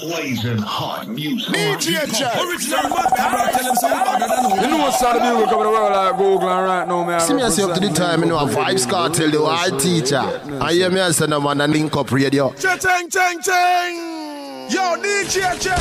Blazing 0.00 0.58
hot 0.58 1.08
music. 1.08 1.52
DJ 1.54 2.06
Jack. 2.16 2.36
Original 2.38 2.88
mad 2.88 3.10
Cobra 3.16 3.50
tell 3.50 3.68
him 3.68 3.74
something 3.74 4.04
better 4.04 4.28
than 4.28 4.50
who. 4.50 4.60
You 4.62 4.68
know 4.68 4.78
what's 4.78 5.00
the 5.00 5.06
bugle 5.12 5.46
coming 5.46 5.64
the 5.64 5.70
world 5.70 5.92
like 5.92 6.16
Google 6.16 6.48
and 6.48 6.64
right 6.66 6.86
now, 6.86 7.04
man. 7.04 7.20
See 7.20 7.34
me 7.34 7.42
as 7.42 7.58
up 7.58 7.74
to 7.74 7.80
the 7.80 7.92
time, 7.92 8.20
you 8.22 8.26
know, 8.28 8.38
a 8.38 8.46
Vybz 8.46 8.86
Kartel, 8.86 9.32
the 9.32 9.44
hard 9.44 9.80
teacher. 9.80 10.18
I 10.62 10.72
hear 10.74 10.90
me 10.90 11.00
as 11.00 11.20
a 11.20 11.40
man 11.40 11.60
and 11.60 11.72
link 11.72 11.96
up 11.96 12.12
radio. 12.12 12.52
Chang 12.52 12.78
chang 12.78 13.40
chang. 13.40 14.18
Yo, 14.68 14.80
DJ 15.00 15.58
Jack. 15.58 15.78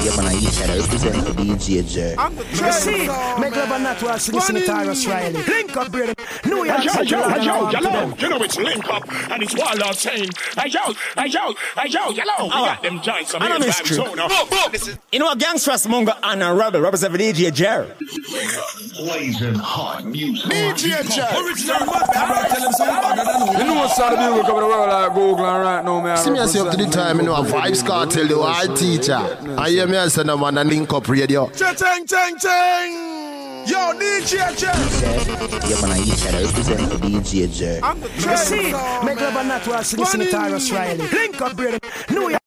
Yeah, 0.00 0.16
man, 0.16 0.32
I 0.32 0.38
each 0.38 0.58
other 0.62 0.80
represent 0.80 1.16
for 1.16 1.34
DJ 1.34 1.86
Jer. 1.86 2.14
I'm 2.16 2.34
the 2.34 2.44
You 2.48 2.72
see, 2.72 3.04
train. 3.04 3.40
make 3.42 3.54
love 3.54 3.70
and 3.72 3.84
not 3.84 3.98
to 3.98 4.08
us, 4.08 4.32
listen 4.32 4.54
to 4.54 4.62
Tarrus 4.62 5.06
Riley. 5.06 5.42
Link 5.42 5.76
up, 5.76 5.92
brother. 5.92 6.14
New 6.46 6.64
York 6.64 6.82
Yo, 6.82 6.92
City, 6.92 7.10
yo, 7.10 7.20
London, 7.20 7.42
yo, 7.44 7.66
Amsterdam. 7.68 8.14
You 8.18 8.28
know 8.30 8.42
it's 8.42 8.56
link 8.56 8.88
up 8.88 9.02
and 9.30 9.42
it's 9.42 9.54
Warlord 9.54 9.94
saying, 9.96 10.30
hey 10.56 10.70
yo, 10.70 10.80
hey 11.18 11.26
yo, 11.28 11.52
hey 11.76 11.88
yo, 11.90 12.08
yellow. 12.12 12.44
We 12.44 12.48
got 12.48 12.82
them 12.82 13.02
joints 13.02 13.19
up 13.34 13.42
I 13.42 13.48
know 13.48 13.56
here. 13.58 13.66
mystery. 13.66 13.96
So 13.96 14.14
now, 14.14 14.28
this 14.70 14.88
is 14.88 14.98
You 15.12 15.18
know 15.18 15.26
what 15.26 15.38
gangsters 15.38 15.86
mongo 15.86 16.16
and 16.22 16.42
a 16.42 16.52
rebel 16.54 16.80
represent 16.80 17.12
for 17.12 17.18
DJ 17.18 17.52
Jer. 17.52 17.94
Blazing 18.96 19.54
hot 19.54 20.04
music. 20.04 20.50
DJ 20.50 21.02
Jack. 21.14 21.32
Original 21.38 21.86
mad 21.86 22.06
Cobra 22.12 22.48
tell 22.48 22.66
him 22.66 22.72
something 22.72 23.16
better 23.16 23.24
than 23.24 23.48
who. 23.48 23.58
You 23.58 23.64
know 23.64 23.74
what's 23.80 23.96
the 23.96 24.04
bugle 24.16 24.42
coming 24.42 24.60
the 24.60 24.66
world 24.66 24.88
like 24.88 25.14
Google 25.14 25.46
and 25.46 25.62
right 25.64 25.84
now, 25.84 26.00
man. 26.00 26.16
See 26.18 26.30
me 26.30 26.38
as 26.38 26.56
up 26.56 26.70
to 26.70 26.76
the 26.76 26.90
time, 26.90 27.18
you 27.18 27.24
know, 27.24 27.34
a 27.34 27.42
Vybz 27.44 27.82
Kartel, 27.84 28.28
the 28.28 28.40
hard 28.42 28.76
teacher. 28.76 29.14
I 29.58 29.70
hear 29.70 29.86
me 29.86 29.96
as 29.96 30.16
a 30.18 30.24
man 30.36 30.58
and 30.58 30.68
link 30.70 30.92
up 30.92 31.08
radio. 31.08 31.48
Chang 31.50 32.06
chang 32.06 32.38
chang. 32.38 33.20
Yo, 33.66 33.76
DJ 33.92 34.56
Jack. 34.56 34.74
Yeah, 35.68 35.80
man, 35.82 35.90
I 35.92 36.00
each 36.02 36.26
other 36.26 36.44
represent 36.46 36.92
for 36.92 36.98
DJ 36.98 37.52
Jer. 37.54 37.80
I'm 37.82 38.00
the 38.00 38.08
You 38.08 38.36
see, 38.38 38.70
train. 38.70 39.04
make 39.04 39.20
love 39.20 39.36
and 39.36 39.48
not 39.48 39.62
to 39.64 39.72
us, 39.72 39.92
listen 39.92 40.20
to 40.20 40.26
Tarrus 40.26 40.72
Riley. 40.72 41.06
Link 41.08 41.40
up, 41.42 41.56
brother. 41.56 41.78
New 42.10 42.30
York. 42.30 42.39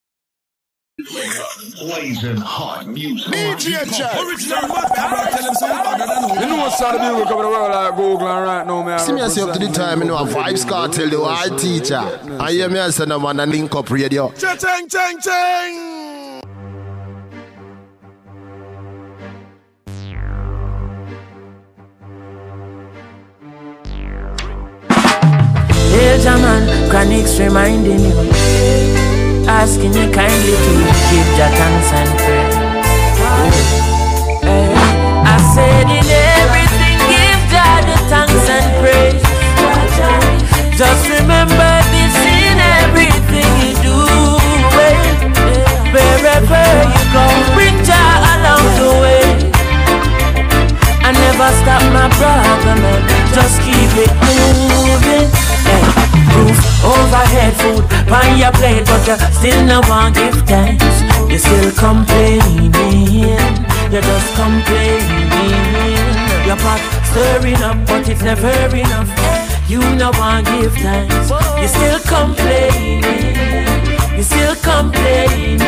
Blazing 1.04 2.38
hot 2.38 2.88
music. 2.88 3.34
DJ 3.34 3.98
Jack. 3.98 4.16
Original 4.16 4.68
mad 4.68 4.88
Cobra 4.96 5.30
tell 5.32 5.48
him 5.48 5.54
something 5.56 5.98
better 5.98 6.08
than 6.08 6.30
who. 6.30 6.40
You 6.40 6.48
know 6.48 6.58
what's 6.58 6.80
the 6.80 6.86
bugle 6.92 7.26
coming 7.26 7.44
the 7.44 7.50
world 7.50 7.72
like 7.72 7.96
Google 7.96 8.28
and 8.28 8.46
right 8.46 8.68
now, 8.68 8.84
man. 8.84 9.00
See 9.00 9.14
me 9.14 9.22
as 9.22 9.38
up 9.38 9.54
to 9.54 9.60
the 9.60 9.72
time, 9.72 10.00
you 10.02 10.06
know, 10.08 10.18
a 10.18 10.26
Vybz 10.26 10.66
Kartel, 10.66 11.10
the 11.10 11.24
hard 11.24 11.60
teacher. 11.60 11.98
I 12.40 12.52
hear 12.52 12.70
me 12.70 12.80
as 12.80 13.00
a 13.00 13.06
man 13.20 13.40
and 13.40 13.52
link 13.52 13.76
up 13.76 13.90
radio. 13.92 14.32
Chang 14.32 14.88
chang 14.88 15.20
chang. 15.20 16.42
Here's 25.94 26.26
a 26.26 26.38
man, 26.38 26.90
chronics 26.90 27.40
reminding 27.40 28.00
you, 28.00 29.13
asking 29.48 29.94
you 29.94 30.08
kindly 30.12 30.56
to 30.66 30.74
give 31.12 31.30
your 31.38 31.52
thanks 31.60 31.90
and 31.92 32.12
pray. 32.20 32.48
I 35.26 35.38
said 35.56 35.88
in 35.90 36.08
everything, 36.08 36.98
give 37.12 37.42
Jah 37.52 37.80
the 37.88 37.98
thanks 38.10 38.48
and 38.50 38.68
praise. 38.82 39.24
Just 40.78 41.04
remember 41.10 41.72
this 41.94 42.16
in 42.26 42.58
everything 42.82 43.50
you 43.62 43.74
do. 43.84 43.98
eh. 44.82 44.98
Wherever 45.94 46.66
you 46.94 47.04
go, 47.14 47.26
bring 47.56 47.78
Jah 47.86 48.14
along 48.34 48.66
the 48.80 48.92
way. 49.04 49.26
I 51.06 51.12
never 51.12 51.50
stop 51.62 51.84
my 51.94 52.08
brother, 52.18 52.76
man. 52.82 53.02
Just 53.36 53.62
keep 53.62 53.92
it 54.02 54.12
moving. 54.24 55.30
Roof 56.36 56.60
overhead, 56.84 57.54
food 57.62 57.84
on 58.12 58.38
your 58.38 58.52
plate, 58.54 58.86
but 58.86 59.08
you 59.08 59.18
still 59.32 59.66
no 59.66 59.82
want 59.90 60.16
give 60.16 60.36
thanks. 60.48 60.84
You 61.30 61.38
still 61.38 61.72
complaining. 61.78 62.74
You're 63.92 64.02
just 64.02 64.36
complaining. 64.36 65.52
Your 66.46 66.58
pot 66.58 66.82
stirring 67.10 67.62
up, 67.62 67.78
but 67.88 68.08
it's 68.10 68.22
never 68.22 68.50
enough. 68.76 69.10
You 69.70 69.80
no 69.96 70.12
want 70.20 70.46
give 70.48 70.74
thanks. 70.76 71.30
You 71.62 71.68
still 71.68 72.00
complaining. 72.02 73.04
You 74.18 74.24
still 74.24 74.56
complaining. 74.56 75.62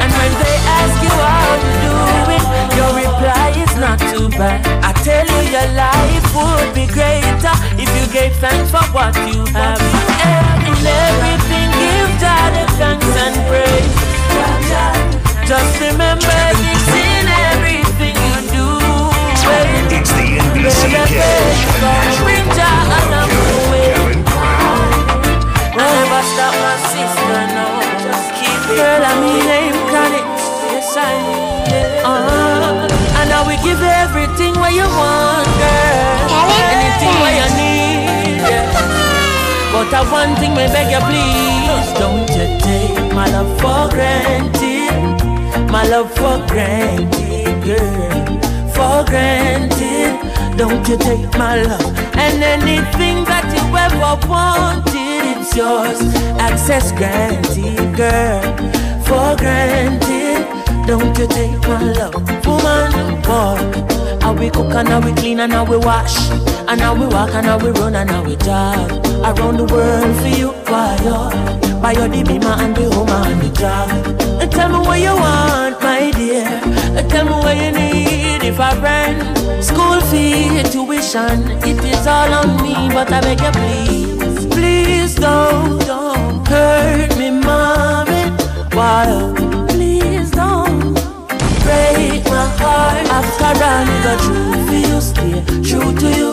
And 0.00 0.10
when 0.18 0.32
they 0.42 0.56
ask 0.78 1.02
you 1.02 1.14
how 1.26 1.54
you 1.64 1.72
doing, 1.86 2.46
your 2.78 2.90
reply 3.02 3.50
is 3.62 3.67
not 3.80 3.98
too 4.10 4.28
bad. 4.34 4.58
I 4.82 4.92
tell 5.06 5.22
you 5.22 5.40
your 5.54 5.68
life 5.78 6.26
would 6.34 6.74
be 6.74 6.86
greater 6.90 7.54
if 7.78 7.88
you 7.94 8.04
gave 8.12 8.34
thanks 8.42 8.70
for 8.70 8.82
what 8.90 9.14
you 9.30 9.46
have. 9.54 9.78
And 9.78 10.66
in 10.66 10.82
everything, 10.82 11.68
give 11.78 12.10
God 12.18 12.50
the 12.58 12.66
thanks 12.74 13.06
and 13.06 13.36
praise. 13.46 13.94
Just 15.46 15.80
remember 15.80 16.40
this 16.60 16.86
in 16.92 17.26
everything 17.50 18.14
you 18.18 18.36
do. 18.52 18.68
It's 19.94 20.12
the 20.12 20.26
NBC 20.42 20.92
Cash. 20.92 22.18
Bring 22.20 22.46
Jah 22.52 22.82
along 22.98 23.30
the. 23.30 23.58
I 25.78 25.86
never 25.86 26.22
stop 26.34 26.54
my 26.58 26.76
sister, 26.90 27.42
no. 27.54 27.66
Just 28.02 28.26
keep 28.34 28.60
it. 28.70 28.76
Girl, 28.76 29.02
I 29.06 29.14
mean, 29.22 29.40
name 29.46 29.78
chronic. 29.88 30.26
Yes, 30.68 30.96
I 30.96 31.14
uh, 31.44 31.47
Give 33.64 33.82
everything 33.82 34.54
what 34.60 34.72
you 34.72 34.88
want, 35.00 35.48
girl. 35.60 36.28
Anything 36.72 37.14
what 37.22 37.32
you 37.38 37.48
need. 37.60 38.40
yeah. 38.42 39.72
But 39.72 39.92
I 39.94 40.02
one 40.10 40.34
thing, 40.40 40.54
may 40.54 40.68
beg 40.68 40.90
you, 40.90 41.02
please. 41.08 41.88
Don't 41.98 42.28
you 42.36 42.46
take 42.60 43.12
my 43.14 43.26
love 43.30 43.50
for 43.60 43.88
granted. 43.94 45.70
My 45.70 45.84
love 45.86 46.10
for 46.14 46.38
granted, 46.48 47.62
girl. 47.64 48.24
For 48.74 49.04
granted. 49.10 50.28
Don't 50.56 50.86
you 50.88 50.98
take 50.98 51.30
my 51.38 51.62
love 51.62 51.98
and 52.18 52.42
anything 52.42 53.22
that 53.30 53.46
you 53.54 53.62
ever 53.78 54.28
wanted, 54.28 55.38
it's 55.38 55.54
yours. 55.56 56.00
Access 56.40 56.90
granted, 56.92 57.96
girl. 57.96 58.42
For 59.06 59.36
granted. 59.36 60.17
Don't 60.88 61.18
you 61.18 61.26
take 61.26 61.60
my 61.68 61.82
love, 61.82 62.14
woman, 62.46 63.20
boy. 63.20 63.60
How 64.22 64.32
we 64.32 64.48
cook 64.48 64.72
and 64.72 64.88
how 64.88 65.00
we 65.04 65.12
clean 65.12 65.38
and 65.40 65.52
how 65.52 65.66
we 65.66 65.76
wash. 65.76 66.30
And 66.66 66.80
how 66.80 66.94
we 66.94 67.04
walk 67.04 67.28
and 67.34 67.44
how 67.44 67.58
we 67.58 67.68
run 67.72 67.94
and 67.94 68.08
how 68.08 68.24
we 68.24 68.36
jog. 68.36 68.90
Around 69.22 69.58
the 69.58 69.66
world 69.70 70.16
for 70.16 70.28
you, 70.28 70.48
you? 70.48 71.82
Buy 71.82 71.92
your 71.92 72.08
the 72.08 72.24
beamer 72.26 72.56
and 72.56 72.74
the 72.74 72.90
home 72.90 73.10
and 73.10 73.38
the 73.38 73.50
job. 73.50 73.90
And 74.40 74.50
tell 74.50 74.70
me 74.70 74.78
what 74.78 74.98
you 74.98 75.14
want, 75.14 75.78
my 75.82 76.10
dear. 76.10 76.48
And 76.96 77.10
tell 77.10 77.26
me 77.26 77.32
what 77.32 77.56
you 77.58 77.70
need 77.70 78.42
if 78.44 78.58
I 78.58 78.72
rent. 78.80 79.62
School 79.62 80.00
fee, 80.08 80.62
tuition, 80.72 81.50
it 81.68 81.84
is 81.84 82.06
all 82.06 82.32
on 82.32 82.62
me, 82.62 82.88
but 82.94 83.12
I 83.12 83.20
beg 83.20 83.40
you 83.42 83.50
please. 83.50 84.46
Please 84.46 85.16
don't, 85.16 85.80
don't 85.86 86.48
hurt 86.48 87.14
me, 87.18 87.30
mommy. 87.30 88.30
Why? 88.72 89.67
Break 91.68 92.24
my 92.24 92.46
heart. 92.60 93.06
After 93.18 93.52
I 93.60 93.84
go 94.04 94.12
true 94.24 94.60
for 94.68 94.80
you, 94.88 94.98
stay 95.00 95.36
true 95.68 95.92
to 96.02 96.08
you. 96.18 96.30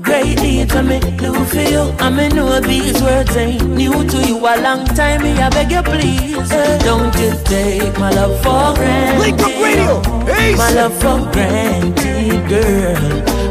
Great 0.00 0.36
deeds 0.38 0.74
I 0.74 0.82
me 0.82 1.00
do 1.16 1.32
for 1.44 1.64
you. 1.74 1.82
I 1.98 2.08
me 2.10 2.28
know 2.28 2.60
these 2.60 3.00
words 3.02 3.36
ain't 3.36 3.68
new 3.68 3.92
to 3.92 4.18
you. 4.26 4.36
A 4.38 4.56
long 4.66 4.84
time 4.98 5.22
me 5.22 5.32
I 5.32 5.50
beg 5.50 5.70
you 5.70 5.82
please. 5.82 6.50
Don't 6.88 7.14
you 7.20 7.32
take 7.44 7.96
my 7.98 8.10
love 8.10 8.36
for 8.42 8.74
granted. 8.78 9.20
Link 9.20 9.40
up 9.40 9.54
radio. 9.62 9.94
My 10.56 10.70
love 10.72 10.94
for 11.00 11.18
granted, 11.32 12.48
girl. 12.48 13.04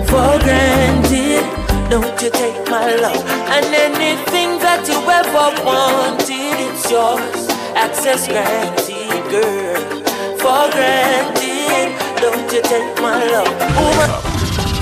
For 0.09 0.39
granted. 0.45 1.45
Don't 1.89 2.21
you 2.23 2.31
take 2.31 2.69
my 2.71 2.95
love 2.95 3.23
and 3.53 3.65
anything 3.75 4.57
that 4.65 4.87
you 4.87 4.97
ever 5.19 5.47
wanted, 5.63 6.57
it's 6.65 6.89
yours. 6.89 7.47
Access 7.75 8.27
granted, 8.27 9.29
girl. 9.29 10.02
For 10.43 10.67
granted. 10.75 11.95
Don't 12.19 12.51
you 12.51 12.61
take 12.63 13.01
my 13.01 13.23
love. 13.31 13.47
Woman. 13.79 14.09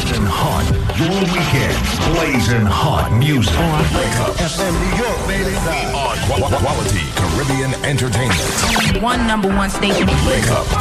Blazing 0.02 0.26
hot. 0.26 0.66
Your 0.98 1.22
weekend. 1.30 1.78
Blazing 2.16 2.66
hot 2.66 3.12
music. 3.14 3.54
FM 4.42 4.74
New 4.82 4.94
York, 4.98 5.20
baby. 5.30 5.54
On 5.94 6.50
Quality 6.50 7.06
Caribbean 7.14 7.74
Entertainment. 7.86 9.04
One 9.04 9.28
number 9.28 9.50
one 9.50 9.70
station. 9.70 10.08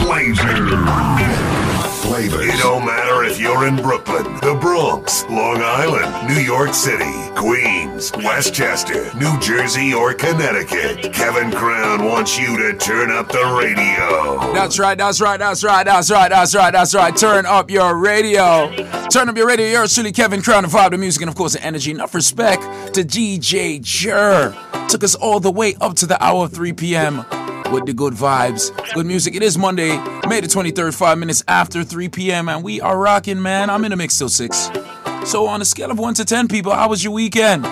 Blazing. 0.07 1.70
Flavors. 2.01 2.47
It 2.47 2.59
don't 2.59 2.85
matter 2.85 3.25
if 3.25 3.39
you're 3.39 3.67
in 3.67 3.77
Brooklyn, 3.77 4.25
the 4.41 4.57
Bronx, 4.61 5.25
Long 5.25 5.61
Island, 5.63 6.29
New 6.29 6.41
York 6.41 6.75
City, 6.75 7.13
Queens, 7.37 8.13
Westchester, 8.17 9.13
New 9.17 9.39
Jersey, 9.41 9.93
or 9.93 10.15
Connecticut. 10.15 11.13
Kevin 11.13 11.51
Crown 11.51 12.05
wants 12.05 12.39
you 12.39 12.57
to 12.57 12.77
turn 12.79 13.11
up 13.11 13.29
the 13.29 13.45
radio. 13.59 14.53
That's 14.53 14.79
right, 14.79 14.97
that's 14.97 15.21
right, 15.21 15.39
that's 15.39 15.63
right, 15.63 15.85
that's 15.85 16.11
right, 16.11 16.29
that's 16.29 16.55
right, 16.55 16.71
that's 16.71 16.95
right. 16.95 17.17
Turn 17.17 17.47
up 17.47 17.71
your 17.71 17.97
radio. 17.97 18.71
Turn 19.11 19.29
up 19.29 19.37
your 19.37 19.47
radio. 19.47 19.67
You're 19.67 19.87
truly 19.87 20.13
Kevin 20.13 20.43
Crown, 20.43 20.63
the 20.63 20.69
vibe, 20.69 20.93
the 20.93 20.99
music, 20.99 21.23
and 21.23 21.29
of 21.29 21.35
course 21.37 21.53
the 21.53 21.63
energy. 21.63 21.91
Enough 21.91 22.15
respect 22.15 22.63
to 22.95 23.03
DJ 23.03 23.81
Jer. 23.81 24.57
Took 24.89 25.05
us 25.05 25.15
all 25.15 25.41
the 25.41 25.51
way 25.51 25.77
up 25.81 25.95
to 25.97 26.07
the 26.07 26.23
hour 26.23 26.45
of 26.45 26.53
3 26.53 26.73
p.m. 26.73 27.25
with 27.71 27.87
the 27.87 27.93
good 27.93 28.15
vibes, 28.15 28.71
good 28.95 29.07
music. 29.07 29.35
It 29.35 29.43
is 29.43 29.57
Monday, 29.57 29.97
May 30.29 30.41
the 30.41 30.47
23rd, 30.47 30.95
five 30.95 31.19
minutes 31.19 31.43
after 31.49 31.85
3 31.85 32.09
p.m. 32.09 32.49
and 32.49 32.63
we 32.63 32.81
are 32.81 32.99
rocking, 32.99 33.41
man. 33.41 33.71
I'm 33.71 33.85
in 33.85 33.91
the 33.91 33.97
mix 33.97 34.19
till 34.19 34.29
six. 34.29 34.71
So 35.25 35.47
on 35.47 35.61
a 35.61 35.65
scale 35.65 35.91
of 35.91 35.99
one 35.99 36.15
to 36.15 36.25
ten, 36.25 36.49
people, 36.49 36.73
how 36.73 36.89
was 36.89 37.05
your 37.05 37.13
weekend? 37.13 37.67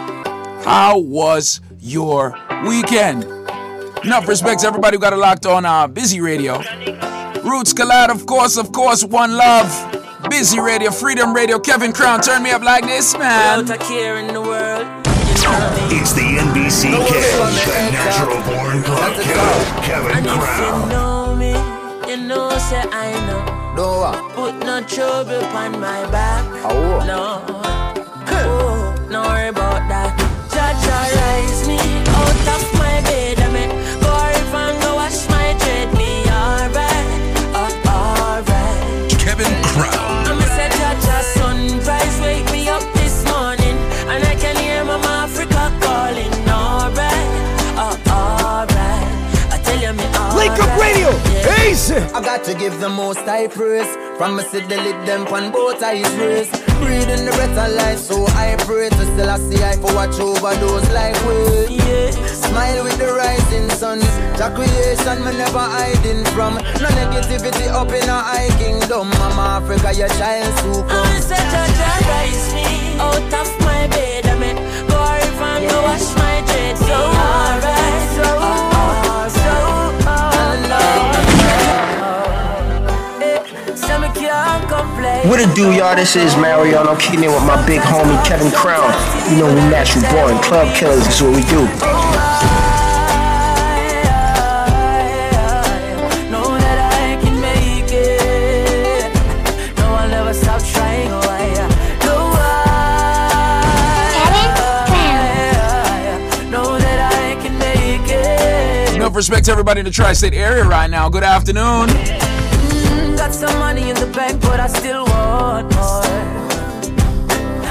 How 0.65 0.99
was 0.99 1.61
your 1.79 2.37
weekend? 2.67 3.25
Enough 4.05 4.29
respect 4.29 4.61
to 4.61 4.67
everybody 4.67 4.97
who 4.97 5.01
got 5.01 5.13
it 5.13 5.17
locked 5.17 5.47
on 5.47 5.65
uh, 5.65 5.87
Busy 5.87 6.21
Radio. 6.21 6.59
Roots 7.43 7.73
Collide, 7.73 8.11
of 8.11 8.27
course, 8.27 8.57
of 8.57 8.73
course, 8.73 9.05
One 9.05 9.33
Love. 9.33 9.95
Busy 10.31 10.61
Radio, 10.61 10.91
Freedom 10.91 11.33
Radio, 11.33 11.59
Kevin 11.59 11.93
Crown, 11.93 12.21
turn 12.21 12.43
me 12.43 12.51
up 12.51 12.63
like 12.63 12.85
this, 12.85 13.17
man. 13.17 13.61
Without 13.61 13.81
a 13.81 13.85
care 13.85 14.19
in 14.19 14.33
the 14.35 14.41
world. 14.43 14.98
It's 15.91 16.13
the 16.13 16.23
NBC 16.47 16.83
Kid, 17.09 17.39
the 17.67 17.93
natural 17.93 18.41
born 18.49 18.83
club 18.83 19.15
killer, 19.25 19.83
Kevin 19.87 20.17
And 20.17 20.27
if 20.27 20.33
you 20.33 20.39
Crown. 20.41 20.89
know 20.89 21.35
me, 21.37 21.53
you 22.11 22.17
know 22.29 22.51
say 22.59 22.83
I 22.93 23.13
know. 23.27 23.43
No, 23.77 24.31
Put 24.35 24.55
no 24.67 24.81
trouble 24.83 25.45
on 25.57 25.73
my 25.81 26.03
back. 26.11 26.45
Oh. 26.65 27.05
No. 27.07 27.25
Oh, 28.41 29.07
no 29.09 29.23
worry 29.23 29.49
about 29.49 29.83
that. 29.89 30.11
Jaja 30.53 30.99
rise 31.19 31.58
Easy. 51.67 51.97
I 51.97 52.21
got 52.23 52.45
to 52.45 52.55
give 52.55 52.79
the 52.81 52.89
most 52.89 53.21
high 53.21 53.47
praise. 53.49 53.89
From 54.19 54.37
me 54.37 54.43
see 54.45 54.61
the 54.61 54.77
lid 54.77 55.07
them 55.07 55.27
on 55.29 55.51
both 55.53 55.83
eyes 55.83 56.09
raised. 56.17 56.53
Breathing 56.81 57.25
the 57.25 57.33
breath 57.33 57.59
of 57.59 57.75
life, 57.75 57.99
so 57.99 58.25
I 58.35 58.57
pray 58.67 58.89
to 58.89 59.05
still 59.13 59.31
I 59.31 59.37
see 59.39 59.63
I 59.63 59.77
for 59.77 59.95
watch 59.95 60.19
over 60.21 60.55
those 60.57 60.89
like 60.91 61.15
we. 61.27 61.77
Yeah. 61.77 62.11
Smile 62.27 62.85
with 62.85 62.99
the 62.99 63.13
rising 63.13 63.69
sun. 63.71 63.99
The 64.39 64.51
creation 64.55 65.25
me 65.25 65.33
never 65.37 65.59
hiding 65.59 66.25
from. 66.35 66.55
No 66.55 66.89
negativity 66.99 67.67
up 67.69 67.89
in 67.91 68.09
a 68.09 68.19
high 68.31 68.51
kingdom. 68.59 69.11
Mama 69.19 69.61
Africa, 69.63 69.93
your 69.95 70.09
child 70.09 70.53
so 70.61 70.83
I'm 70.83 70.89
come. 70.89 71.23
say 71.23 71.37
Jaja 71.37 71.91
rise 72.09 72.55
me 72.55 72.99
out 72.99 73.35
of 73.35 73.51
my 73.61 73.87
bed. 73.89 74.27
I 74.27 74.35
mean, 74.39 74.57
go 74.89 74.99
if 75.19 75.41
and 75.41 75.69
go 75.71 75.83
wash 75.83 76.09
my 76.17 76.43
dread. 76.47 76.77
So 76.79 76.95
alright, 76.95 78.03
so 78.17 78.27
alright, 78.39 78.78
What 85.29 85.41
it 85.41 85.55
do, 85.55 85.73
y'all? 85.73 85.95
This 85.95 86.17
is 86.17 86.37
Mariano 86.37 86.97
kicking 86.97 87.25
in 87.25 87.31
with 87.31 87.45
my 87.45 87.65
big 87.67 87.81
homie 87.81 88.23
Kevin 88.27 88.51
Crown. 88.53 88.93
You 89.31 89.39
know 89.39 89.55
we 89.55 89.61
natural 89.71 90.05
born 90.13 90.43
club 90.43 90.75
killers. 90.75 91.07
Is 91.07 91.23
what 91.23 91.35
we 91.35 91.43
do. 91.45 91.69
Respect 109.15 109.47
to 109.47 109.51
everybody 109.51 109.81
in 109.81 109.85
the 109.85 109.91
tri 109.91 110.13
state 110.13 110.33
area 110.33 110.63
right 110.63 110.89
now. 110.89 111.09
Good 111.09 111.25
afternoon. 111.25 112.28
Got 113.29 113.35
some 113.35 113.59
money 113.59 113.91
in 113.91 113.97
the 113.97 114.07
bank, 114.17 114.41
but 114.41 114.59
I 114.59 114.69
still 114.69 115.05
want 115.05 115.69
more. 115.75 116.03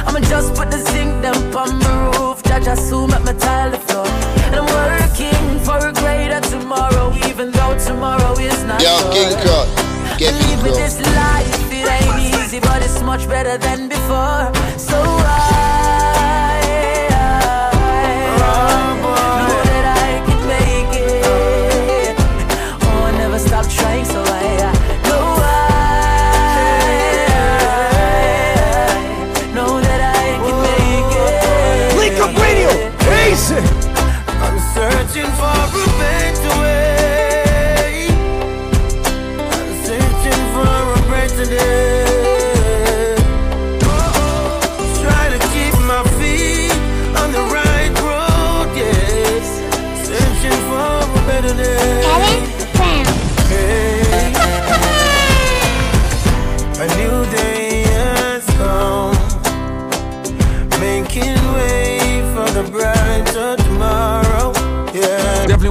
I'ma 0.05 0.19
just 0.29 0.53
put 0.53 0.69
the 0.69 0.77
zinc 0.77 1.23
them 1.23 1.33
on 1.57 1.79
the 1.79 1.93
roof. 2.13 2.43
Judge 2.43 2.67
assume 2.67 3.09
at 3.09 3.25
my 3.25 3.33
tile 3.33 3.71
the 3.71 3.79
floor. 3.79 4.05
And 4.45 4.57
I'm 4.61 4.69
working 4.69 5.59
for 5.65 5.79
a 5.81 5.91
greater 5.93 6.41
tomorrow, 6.41 7.11
even 7.25 7.49
though 7.49 7.75
tomorrow 7.79 8.33
is 8.37 8.63
not 8.65 8.83
Yo. 8.83 8.99
King 9.11 9.33
Cut, 9.41 9.67
get 10.19 10.35
Living 10.45 10.73
this 10.73 10.99
life, 11.17 11.73
it 11.73 11.89
ain't 11.89 12.35
easy, 12.35 12.59
but 12.59 12.83
it's 12.83 13.01
much 13.01 13.27
better 13.27 13.57
than 13.57 13.89
before. 13.89 14.53
So 14.77 15.01
I, 15.01 15.86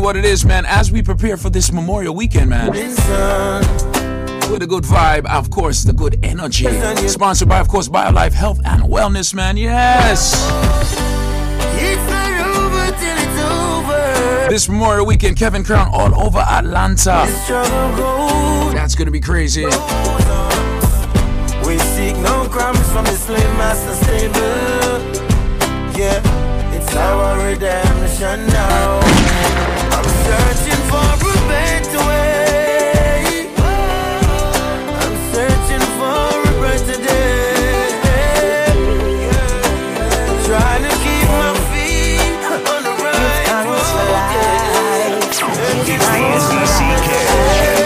what 0.06 0.16
it 0.16 0.24
is, 0.24 0.44
man. 0.44 0.64
As 0.66 0.92
we 0.92 1.02
prepare 1.02 1.36
for 1.36 1.50
this 1.50 1.72
Memorial 1.72 2.14
Weekend, 2.14 2.48
man. 2.48 2.70
With 2.70 4.62
a 4.62 4.66
good 4.68 4.84
vibe, 4.84 5.26
of 5.26 5.50
course, 5.50 5.82
the 5.82 5.92
good 5.92 6.24
energy. 6.24 6.68
Sponsored 7.08 7.48
by, 7.48 7.58
of 7.58 7.66
course, 7.66 7.88
BioLife 7.88 8.30
Health 8.30 8.60
and 8.64 8.84
Wellness, 8.84 9.34
man. 9.34 9.56
Yes. 9.56 10.30
This 14.48 14.68
Memorial 14.68 15.06
Weekend, 15.06 15.36
Kevin 15.36 15.64
Crown 15.64 15.90
all 15.92 16.14
over 16.24 16.38
Atlanta. 16.38 17.26
That's 18.76 18.94
gonna 18.94 19.10
be 19.10 19.18
crazy. 19.18 19.64
We 19.64 19.72
seek 21.80 22.16
no 22.18 22.46
crumbs 22.48 22.88
from 22.92 23.06
the 23.06 23.16
slave. 23.16 23.42
Yeah, 25.98 26.20
it's 26.76 26.94
our 26.94 27.44
redemption 27.44 28.46
now. 28.46 29.75
Searching 30.26 30.82
for 30.90 31.06
a 31.06 31.38
better 31.48 32.02
way. 32.08 33.46
I'm 35.02 35.14
searching 35.32 35.86
for 35.98 36.34
a 36.66 36.96
day. 36.98 37.54
Trying 40.46 40.82
to 40.82 40.92
keep 41.04 41.26
my 41.30 41.52
feet 41.70 42.36
on 42.72 42.80
the 42.82 42.94
right 43.02 43.46
road. 43.66 43.86
It's 45.22 45.38
the 45.38 45.46
NBC 46.26 46.80
Kid, 47.06 47.26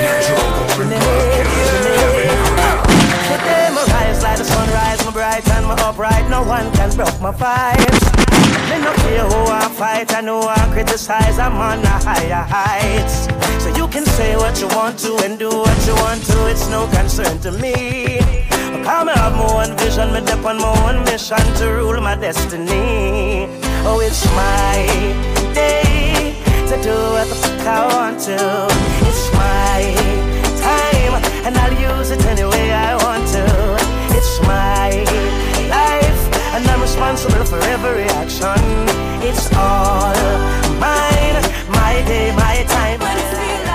natural 0.00 0.48
born 0.56 0.88
club 0.88 1.46
killer, 1.52 1.82
Kevin 2.00 2.40
Crown. 2.56 2.80
Today 3.28 3.66
my 3.74 3.82
rise 3.92 4.20
like 4.22 4.38
the 4.38 4.44
sunrise, 4.44 5.00
my 5.04 5.10
bright 5.12 5.44
and 5.50 5.64
my 5.66 5.74
upright. 5.82 6.24
No 6.30 6.40
one 6.42 6.72
can 6.72 6.90
break 6.96 7.20
my 7.20 7.32
vibes. 7.32 8.29
Me 8.70 8.78
no 8.78 8.92
care 9.02 9.26
who 9.26 9.50
I 9.50 9.68
fight, 9.74 10.14
I 10.14 10.20
know 10.20 10.42
I 10.42 10.70
criticize. 10.72 11.40
I'm 11.40 11.56
on 11.56 11.82
the 11.82 11.88
higher 11.88 12.44
heights. 12.54 13.26
So 13.62 13.68
you 13.74 13.88
can 13.88 14.04
say 14.04 14.36
what 14.36 14.60
you 14.60 14.68
want 14.68 14.96
to 15.00 15.16
and 15.24 15.36
do 15.36 15.48
what 15.48 15.86
you 15.88 15.94
want 15.96 16.22
to. 16.26 16.46
It's 16.46 16.70
no 16.70 16.86
concern 16.86 17.40
to 17.40 17.50
me. 17.50 18.20
Because 18.70 19.04
me 19.06 19.12
have 19.12 19.34
my 19.34 19.66
own 19.66 19.76
vision, 19.76 20.12
me 20.12 20.20
dep 20.20 20.44
on 20.44 20.58
my 20.58 20.70
own 20.86 21.02
mission 21.04 21.42
to 21.58 21.66
rule 21.66 22.00
my 22.00 22.14
destiny. 22.14 23.48
Oh, 23.82 23.98
it's 24.00 24.24
my 24.38 24.86
day 25.52 26.36
to 26.68 26.76
do 26.80 26.94
what 27.14 27.26
the 27.28 27.34
fuck 27.34 27.66
I 27.66 27.80
want 27.92 28.20
to. 28.30 28.38
It's 29.08 29.24
my 29.34 29.82
time, 30.62 31.14
and 31.44 31.56
I'll 31.58 31.98
use 31.98 32.10
it 32.10 32.24
any 32.24 32.44
way 32.44 32.70
I 32.70 32.94
want 33.02 33.26
to. 33.34 33.44
It's 34.16 34.40
and 36.60 36.68
I'm 36.68 36.82
responsible 36.82 37.42
for 37.46 37.58
every 37.74 38.02
action. 38.02 38.60
It's 39.22 39.50
all 39.54 40.12
mine, 40.78 41.40
my 41.70 42.04
day, 42.06 42.34
my 42.36 42.64
time. 42.68 43.69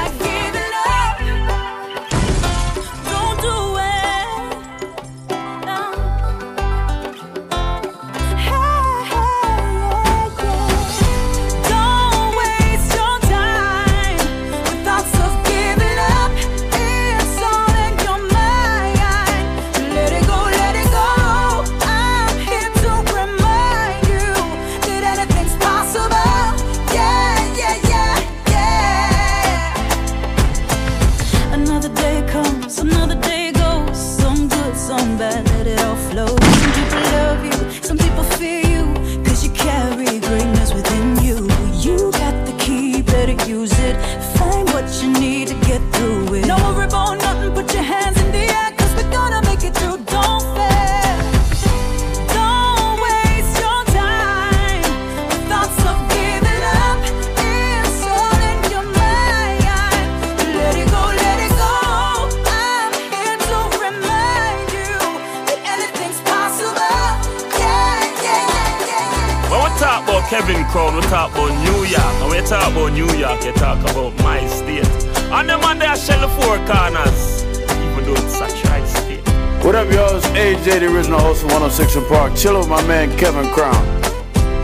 Kevin 70.30 70.66
Crown, 70.66 70.96
we 70.96 71.02
talk 71.04 71.32
about 71.34 71.54
New 71.64 71.86
York. 71.86 72.02
And 72.02 72.30
when 72.30 72.42
you 72.42 72.50
talk 72.50 72.72
about 72.72 72.94
New 72.94 73.06
York, 73.14 73.46
you 73.46 73.52
talk 73.54 73.78
about 73.92 74.12
my 74.24 74.44
state. 74.48 74.84
And 75.32 75.48
the 75.48 75.58
man 75.60 75.78
there 75.78 75.96
shell 75.96 76.20
the 76.20 76.28
four 76.42 76.58
corners. 76.66 77.44
Even 77.44 78.06
though 78.06 78.14
it's 78.14 78.36
such 78.36 78.52
a 78.52 78.66
tri-state. 78.66 79.20
What 79.64 79.76
up, 79.76 79.92
y'all? 79.94 80.18
It's 80.18 80.26
AJ, 80.28 80.80
the 80.80 80.88
original 80.92 81.20
host 81.20 81.44
of 81.44 81.52
106 81.52 81.96
in 81.96 82.06
Park. 82.06 82.36
Chill 82.36 82.58
with 82.58 82.68
my 82.68 82.82
man 82.88 83.16
Kevin 83.20 83.52
Crown. 83.52 84.02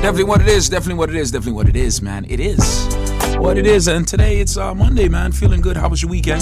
Definitely 0.01 0.23
what 0.23 0.41
it 0.41 0.47
is. 0.47 0.67
Definitely 0.67 0.95
what 0.95 1.09
it 1.11 1.15
is. 1.15 1.29
Definitely 1.29 1.53
what 1.53 1.69
it 1.69 1.75
is, 1.75 2.01
man. 2.01 2.25
It 2.27 2.39
is 2.39 2.87
what 3.37 3.59
it 3.59 3.67
is. 3.67 3.87
And 3.87 4.07
today 4.07 4.39
it's 4.39 4.57
uh, 4.57 4.73
Monday, 4.73 5.09
man. 5.09 5.31
Feeling 5.31 5.61
good. 5.61 5.77
How 5.77 5.89
was 5.89 6.01
your 6.01 6.09
weekend? 6.09 6.41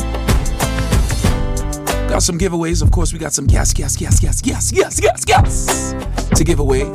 Got 2.09 2.23
some 2.23 2.39
giveaways. 2.39 2.81
Of 2.81 2.91
course, 2.91 3.11
we 3.11 3.19
got 3.19 3.33
some 3.33 3.47
gas, 3.47 3.73
gas, 3.73 3.97
gas, 3.97 4.21
gas, 4.21 4.41
gas, 4.41 4.71
gas, 4.71 4.99
gas, 5.01 5.25
gas 5.25 6.29
to 6.35 6.43
give 6.45 6.59
away 6.59 6.89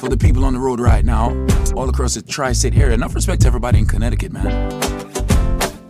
for 0.00 0.08
the 0.08 0.16
people 0.16 0.46
on 0.46 0.54
the 0.54 0.58
road 0.58 0.80
right 0.80 1.04
now, 1.04 1.28
all 1.76 1.88
across 1.90 2.14
the 2.14 2.22
tri-state 2.22 2.74
area. 2.74 2.94
Enough 2.94 3.14
respect 3.14 3.42
to 3.42 3.46
everybody 3.46 3.78
in 3.78 3.86
Connecticut, 3.86 4.32
man. 4.32 4.80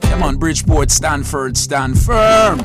Come 0.01 0.25
on, 0.25 0.37
Bridgeport, 0.37 0.91
Stamford, 0.91 1.57
stand 1.57 1.97
firm. 1.97 2.59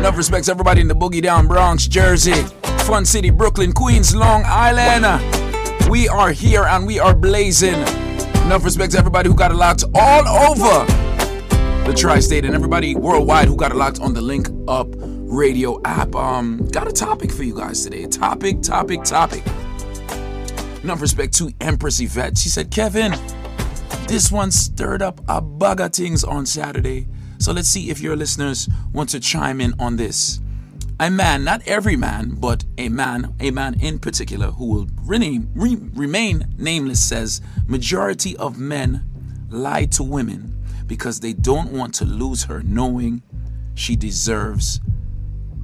Enough 0.00 0.16
respect 0.16 0.46
to 0.46 0.50
everybody 0.50 0.80
in 0.80 0.88
the 0.88 0.94
Boogie 0.94 1.22
Down 1.22 1.46
Bronx, 1.46 1.86
Jersey, 1.86 2.42
Fun 2.82 3.04
City, 3.04 3.30
Brooklyn, 3.30 3.72
Queens, 3.72 4.14
Long 4.14 4.42
Island. 4.44 5.22
We 5.88 6.08
are 6.08 6.32
here 6.32 6.64
and 6.64 6.84
we 6.84 6.98
are 6.98 7.14
blazing. 7.14 7.74
Enough 8.44 8.64
respect 8.64 8.92
to 8.92 8.98
everybody 8.98 9.28
who 9.28 9.36
got 9.36 9.52
it 9.52 9.54
locked 9.54 9.84
all 9.94 10.26
over 10.28 10.84
the 11.86 11.94
tri-state 11.96 12.44
and 12.44 12.56
everybody 12.56 12.96
worldwide 12.96 13.46
who 13.46 13.56
got 13.56 13.70
it 13.70 13.76
locked 13.76 14.00
on 14.00 14.12
the 14.12 14.20
Link 14.20 14.48
Up 14.66 14.88
Radio 14.98 15.80
app. 15.84 16.16
Um, 16.16 16.66
got 16.72 16.88
a 16.88 16.92
topic 16.92 17.30
for 17.30 17.44
you 17.44 17.54
guys 17.54 17.84
today. 17.84 18.06
Topic, 18.06 18.60
topic, 18.62 19.04
topic. 19.04 19.44
Enough 20.84 21.00
respect 21.00 21.32
to 21.38 21.50
Empress 21.62 21.98
Yvette. 21.98 22.36
She 22.36 22.50
said, 22.50 22.70
Kevin, 22.70 23.14
this 24.06 24.30
one 24.30 24.50
stirred 24.50 25.00
up 25.00 25.18
a 25.28 25.40
bag 25.40 25.80
of 25.80 25.94
things 25.94 26.22
on 26.24 26.44
Saturday. 26.44 27.08
So 27.38 27.52
let's 27.52 27.70
see 27.70 27.88
if 27.88 28.02
your 28.02 28.16
listeners 28.16 28.68
want 28.92 29.08
to 29.10 29.18
chime 29.20 29.62
in 29.62 29.72
on 29.78 29.96
this. 29.96 30.42
A 31.00 31.10
man, 31.10 31.42
not 31.42 31.66
every 31.66 31.96
man, 31.96 32.34
but 32.34 32.66
a 32.76 32.90
man, 32.90 33.34
a 33.40 33.50
man 33.50 33.80
in 33.80 33.98
particular, 33.98 34.48
who 34.48 34.66
will 34.66 34.88
rename, 35.04 35.50
re- 35.54 35.78
remain 35.94 36.54
nameless, 36.58 37.02
says 37.02 37.40
majority 37.66 38.36
of 38.36 38.58
men 38.58 39.02
lie 39.48 39.86
to 39.86 40.02
women 40.02 40.54
because 40.86 41.18
they 41.18 41.32
don't 41.32 41.72
want 41.72 41.94
to 41.94 42.04
lose 42.04 42.44
her, 42.44 42.62
knowing 42.62 43.22
she 43.74 43.96
deserves 43.96 44.82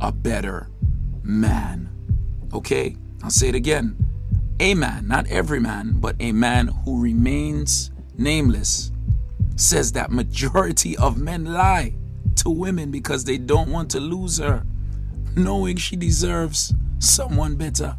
a 0.00 0.12
better 0.12 0.70
man. 1.22 1.90
Okay, 2.54 2.96
I'll 3.22 3.28
say 3.28 3.50
it 3.50 3.54
again. 3.54 4.09
A 4.60 4.74
man, 4.74 5.08
not 5.08 5.26
every 5.28 5.58
man, 5.58 5.94
but 5.94 6.16
a 6.20 6.32
man 6.32 6.66
who 6.84 7.02
remains 7.02 7.90
nameless, 8.18 8.92
says 9.56 9.92
that 9.92 10.12
majority 10.12 10.94
of 10.98 11.16
men 11.16 11.46
lie 11.46 11.94
to 12.36 12.50
women 12.50 12.90
because 12.90 13.24
they 13.24 13.38
don't 13.38 13.70
want 13.70 13.90
to 13.92 14.00
lose 14.00 14.36
her, 14.36 14.66
knowing 15.34 15.78
she 15.78 15.96
deserves 15.96 16.74
someone 16.98 17.56
better. 17.56 17.96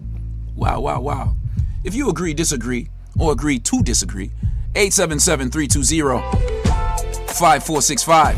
Wow, 0.55 0.81
wow, 0.81 1.01
wow. 1.01 1.35
If 1.83 1.95
you 1.95 2.11
agree, 2.11 2.35
disagree, 2.35 2.89
or 3.19 3.31
agree 3.31 3.57
to 3.57 3.81
disagree, 3.81 4.31
877 4.75 5.49
320 5.49 6.21
5465. 7.33 8.35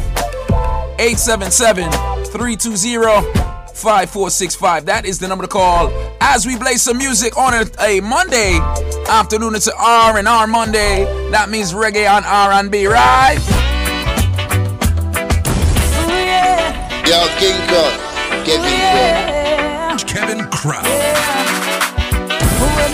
877 0.97 1.91
320 2.27 3.42
5465. 3.73 4.85
That 4.85 5.05
is 5.05 5.19
the 5.19 5.27
number 5.27 5.43
to 5.43 5.47
call 5.47 5.91
as 6.21 6.45
we 6.45 6.57
play 6.57 6.75
some 6.75 6.97
music 6.97 7.37
on 7.37 7.53
a, 7.53 7.65
a 7.81 7.99
Monday 8.01 8.57
afternoon. 9.09 9.55
It's 9.55 9.67
an 9.67 9.73
R 9.77 10.17
and 10.17 10.27
R 10.27 10.47
Monday. 10.47 11.03
That 11.31 11.49
means 11.49 11.73
reggae 11.73 12.09
on 12.09 12.23
R&B, 12.23 12.87
right? 12.87 13.39
Yo, 17.05 17.27
King 17.37 17.59
Kong, 17.67 17.93
Kevin 18.45 18.79
Crown. 18.79 19.99
Kevin 20.07 20.49
Crown. 20.49 20.83
Let 22.77 22.92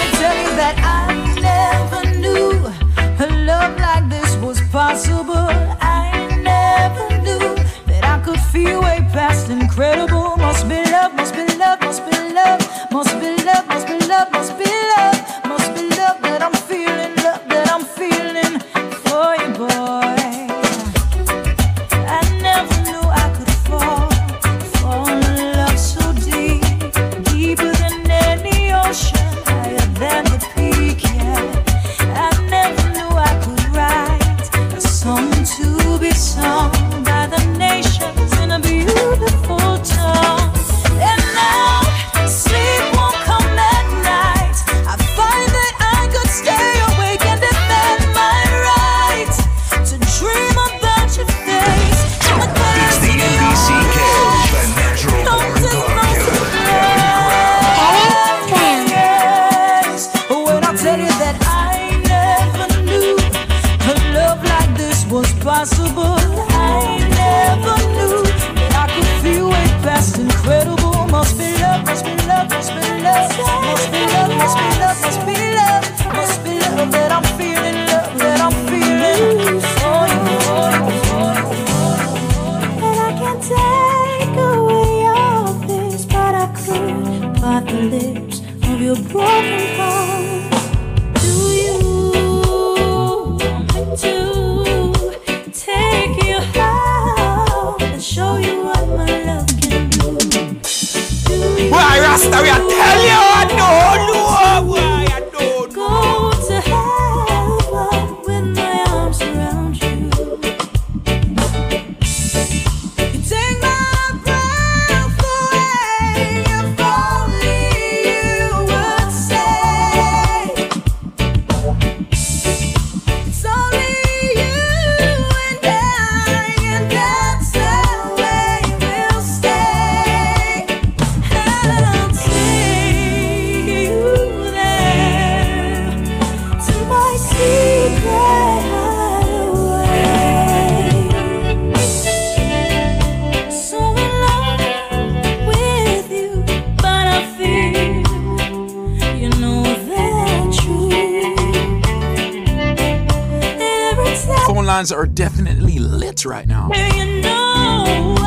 lit 156.26 156.32
right 156.32 156.48
now. 156.48 156.70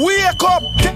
Wake 0.00 0.44
up. 0.44 0.89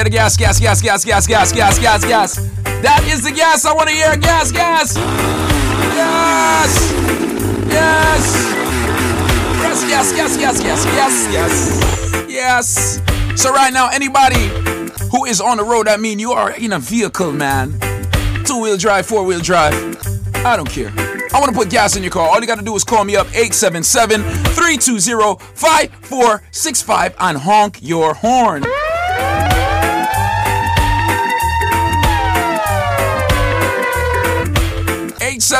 Yeah, 0.00 0.04
the 0.04 0.08
gas, 0.08 0.34
gas, 0.34 0.58
gas, 0.58 0.80
gas, 0.80 1.04
gas, 1.04 1.26
gas, 1.26 1.52
gas, 1.52 1.78
gas, 1.78 2.04
gas. 2.06 2.36
That 2.80 3.04
is 3.12 3.22
the 3.22 3.32
gas. 3.32 3.66
I 3.66 3.74
want 3.74 3.90
to 3.90 3.94
hear 3.94 4.16
gas, 4.16 4.50
gas. 4.50 4.96
Yes. 5.92 6.92
Yes. 7.68 8.34
Yes, 9.60 10.14
yes, 10.16 10.16
yes, 10.16 10.38
yes, 10.38 10.64
yes, 10.64 10.86
yes, 10.86 11.28
yes. 11.30 12.30
Yes. 12.30 13.42
So 13.42 13.52
right 13.52 13.74
now, 13.74 13.90
anybody 13.90 14.48
who 15.10 15.26
is 15.26 15.38
on 15.38 15.58
the 15.58 15.64
road, 15.64 15.86
I 15.86 15.98
mean, 15.98 16.18
you 16.18 16.32
are 16.32 16.52
in 16.52 16.72
a 16.72 16.78
vehicle, 16.78 17.32
man. 17.32 17.78
Two-wheel 18.46 18.78
drive, 18.78 19.04
four-wheel 19.04 19.40
drive. 19.40 19.74
I 20.36 20.56
don't 20.56 20.70
care. 20.70 20.94
I 20.96 21.38
want 21.38 21.52
to 21.52 21.58
put 21.58 21.68
gas 21.68 21.96
in 21.96 22.02
your 22.02 22.10
car. 22.10 22.26
All 22.26 22.40
you 22.40 22.46
got 22.46 22.58
to 22.58 22.64
do 22.64 22.74
is 22.74 22.84
call 22.84 23.04
me 23.04 23.16
up 23.16 23.26
877 23.34 24.22
320 24.22 25.44
5465 25.54 27.16
and 27.20 27.36
honk 27.36 27.80
your 27.82 28.14
horn. 28.14 28.64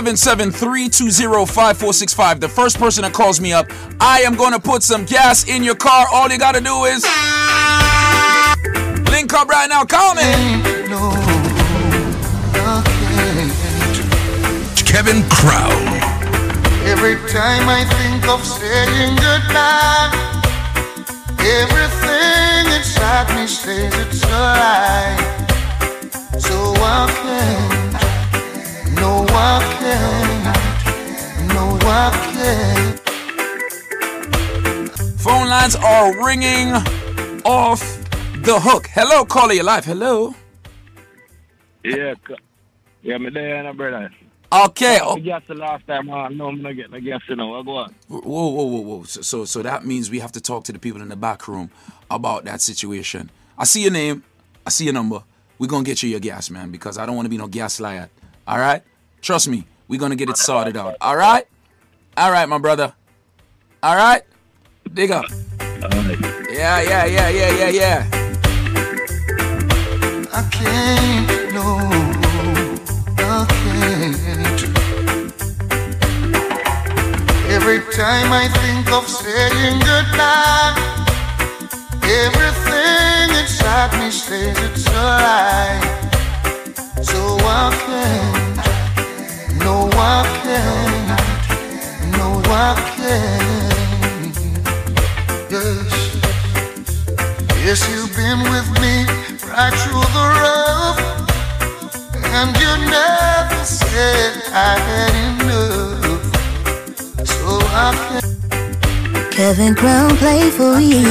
877-320-5465. 0.01 2.41
The 2.41 2.49
first 2.49 2.79
person 2.79 3.03
that 3.03 3.13
calls 3.13 3.39
me 3.39 3.53
up, 3.53 3.67
I 4.01 4.21
am 4.21 4.35
going 4.35 4.55
to 4.55 4.59
put 4.59 4.83
some 4.83 5.05
gas 5.05 5.47
in 5.47 5.63
your 5.63 5.75
car. 5.75 6.07
All 6.11 6.31
you 6.31 6.39
got 6.39 6.55
to 6.55 6.63
do 6.63 6.85
is 6.85 7.05
link 9.13 9.35
up 9.35 9.49
right 9.49 9.69
now. 9.69 9.85
Call 9.85 10.15
me. 10.15 10.23
No, 10.89 11.13
Kevin 14.87 15.23
Crown. 15.29 16.01
Every 16.89 17.17
time 17.29 17.69
I 17.69 17.85
think 18.01 18.27
of 18.27 18.43
saying 18.43 19.17
goodbye, 19.21 20.09
everything 21.45 22.73
inside 22.73 23.29
me 23.37 23.47
says 23.47 23.93
it's. 24.07 24.25
So 26.41 26.73
I 26.79 27.07
can 27.23 27.80
no, 29.01 29.27
I 29.29 29.61
can't, 29.81 30.45
no, 31.55 31.79
I 31.83 32.11
can't. 32.35 33.01
Phone 35.21 35.49
lines 35.49 35.77
are 35.77 36.25
ringing 36.25 36.73
off 37.45 37.81
the 38.43 38.59
hook. 38.61 38.87
Hello, 38.93 39.25
caller, 39.25 39.55
you 39.55 39.63
live. 39.63 39.85
Hello. 39.85 40.35
Yeah, 41.85 42.15
c- 42.27 42.37
yeah, 43.03 43.19
me 43.19 43.31
there, 43.31 43.63
no 43.63 43.73
brother. 43.73 44.11
Okay. 44.53 44.97
I 44.97 45.01
oh. 45.05 45.17
guess 45.17 45.43
the 45.47 45.55
last 45.55 45.87
time 45.87 46.11
I 46.11 46.29
know 46.29 46.49
I'm 46.49 46.61
not 46.61 46.73
getting 46.73 46.95
a 46.95 47.01
guess, 47.01 47.21
you 47.29 47.37
know. 47.37 47.55
I 47.55 47.63
go 47.63 47.77
on. 47.77 47.95
Whoa, 48.09 48.21
whoa, 48.21 48.65
whoa, 48.65 48.81
whoa. 48.81 49.03
So, 49.05 49.23
so, 49.23 49.45
so 49.45 49.63
that 49.63 49.87
means 49.87 50.11
we 50.11 50.19
have 50.19 50.33
to 50.33 50.41
talk 50.41 50.65
to 50.65 50.73
the 50.73 50.79
people 50.79 51.01
in 51.01 51.09
the 51.09 51.17
back 51.17 51.47
room 51.47 51.71
about 52.11 52.45
that 52.47 52.61
situation. 52.61 53.31
I 53.57 53.65
see 53.65 53.83
your 53.83 53.93
name. 53.93 54.25
I 54.67 54.71
see 54.71 54.85
your 54.85 54.95
number. 54.95 55.23
We're 55.59 55.69
going 55.69 55.85
to 55.85 55.91
get 55.91 56.03
you 56.03 56.09
your 56.09 56.21
gas, 56.21 56.51
man, 56.51 56.71
because 56.71 56.99
I 56.99 57.07
don't 57.07 57.15
want 57.15 57.27
to 57.27 57.31
be 57.31 57.39
no 57.39 57.47
gas 57.47 57.79
liar. 57.79 58.11
All 58.47 58.59
right? 58.59 58.83
Trust 59.21 59.49
me. 59.49 59.67
We're 59.89 59.99
to 60.11 60.17
get 60.17 60.29
it 60.29 60.37
sorted 60.37 60.77
out. 60.77 60.97
All 61.01 61.17
right? 61.17 61.47
All 62.17 62.31
right, 62.31 62.49
my 62.49 62.59
brother. 62.59 62.95
All 63.83 63.97
right? 63.97 64.23
Dig 64.93 65.11
up. 65.11 65.25
Yeah, 66.51 66.81
yeah, 66.83 67.05
yeah, 67.07 67.29
yeah, 67.29 67.51
yeah, 67.51 67.69
yeah. 67.69 68.07
I 70.33 70.43
can't, 70.51 71.53
no, 71.55 71.79
I 73.19 73.47
can't. 73.49 74.63
Every 77.51 77.81
time 77.93 78.33
I 78.33 78.49
think 78.63 78.91
of 78.93 79.09
saying 79.09 79.81
goodbye, 79.81 80.75
everything 82.05 83.31
inside 83.41 83.93
me 83.99 84.11
says 84.11 84.57
it's 84.71 84.87
a 84.87 84.93
lie. 84.93 85.81
So 87.03 87.39
I 87.41 87.71
can't, 87.87 88.50
no, 89.65 89.89
I 89.93 90.23
can't, 90.43 91.21
no, 92.17 92.29
I 92.47 92.75
can't. 92.97 94.37
Yes, 95.51 95.93
yes, 97.65 97.81
you've 97.91 98.15
been 98.17 98.41
with 98.53 98.69
me 98.81 98.95
right 99.49 99.75
through 99.83 100.07
the 100.17 100.25
rough, 100.41 101.01
and 102.39 102.51
you 102.63 102.73
never 102.91 103.65
said 103.65 104.33
I 104.53 104.79
had 104.89 105.15
enough. 105.29 106.23
So 107.27 107.49
I 107.85 107.89
can't. 108.09 109.33
Kevin 109.33 109.75
Crown 109.75 110.17
play 110.17 110.51
for 110.51 110.79
you. 110.81 111.05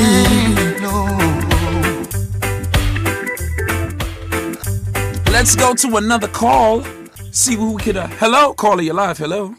Let's 5.32 5.56
go 5.56 5.74
to 5.74 5.96
another 5.98 6.28
call. 6.28 6.84
See 7.40 7.56
who 7.56 7.72
we 7.72 7.82
could. 7.82 7.96
Uh, 7.96 8.06
hello, 8.08 8.54
caller, 8.54 8.82
you're 8.82 8.94
live. 8.94 9.18
Hello. 9.18 9.56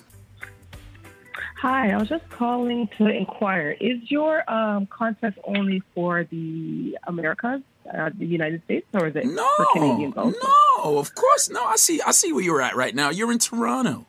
Hi, 1.62 1.93
I 1.93 1.97
was 1.97 2.11
just 2.11 2.29
calling 2.29 2.90
to 2.99 3.07
inquire. 3.07 3.71
Is 3.81 4.11
your 4.11 4.49
um, 4.53 4.85
contest 4.85 5.38
only 5.45 5.83
for 5.95 6.25
the 6.25 6.99
Americas, 7.05 7.62
uh, 7.90 8.11
the 8.19 8.27
United 8.27 8.62
States, 8.64 8.87
or 8.93 9.07
is 9.07 9.16
it 9.16 9.25
for 9.25 9.66
Canadians 9.73 10.14
also? 10.14 10.38
No, 10.38 10.99
of 10.99 11.14
course 11.14 11.49
no. 11.49 11.64
I 11.64 11.77
see. 11.77 12.03
I 12.03 12.11
see 12.11 12.35
where 12.35 12.45
you're 12.45 12.61
at 12.61 12.77
right 12.77 12.95
now. 12.95 13.09
You're 13.09 13.33
in 13.33 13.38
Toronto, 13.38 14.05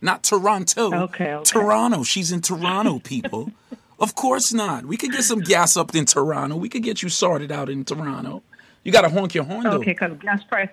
not 0.00 0.24
Toronto. 0.24 0.92
Okay, 0.92 1.32
okay. 1.32 1.44
Toronto. 1.44 2.02
She's 2.02 2.32
in 2.32 2.40
Toronto, 2.40 2.98
people. 2.98 3.52
of 4.00 4.16
course 4.16 4.52
not. 4.52 4.84
We 4.84 4.96
could 4.96 5.12
get 5.12 5.22
some 5.22 5.42
gas 5.42 5.76
up 5.76 5.94
in 5.94 6.06
Toronto. 6.06 6.56
We 6.56 6.68
could 6.68 6.82
get 6.82 7.04
you 7.04 7.08
sorted 7.08 7.52
out 7.52 7.70
in 7.70 7.84
Toronto. 7.84 8.42
You 8.82 8.90
got 8.90 9.02
to 9.02 9.10
honk 9.10 9.32
your 9.32 9.44
horn. 9.44 9.64
Okay, 9.64 9.92
because 9.92 10.18
gas 10.18 10.42
price. 10.42 10.70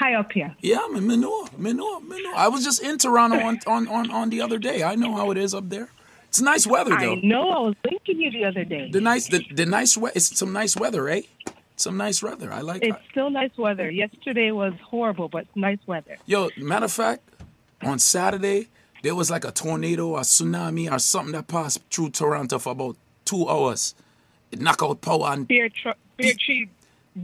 High 0.00 0.14
up 0.14 0.32
here. 0.32 0.54
Yeah, 0.60 0.78
I'm 0.82 0.96
in 0.96 1.06
Manure, 1.06 1.46
Manure, 1.58 2.00
Manure. 2.00 2.34
I 2.34 2.48
was 2.48 2.64
just 2.64 2.82
in 2.82 2.96
Toronto 2.96 3.38
on, 3.38 3.58
on, 3.66 3.86
on, 3.88 4.10
on 4.10 4.30
the 4.30 4.40
other 4.40 4.58
day. 4.58 4.82
I 4.82 4.94
know 4.94 5.14
how 5.14 5.30
it 5.30 5.36
is 5.36 5.54
up 5.54 5.68
there. 5.68 5.90
It's 6.28 6.40
nice 6.40 6.66
weather 6.66 6.96
though. 6.98 7.16
I 7.16 7.20
know. 7.22 7.50
I 7.50 7.60
was 7.60 7.74
thinking 7.82 8.20
you 8.20 8.30
the 8.30 8.44
other 8.44 8.64
day. 8.64 8.90
The 8.90 9.00
nice, 9.00 9.28
the, 9.28 9.44
the 9.52 9.66
nice, 9.66 9.96
weather. 9.96 10.12
it's 10.16 10.38
some 10.38 10.52
nice 10.52 10.76
weather, 10.76 11.08
eh? 11.08 11.22
Some 11.76 11.96
nice 11.96 12.22
weather. 12.22 12.52
I 12.52 12.60
like. 12.60 12.82
It's 12.82 12.96
still 13.10 13.30
nice 13.30 13.56
weather. 13.58 13.90
Yesterday 13.90 14.50
was 14.52 14.72
horrible, 14.82 15.28
but 15.28 15.46
nice 15.54 15.80
weather. 15.86 16.16
Yo, 16.26 16.48
matter 16.56 16.86
of 16.86 16.92
fact, 16.92 17.22
on 17.82 17.98
Saturday 17.98 18.68
there 19.02 19.14
was 19.14 19.30
like 19.30 19.44
a 19.44 19.50
tornado, 19.50 20.16
a 20.16 20.20
tsunami, 20.20 20.90
or 20.90 20.98
something 20.98 21.32
that 21.32 21.48
passed 21.48 21.80
through 21.90 22.10
Toronto 22.10 22.58
for 22.58 22.72
about 22.72 22.96
two 23.24 23.48
hours. 23.48 23.94
It 24.52 24.60
knocked 24.60 24.82
out 24.82 25.00
power 25.00 25.28
and 25.32 25.46
Beer, 25.48 25.68
tr- 25.68 25.98
beer 26.16 26.34
tree, 26.38 26.68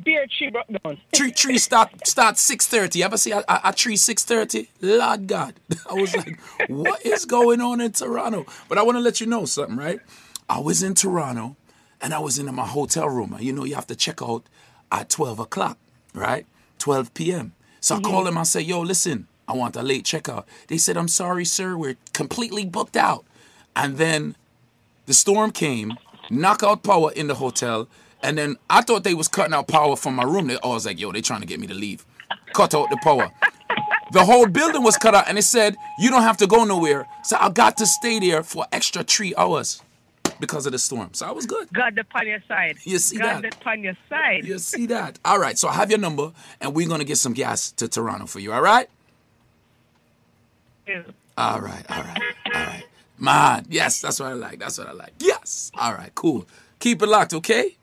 beer 0.05 0.27
tree 0.27 0.51
broke 0.51 0.67
down. 0.83 0.99
tree 1.13 1.33
tree 1.33 1.59
start 1.59 2.07
start 2.07 2.39
six 2.39 2.67
thirty. 2.67 3.03
Ever 3.03 3.17
see 3.17 3.33
a, 3.33 3.39
a, 3.49 3.61
a 3.65 3.73
tree 3.73 3.97
six 3.97 4.25
thirty? 4.25 4.69
Lord 4.81 5.27
God, 5.27 5.55
I 5.91 5.95
was 5.95 6.17
like, 6.17 6.39
what 6.69 7.05
is 7.05 7.25
going 7.25 7.61
on 7.61 7.81
in 7.81 7.93
Toronto? 7.93 8.47
But 8.69 8.79
I 8.79 8.83
want 8.83 8.97
to 8.97 9.03
let 9.03 9.21
you 9.21 9.27
know 9.27 9.45
something, 9.45 9.77
right? 9.77 10.01
I 10.49 10.61
was 10.61 10.83
in 10.83 10.95
Toronto, 10.95 11.57
and 12.01 12.15
I 12.15 12.19
was 12.19 12.39
in 12.39 12.53
my 12.55 12.67
hotel 12.67 13.09
room. 13.09 13.37
You 13.41 13.53
know, 13.53 13.65
you 13.65 13.75
have 13.75 13.87
to 13.89 13.97
check 13.97 14.23
out 14.23 14.45
at 14.93 15.09
twelve 15.09 15.39
o'clock, 15.39 15.79
right? 16.15 16.47
Twelve 16.79 17.13
p.m. 17.15 17.55
So 17.81 17.97
I 17.97 18.01
call 18.01 18.15
mm-hmm. 18.15 18.25
them. 18.27 18.39
I 18.39 18.43
say, 18.43 18.61
yo, 18.63 18.81
listen, 18.81 19.29
I 19.49 19.53
want 19.53 19.77
a 19.77 19.83
late 19.83 20.05
checkout. 20.05 20.45
They 20.69 20.79
said, 20.79 20.97
I'm 20.97 21.09
sorry, 21.09 21.45
sir, 21.45 21.77
we're 21.77 21.97
completely 22.13 22.65
booked 22.65 22.97
out. 22.97 23.25
And 23.75 23.97
then 23.97 24.37
the 25.07 25.15
storm 25.15 25.53
came, 25.53 25.95
knockout 26.31 26.83
power 26.83 27.13
in 27.13 27.29
the 27.29 27.37
hotel, 27.37 27.89
and 28.23 28.37
then 28.37 28.57
I 28.69 28.83
thought 28.83 29.05
they 29.05 29.15
was 29.15 29.29
cutting 29.29 29.55
out 29.55 29.69
power 29.69 29.97
from 29.97 30.15
my 30.15 30.25
room. 30.25 30.47
They, 30.49 30.59
I 30.63 30.67
was 30.69 30.87
like, 30.87 31.01
yo, 31.01 31.13
they 31.13 31.21
trying 31.21 31.41
to 31.41 31.47
get 31.47 31.61
me 31.61 31.67
to 31.67 31.75
leave. 31.75 32.05
Cut 32.53 32.75
out 32.75 32.91
the 32.91 32.99
power. 33.03 33.31
The 34.13 34.25
whole 34.25 34.47
building 34.47 34.83
was 34.83 34.97
cut 34.97 35.15
out, 35.15 35.29
and 35.29 35.37
it 35.37 35.43
said, 35.43 35.77
you 35.99 36.11
don't 36.11 36.23
have 36.23 36.37
to 36.39 36.47
go 36.47 36.65
nowhere. 36.65 37.07
So 37.25 37.37
I 37.41 37.51
got 37.51 37.77
to 37.79 37.87
stay 37.87 38.21
there 38.21 38.43
for 38.43 38.65
extra 38.73 39.03
three 39.03 39.35
hours 39.37 39.83
because 40.39 40.65
of 40.67 40.73
the 40.73 40.79
storm. 40.79 41.11
So 41.13 41.27
I 41.27 41.33
was 41.33 41.45
good. 41.47 41.69
God 41.73 41.99
upon 41.99 42.27
your 42.27 42.41
side. 42.47 42.77
You 42.85 42.99
see 42.99 43.19
God 43.19 43.43
that? 43.43 43.55
upon 43.57 43.83
your 43.83 43.97
side. 44.09 44.45
You 44.45 44.59
see 44.59 44.87
that? 44.87 45.19
All 45.25 45.39
right, 45.39 45.59
so 45.59 45.69
I 45.69 45.75
have 45.75 45.91
your 45.91 45.99
number, 45.99 46.33
and 46.61 46.75
we're 46.75 46.87
going 46.87 47.01
to 47.01 47.05
get 47.05 47.19
some 47.19 47.33
gas 47.33 47.73
to 47.73 47.89
Toronto 47.89 48.27
for 48.27 48.39
you, 48.39 48.53
all 48.53 48.63
right? 48.63 48.89
All 51.37 51.61
right, 51.61 51.85
all 51.91 52.03
right, 52.03 52.23
all 52.55 52.63
right. 52.63 52.85
Man, 53.19 53.67
yes, 53.69 54.01
that's 54.01 54.21
what 54.21 54.29
I 54.29 54.35
like. 54.35 54.61
That's 54.61 54.79
what 54.79 54.87
I 54.87 54.93
like. 54.93 55.15
Yes. 55.19 55.73
All 55.77 55.95
right, 55.95 56.15
cool. 56.15 56.47
Keep 56.79 57.03
it 57.03 57.09
locked, 57.09 57.35
okay? 57.35 57.77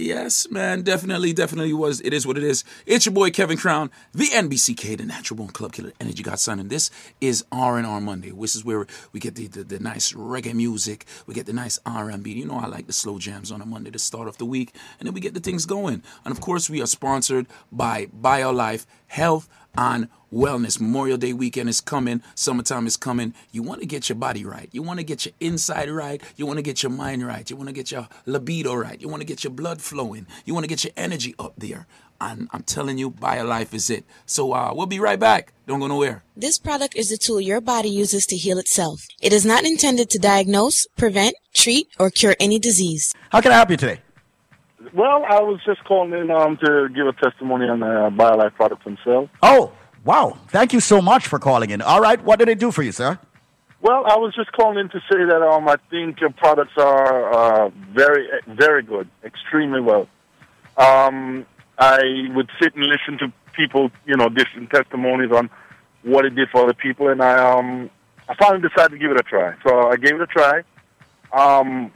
Yes, 0.00 0.48
man, 0.48 0.82
definitely, 0.82 1.32
definitely 1.32 1.72
was. 1.72 2.00
It 2.02 2.12
is 2.12 2.24
what 2.24 2.38
it 2.38 2.44
is. 2.44 2.62
It's 2.86 3.04
your 3.04 3.12
boy 3.12 3.30
Kevin 3.30 3.58
Crown, 3.58 3.90
the 4.12 4.26
NBCK, 4.26 4.96
the 4.96 5.04
Natural 5.04 5.36
Born 5.36 5.48
Club 5.50 5.72
Killer, 5.72 5.92
Energy 5.98 6.22
Godson, 6.22 6.60
and 6.60 6.70
this 6.70 6.88
is 7.20 7.44
R 7.50 7.78
and 7.78 7.84
R 7.84 8.00
Monday. 8.00 8.30
This 8.30 8.54
is 8.54 8.64
where 8.64 8.86
we 9.10 9.18
get 9.18 9.34
the, 9.34 9.48
the 9.48 9.64
the 9.64 9.80
nice 9.80 10.12
reggae 10.12 10.54
music, 10.54 11.04
we 11.26 11.34
get 11.34 11.46
the 11.46 11.52
nice 11.52 11.80
R 11.84 12.10
and 12.10 12.22
B. 12.22 12.30
You 12.30 12.46
know, 12.46 12.60
I 12.60 12.68
like 12.68 12.86
the 12.86 12.92
slow 12.92 13.18
jams 13.18 13.50
on 13.50 13.60
a 13.60 13.66
Monday 13.66 13.90
to 13.90 13.98
start 13.98 14.28
off 14.28 14.38
the 14.38 14.44
week, 14.44 14.72
and 15.00 15.08
then 15.08 15.14
we 15.14 15.20
get 15.20 15.34
the 15.34 15.40
things 15.40 15.66
going. 15.66 16.04
And 16.24 16.30
of 16.30 16.40
course, 16.40 16.70
we 16.70 16.80
are 16.80 16.86
sponsored 16.86 17.48
by 17.72 18.06
BioLife 18.06 18.86
Health 19.08 19.48
and 19.78 20.08
Wellness. 20.32 20.80
Memorial 20.80 21.16
Day 21.16 21.32
weekend 21.32 21.68
is 21.68 21.80
coming. 21.80 22.20
Summertime 22.34 22.86
is 22.86 22.96
coming. 22.96 23.32
You 23.52 23.62
want 23.62 23.80
to 23.80 23.86
get 23.86 24.08
your 24.08 24.16
body 24.16 24.44
right. 24.44 24.68
You 24.72 24.82
want 24.82 24.98
to 24.98 25.04
get 25.04 25.24
your 25.24 25.32
inside 25.40 25.88
right. 25.88 26.20
You 26.36 26.44
want 26.44 26.58
to 26.58 26.62
get 26.62 26.82
your 26.82 26.90
mind 26.90 27.26
right. 27.26 27.48
You 27.48 27.56
want 27.56 27.68
to 27.68 27.72
get 27.72 27.90
your 27.90 28.08
libido 28.26 28.74
right. 28.74 29.00
You 29.00 29.08
want 29.08 29.22
to 29.22 29.26
get 29.26 29.44
your 29.44 29.52
blood 29.52 29.80
flowing. 29.80 30.26
You 30.44 30.52
want 30.52 30.64
to 30.64 30.68
get 30.68 30.84
your 30.84 30.92
energy 30.96 31.34
up 31.38 31.54
there. 31.56 31.86
And 32.20 32.48
I'm 32.52 32.64
telling 32.64 32.98
you, 32.98 33.12
BioLife 33.12 33.72
is 33.72 33.88
it. 33.88 34.04
So 34.26 34.52
uh, 34.52 34.72
we'll 34.74 34.86
be 34.86 34.98
right 34.98 35.20
back. 35.20 35.52
Don't 35.68 35.78
go 35.78 35.86
nowhere. 35.86 36.24
This 36.36 36.58
product 36.58 36.96
is 36.96 37.12
a 37.12 37.16
tool 37.16 37.40
your 37.40 37.60
body 37.60 37.88
uses 37.88 38.26
to 38.26 38.36
heal 38.36 38.58
itself. 38.58 39.06
It 39.22 39.32
is 39.32 39.46
not 39.46 39.64
intended 39.64 40.10
to 40.10 40.18
diagnose, 40.18 40.86
prevent, 40.96 41.36
treat, 41.54 41.86
or 41.98 42.10
cure 42.10 42.34
any 42.40 42.58
disease. 42.58 43.14
How 43.30 43.40
can 43.40 43.52
I 43.52 43.54
help 43.54 43.70
you 43.70 43.76
today? 43.76 44.00
Well, 44.92 45.24
I 45.28 45.40
was 45.40 45.60
just 45.64 45.84
calling 45.84 46.12
in 46.12 46.30
um, 46.30 46.56
to 46.58 46.88
give 46.88 47.06
a 47.06 47.12
testimony 47.12 47.68
on 47.68 47.80
the 47.80 48.10
BioLife 48.16 48.54
products 48.54 48.84
themselves. 48.84 49.30
Oh, 49.42 49.72
wow. 50.04 50.38
Thank 50.48 50.72
you 50.72 50.80
so 50.80 51.02
much 51.02 51.26
for 51.26 51.38
calling 51.38 51.70
in. 51.70 51.82
All 51.82 52.00
right. 52.00 52.22
What 52.22 52.38
did 52.38 52.48
it 52.48 52.58
do 52.58 52.70
for 52.70 52.82
you, 52.82 52.92
sir? 52.92 53.18
Well, 53.80 54.04
I 54.06 54.16
was 54.16 54.34
just 54.34 54.50
calling 54.52 54.78
in 54.78 54.88
to 54.88 54.98
say 55.10 55.24
that 55.24 55.40
um, 55.40 55.68
I 55.68 55.76
think 55.88 56.20
your 56.20 56.30
products 56.30 56.72
are 56.76 57.32
uh, 57.32 57.70
very, 57.92 58.28
very 58.48 58.82
good, 58.82 59.08
extremely 59.24 59.80
well. 59.80 60.08
Um, 60.76 61.46
I 61.78 62.26
would 62.34 62.50
sit 62.60 62.74
and 62.74 62.84
listen 62.84 63.18
to 63.18 63.32
people, 63.52 63.90
you 64.04 64.16
know, 64.16 64.28
different 64.28 64.70
testimonies 64.70 65.30
on 65.30 65.48
what 66.02 66.24
it 66.24 66.34
did 66.34 66.48
for 66.50 66.64
other 66.64 66.74
people, 66.74 67.08
and 67.08 67.22
I, 67.22 67.52
um, 67.52 67.90
I 68.28 68.34
finally 68.34 68.66
decided 68.68 68.92
to 68.92 68.98
give 68.98 69.12
it 69.12 69.20
a 69.20 69.22
try. 69.22 69.54
So 69.64 69.88
I 69.90 69.96
gave 69.96 70.14
it 70.14 70.22
a 70.22 70.26
try. 70.26 70.62
Um, 71.32 71.92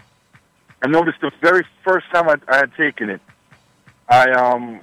I 0.82 0.88
noticed 0.88 1.20
the 1.20 1.30
very 1.40 1.64
first 1.84 2.06
time 2.12 2.28
I, 2.28 2.36
I 2.48 2.56
had 2.56 2.74
taken 2.74 3.08
it, 3.08 3.20
I 4.08 4.30
um, 4.32 4.80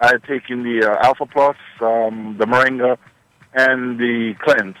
I 0.00 0.08
had 0.08 0.24
taken 0.24 0.62
the 0.62 0.90
uh, 0.90 1.06
Alpha 1.06 1.26
Plus, 1.26 1.56
um, 1.80 2.36
the 2.38 2.46
Moringa, 2.46 2.98
and 3.54 3.98
the 3.98 4.34
Cleanse, 4.40 4.76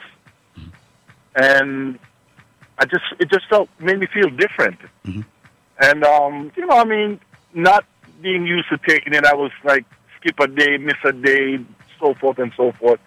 and 1.36 1.98
I 2.78 2.84
just 2.86 3.04
it 3.18 3.30
just 3.30 3.48
felt 3.48 3.68
made 3.78 3.98
me 4.00 4.06
feel 4.12 4.30
different. 4.30 4.78
And 5.80 6.04
um, 6.04 6.50
you 6.56 6.66
know, 6.66 6.76
I 6.76 6.84
mean, 6.84 7.20
not 7.54 7.84
being 8.20 8.46
used 8.46 8.68
to 8.70 8.78
taking 8.78 9.14
it, 9.14 9.24
I 9.24 9.34
was 9.34 9.52
like 9.64 9.84
skip 10.18 10.38
a 10.40 10.46
day, 10.48 10.76
miss 10.78 10.96
a 11.04 11.12
day, 11.12 11.58
so 11.98 12.14
forth 12.14 12.38
and 12.38 12.52
so 12.56 12.72
forth. 12.72 13.00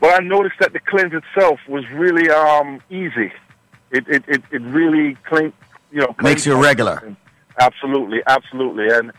But 0.00 0.20
I 0.20 0.24
noticed 0.24 0.56
that 0.60 0.72
the 0.72 0.80
cleanse 0.80 1.12
itself 1.12 1.58
was 1.68 1.88
really 1.90 2.30
um, 2.30 2.80
easy. 2.88 3.32
It 3.90 4.06
it, 4.08 4.24
it, 4.28 4.42
it 4.52 4.62
really 4.62 5.16
clean, 5.28 5.52
you 5.90 6.00
know, 6.00 6.14
Makes 6.22 6.46
you 6.46 6.52
cleaned- 6.52 6.64
regular. 6.64 7.16
Absolutely, 7.60 8.20
absolutely, 8.26 8.88
and 8.88 9.10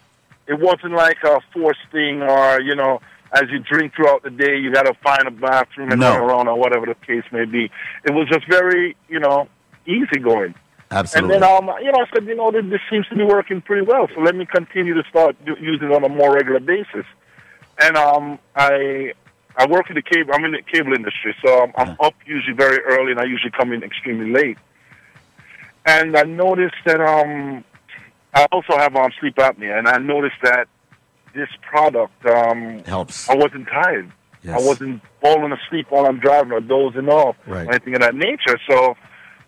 it 0.48 0.60
wasn't 0.60 0.94
like 0.94 1.18
a 1.24 1.40
forced 1.54 1.80
thing, 1.92 2.22
or 2.22 2.62
you 2.62 2.74
know, 2.76 3.02
as 3.34 3.44
you 3.52 3.60
drink 3.60 3.94
throughout 3.96 4.24
the 4.24 4.30
day, 4.30 4.58
you 4.58 4.72
got 4.72 4.84
to 4.86 4.94
find 5.04 5.28
a 5.28 5.32
bathroom 5.32 5.92
and 5.92 6.00
No. 6.00 6.12
run 6.12 6.22
around, 6.30 6.48
or 6.48 6.58
whatever 6.58 6.86
the 6.86 6.96
case 7.06 7.24
may 7.32 7.46
be. 7.46 7.70
It 8.06 8.12
was 8.12 8.28
just 8.30 8.48
very, 8.48 8.96
you 9.10 9.20
know, 9.20 9.48
easy 9.86 10.20
going. 10.20 10.56
Absolutely. 10.92 11.36
And 11.36 11.44
then, 11.44 11.52
um, 11.52 11.70
you 11.84 11.92
know, 11.92 12.00
I 12.00 12.06
said, 12.12 12.26
you 12.26 12.34
know, 12.36 12.50
this, 12.50 12.66
this 12.66 12.80
seems 12.90 13.08
to 13.10 13.16
be 13.16 13.24
working 13.24 13.62
pretty 13.62 13.86
well, 13.86 14.08
so 14.16 14.22
let 14.22 14.36
me 14.36 14.46
continue 14.48 14.96
to 14.96 15.04
start 15.10 15.36
do, 15.46 15.56
using 15.60 15.92
it 15.92 15.94
on 15.94 16.04
a 16.04 16.10
more 16.10 16.34
regular 16.34 16.60
basis. 16.60 17.06
And 17.82 17.96
um, 17.98 18.40
I 18.56 19.14
I 19.58 19.66
work 19.68 19.90
in 19.90 19.96
the 19.96 20.02
cable. 20.02 20.34
I'm 20.34 20.46
in 20.46 20.52
the 20.54 20.62
cable 20.62 20.94
industry, 20.94 21.36
so 21.46 21.64
I'm, 21.64 21.74
I'm 21.78 21.98
up 22.00 22.14
usually 22.26 22.56
very 22.56 22.80
early, 22.86 23.12
and 23.12 23.20
I 23.20 23.26
usually 23.26 23.52
come 23.52 23.74
in 23.74 23.84
extremely 23.84 24.32
late. 24.32 24.58
And 25.86 26.16
I 26.18 26.24
noticed 26.24 26.76
that 26.86 27.00
um, 27.02 27.64
I 28.34 28.46
also 28.52 28.78
have 28.78 28.96
um, 28.96 29.12
sleep 29.20 29.36
apnea, 29.38 29.78
and 29.78 29.88
I 29.88 29.98
noticed 29.98 30.36
that 30.44 30.68
this 31.34 31.50
product 31.62 32.26
um, 32.26 32.84
helps. 32.86 33.30
I 33.30 33.36
wasn't 33.36 33.68
tired. 33.68 34.12
Yes. 34.44 34.62
I 34.62 34.66
wasn't 34.66 35.02
falling 35.22 35.52
asleep 35.52 35.88
while 35.90 36.06
I'm 36.06 36.20
driving 36.20 36.52
or 36.54 36.62
dozing 36.62 37.10
off 37.10 37.36
Right. 37.46 37.68
or 37.68 37.72
anything 37.72 37.96
of 37.96 38.02
that 38.02 38.16
nature. 38.16 38.58
So 38.70 38.96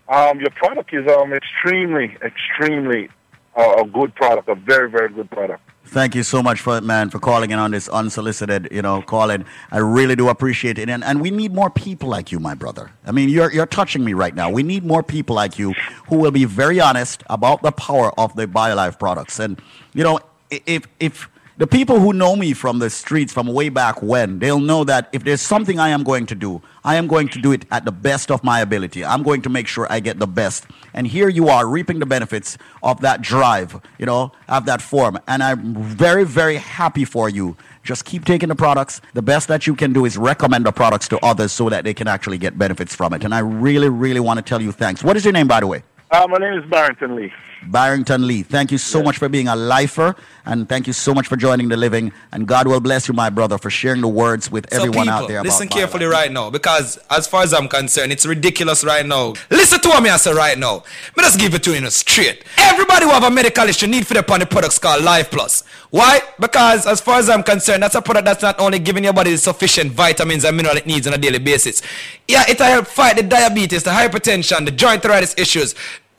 um, 0.10 0.40
your 0.40 0.50
product 0.52 0.94
is 0.94 1.08
um, 1.10 1.32
extremely, 1.34 2.18
extremely 2.24 3.10
uh, 3.56 3.76
a 3.84 3.86
good 3.88 4.14
product, 4.16 4.50
a 4.50 4.56
very, 4.56 4.90
very 4.90 5.10
good 5.10 5.30
product. 5.32 5.62
Thank 5.92 6.16
you 6.16 6.24
so 6.24 6.42
much 6.42 6.62
for 6.62 6.80
man 6.80 7.10
for 7.10 7.20
calling 7.20 7.52
in 7.52 7.60
on 7.60 7.72
this 7.72 7.90
unsolicited, 7.90 8.70
you 8.72 8.82
know, 8.82 9.02
calling. 9.02 9.44
I 9.72 9.80
really 9.80 10.16
do 10.16 10.30
appreciate 10.30 10.80
it, 10.80 10.88
and 10.88 11.04
and 11.04 11.20
we 11.20 11.32
need 11.32 11.54
more 11.54 11.70
people 11.70 12.08
like 12.08 12.32
you, 12.32 12.40
my 12.40 12.54
brother. 12.54 12.92
I 13.06 13.12
mean, 13.12 13.28
you're 13.28 13.52
you're 13.52 13.66
touching 13.66 14.06
me 14.06 14.14
right 14.14 14.34
now. 14.34 14.50
We 14.50 14.64
need 14.64 14.86
more 14.86 15.04
people 15.04 15.36
like 15.36 15.60
you 15.60 15.74
who 16.08 16.16
will 16.16 16.32
be 16.32 16.46
very 16.46 16.80
honest 16.80 17.24
about 17.30 17.62
the 17.62 17.74
power 17.74 18.18
of 18.18 18.34
the 18.38 18.48
BioLife 18.48 19.00
products. 19.00 19.38
And 19.38 19.62
you 19.94 20.06
know, 20.06 20.22
if 20.50 20.88
if 21.02 21.28
the 21.58 21.68
people 21.68 22.00
who 22.00 22.14
know 22.14 22.36
me 22.36 22.54
from 22.54 22.80
the 22.80 22.90
streets 22.90 23.34
from 23.34 23.48
way 23.48 23.70
back 23.70 24.02
when, 24.02 24.40
they'll 24.40 24.60
know 24.60 24.84
that 24.86 25.10
if 25.12 25.24
there's 25.24 25.42
something 25.42 25.80
I 25.80 25.90
am 25.90 26.04
going 26.04 26.26
to 26.28 26.36
do, 26.36 26.62
I 26.84 26.96
am 26.96 27.08
going 27.08 27.28
to 27.30 27.40
do 27.40 27.52
it 27.52 27.66
at 27.72 27.86
the 27.86 27.92
best 27.92 28.32
of 28.32 28.44
my 28.44 28.62
ability. 28.62 29.04
I'm 29.06 29.22
going 29.22 29.42
to 29.44 29.50
make 29.50 29.68
sure 29.68 29.86
I 29.90 30.00
get 30.00 30.18
the 30.18 30.28
best. 30.28 30.66
And 30.94 31.06
here 31.06 31.30
you 31.30 31.50
are 31.50 31.68
reaping 31.68 32.00
the 32.00 32.06
benefits 32.06 32.58
of 32.82 33.02
that 33.02 33.22
drive, 33.22 33.80
you 34.00 34.06
know, 34.06 34.32
of 34.48 34.66
that 34.66 34.82
form. 34.82 35.20
And 35.28 35.44
I'm 35.44 35.76
very, 35.76 36.24
very 36.24 36.56
happy 36.56 37.06
for 37.06 37.30
you. 37.30 37.58
Just 37.84 38.06
keep 38.06 38.26
taking 38.26 38.50
the 38.50 38.56
products. 38.56 39.02
The 39.14 39.22
best 39.22 39.48
that 39.50 39.68
you 39.68 39.76
can 39.76 39.94
do 39.94 40.06
is 40.06 40.18
recommend 40.18 40.66
the 40.66 40.72
products 40.72 41.08
to 41.10 41.20
others 41.24 41.52
so 41.52 41.70
that 41.70 41.84
they 41.84 41.94
can 41.94 42.08
actually 42.08 42.38
get 42.38 42.58
benefits 42.58 42.96
from 42.96 43.14
it. 43.14 43.24
And 43.24 43.36
I 43.36 43.40
really, 43.40 43.90
really 43.90 44.20
want 44.20 44.38
to 44.38 44.44
tell 44.44 44.62
you 44.62 44.72
thanks. 44.72 45.04
What 45.04 45.18
is 45.18 45.26
your 45.26 45.34
name, 45.34 45.48
by 45.48 45.60
the 45.60 45.68
way? 45.68 45.84
Uh, 46.12 46.28
my 46.30 46.38
name 46.38 46.58
is 46.58 46.70
Barrington 46.70 47.16
Lee. 47.16 47.32
Barrington 47.64 48.28
Lee. 48.28 48.44
Thank 48.44 48.72
you 48.72 48.78
so 48.78 49.04
much 49.04 49.18
for 49.18 49.30
being 49.30 49.48
a 49.48 49.56
lifer 49.56 50.16
And 50.46 50.68
thank 50.68 50.88
you 50.88 50.94
so 50.94 51.14
much 51.14 51.28
for 51.28 51.36
joining 51.36 51.70
the 51.70 51.78
living. 51.78 52.12
And 52.32 52.48
God 52.48 52.68
will 52.68 52.80
bless 52.80 53.08
you, 53.08 53.14
my 53.14 53.30
brother, 53.30 53.58
for 53.58 53.70
sharing 53.70 54.02
the 54.02 54.08
words 54.08 54.52
with 54.52 54.68
So 54.72 54.78
everyone 54.78 55.06
people, 55.06 55.14
out 55.14 55.28
there. 55.28 55.44
listen 55.44 55.68
carefully 55.68 56.06
right 56.06 56.32
now 56.32 56.50
because 56.50 56.98
as 57.10 57.28
far 57.28 57.44
as 57.44 57.54
I'm 57.54 57.68
concerned, 57.68 58.12
it's 58.12 58.26
ridiculous 58.26 58.84
right 58.84 59.06
now. 59.06 59.34
Listen 59.52 59.80
to 59.82 59.90
what 59.90 60.02
me 60.02 60.10
I 60.10 60.18
say 60.18 60.34
right 60.34 60.58
now. 60.58 60.84
Me 61.16 61.24
just 61.24 61.40
give 61.40 61.54
it 61.54 61.64
to 61.64 61.72
you 61.72 61.78
in 61.78 61.86
a 61.86 61.92
straight. 61.92 62.44
Everybody 62.58 63.06
who 63.06 63.12
have 63.12 63.24
a 63.24 63.30
medical 63.30 63.68
issue 63.68 63.88
need 63.88 64.08
for 64.08 64.16
the 64.16 64.22
upon 64.22 64.40
the 64.40 64.46
products 64.46 64.80
called 64.80 65.04
Life 65.04 65.30
Plus. 65.30 65.64
Why? 65.90 66.22
Because 66.40 66.88
as 66.88 67.02
far 67.02 67.20
as 67.20 67.30
I'm 67.30 67.44
concerned, 67.44 67.84
that's 67.84 67.96
a 67.96 68.02
product 68.02 68.26
that's 68.26 68.42
not 68.42 68.60
only 68.60 68.80
giving 68.80 69.04
your 69.04 69.14
body 69.14 69.32
the 69.32 69.38
sufficient 69.38 69.92
vitamins 69.92 70.46
and 70.46 70.56
mineral 70.56 70.78
it 70.78 70.88
needs 70.88 71.06
on 71.06 71.14
a 71.14 71.18
daily 71.18 71.40
basis. 71.40 71.82
Yeah, 72.28 72.46
it'll 72.50 72.66
help 72.66 72.88
fight 72.88 73.18
the 73.18 73.24
diabetes, 73.24 73.84
the 73.84 73.92
hypertension, 73.92 74.66
the 74.66 74.72
joint 74.72 75.04
arthritis 75.06 75.36
issues. 75.38 75.76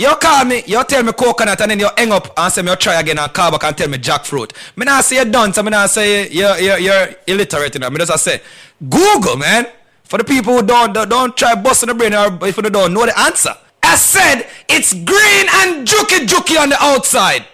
You 0.00 0.16
call 0.16 0.46
me, 0.46 0.62
you 0.66 0.82
tell 0.84 1.02
me 1.02 1.12
coconut, 1.12 1.60
and 1.60 1.72
then 1.72 1.78
you 1.78 1.90
hang 1.94 2.10
up 2.10 2.32
and 2.34 2.50
say 2.50 2.62
me 2.62 2.70
you 2.70 2.76
try 2.76 2.98
again 2.98 3.18
and 3.18 3.30
call 3.34 3.50
back 3.50 3.64
and 3.64 3.76
tell 3.76 3.86
me 3.86 3.98
jackfruit. 3.98 4.50
Me 4.74 4.86
not 4.86 5.04
say 5.04 5.16
you're 5.16 5.26
done, 5.26 5.52
so 5.52 5.62
me 5.62 5.68
not 5.68 5.90
say 5.90 6.26
you're, 6.30 6.56
you're, 6.56 6.78
you're 6.78 7.08
illiterate, 7.26 7.74
you 7.74 7.80
know. 7.80 7.90
Me 7.90 7.98
just 7.98 8.24
say, 8.24 8.40
Google, 8.88 9.36
man. 9.36 9.66
For 10.04 10.16
the 10.16 10.24
people 10.24 10.54
who 10.54 10.62
don't, 10.62 10.94
don't, 10.94 11.10
don't 11.10 11.36
try 11.36 11.54
busting 11.54 11.88
the 11.88 11.94
brain 11.94 12.14
or 12.14 12.38
if 12.46 12.56
you 12.56 12.62
don't 12.62 12.94
know 12.94 13.04
the 13.04 13.18
answer. 13.20 13.54
I 13.82 13.96
said, 13.96 14.48
it's 14.70 14.94
green 14.94 15.46
and 15.52 15.86
juky 15.86 16.26
juky 16.26 16.58
on 16.58 16.70
the 16.70 16.82
outside. 16.82 17.44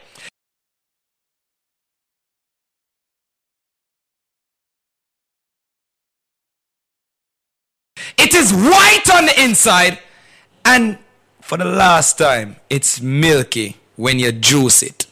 It 8.17 8.35
is 8.37 8.53
white 8.53 9.11
on 9.13 9.27
the 9.27 9.43
inside 9.43 9.99
and 10.65 10.99
for 11.47 11.57
the 11.57 11.65
last 11.65 12.19
time, 12.19 12.57
it's 12.69 13.01
milky 13.01 13.77
when 13.95 14.19
you 14.19 14.33
juice 14.33 14.83
it. 14.83 15.07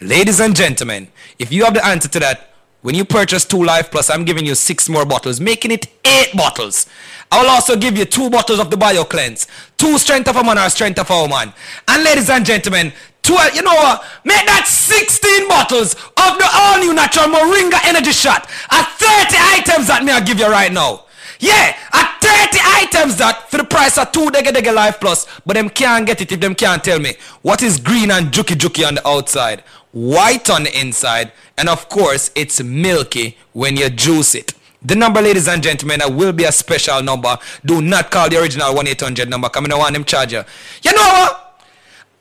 Ladies 0.00 0.38
and 0.38 0.54
gentlemen, 0.54 1.08
if 1.36 1.50
you 1.50 1.64
have 1.64 1.74
the 1.74 1.84
answer 1.84 2.08
to 2.10 2.20
that, 2.20 2.54
when 2.82 2.94
you 2.94 3.04
purchase 3.04 3.44
two 3.44 3.64
Life 3.64 3.90
Plus, 3.90 4.08
I'm 4.08 4.24
giving 4.24 4.46
you 4.46 4.54
six 4.54 4.88
more 4.88 5.04
bottles, 5.04 5.40
making 5.40 5.72
it 5.72 5.88
eight 6.04 6.30
bottles. 6.36 6.86
I 7.32 7.42
will 7.42 7.50
also 7.50 7.74
give 7.74 7.98
you 7.98 8.04
two 8.04 8.30
bottles 8.30 8.60
of 8.60 8.70
the 8.70 8.76
Bio 8.76 9.02
Cleanse, 9.02 9.48
two 9.76 9.98
Strength 9.98 10.28
of 10.28 10.36
a 10.36 10.44
Man 10.44 10.58
or 10.58 10.70
Strength 10.70 11.00
of 11.00 11.10
a 11.10 11.22
Woman. 11.22 11.52
And 11.88 12.04
ladies 12.04 12.30
and 12.30 12.46
gentlemen, 12.46 12.92
12, 13.22 13.56
you 13.56 13.62
know 13.62 13.74
what? 13.74 14.04
Make 14.24 14.46
that 14.46 14.68
16 14.68 15.48
bottles 15.48 15.94
of 15.94 16.38
the 16.38 16.48
all 16.54 16.78
new 16.78 16.94
natural 16.94 17.26
Moringa 17.26 17.84
Energy 17.84 18.12
Shot 18.12 18.48
at 18.70 18.86
30 18.94 19.36
items 19.58 19.88
that 19.88 20.04
me 20.04 20.12
I 20.12 20.20
give 20.20 20.38
you 20.38 20.46
right 20.46 20.72
now. 20.72 21.06
Yeah, 21.40 21.76
at 21.92 22.19
30 22.30 22.58
items 22.64 23.16
that 23.16 23.50
for 23.50 23.56
the 23.58 23.64
price 23.64 23.98
of 23.98 24.12
two 24.12 24.26
Dega 24.30 24.50
Dega 24.52 24.72
Life 24.74 25.00
Plus, 25.00 25.26
but 25.44 25.54
them 25.54 25.68
can't 25.68 26.06
get 26.06 26.20
it 26.20 26.30
if 26.30 26.40
them 26.40 26.54
can't 26.54 26.82
tell 26.82 26.98
me 27.00 27.14
what 27.42 27.62
is 27.62 27.78
green 27.80 28.10
and 28.10 28.28
juky 28.28 28.54
juky 28.54 28.86
on 28.86 28.94
the 28.94 29.08
outside, 29.08 29.62
white 29.92 30.48
on 30.48 30.64
the 30.64 30.80
inside, 30.80 31.32
and 31.58 31.68
of 31.68 31.88
course 31.88 32.30
it's 32.34 32.62
milky 32.62 33.36
when 33.52 33.76
you 33.76 33.90
juice 33.90 34.34
it. 34.34 34.54
The 34.82 34.94
number, 34.94 35.20
ladies 35.20 35.46
and 35.46 35.62
gentlemen, 35.62 35.98
that 35.98 36.10
will 36.14 36.32
be 36.32 36.44
a 36.44 36.52
special 36.52 37.02
number. 37.02 37.36
Do 37.66 37.82
not 37.82 38.10
call 38.10 38.30
the 38.30 38.40
original 38.40 38.72
1-800 38.72 39.28
number. 39.28 39.50
Come 39.50 39.66
in, 39.66 39.72
I 39.72 39.76
want 39.76 39.92
them 39.92 40.04
charger. 40.04 40.46
you. 40.82 40.90
You 40.90 40.96
know 40.96 41.02
what? 41.02 41.62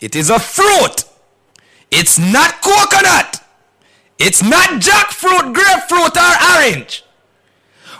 it 0.00 0.14
is 0.16 0.28
a 0.30 0.38
fruit. 0.38 1.04
It's 1.90 2.18
not 2.18 2.60
coconut. 2.62 3.40
It's 4.18 4.42
not 4.42 4.80
jackfruit, 4.80 5.54
grapefruit, 5.54 6.16
or 6.16 6.32
orange. 6.56 7.04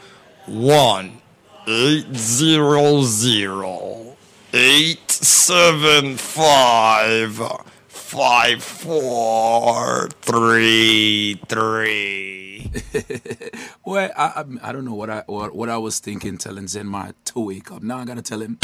One 0.48 1.22
eight 1.68 2.16
zero 2.16 3.02
zero 3.04 4.16
eight 4.54 5.10
seven 5.10 6.16
five 6.16 7.42
five 7.88 8.64
four 8.64 10.08
three 10.22 11.40
three. 11.48 12.72
well, 13.86 14.12
I, 14.16 14.26
I 14.26 14.46
I 14.70 14.72
don't 14.72 14.86
know 14.86 14.94
what 14.94 15.10
I 15.10 15.24
what, 15.26 15.56
what 15.56 15.70
I 15.70 15.78
was 15.78 16.00
thinking 16.00 16.38
telling 16.38 16.66
Zenmar 16.66 17.14
to 17.26 17.40
wake 17.40 17.72
up. 17.72 17.82
Now 17.84 17.98
I 17.98 18.06
gotta 18.06 18.22
tell 18.22 18.42
him. 18.42 18.60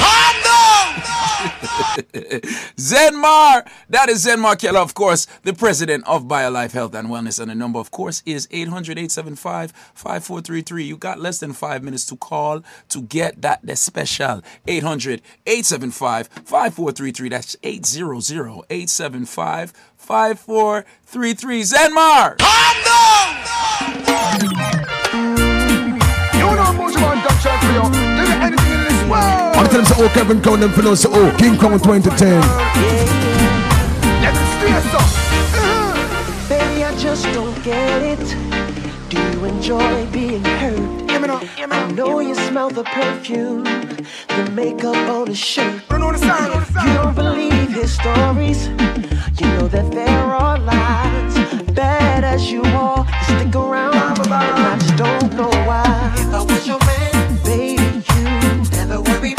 Zenmar! 2.77 3.67
That 3.89 4.10
is 4.10 4.25
Zenmar 4.25 4.60
Keller, 4.60 4.80
of 4.80 4.93
course, 4.93 5.27
the 5.43 5.54
president 5.54 6.08
of 6.08 6.25
BioLife 6.25 6.71
Health 6.71 6.93
and 6.95 7.08
Wellness. 7.08 7.39
And 7.39 7.49
the 7.49 7.56
number, 7.56 7.80
of 7.80 7.91
course, 7.91 8.21
is 8.25 8.47
800 8.51 8.97
875 8.97 9.71
5433. 9.93 10.84
You 10.84 10.97
got 10.97 11.19
less 11.19 11.39
than 11.39 11.54
five 11.54 11.84
minutes 11.84 12.06
to 12.08 12.15
call 12.15 12.62
to 12.89 13.01
get 13.01 13.41
that 13.41 13.60
the 13.63 13.75
special. 13.75 14.41
800 14.67 15.21
875 15.45 16.27
5433. 16.27 17.30
That's 17.30 17.56
800 17.63 18.65
875 18.69 19.71
5433. 19.97 21.62
Zenmar! 21.63 22.39
You 27.62 27.73
know 27.73 27.91
anything 28.41 28.71
in 28.71 28.84
this 28.84 29.10
world. 29.10 29.51
I'm 29.62 29.69
telling 29.69 29.86
you, 29.86 29.93
oh, 30.00 30.10
Kevin 30.12 30.41
Crown, 30.41 30.60
them 30.60 30.71
finance, 30.71 31.06
oh, 31.08 31.36
King 31.38 31.56
Kong 31.56 31.78
2010. 31.78 32.41
Let 34.24 34.34
me 34.34 34.43
stay 34.58 34.74
so. 34.89 35.00
Baby, 36.50 36.84
I 36.84 36.95
just 36.97 37.26
don't 37.26 37.63
get 37.63 38.02
it. 38.02 38.26
Do 39.10 39.21
you 39.21 39.45
enjoy 39.45 40.08
being 40.08 40.43
hurt? 40.43 40.80
I 41.71 41.91
know 41.91 42.21
you 42.21 42.34
smell 42.34 42.71
the 42.71 42.84
perfume, 42.84 43.63
the 43.63 44.52
makeup 44.52 44.95
on 44.95 45.28
his 45.28 45.38
shirt. 45.38 45.84
You 45.91 46.93
don't 46.95 47.13
believe 47.13 47.69
his 47.69 47.93
stories. 47.93 48.67
You 48.67 49.47
know 49.58 49.67
that 49.67 49.91
there 49.91 50.10
are 50.10 50.58
lies. 50.58 51.36
Bad 51.74 52.24
as 52.24 52.52
you 52.52 52.63
are, 52.63 53.06
you 53.06 53.24
stick 53.26 53.56
around, 53.56 53.93
and 54.26 54.34
I 54.34 54.78
just 54.80 54.95
don't 54.97 55.34
know 55.36 55.52
why. 55.67 56.13
If 56.17 56.34
I 56.34 56.41
was 56.41 56.65
your 56.65 56.80
man, 56.80 57.43
baby, 57.43 57.84
you 58.15 58.24
never 58.71 59.02
worry 59.02 59.36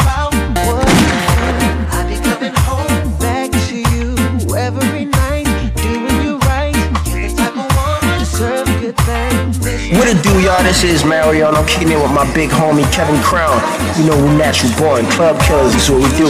It 10.13 10.21
do, 10.21 10.29
y'all? 10.41 10.61
This 10.61 10.83
is 10.83 11.03
Marion. 11.03 11.55
I'm 11.55 11.65
kicking 11.65 11.89
it 11.89 11.97
with 11.97 12.11
my 12.11 12.31
big 12.35 12.51
homie 12.51 12.85
Kevin 12.93 13.19
Crown. 13.23 13.57
You 13.97 14.05
know 14.05 14.15
we 14.15 14.29
natural 14.37 14.71
born 14.77 15.09
club 15.09 15.41
killers. 15.41 15.73
That's 15.73 15.89
what 15.89 16.05
we 16.05 16.09
do. 16.13 16.29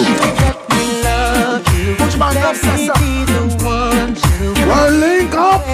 One 4.72 5.00
link 5.02 5.34
up. 5.36 5.66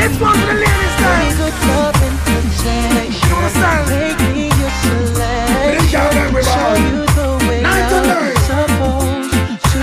This 0.00 0.16
one 0.18 0.32
for 0.32 0.46
the 0.48 0.54
ladies, 0.64 0.96
guys. 0.96 1.36
You 3.28 3.36
understand? 3.36 3.84
Bring 5.76 5.88
down 5.92 6.16
everybody. 6.24 6.88
Nine 7.60 7.84
to 7.90 7.98
nine. 8.08 8.36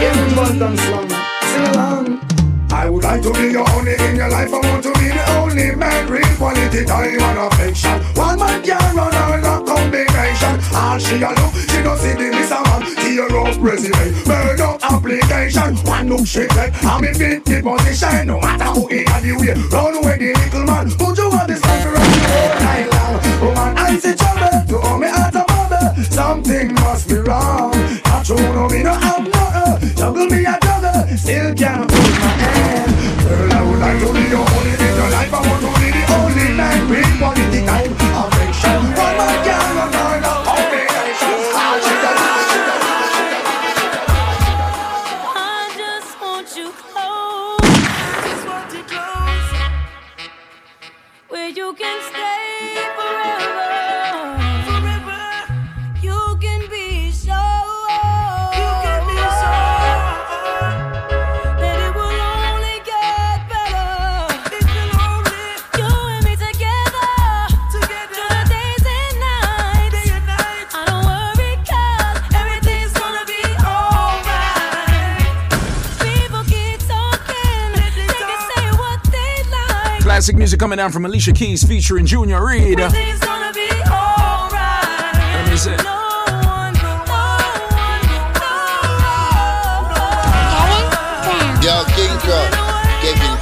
Everyone 0.02 0.58
done 0.58 0.78
slum. 0.78 1.08
Sing 1.54 1.65
along. 1.76 2.08
Um, 2.08 2.22
I 2.72 2.89
would 2.89 3.04
like 3.04 3.22
to 3.22 3.32
be 3.34 3.52
your 3.52 3.70
only 3.74 3.94
in 3.94 4.15
your 4.15 4.30
life. 4.30 4.52
I 4.52 4.58
want 4.58 4.84
to 4.86 4.98
man. 5.76 6.08
Real 6.10 6.36
quality 6.38 6.86
time 6.86 7.19
and 7.19 7.39
affection. 7.39 8.00
One 8.15 8.39
man 8.39 8.63
can 8.63 8.95
run 8.95 9.15
all 9.15 9.38
the 9.38 9.65
combination. 9.65 10.56
All 10.74 10.98
she 10.98 11.15
a 11.22 11.30
look, 11.30 11.54
she 11.69 11.80
don't 11.84 11.98
see 12.00 12.13
the 12.13 12.30
miss 12.32 12.52
a 12.52 12.60
man. 12.63 12.82
Tear 12.95 13.38
up 13.38 13.56
resume, 13.60 14.62
up 14.62 14.80
application. 14.84 15.76
One 15.86 16.10
look 16.10 16.26
she 16.26 16.48
take, 16.48 16.74
I'm 16.84 17.04
in 17.04 17.43
the 17.43 17.62
position. 17.62 18.28
No 18.28 18.39
matter 18.39 18.72
who 18.76 18.88
in 18.88 19.06
the 19.06 19.34
way, 19.39 19.54
run 19.72 19.95
away 20.00 20.17
the 20.17 20.34
little 20.39 20.65
man. 20.65 20.89
Put 20.91 21.17
you 21.17 21.30
on 21.32 21.48
this 21.48 21.63
around 21.63 22.12
the 22.15 22.28
whole 22.34 22.56
night 22.63 22.88
long. 22.93 23.15
Woman, 23.41 23.78
I 23.78 23.98
see 24.00 24.15
trouble. 24.15 24.58
You 24.69 24.80
owe 24.82 24.98
me 24.98 25.08
out 25.08 25.36
of 25.36 25.48
bubble. 25.48 26.04
Something 26.04 26.74
must 26.76 27.08
be 27.10 27.15
wrong. 27.15 27.72
Not 28.06 28.26
true, 28.26 28.38
no 28.38 28.67
me 28.69 28.84
no 28.84 28.98
no. 28.98 29.30
Uh, 29.34 29.80
juggle 29.95 30.28
me 30.28 30.45
a 30.45 30.58
juggle, 30.62 31.17
still 31.17 31.54
can't 31.56 31.88
coming 80.60 80.77
down 80.77 80.91
from 80.91 81.05
Alicia 81.05 81.31
Keys 81.31 81.63
featuring 81.63 82.05
Junior 82.05 82.45
Reid. 82.45 82.79
Everything's 82.79 83.19
gonna 83.19 83.53
be. 83.53 83.69
Let 85.31 85.49
me 85.49 85.55
see. 85.55 85.71
Yo, 91.65 91.83
King 91.95 92.17
Crown, 92.19 93.38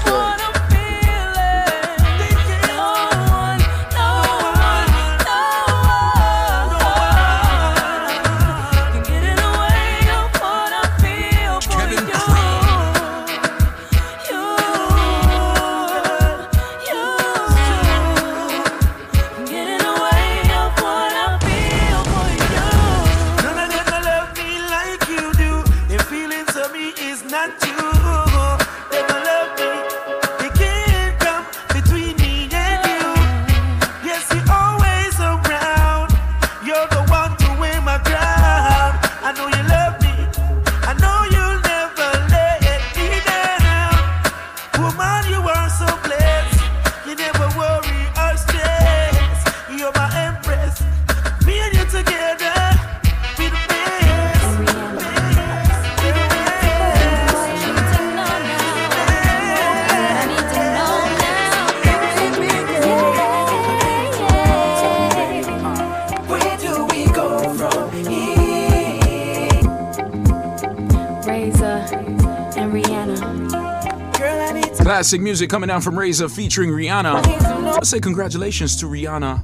classic 75.08 75.22
music 75.22 75.49
coming 75.49 75.70
down 75.70 75.80
from 75.80 75.97
Razor 75.97 76.28
featuring 76.28 76.70
Rihanna. 76.70 77.26
Let's 77.64 77.88
say 77.88 78.01
congratulations 78.01 78.76
to 78.82 78.88
Rihanna 78.88 79.41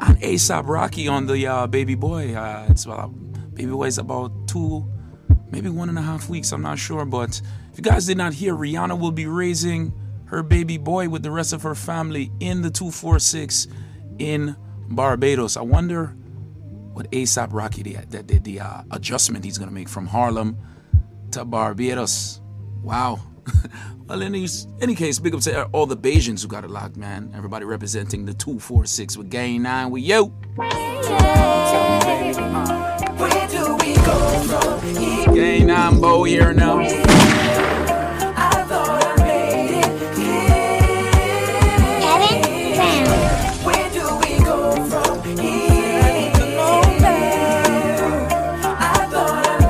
and 0.00 0.20
ASAP 0.20 0.66
Rocky 0.66 1.06
on 1.06 1.28
the 1.28 1.46
uh, 1.46 1.68
Baby 1.68 1.94
Boy. 1.94 2.34
Uh, 2.34 2.66
it's 2.68 2.84
Baby 2.84 3.70
Boy 3.70 3.84
is 3.84 3.98
about 3.98 4.48
two, 4.48 4.84
maybe 5.52 5.68
one 5.68 5.88
and 5.88 5.96
a 5.96 6.02
half 6.02 6.28
weeks. 6.28 6.50
I'm 6.50 6.62
not 6.62 6.80
sure, 6.80 7.04
but 7.04 7.40
if 7.70 7.78
you 7.78 7.84
guys 7.84 8.06
did 8.06 8.18
not 8.18 8.34
hear, 8.34 8.56
Rihanna 8.56 8.98
will 8.98 9.12
be 9.12 9.28
raising 9.28 9.92
her 10.24 10.42
baby 10.42 10.78
boy 10.78 11.08
with 11.08 11.22
the 11.22 11.30
rest 11.30 11.52
of 11.52 11.62
her 11.62 11.76
family 11.76 12.32
in 12.40 12.62
the 12.62 12.70
246 12.70 13.68
in 14.18 14.56
Barbados. 14.88 15.56
I 15.56 15.62
wonder 15.62 16.06
what 16.92 17.08
ASAP 17.12 17.50
Rocky 17.52 17.84
the, 17.84 18.20
the, 18.20 18.40
the 18.40 18.58
uh, 18.58 18.82
adjustment 18.90 19.44
he's 19.44 19.58
gonna 19.58 19.70
make 19.70 19.88
from 19.88 20.08
Harlem 20.08 20.58
to 21.30 21.44
Barbados. 21.44 22.40
Wow. 22.82 23.20
Well, 24.14 24.22
in 24.22 24.32
any, 24.80 24.94
case, 24.94 25.18
big 25.18 25.34
up 25.34 25.40
to 25.40 25.64
all 25.72 25.86
the 25.86 25.96
Bajans 25.96 26.40
who 26.40 26.46
got 26.46 26.62
it 26.62 26.70
locked, 26.70 26.96
man. 26.96 27.32
Everybody 27.34 27.64
representing 27.64 28.24
the 28.24 28.32
246 28.32 29.16
with 29.16 29.28
Gang 29.28 29.62
9 29.62 29.90
with 29.90 30.04
you. 30.04 30.32
We 35.26 35.34
Gang 35.34 35.66
9 35.66 36.00
Bo 36.00 36.22
here 36.22 36.52
now. 36.52 36.84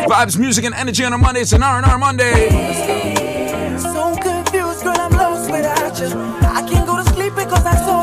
Vibes, 0.07 0.39
music, 0.39 0.67
and 0.67 0.75
energy 0.75 1.03
on 1.03 1.15
a 1.15 1.19
Monday. 1.19 1.41
It's 1.41 1.55
an 1.55 1.63
R&R 1.63 1.99
Monday. 1.99 3.04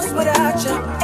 lost 0.02 0.16
without 0.16 0.64
you. 0.66 1.01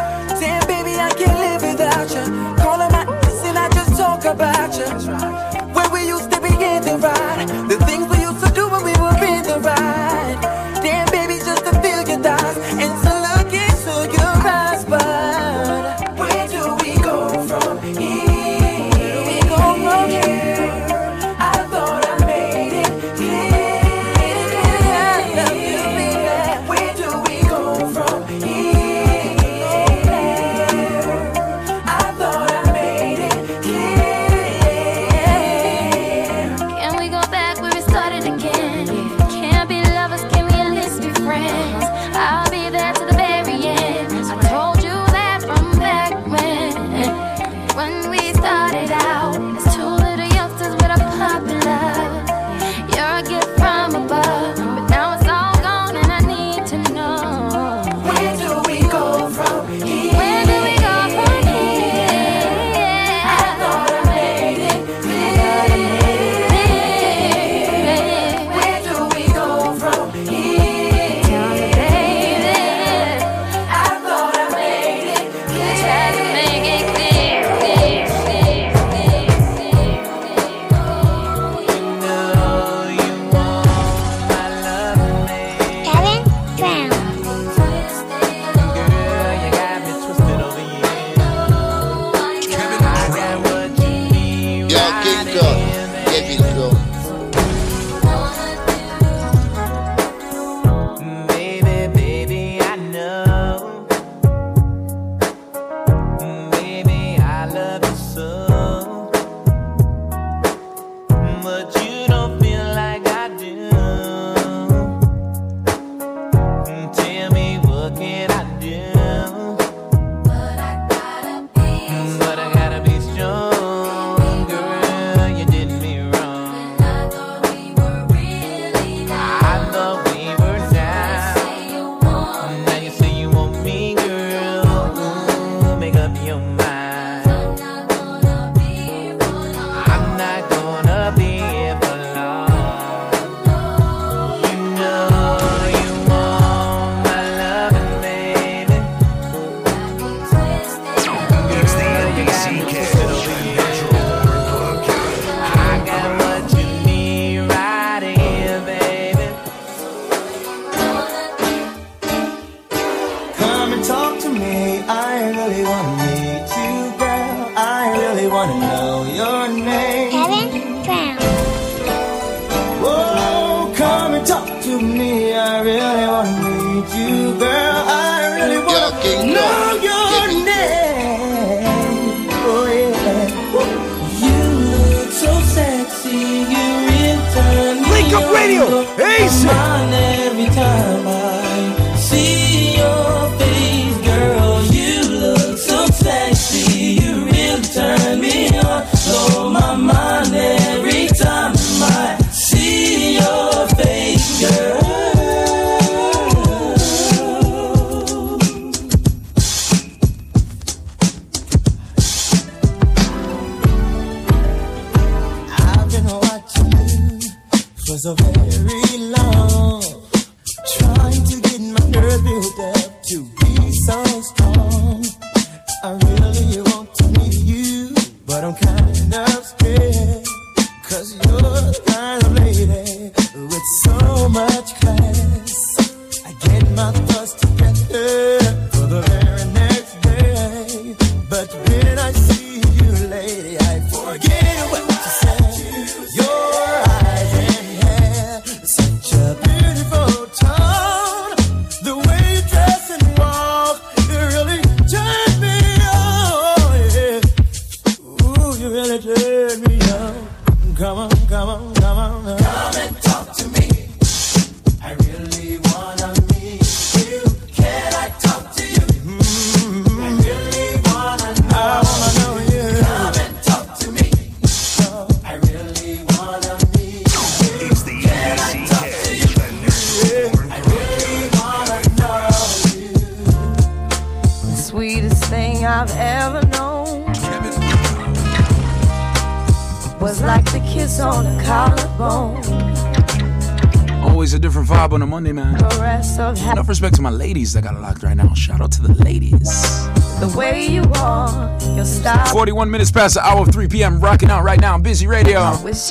That 297.58 297.64
got 297.64 297.76
it 297.76 297.82
locked 297.82 298.04
right 298.04 298.16
now. 298.16 298.34
Shout 298.36 298.62
out 298.62 298.72
to 298.74 298.82
the 298.84 298.94
ladies. 299.04 299.88
the 300.20 300.32
way 300.38 300.68
you 300.68 300.84
are, 300.96 301.60
your 301.76 301.86
style. 301.86 302.32
41 302.32 302.70
minutes 302.70 302.92
past 302.92 303.16
the 303.16 303.26
hour 303.26 303.42
of 303.42 303.52
3 303.52 303.68
p.m. 303.68 304.00
Rocking 304.00 304.30
out 304.30 304.44
right 304.44 304.60
now 304.60 304.76
on 304.76 304.84
Busy 304.84 305.08
Radio. 305.08 305.42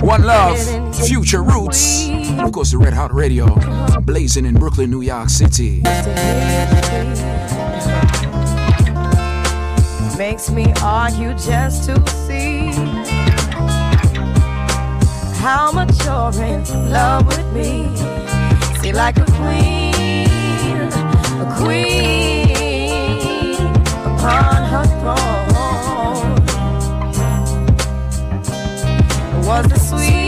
One 0.01 0.23
Love, 0.23 0.59
Future 1.07 1.43
Roots. 1.43 2.07
And 2.07 2.41
of 2.41 2.53
course, 2.53 2.71
the 2.71 2.79
Red 2.79 2.93
Hot 2.93 3.13
Radio. 3.13 3.47
Blazing 4.03 4.47
in 4.47 4.55
Brooklyn, 4.55 4.91
New 4.91 5.01
York 5.01 5.29
City. 5.29 5.83
Makes 10.17 10.51
me 10.51 10.73
argue 10.83 11.35
just 11.35 11.89
to 11.89 12.11
see 12.11 12.71
how 15.43 15.73
much 15.73 15.93
you're 16.05 16.45
in 16.45 16.91
love 16.91 17.27
with 17.27 17.53
me. 17.53 17.95
See, 18.81 18.93
like 18.93 19.17
a 19.19 19.25
queen, 19.25 19.76
Was 29.47 29.67
the 29.69 29.79
sweet, 29.79 30.26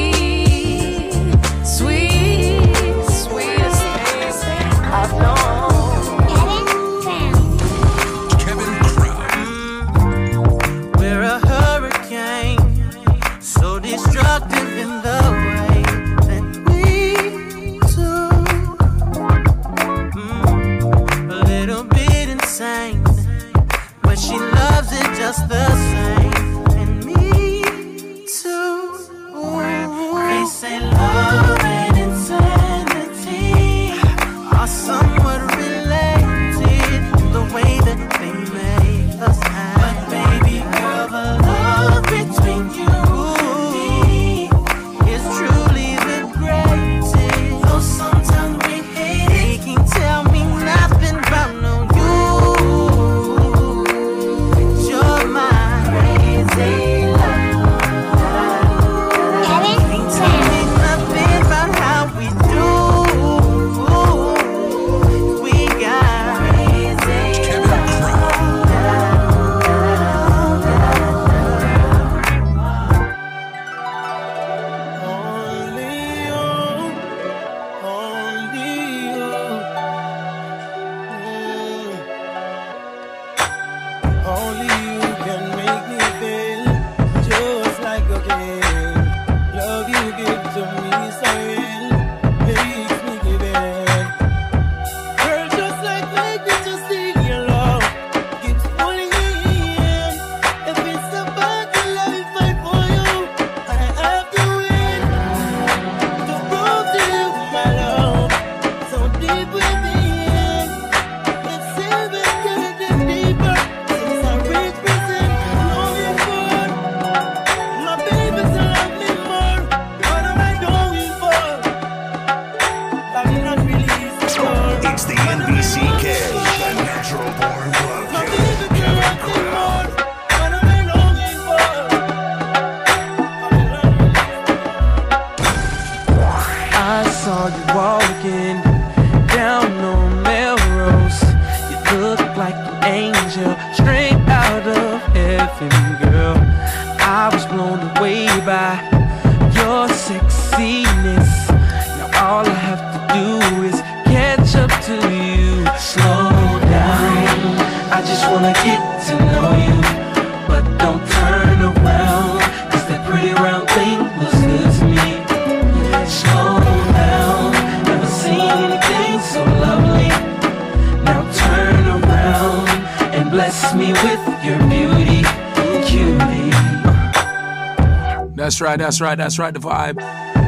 right, 178.69 178.79
that's 178.79 179.01
right, 179.01 179.15
that's 179.17 179.39
right, 179.39 179.55
the 179.55 179.61
vibe. 179.61 179.97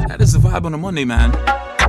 That 0.08 0.20
is 0.20 0.32
the 0.32 0.38
vibe 0.38 0.66
on 0.66 0.74
a 0.74 0.78
Monday, 0.78 1.04
man. 1.04 1.32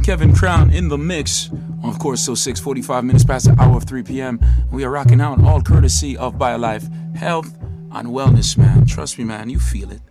Kevin 0.02 0.34
Crown 0.34 0.72
in 0.72 0.88
the 0.88 0.98
mix. 0.98 1.50
Of 1.84 2.00
course, 2.00 2.22
so 2.22 2.34
6:45 2.34 3.04
minutes 3.04 3.26
past 3.26 3.46
the 3.46 3.62
hour 3.62 3.76
of 3.76 3.84
3 3.84 4.04
p.m. 4.04 4.40
We 4.72 4.86
are 4.86 4.92
rocking 4.92 5.20
out 5.20 5.44
all 5.44 5.62
courtesy 5.62 6.16
of 6.16 6.36
BioLife 6.36 7.16
Health 7.18 7.54
and 7.92 8.10
Wellness, 8.10 8.58
man. 8.58 8.86
Trust 8.86 9.18
me, 9.18 9.26
man, 9.26 9.50
you 9.50 9.60
feel 9.60 9.92
it. 9.92 10.02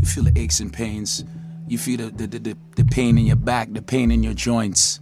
You 0.00 0.06
feel 0.06 0.24
the 0.24 0.32
aches 0.36 0.60
and 0.60 0.72
pains. 0.72 1.24
You 1.68 1.78
feel 1.78 1.98
the 1.98 2.10
the, 2.10 2.26
the, 2.26 2.38
the, 2.38 2.56
the 2.76 2.84
pain 2.84 3.16
in 3.16 3.26
your 3.26 3.36
back, 3.36 3.72
the 3.72 3.82
pain 3.82 4.10
in 4.10 4.22
your 4.22 4.34
joints, 4.34 4.98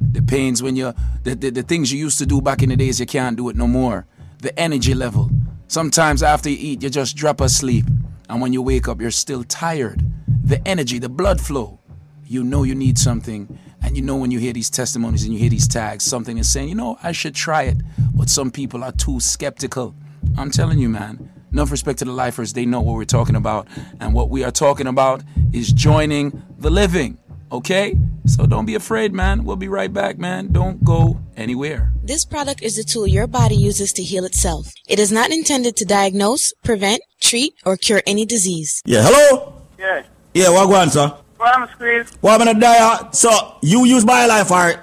the 0.00 0.22
pains 0.22 0.62
when 0.62 0.76
you're 0.76 0.94
the, 1.22 1.34
the, 1.34 1.50
the 1.50 1.62
things 1.62 1.92
you 1.92 1.98
used 1.98 2.18
to 2.18 2.26
do 2.26 2.42
back 2.42 2.62
in 2.62 2.68
the 2.68 2.76
days 2.76 3.00
you 3.00 3.06
can't 3.06 3.36
do 3.36 3.48
it 3.48 3.56
no 3.56 3.66
more. 3.66 4.06
The 4.42 4.58
energy 4.58 4.94
level. 4.94 5.30
Sometimes 5.68 6.22
after 6.22 6.50
you 6.50 6.58
eat, 6.60 6.82
you 6.82 6.90
just 6.90 7.16
drop 7.16 7.40
asleep. 7.40 7.86
And 8.28 8.40
when 8.40 8.52
you 8.52 8.62
wake 8.62 8.88
up, 8.88 9.00
you're 9.00 9.10
still 9.10 9.44
tired. 9.44 10.02
The 10.44 10.66
energy, 10.66 10.98
the 10.98 11.08
blood 11.08 11.40
flow. 11.40 11.80
You 12.26 12.44
know 12.44 12.62
you 12.62 12.74
need 12.74 12.98
something. 12.98 13.58
And 13.82 13.96
you 13.96 14.02
know 14.02 14.16
when 14.16 14.30
you 14.30 14.38
hear 14.38 14.52
these 14.52 14.70
testimonies 14.70 15.24
and 15.24 15.32
you 15.32 15.38
hear 15.38 15.50
these 15.50 15.68
tags, 15.68 16.04
something 16.04 16.38
is 16.38 16.50
saying, 16.50 16.68
you 16.68 16.74
know, 16.74 16.98
I 17.02 17.12
should 17.12 17.34
try 17.34 17.64
it. 17.64 17.76
But 18.14 18.30
some 18.30 18.50
people 18.50 18.82
are 18.82 18.92
too 18.92 19.20
skeptical. 19.20 19.94
I'm 20.38 20.50
telling 20.50 20.78
you, 20.78 20.88
man, 20.88 21.30
Enough 21.54 21.70
respect 21.70 22.00
to 22.00 22.04
the 22.04 22.10
lifers. 22.10 22.52
They 22.52 22.66
know 22.66 22.80
what 22.80 22.96
we're 22.96 23.04
talking 23.04 23.36
about. 23.36 23.68
And 24.00 24.12
what 24.12 24.28
we 24.28 24.42
are 24.42 24.50
talking 24.50 24.88
about 24.88 25.22
is 25.52 25.72
joining 25.72 26.42
the 26.58 26.68
living. 26.68 27.16
Okay? 27.52 27.96
So 28.26 28.46
don't 28.46 28.64
be 28.64 28.74
afraid, 28.74 29.12
man. 29.12 29.44
We'll 29.44 29.56
be 29.56 29.68
right 29.68 29.92
back, 29.92 30.18
man. 30.18 30.50
Don't 30.52 30.82
go 30.82 31.20
anywhere. 31.36 31.92
This 32.02 32.24
product 32.24 32.62
is 32.62 32.78
a 32.78 32.84
tool 32.84 33.06
your 33.06 33.26
body 33.26 33.54
uses 33.54 33.92
to 33.94 34.02
heal 34.02 34.24
itself. 34.24 34.72
It 34.88 34.98
is 34.98 35.12
not 35.12 35.30
intended 35.30 35.76
to 35.76 35.84
diagnose, 35.84 36.52
prevent, 36.64 37.02
treat, 37.20 37.54
or 37.66 37.76
cure 37.76 38.02
any 38.06 38.24
disease. 38.24 38.80
Yeah, 38.86 39.02
hello? 39.04 39.52
Yeah. 39.78 40.04
Yeah, 40.32 40.48
what 40.50 40.66
go 40.68 40.74
on, 40.76 40.88
sir? 40.90 41.12
Well, 41.38 41.52
I'm 41.54 41.68
squeeze. 41.68 42.10
What 42.22 42.40
I'm 42.40 42.46
gonna 42.46 42.58
die? 42.58 42.78
uh, 42.80 43.10
So, 43.10 43.28
you 43.62 43.84
use 43.84 44.04
my 44.06 44.26
BioLife 44.26 44.50
or 44.50 44.80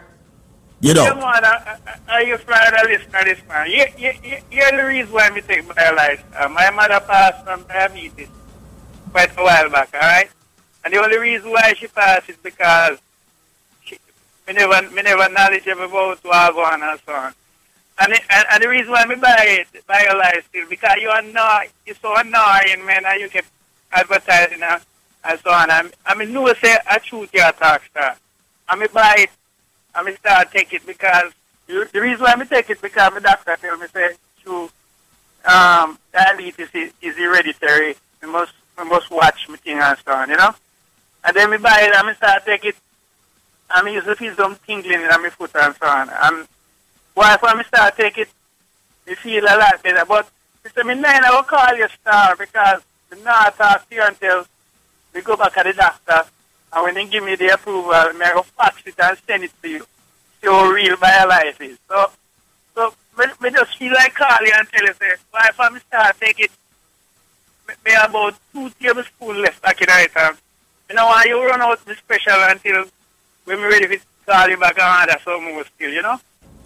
you 0.81 0.89
Yeah, 0.89 0.93
don't? 0.93 1.19
man, 1.19 1.43
I, 1.43 1.77
I, 2.07 2.17
I 2.17 2.21
used 2.21 2.45
to 2.45 2.53
have 2.53 2.73
a 2.85 2.87
listener 2.87 3.23
this 3.23 3.39
man. 3.47 3.71
You, 3.71 3.85
you, 3.97 4.11
you, 4.23 4.37
you're 4.51 4.71
the 4.77 4.85
reason 4.85 5.11
why 5.11 5.29
me 5.31 5.41
take 5.41 5.65
my 5.75 5.89
life. 5.91 6.23
Uh, 6.37 6.47
my 6.49 6.69
mother 6.69 6.99
passed 7.07 7.43
from 7.43 7.63
diabetes 7.63 8.27
quite 9.11 9.31
a 9.35 9.41
while 9.43 9.69
back, 9.71 9.89
alright? 9.95 10.29
And 10.85 10.93
the 10.93 10.99
only 11.01 11.17
reason 11.17 11.49
why 11.49 11.73
she 11.73 11.87
passed 11.87 12.29
is 12.29 12.37
because 12.37 12.97
she, 12.97 13.01
me 14.51 14.59
never, 14.59 14.89
me 14.91 15.01
never 15.01 15.29
knowledgeable 15.29 15.85
about 15.85 16.23
what 16.23 16.53
go 16.53 16.63
on 16.63 16.83
and 16.83 16.99
so 17.05 17.13
on. 17.13 17.33
And, 17.99 18.13
it, 18.13 18.21
and, 18.29 18.45
and 18.51 18.63
the 18.63 18.67
reason 18.67 18.91
why 18.91 19.05
me 19.05 19.15
buy 19.15 19.35
it, 19.39 19.67
buy 19.87 20.03
your 20.03 20.41
still, 20.41 20.67
because 20.69 20.97
you 20.99 21.09
annoy, 21.13 21.69
you're 21.85 21.95
so 21.95 22.13
annoying, 22.15 22.85
man, 22.85 23.03
and 23.05 23.21
you 23.21 23.29
keep 23.29 23.45
advertising 23.91 24.61
and, 24.61 24.81
and 25.23 25.39
so 25.39 25.51
on. 25.51 25.69
I 26.05 26.15
mean, 26.15 26.33
know 26.33 26.51
say 26.53 26.77
a 26.89 26.99
truth 26.99 27.29
you 27.33 27.39
talk, 27.39 27.83
star. 27.85 28.17
And 28.69 28.81
me 28.81 28.87
buy 28.93 29.15
it, 29.19 29.29
and 29.95 30.05
me 30.05 30.15
start 30.15 30.51
take 30.51 30.73
it 30.73 30.85
because, 30.85 31.31
the 31.67 31.87
the 31.93 32.01
reason 32.01 32.23
why 32.23 32.35
me 32.35 32.45
take 32.45 32.69
it 32.69 32.81
because 32.81 33.13
my 33.13 33.19
doctor 33.19 33.55
tell 33.59 33.77
me 33.77 33.87
say, 33.93 34.15
true, 34.43 34.69
um, 35.45 35.97
diabetes 36.11 36.69
is, 36.73 36.91
is 37.01 37.15
hereditary. 37.17 37.95
We 38.21 38.29
must, 38.29 38.53
we 38.77 38.85
must 38.85 39.09
watch 39.11 39.47
me 39.47 39.57
thing 39.57 39.77
and 39.77 39.97
so 40.03 40.11
on, 40.11 40.29
you 40.29 40.37
know? 40.37 40.53
And 41.23 41.35
then 41.35 41.51
me 41.51 41.57
buy 41.57 41.81
it 41.81 41.95
and 41.95 42.07
me 42.07 42.13
start 42.15 42.45
take 42.45 42.65
it, 42.65 42.75
and 43.73 43.85
me 43.85 43.93
used 43.93 44.07
to 44.07 44.15
feel 44.15 44.35
some 44.35 44.57
tingling 44.65 45.01
in 45.01 45.07
my 45.07 45.29
foot 45.29 45.51
and 45.55 45.75
so 45.75 45.87
on. 45.87 46.09
And 46.09 46.47
why 47.13 47.37
when 47.39 47.57
me 47.57 47.63
start 47.63 47.97
take 47.97 48.17
it, 48.17 48.29
me 49.07 49.15
feel 49.15 49.43
a 49.43 49.55
lot 49.57 49.81
better. 49.83 50.05
But 50.05 50.29
Mr. 50.63 50.85
Me 50.85 50.95
nine, 50.95 51.23
I 51.23 51.31
will 51.31 51.43
call 51.43 51.75
you 51.75 51.87
star 51.89 52.35
because 52.35 52.81
the 53.09 53.15
not 53.17 53.57
talk 53.57 53.89
to 53.89 53.95
you 53.95 54.03
until 54.05 54.45
we 55.13 55.21
go 55.21 55.35
back 55.35 55.53
to 55.55 55.63
the 55.63 55.73
doctor. 55.73 56.23
And 56.73 56.83
when 56.83 56.95
they 56.95 57.05
give 57.05 57.23
me 57.23 57.35
the 57.35 57.53
approval, 57.53 57.91
I 57.91 58.31
go 58.33 58.43
fax 58.43 58.81
it 58.85 58.95
and 58.97 59.17
send 59.27 59.43
it 59.43 59.51
to 59.61 59.69
you. 59.69 59.85
How 60.43 60.69
real 60.69 60.95
my 61.01 61.23
life 61.25 61.59
is. 61.61 61.77
So, 61.87 62.11
so 62.73 62.93
me, 63.17 63.25
me 63.41 63.49
just 63.51 63.77
feel 63.77 63.93
like 63.93 64.15
call 64.15 64.37
you 64.41 64.53
and 64.55 64.67
tell 64.69 64.85
you, 64.85 64.93
say, 64.93 65.13
why 65.29 65.47
if 65.49 65.59
I 65.59 65.77
start 65.79 66.19
take 66.19 66.39
it, 66.39 66.51
me, 67.67 67.73
me 67.85 67.93
about 68.01 68.35
two 68.53 68.69
tablespoons 68.81 69.39
left 69.39 69.61
back 69.61 69.81
in 69.81 69.87
the 69.87 70.09
time. 70.13 70.37
You 70.89 70.95
know 70.95 71.05
why 71.05 71.25
you 71.27 71.43
run 71.45 71.61
out 71.61 71.83
the 71.85 71.95
special 71.95 72.33
until 72.33 72.85
when 73.45 73.57
we 73.59 73.63
ready 73.67 73.87
to 73.87 73.99
call 74.25 74.49
you 74.49 74.57
back 74.57 74.77
and 74.79 75.09
order 75.09 75.21
some 75.23 75.43
more 75.43 75.65
still, 75.75 75.91
you 75.91 76.01
know? 76.01 76.19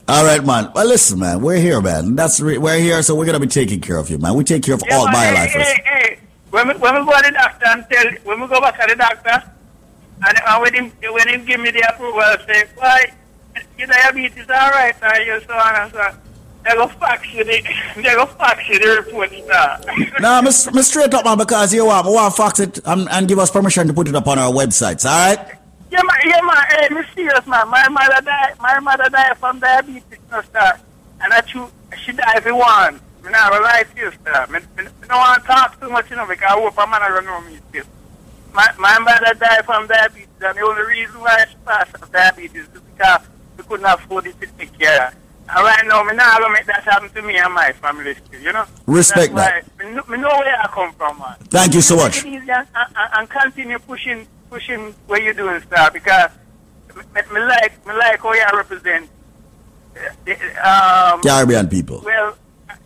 All 0.08 0.24
right, 0.24 0.44
man. 0.46 0.72
Well, 0.76 0.88
listen, 0.88 1.20
man. 1.20 1.42
We're 1.42 1.58
here, 1.58 1.82
man. 1.82 2.16
That's 2.16 2.40
re- 2.40 2.60
we're 2.60 2.78
here, 2.78 3.02
so 3.02 3.16
we're 3.16 3.26
gonna 3.26 3.40
be 3.40 3.48
taking 3.48 3.82
care 3.82 3.98
of 3.98 4.10
you, 4.10 4.20
man. 4.20 4.36
We 4.36 4.44
take 4.44 4.62
care 4.62 4.76
of 4.76 4.84
all 4.92 5.06
man, 5.06 5.36
BioLifers. 5.36 5.50
Hey, 5.50 5.82
hey, 5.84 5.84
hey. 5.84 6.20
When 6.52 6.68
we, 6.68 6.74
when 6.76 6.94
we 6.94 7.12
go 7.12 7.18
to 7.18 7.24
the 7.24 7.32
doctor 7.32 7.66
and 7.68 7.86
tell, 7.90 8.06
when 8.24 8.40
we 8.40 8.48
go 8.48 8.62
back 8.62 8.80
to 8.80 8.88
the 8.88 8.96
doctor, 8.96 9.52
and, 10.28 10.40
and 10.48 10.62
when 10.62 10.74
him 10.74 10.92
when 11.12 11.28
him 11.28 11.46
give 11.46 11.60
me 11.60 11.72
the 11.72 11.82
approval, 11.92 12.20
I 12.20 12.38
say, 12.46 12.66
why, 12.76 13.06
your 13.80 13.88
diabetes 13.88 14.48
all 14.50 14.70
right, 14.70 14.96
you 15.26 15.42
so 15.48 15.54
on 15.54 15.76
and 15.76 15.92
so 15.92 16.00
on. 16.00 16.20
They 16.64 16.72
go 16.72 16.88
fax 16.88 17.34
you 17.34 17.44
the, 17.44 17.64
they 17.96 18.04
go 18.04 18.26
fax 18.26 18.70
you 18.70 18.80
the 18.80 19.04
report, 19.06 19.30
sir. 19.32 20.12
Nah, 20.20 20.42
me, 20.42 20.50
me 20.74 20.82
straight 20.84 21.14
up, 21.14 21.26
man, 21.26 21.38
because 21.38 21.74
you 21.74 21.86
want, 21.86 22.08
want 22.08 22.36
fax 22.36 22.60
it 22.60 22.80
and, 22.86 23.10
and 23.10 23.28
give 23.28 23.40
us 23.40 23.50
permission 23.52 23.88
to 23.88 23.94
put 23.94 24.08
it 24.08 24.16
up 24.16 24.28
on 24.28 24.40
our 24.40 24.52
websites, 24.52 25.06
all 25.06 25.36
right? 25.36 25.58
Yeah, 25.96 26.02
man, 26.04 26.20
yeah, 26.26 26.42
man, 26.44 26.66
hey, 26.72 26.94
me 26.94 27.02
serious, 27.16 27.48
man. 27.48 27.70
My 27.70 27.88
mother 27.88 28.20
died, 28.22 28.56
my 28.60 28.80
mother 28.82 29.08
died 29.10 29.38
from 29.38 29.60
diabetes, 29.60 30.04
no, 30.30 30.42
sir. 30.42 30.74
And 31.22 31.32
I 31.32 31.40
true, 31.42 31.72
she 32.04 32.12
died 32.12 32.44
for 32.44 32.54
one. 32.54 32.96
Me 33.24 33.32
not 33.32 33.50
gonna 33.52 33.64
lie 33.64 33.84
to 33.84 34.02
you, 34.02 34.12
sir. 34.26 34.46
Me, 34.52 34.60
me, 34.76 34.84
me 34.84 35.08
don't 35.08 35.18
want 35.18 35.42
to 35.42 35.48
talk 35.48 35.80
too 35.80 35.90
much, 35.90 36.10
you 36.10 36.18
know, 36.18 36.28
because 36.28 36.44
I 36.52 36.60
hope 36.60 36.78
a 36.78 36.86
man 36.88 37.00
don't 37.00 37.26
know 37.26 37.40
me 37.50 37.60
still. 37.70 37.86
My, 38.54 38.68
my 38.78 39.00
mother 39.00 39.34
died 39.40 39.64
from 39.66 39.88
diabetes, 39.88 40.28
and 40.42 40.58
the 40.58 40.62
only 40.64 40.82
reason 40.84 41.22
why 41.22 41.46
she 41.50 41.56
passed 41.66 41.92
from 41.98 42.10
diabetes 42.12 42.68
is 42.74 42.82
because 42.82 43.22
we 43.58 43.64
couldn't 43.64 43.86
afford 43.86 44.28
it 44.28 44.40
to 44.42 44.48
take 44.58 44.78
care 44.78 45.08
of 45.08 45.14
her. 45.14 45.20
And 45.48 45.64
right 45.64 45.86
now, 45.88 46.04
me 46.04 46.14
not 46.14 46.42
gonna 46.42 46.52
make 46.54 46.66
that 46.66 46.84
happen 46.84 47.10
to 47.10 47.22
me 47.22 47.38
and 47.38 47.54
my 47.54 47.72
family 47.74 48.16
still, 48.16 48.42
you 48.42 48.52
know? 48.52 48.66
Respect 48.86 49.34
That's 49.34 49.68
why, 49.80 49.86
me, 49.86 49.92
know- 49.96 50.04
me 50.10 50.18
know 50.18 50.28
where 50.30 50.60
I 50.60 50.68
come 50.68 50.92
from, 50.94 51.20
man. 51.20 51.36
Thank 51.46 51.74
you 51.76 51.82
so 51.82 51.96
much. 51.96 52.16
Take 52.22 52.34
it 52.34 52.42
easy 52.42 52.52
and, 52.52 52.68
and, 52.76 52.90
and 53.14 53.30
continue 53.30 53.80
pushing, 53.80 54.28
pushing 54.56 54.96
what 55.08 55.22
you're 55.22 55.34
doing, 55.34 55.62
sir. 55.70 55.90
Because 55.92 56.32
me, 56.96 57.22
me 57.34 57.40
like, 57.42 57.86
me 57.86 57.94
like 57.94 58.20
how 58.22 58.32
you 58.34 58.46
represent. 58.54 59.10
uh, 59.98 60.00
the, 60.24 60.34
Um, 61.14 61.22
Caribbean 61.22 61.68
people. 61.68 62.02
Well, 62.06 62.38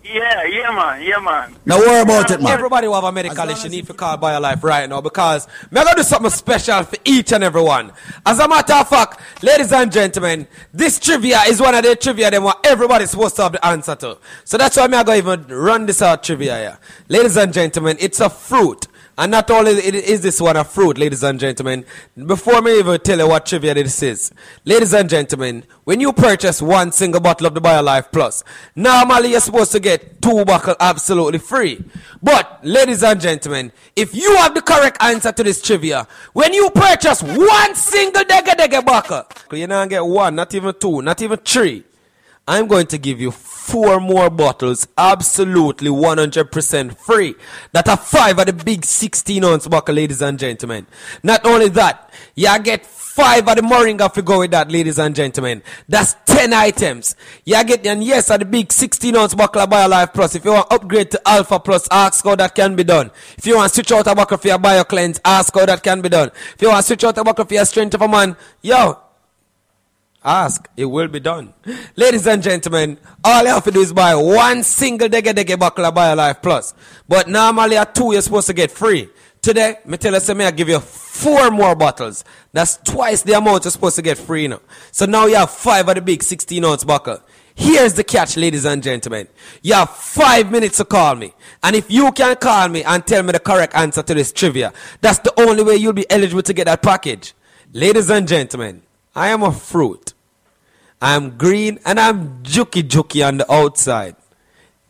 yeah, 0.03 0.43
yeah, 0.45 0.71
man, 0.71 1.03
yeah, 1.03 1.19
man. 1.19 1.55
Now 1.67 1.77
worry 1.77 2.01
about 2.01 2.31
it, 2.31 2.41
man. 2.41 2.51
Everybody 2.51 2.87
who 2.87 2.93
have 2.95 3.03
a 3.03 3.11
medical 3.11 3.47
issue 3.49 3.69
need 3.69 3.85
to 3.85 3.93
call 3.93 4.17
BioLife 4.17 4.63
right 4.63 4.89
now 4.89 5.01
because 5.01 5.47
me 5.69 5.83
gonna 5.83 5.95
do 5.95 6.01
something 6.01 6.31
special 6.31 6.81
for 6.83 6.97
each 7.05 7.31
and 7.31 7.43
every 7.43 7.61
one. 7.61 7.91
As 8.25 8.39
a 8.39 8.47
matter 8.47 8.73
of 8.73 8.89
fact, 8.89 9.19
ladies 9.43 9.71
and 9.71 9.91
gentlemen, 9.91 10.47
this 10.73 10.99
trivia 10.99 11.41
is 11.47 11.61
one 11.61 11.75
of 11.75 11.83
the 11.83 11.95
trivia 11.95 12.31
them 12.31 12.43
what 12.43 12.65
everybody's 12.65 13.11
supposed 13.11 13.35
to 13.35 13.43
have 13.43 13.51
the 13.51 13.63
answer 13.63 13.93
to. 13.97 14.17
So 14.45 14.57
that's 14.57 14.77
why 14.77 14.87
me 14.87 14.97
I 14.97 15.03
go 15.03 15.13
even 15.13 15.45
run 15.47 15.85
this 15.85 16.01
out 16.01 16.23
trivia 16.23 16.57
here. 16.57 16.79
Ladies 17.07 17.37
and 17.37 17.53
gentlemen, 17.53 17.97
it's 17.99 18.19
a 18.19 18.31
fruit. 18.31 18.87
And 19.19 19.31
not 19.31 19.51
only 19.51 19.71
is 19.73 20.21
this 20.21 20.39
one 20.39 20.55
a 20.55 20.63
fruit, 20.63 20.97
ladies 20.97 21.23
and 21.23 21.37
gentlemen, 21.37 21.83
before 22.25 22.61
me 22.61 22.79
even 22.79 23.01
tell 23.01 23.17
you 23.17 23.27
what 23.27 23.45
trivia 23.45 23.73
this 23.73 24.01
is, 24.01 24.31
ladies 24.63 24.93
and 24.93 25.09
gentlemen, 25.09 25.65
when 25.83 25.99
you 25.99 26.13
purchase 26.13 26.61
one 26.61 26.93
single 26.93 27.19
bottle 27.19 27.47
of 27.47 27.53
the 27.53 27.59
BioLife 27.59 28.13
Plus, 28.13 28.45
normally 28.77 29.31
you're 29.31 29.41
supposed 29.41 29.73
to 29.73 29.81
get 29.81 30.21
two 30.21 30.45
bottles 30.45 30.77
absolutely 30.79 31.39
free. 31.39 31.83
But, 32.23 32.61
ladies 32.63 33.03
and 33.03 33.19
gentlemen, 33.19 33.73
if 33.93 34.15
you 34.15 34.37
have 34.37 34.55
the 34.55 34.61
correct 34.61 35.03
answer 35.03 35.33
to 35.33 35.43
this 35.43 35.61
trivia, 35.61 36.07
when 36.31 36.53
you 36.53 36.69
purchase 36.69 37.21
one 37.21 37.75
single 37.75 38.23
dega 38.23 38.55
dega 38.55 38.85
bottle, 38.85 39.25
you 39.51 39.67
not 39.67 39.89
get 39.89 40.05
one, 40.05 40.33
not 40.35 40.55
even 40.55 40.73
two, 40.79 41.01
not 41.01 41.21
even 41.21 41.39
three. 41.39 41.83
I'm 42.49 42.65
going 42.65 42.87
to 42.87 42.97
give 42.97 43.21
you 43.21 43.29
four 43.29 43.99
more 43.99 44.31
bottles 44.31 44.87
absolutely 44.97 45.91
100% 45.91 46.97
free. 46.97 47.35
That 47.73 47.87
are 47.87 47.95
five 47.95 48.39
of 48.39 48.47
the 48.47 48.53
big 48.53 48.85
16 48.85 49.43
ounce 49.43 49.67
bottle, 49.67 49.93
ladies 49.93 50.23
and 50.23 50.39
gentlemen. 50.39 50.87
Not 51.21 51.45
only 51.45 51.69
that, 51.69 52.11
you 52.33 52.57
get 52.63 52.87
five 52.87 53.47
of 53.47 53.55
the 53.55 53.61
Moringa 53.61 54.09
if 54.09 54.17
you 54.17 54.23
go 54.23 54.39
with 54.39 54.49
that, 54.49 54.71
ladies 54.71 54.97
and 54.97 55.15
gentlemen. 55.15 55.61
That's 55.87 56.15
10 56.25 56.51
items. 56.51 57.15
You 57.45 57.63
get, 57.63 57.85
and 57.85 58.03
yes, 58.03 58.31
of 58.31 58.39
the 58.39 58.45
big 58.45 58.71
16 58.71 59.15
ounce 59.15 59.35
bottle 59.35 59.61
of 59.61 59.69
BioLife 59.69 60.11
Plus. 60.15 60.33
If 60.33 60.43
you 60.43 60.53
want 60.53 60.73
upgrade 60.73 61.11
to 61.11 61.21
Alpha 61.27 61.59
Plus, 61.59 61.87
ask 61.91 62.25
how 62.25 62.35
that 62.35 62.55
can 62.55 62.75
be 62.75 62.83
done. 62.83 63.11
If 63.37 63.45
you 63.45 63.57
want 63.57 63.71
switch 63.71 63.91
out 63.91 64.07
a 64.07 64.15
bottle 64.15 64.39
for 64.39 64.47
your 64.47 64.57
BioCleanse, 64.57 65.19
ask 65.23 65.53
how 65.53 65.67
that 65.67 65.83
can 65.83 66.01
be 66.01 66.09
done. 66.09 66.31
If 66.55 66.63
you 66.63 66.69
want 66.69 66.83
switch 66.83 67.03
out 67.03 67.19
a 67.19 67.23
bottle 67.23 67.45
for 67.45 67.53
your 67.53 67.65
Strength 67.65 67.93
of 67.93 68.01
a 68.01 68.07
Man, 68.07 68.35
yo, 68.63 68.97
Ask, 70.23 70.67
it 70.75 70.85
will 70.85 71.07
be 71.07 71.21
done. 71.21 71.53
Ladies 71.95 72.27
and 72.27 72.43
gentlemen, 72.43 72.97
all 73.23 73.43
you 73.43 73.49
have 73.49 73.63
to 73.63 73.71
do 73.71 73.79
is 73.79 73.93
buy 73.93 74.15
one 74.15 74.63
single 74.63 75.07
dege 75.07 75.33
dege 75.33 75.57
buckle 75.57 75.85
of 75.85 75.93
BioLife 75.93 76.41
Plus. 76.41 76.73
But 77.07 77.29
normally 77.29 77.77
at 77.77 77.95
two, 77.95 78.11
you're 78.11 78.21
supposed 78.21 78.47
to 78.47 78.53
get 78.53 78.69
free. 78.69 79.09
Today, 79.41 79.77
me 79.85 79.95
tell 79.97 80.13
you, 80.13 80.19
say 80.19 80.33
me 80.33 80.43
I 80.43 80.51
give 80.51 80.67
you 80.67 80.81
four 80.81 81.49
more 81.49 81.73
bottles. 81.73 82.25
That's 82.51 82.77
twice 82.77 83.21
the 83.21 83.33
amount 83.33 83.63
you're 83.63 83.71
supposed 83.71 83.95
to 83.95 84.01
get 84.01 84.17
free 84.17 84.41
you 84.43 84.47
now. 84.49 84.61
So 84.91 85.05
now 85.05 85.27
you 85.27 85.35
have 85.35 85.51
five 85.51 85.87
of 85.87 85.95
the 85.95 86.01
big 86.01 86.21
16 86.21 86.65
ounce 86.65 86.83
buckle. 86.83 87.21
Here's 87.55 87.93
the 87.93 88.03
catch, 88.03 88.35
ladies 88.35 88.65
and 88.65 88.83
gentlemen. 88.83 89.27
You 89.61 89.75
have 89.75 89.89
five 89.89 90.51
minutes 90.51 90.77
to 90.77 90.85
call 90.85 91.15
me. 91.15 91.33
And 91.63 91.75
if 91.75 91.89
you 91.89 92.11
can 92.11 92.35
call 92.35 92.67
me 92.67 92.83
and 92.83 93.05
tell 93.05 93.23
me 93.23 93.31
the 93.31 93.39
correct 93.39 93.75
answer 93.75 94.03
to 94.03 94.13
this 94.13 94.33
trivia, 94.33 94.73
that's 94.99 95.19
the 95.19 95.33
only 95.39 95.63
way 95.63 95.75
you'll 95.75 95.93
be 95.93 96.09
eligible 96.09 96.43
to 96.43 96.53
get 96.53 96.65
that 96.65 96.81
package. 96.81 97.33
Ladies 97.71 98.09
and 98.09 98.27
gentlemen, 98.27 98.81
I 99.19 99.27
am 99.27 99.43
a 99.43 99.51
fruit. 99.51 100.13
I'm 101.01 101.37
green 101.37 101.77
and 101.85 101.99
I'm 101.99 102.41
juky 102.41 102.83
juky 102.83 103.27
on 103.27 103.39
the 103.39 103.51
outside. 103.51 104.15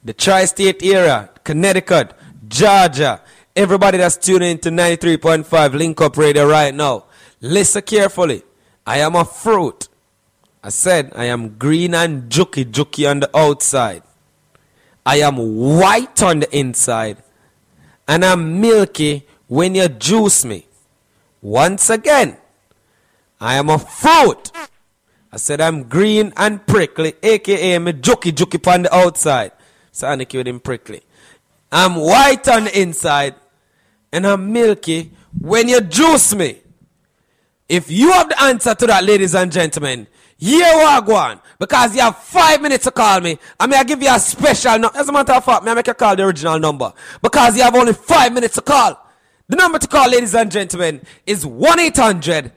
The 0.04 0.14
tri 0.14 0.46
state 0.46 0.84
area, 0.84 1.32
Connecticut, 1.44 2.14
Georgia, 2.48 3.22
everybody 3.56 3.98
that's 3.98 4.18
tuning 4.18 4.52
into 4.52 4.70
93.5 4.70 5.74
Link 5.74 6.00
Up 6.00 6.16
Radio 6.16 6.48
right 6.48 6.76
now, 6.76 7.06
listen 7.42 7.82
carefully. 7.82 8.44
I 8.86 9.00
am 9.00 9.16
a 9.16 9.26
fruit. 9.26 9.88
I 10.64 10.70
said 10.70 11.12
I 11.16 11.26
am 11.26 11.58
green 11.58 11.96
and 11.96 12.30
juky 12.30 12.66
juky 12.66 13.10
on 13.10 13.22
the 13.22 13.36
outside. 13.36 14.04
I 15.04 15.22
am 15.22 15.38
white 15.56 16.22
on 16.22 16.42
the 16.42 16.56
inside. 16.56 17.18
And 18.08 18.24
I'm 18.24 18.62
milky 18.62 19.26
when 19.48 19.74
you 19.74 19.90
juice 19.90 20.46
me. 20.46 20.68
Once 21.42 21.90
again, 21.90 22.38
I 23.40 23.56
am 23.56 23.70
a 23.70 23.80
fruit. 23.80 24.52
I 25.32 25.38
said 25.38 25.62
I'm 25.62 25.84
green 25.84 26.34
and 26.36 26.66
prickly, 26.66 27.14
aka 27.22 27.78
me 27.80 27.94
jokey 27.94 28.32
jokey 28.32 28.72
on 28.74 28.84
the 28.84 28.96
outside. 28.96 29.52
So 29.92 30.08
I 30.08 30.16
with 30.16 30.48
him 30.48 30.60
prickly. 30.60 31.02
I'm 31.72 31.96
white 31.96 32.48
on 32.48 32.66
the 32.66 32.82
inside 32.82 33.36
and 34.12 34.26
I'm 34.26 34.52
milky 34.52 35.12
when 35.40 35.68
you 35.70 35.82
juice 35.82 36.34
me. 36.36 36.60
If 37.68 37.92
you 37.92 38.12
have 38.12 38.30
the 38.30 38.42
answer 38.42 38.74
to 38.74 38.88
that, 38.88 39.04
ladies 39.04 39.36
and 39.36 39.52
gentlemen, 39.52 40.08
here 40.38 40.74
we 40.78 41.06
go 41.06 41.16
on. 41.16 41.40
Because 41.60 41.96
you 41.96 42.02
have 42.02 42.18
five 42.18 42.62
minutes 42.62 42.86
to 42.86 42.92
call 42.92 43.22
me. 43.22 43.38
I 43.60 43.68
mean, 43.68 43.76
I 43.80 43.84
give 43.84 44.02
you 44.02 44.14
a 44.14 44.18
special 44.20 44.80
number. 44.80 44.98
As 44.98 45.08
a 45.08 45.12
matter 45.12 45.34
of 45.34 45.46
fact, 45.46 45.64
may 45.64 45.72
I 45.72 45.74
make 45.76 45.86
you 45.86 45.94
call 45.94 46.16
the 46.16 46.24
original 46.24 46.58
number. 46.58 46.92
Because 47.22 47.58
you 47.58 47.64
have 47.64 47.76
only 47.76 47.94
five 47.94 48.34
minutes 48.34 48.56
to 48.56 48.62
call. 48.62 49.06
The 49.48 49.56
number 49.58 49.78
to 49.78 49.88
call, 49.88 50.10
ladies 50.10 50.34
and 50.34 50.50
gentlemen, 50.50 51.02
is 51.28 51.46
1 51.46 51.80
800 51.80 52.52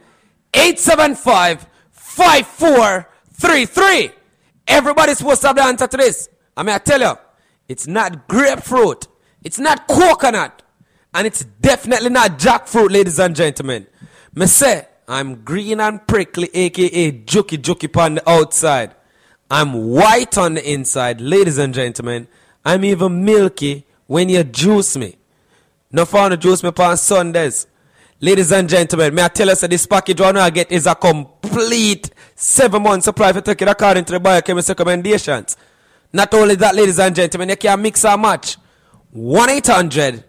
875 0.55 1.67
5433. 1.91 4.11
Everybody's 4.69 5.19
supposed 5.19 5.41
to 5.43 5.49
have 5.49 5.57
the 5.57 5.65
answer 5.65 5.87
to 5.87 5.97
this. 5.97 6.29
I 6.57 6.63
mean, 6.63 6.75
I 6.75 6.79
tell 6.79 7.01
you, 7.01 7.15
it's 7.69 7.87
not 7.87 8.29
grapefruit, 8.29 9.09
it's 9.43 9.59
not 9.59 9.89
coconut, 9.89 10.63
and 11.15 11.27
it's 11.27 11.45
definitely 11.45 12.11
not 12.11 12.39
jackfruit, 12.39 12.91
ladies 12.91 13.19
and 13.19 13.35
gentlemen. 13.35 13.87
Me 14.35 14.47
say, 14.47 14.87
I'm 15.09 15.43
green 15.43 15.81
and 15.81 16.07
prickly, 16.07 16.51
aka 16.55 17.13
jokey 17.13 17.59
jokey 17.59 17.97
on 18.01 18.17
the 18.17 18.29
outside. 18.29 18.95
I'm 19.51 19.89
white 19.89 20.39
on 20.39 20.55
the 20.55 20.73
inside, 20.73 21.21
ladies 21.21 21.59
and 21.59 21.75
gentlemen. 21.75 22.29
I'm 22.65 22.85
even 22.85 23.25
milky 23.25 23.87
when 24.07 24.29
you 24.29 24.45
juice 24.45 24.97
me. 24.97 25.17
No 25.91 26.05
fun 26.07 26.31
to 26.31 26.37
juice 26.37 26.63
me 26.63 26.69
upon 26.71 26.97
Sundays. 26.97 27.67
Ladies 28.25 28.53
and 28.53 28.69
gentlemen, 28.69 29.13
may 29.17 29.25
I 29.25 29.29
tell 29.29 29.51
us 29.51 29.63
that 29.63 29.71
this 29.71 29.85
package 29.85 30.21
one 30.21 30.37
I 30.37 30.49
get 30.49 30.71
is 30.71 30.87
a 30.87 30.95
complete 30.95 32.09
seven 32.37 32.81
month 32.81 33.03
supply 33.03 33.33
take 33.33 33.63
it 33.63 33.67
according 33.67 34.05
to 34.05 34.13
the 34.13 34.21
biochemist 34.21 34.69
recommendations. 34.69 35.57
Not 36.13 36.33
only 36.33 36.55
that, 36.55 36.77
ladies 36.77 37.01
and 37.01 37.17
gentlemen, 37.17 37.49
you 37.49 37.57
can 37.57 37.83
mix 37.83 38.05
and 38.05 38.23
match. 38.23 38.59
1 39.11 39.51
800 39.51 40.23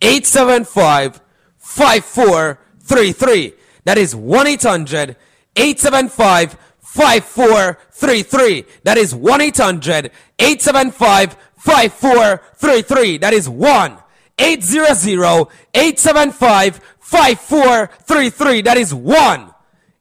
875 0.00 1.20
5433. 1.58 3.52
That 3.84 3.98
is 3.98 4.16
1 4.16 4.46
800 4.46 5.16
875 5.54 6.56
5433. 6.80 8.64
That 8.82 8.96
is 8.96 9.14
1 9.14 9.40
800 9.42 10.10
875 10.38 11.36
5433. 11.58 13.18
That 13.18 13.34
is 13.34 13.46
1 13.46 13.98
800 14.38 15.48
875 15.74 16.80
5433. 17.06 18.62
That 18.62 18.76
is 18.76 18.92
1 18.92 19.54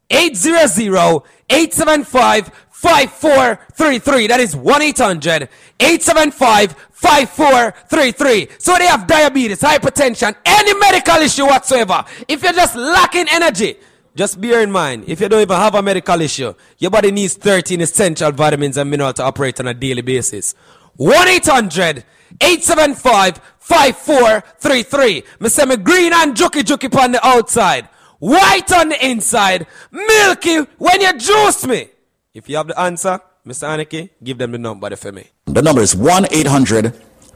800 0.09 1.21
875 1.49 2.47
5433. 2.71 4.27
That 4.27 4.39
is 4.39 4.55
1 4.55 4.81
800 4.81 5.49
875 5.79 6.71
5433. 6.91 8.47
So 8.57 8.75
they 8.75 8.87
have 8.87 9.05
diabetes, 9.05 9.61
hypertension, 9.61 10.35
any 10.43 10.73
medical 10.79 11.17
issue 11.17 11.45
whatsoever. 11.45 12.03
If 12.27 12.41
you're 12.41 12.53
just 12.53 12.75
lacking 12.75 13.27
energy, 13.31 13.77
just 14.15 14.41
bear 14.41 14.63
in 14.63 14.71
mind, 14.71 15.03
if 15.07 15.21
you 15.21 15.29
don't 15.29 15.41
even 15.41 15.57
have 15.57 15.75
a 15.75 15.83
medical 15.83 16.19
issue, 16.21 16.55
your 16.79 16.89
body 16.89 17.11
needs 17.11 17.35
13 17.35 17.81
essential 17.81 18.31
vitamins 18.31 18.77
and 18.77 18.89
minerals 18.89 19.15
to 19.15 19.23
operate 19.23 19.59
on 19.59 19.67
a 19.67 19.75
daily 19.75 20.01
basis. 20.01 20.55
1 20.95 21.27
800 21.27 22.03
875 22.41 23.39
5433. 23.59 25.23
Me 25.39 25.75
green 25.77 26.13
and 26.13 26.35
juky 26.35 26.61
juky 26.61 26.95
on 26.97 27.11
the 27.13 27.25
outside, 27.25 27.89
white 28.19 28.71
on 28.71 28.89
the 28.89 29.05
inside, 29.05 29.67
milky 29.91 30.59
when 30.77 31.01
you 31.01 31.17
juice 31.17 31.65
me. 31.65 31.89
If 32.33 32.49
you 32.49 32.57
have 32.57 32.67
the 32.67 32.79
answer, 32.79 33.19
Mr. 33.47 33.67
Aniki, 33.67 34.09
give 34.23 34.37
them 34.37 34.51
the 34.51 34.57
number 34.57 34.95
for 34.95 35.11
me. 35.11 35.29
The 35.45 35.61
number 35.61 35.81
is 35.81 35.95
1 35.95 36.27
800 36.31 36.93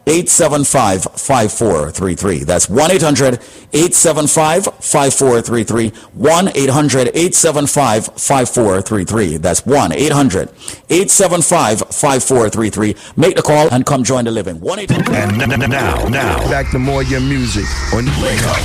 875 0.10 1.04
5433. 1.04 2.44
That's 2.44 2.68
1 2.70 2.92
800 2.92 3.36
875 3.72 4.66
5433. 4.66 5.90
1 6.14 6.48
800 6.56 7.08
875 7.14 8.06
5433. 8.08 9.38
That's 9.38 9.66
1 9.66 9.92
800 9.92 10.50
875 10.90 11.80
5433. 11.80 12.96
Make 13.16 13.36
the 13.36 13.42
call 13.44 13.70
and 13.72 13.86
come 13.86 14.04
join 14.04 14.26
the 14.26 14.32
living. 14.32 14.60
1 14.60 14.80
800 14.80 15.16
And 15.16 15.42
n- 15.42 15.52
n- 15.62 15.70
now, 15.70 16.08
now, 16.08 16.38
Back 16.50 16.72
to 16.72 16.80
more 16.80 17.04
your 17.04 17.22
music 17.22 17.66
on 17.94 18.06
Wake 18.22 18.42
Up. 18.48 18.58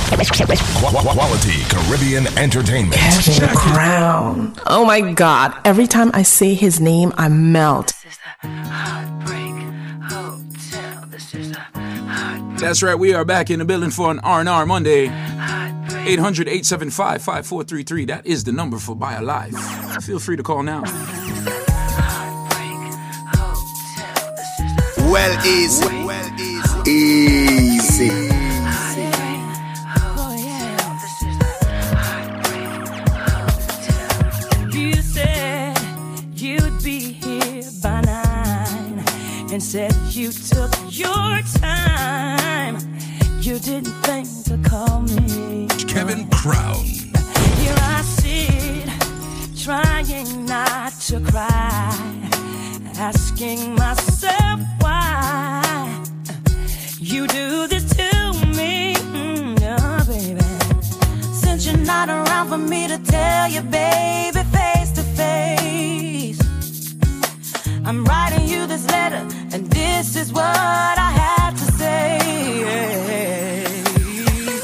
Quality 1.13 1.63
Caribbean 1.69 2.25
entertainment. 2.39 2.95
Kevin 2.95 3.55
Crown. 3.55 4.55
Oh 4.65 4.83
my 4.85 5.13
God. 5.13 5.53
Every 5.63 5.85
time 5.85 6.09
I 6.13 6.23
say 6.23 6.55
his 6.55 6.79
name, 6.79 7.13
I 7.17 7.29
melt. 7.29 7.93
That's 12.57 12.81
right. 12.81 12.95
We 12.95 13.13
are 13.13 13.25
back 13.25 13.51
in 13.51 13.59
the 13.59 13.65
building 13.65 13.91
for 13.91 14.09
an 14.11 14.19
R&R 14.19 14.65
Monday. 14.65 15.07
800-875-5433. 15.07 18.07
That 18.07 18.25
is 18.25 18.43
the 18.43 18.51
number 18.51 18.79
for 18.79 18.95
BioLife. 18.95 20.03
Feel 20.03 20.17
free 20.19 20.35
to 20.37 20.43
call 20.43 20.63
now. 20.63 20.81
Well 24.97 25.45
easy. 25.45 25.85
Well 26.03 26.27
easy. 26.39 26.89
Easy. 26.89 28.09
You 34.77 34.93
said 35.01 35.77
you'd 36.35 36.83
be 36.83 37.13
here 37.13 37.63
by 37.81 38.01
nine 38.01 39.03
and 39.51 39.63
said 39.63 39.93
you 40.11 40.31
took 40.31 40.71
your 40.97 41.41
time. 41.59 42.77
You 43.41 43.59
didn't 43.59 43.93
think 44.03 44.27
to 44.45 44.57
call 44.69 45.01
me. 45.01 45.67
Kevin 45.87 46.27
Crown. 46.29 46.85
Here 47.59 47.75
I 47.77 48.01
sit, 48.01 48.89
trying 49.61 50.45
not 50.45 50.93
to 51.07 51.19
cry, 51.19 51.91
asking 52.97 53.75
myself 53.75 54.61
why 54.79 56.03
you 56.99 57.27
do 57.27 57.67
this 57.67 57.89
to 57.95 58.33
me, 58.55 58.95
mm, 58.95 59.57
oh, 59.61 60.05
baby. 60.07 60.41
Since 61.33 61.67
you're 61.67 61.77
not 61.77 62.07
around 62.09 62.47
for 62.47 62.57
me 62.57 62.87
to 62.87 62.97
tell 62.99 63.49
you, 63.49 63.61
baby, 63.61 64.39
face 64.51 64.91
to 64.93 65.03
face. 65.03 66.44
I'm 67.87 68.03
writing 68.03 68.47
you 68.47 68.65
this 68.65 68.85
letter, 68.89 69.23
and 69.53 69.69
this 69.69 70.15
is 70.15 70.33
what 70.33 70.43
I 70.43 71.11
have 71.23 71.53
to 71.53 71.71
say. 71.73 72.17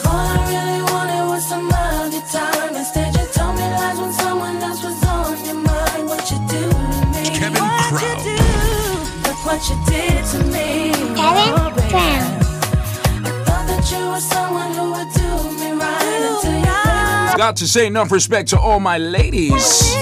All 0.05 0.25
I 0.25 0.39
really 0.49 0.81
wanted 0.91 1.29
was 1.29 1.47
some 1.47 1.67
of 1.71 2.13
your 2.13 2.23
time. 2.23 2.75
Instead, 2.75 3.13
you 3.15 3.25
told 3.31 3.55
me 3.55 3.61
lies 3.61 3.99
when 3.99 4.13
someone 4.13 4.55
else 4.57 4.83
was 4.83 5.03
on 5.05 5.45
your 5.45 5.55
mind. 5.55 6.07
What 6.09 6.31
you 6.31 6.37
do 6.49 6.63
to 6.69 7.05
me? 7.13 7.23
Kevin 7.37 7.61
what 7.61 7.93
Crown. 7.93 8.25
you 8.25 8.37
do? 8.37 8.43
Look 9.29 9.39
what 9.45 9.61
you 9.69 9.77
did 9.85 10.25
to 10.31 10.37
me. 10.55 10.91
Kevin 11.13 11.53
Oh, 11.53 11.71
baby. 11.75 11.93
I 11.93 13.31
thought 13.45 13.65
that 13.69 13.83
you 13.91 14.01
were 14.09 14.19
someone 14.33 14.71
who 14.73 14.85
would 14.97 15.11
do 15.13 15.29
me 15.61 15.69
right 15.77 16.21
until 16.25 16.57
you 17.31 17.37
Got 17.37 17.55
to 17.57 17.67
say 17.67 17.85
enough 17.85 18.11
respect 18.11 18.49
to 18.49 18.59
all 18.59 18.79
my 18.79 18.97
ladies 18.97 19.93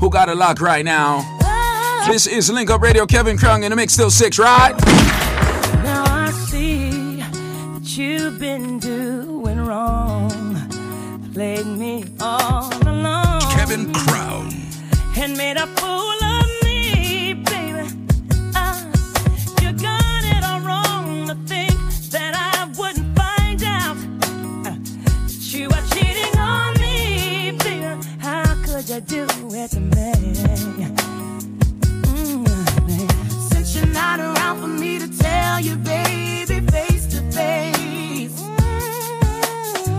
who 0.00 0.08
got 0.08 0.28
a 0.28 0.34
lock 0.36 0.60
right 0.60 0.84
now. 0.84 1.26
This 2.06 2.26
is 2.26 2.50
Link 2.50 2.70
Up 2.70 2.80
Radio. 2.82 3.06
Kevin 3.06 3.38
Crown 3.38 3.62
in 3.62 3.70
the 3.70 3.76
mix, 3.76 3.92
still 3.92 4.10
six, 4.10 4.38
right? 4.38 4.74
Now 5.84 6.04
I 6.06 6.30
see 6.32 7.16
that 7.20 7.96
you've 7.96 8.38
been 8.38 8.78
doing 8.80 9.60
wrong. 9.60 10.30
Played 11.32 11.66
me 11.66 12.04
all 12.20 12.72
along. 12.88 13.42
Kevin 13.52 13.92
Crown. 13.92 14.50
And 15.16 15.36
made 15.36 15.56
a 15.56 15.66
fool 15.78 16.24
of 16.24 16.46
me, 16.64 17.34
baby. 17.44 17.88
Uh, 18.56 18.92
you 19.62 19.72
got 19.72 20.24
it 20.24 20.42
all 20.44 20.60
wrong 20.60 21.28
to 21.28 21.34
think 21.46 21.78
that 22.10 22.34
I 22.34 22.64
wouldn't 22.76 23.16
find 23.16 23.62
out. 23.62 23.96
uh, 24.66 24.74
that 25.26 25.52
you 25.52 25.68
are 25.68 25.86
cheating 25.94 26.38
on 26.38 26.74
me, 26.80 27.52
baby. 27.58 28.06
How 28.18 28.54
could 28.64 28.88
you 28.88 29.00
do 29.02 29.26
it 29.54 29.70
to 29.72 29.80
me? 29.80 30.19
Not 34.16 34.36
around 34.36 34.60
for 34.60 34.66
me 34.66 34.98
to 34.98 35.08
tell 35.18 35.60
you, 35.60 35.76
baby, 35.76 36.60
face 36.72 37.06
to 37.06 37.20
face. 37.30 38.42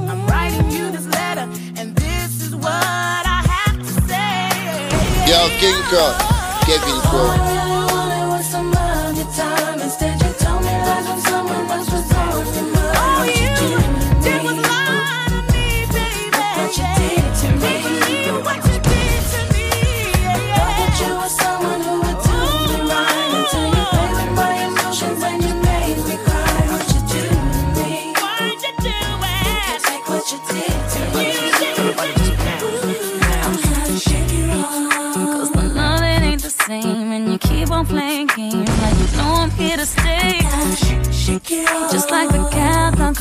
I'm 0.10 0.26
writing 0.28 0.70
you 0.70 0.92
this 0.92 1.08
letter, 1.08 1.48
and 1.78 1.96
this 1.96 2.42
is 2.42 2.54
what 2.54 3.24
I 3.38 3.40
have 3.54 3.78
to 3.80 3.94
say. 4.10 5.32
Yo, 5.32 5.40
King. 5.60 5.82
Kevin 6.66 7.02
All 7.14 7.81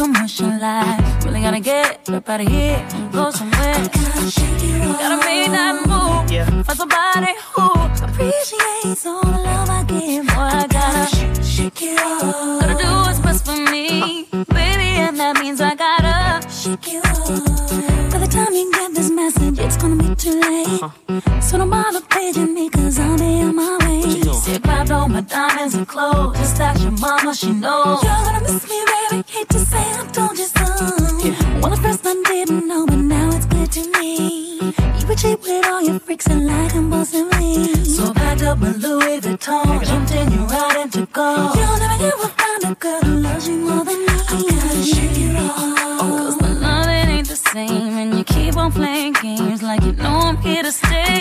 cat 0.00 0.08
on 0.08 0.14
commercial 0.14 0.58
life. 0.58 1.24
Really 1.24 1.40
gotta 1.42 1.60
get 1.60 2.08
up 2.10 2.28
out 2.28 2.40
of 2.40 2.48
here 2.48 2.86
and 2.94 3.12
go 3.12 3.30
somewhere. 3.30 3.74
Gotta 4.98 5.16
make 5.24 5.50
that 5.50 5.74
move 5.86 6.66
for 6.66 6.74
somebody 6.74 7.34
who 7.54 7.66
appreciates 8.04 9.06
all 9.06 9.22
the 9.22 9.30
love 9.30 9.70
I 9.70 9.84
give. 9.84 10.26
Boy, 10.26 10.32
I 10.34 10.66
gotta 10.68 11.42
shake 11.42 11.82
it 11.82 12.00
off. 12.00 12.60
Gotta 12.60 12.82
do 12.82 12.88
what's 13.04 13.20
best 13.20 13.46
for 13.46 13.56
me, 13.56 14.28
baby, 14.48 14.90
and 15.04 15.18
that 15.18 15.38
means 15.40 15.60
I 15.60 15.74
gotta 15.74 16.48
shake 16.50 16.94
it 16.94 17.04
off. 17.06 18.12
By 18.12 18.18
the 18.18 18.26
time 18.26 18.52
you 18.52 18.70
get 18.72 18.94
this 18.94 19.10
message, 19.10 19.58
it's 19.58 19.76
gonna 19.76 19.96
be 19.96 20.14
too 20.14 20.40
late. 20.40 20.80
So 20.80 20.92
my 25.20 25.26
diamonds 25.28 25.74
and 25.74 25.86
clothes. 25.86 26.38
Just 26.38 26.60
ask 26.60 26.82
your 26.82 26.92
mama, 26.92 27.34
she 27.34 27.52
knows. 27.52 28.02
You're 28.02 28.12
gonna 28.12 28.40
miss 28.40 28.68
me, 28.68 28.84
baby. 28.92 29.24
Hate 29.28 29.48
to 29.50 29.58
say 29.58 29.78
I 29.78 30.06
told 30.12 30.38
you 30.38 30.46
so. 30.46 30.64
Well, 31.60 31.72
at 31.72 31.78
first 31.78 32.06
I 32.06 32.14
didn't 32.22 32.66
know, 32.66 32.86
but 32.86 32.96
now 32.96 33.28
it's 33.36 33.46
clear 33.46 33.66
to 33.66 33.82
me. 33.98 34.72
You 34.98 35.06
were 35.06 35.14
cheap 35.14 35.42
with 35.42 35.66
all 35.66 35.82
your 35.82 35.98
freaks 36.00 36.26
and 36.26 36.46
like 36.46 36.74
impulsively. 36.74 37.84
So 37.84 38.10
I 38.10 38.12
packed 38.14 38.42
up 38.42 38.58
my 38.58 38.72
Louis 38.72 39.20
Vuitton, 39.20 39.84
jumped 39.84 40.12
in 40.12 40.32
your 40.32 40.46
ride 40.46 40.76
and 40.76 40.92
took 40.92 41.18
off. 41.18 41.56
You'll 41.56 41.78
never 41.78 42.04
ever 42.04 42.28
find 42.40 42.64
a 42.64 42.74
girl 42.74 43.00
who 43.02 43.14
loves 43.20 43.48
you 43.48 43.56
more 43.56 43.84
than 43.84 44.00
me. 44.00 44.06
I 44.08 44.42
gotta 44.48 44.82
shake 44.82 45.18
it 45.26 45.36
off. 45.36 45.54
Oh, 46.02 46.16
Cause 46.18 46.38
the 46.38 46.48
love 46.60 46.86
it 46.86 47.08
ain't 47.08 47.28
the 47.28 47.36
same, 47.36 47.92
and 48.02 48.16
you 48.16 48.24
keep 48.24 48.56
on 48.56 48.72
playing 48.72 49.14
games 49.14 49.62
like 49.62 49.82
you 49.82 49.92
know 49.92 50.20
I'm 50.28 50.36
here 50.38 50.62
to 50.62 50.72
stay. 50.72 51.20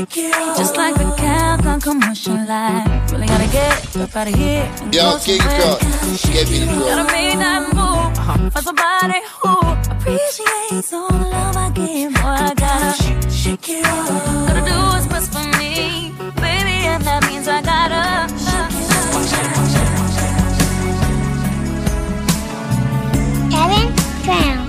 Shake 0.00 0.16
it 0.16 0.34
off. 0.34 0.56
Just 0.56 0.76
like 0.78 0.94
the 0.94 1.14
cat 1.18 1.66
on 1.66 1.78
commercial 1.78 2.32
life. 2.32 3.12
Really 3.12 3.26
gotta 3.26 3.52
get 3.52 3.96
up 3.98 4.16
out 4.16 4.28
of 4.28 4.34
here. 4.34 4.62
and 4.80 4.94
Yo, 4.94 5.02
go 5.02 5.18
King 5.18 5.40
somewhere. 5.40 5.60
Cross, 5.60 6.22
Kevin 6.24 6.68
Gotta 6.68 7.02
Cross. 7.02 7.12
make 7.12 7.38
that 7.38 7.62
move 7.74 8.16
uh-huh. 8.16 8.48
for 8.48 8.62
somebody 8.62 9.20
who 9.42 9.52
appreciates 9.92 10.92
all 10.94 11.08
the 11.08 11.28
love 11.28 11.54
I 11.54 11.70
give. 11.74 12.14
Boy, 12.14 12.20
I 12.22 12.54
gotta 12.54 13.30
shake 13.30 13.68
it 13.68 13.84
off. 13.86 14.48
Gotta 14.48 14.64
do 14.64 14.76
what's 14.88 15.06
best 15.06 15.32
for 15.34 15.44
me, 15.58 16.14
baby, 16.40 16.76
and 16.88 17.02
that 17.04 17.26
means 17.26 17.46
I 17.46 17.60
gotta. 17.60 18.00
Kevin 23.52 23.92
Crown. 24.24 24.59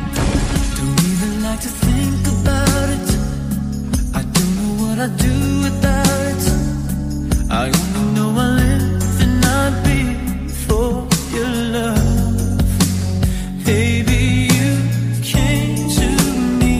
I 7.49 7.72
know 8.14 8.38
I 8.38 8.49
live 8.56 9.02
love. 11.72 12.62
Baby, 13.66 14.47
you 14.54 14.78
came 15.24 15.89
to 15.89 16.10
me 16.60 16.76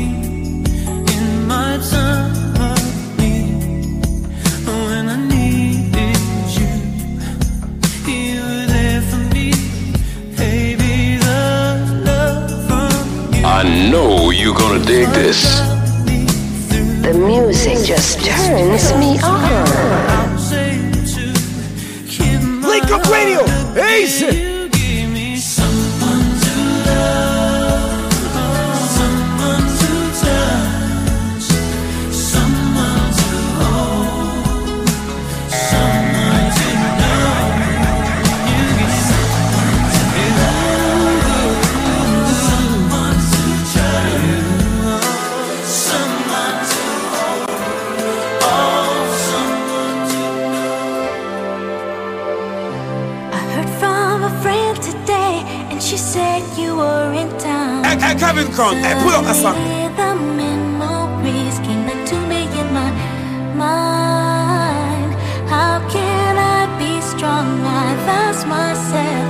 in 1.16 1.48
my 1.48 1.80
time 1.90 2.56
of 2.62 3.18
need. 3.18 4.06
When 4.68 5.10
I 5.10 5.18
needed 5.28 6.22
you, 6.60 6.74
you 8.06 8.42
were 8.42 8.66
there 8.68 9.02
for 9.02 9.24
me. 9.34 9.50
Baby, 10.38 11.18
the 11.18 12.04
love 12.06 12.52
from 12.68 13.34
you. 13.34 13.44
I 13.44 13.64
know 13.90 14.30
you're 14.30 14.54
gonna 14.54 14.86
dig 14.86 15.08
this. 15.10 15.81
The 17.12 17.18
music 17.18 17.86
just 17.86 18.22
turns 18.24 18.94
me 18.94 19.20
on. 19.20 20.32
Link 22.62 22.90
up 22.90 23.06
radio, 23.10 23.44
easy. 23.86 24.51
Hey, 58.12 58.20
Kevin 58.20 58.52
Crown, 58.52 58.76
hey, 58.76 58.94
pull 59.02 59.14
up 59.14 59.24
that 59.24 59.38
song. 59.38 59.56
The 59.96 60.16
memories 60.20 61.58
came 61.60 61.88
back 61.88 62.06
to 62.10 62.20
me 62.28 62.44
in 62.60 62.68
my 62.74 62.92
mind. 63.56 65.16
How 65.48 65.80
can 65.90 66.36
I 66.36 66.68
be 66.78 67.00
strong? 67.00 67.48
I've 67.64 68.08
asked 68.10 68.46
myself 68.46 69.21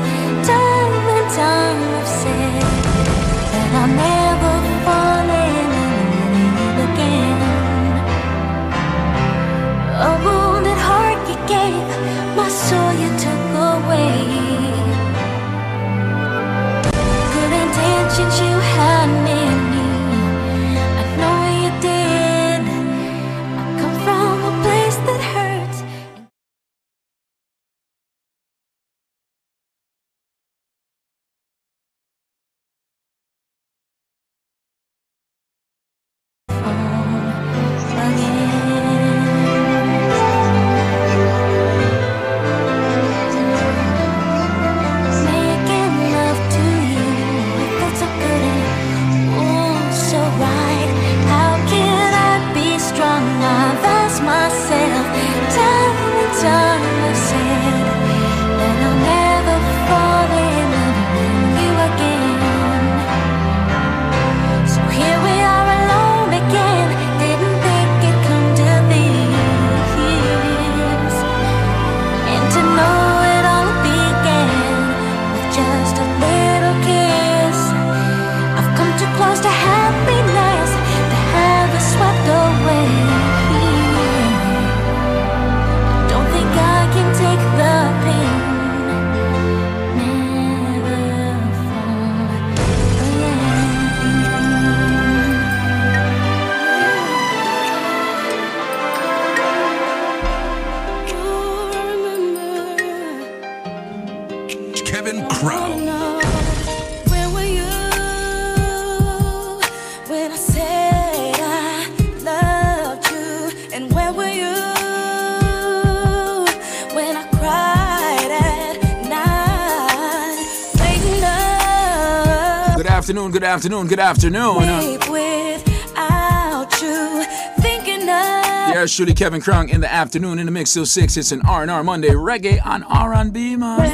afternoon, 123.51 123.87
good 123.87 123.99
afternoon, 123.99 124.59
good 124.59 124.69
afternoon. 124.69 125.11
wait 125.11 125.59
without 125.59 126.81
you, 126.81 127.23
thinking 127.61 128.07
of. 128.09 128.73
Here's 128.73 128.91
Shirley 128.91 129.13
Kevin 129.13 129.41
Crown 129.41 129.67
in 129.69 129.81
the 129.81 129.91
afternoon 129.91 130.39
in 130.39 130.45
the 130.45 130.51
mix 130.51 130.73
till 130.73 130.85
six. 130.85 131.17
It's 131.17 131.31
an 131.33 131.41
R&R 131.45 131.83
Monday 131.83 132.09
reggae 132.11 132.65
on 132.65 132.83
R&B 132.83 133.57
man. 133.57 133.91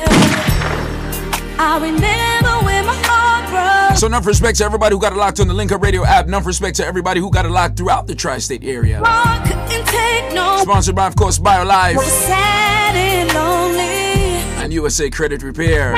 I 1.59 1.79
remember 1.81 2.65
when 2.65 2.85
my 2.85 2.93
heart 3.05 3.87
broke. 3.89 3.97
So 3.97 4.05
enough 4.05 4.27
respect 4.27 4.59
to 4.59 4.63
everybody 4.65 4.93
who 4.93 5.01
got 5.01 5.11
it 5.13 5.17
locked 5.17 5.39
on 5.39 5.47
the 5.47 5.55
Link 5.55 5.71
Up 5.71 5.81
Radio 5.81 6.05
app. 6.05 6.27
Enough 6.27 6.45
respect 6.45 6.77
to 6.77 6.85
everybody 6.85 7.19
who 7.19 7.31
got 7.31 7.45
it 7.45 7.49
locked 7.49 7.77
throughout 7.77 8.05
the 8.05 8.13
tri-state 8.13 8.63
area. 8.63 9.01
I 9.03 9.41
couldn't 9.47 9.87
take 9.87 10.35
no 10.35 10.57
Sponsored 10.61 10.95
by, 10.95 11.07
of 11.07 11.15
course, 11.15 11.39
BioLife 11.39 11.95
more. 11.95 12.03
sad 12.03 12.95
and 12.95 13.33
lonely. 13.33 14.63
and 14.63 14.71
USA 14.71 15.09
Credit 15.09 15.41
Repair. 15.41 15.95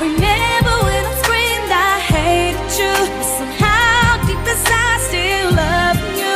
Remember 0.00 0.74
when 0.86 1.02
I 1.04 1.14
screamed 1.22 1.70
I 1.70 1.98
hated 2.12 2.70
you. 2.80 2.94
But 3.16 3.28
somehow 3.38 4.26
deep 4.26 4.44
inside 4.52 5.00
still 5.08 5.50
love 5.62 5.98
you. 6.20 6.34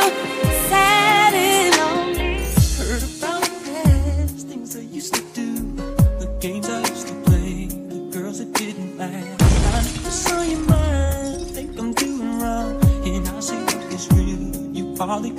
Sad 0.69 1.33
and 1.33 1.75
lonely. 1.79 2.33
Heard 2.77 3.03
about 3.03 3.43
past 3.65 4.47
things 4.47 4.75
I 4.75 4.81
used 4.81 5.13
to 5.15 5.21
do, 5.33 5.49
the 6.19 6.29
games 6.39 6.69
I 6.69 6.79
used 6.79 7.07
to 7.07 7.15
play, 7.25 7.67
the 7.67 7.99
girls 8.11 8.39
that 8.39 8.53
didn't 8.53 8.97
last. 8.97 9.41
I 10.31 10.45
your 10.45 10.59
mind, 10.59 11.47
think 11.55 11.79
I'm 11.79 11.93
doing 11.93 12.39
wrong, 12.39 12.81
and 13.05 13.27
I 13.27 13.39
say 13.39 13.59
real. 14.11 14.73
You 14.73 14.95
are 14.99 15.21
the 15.21 15.31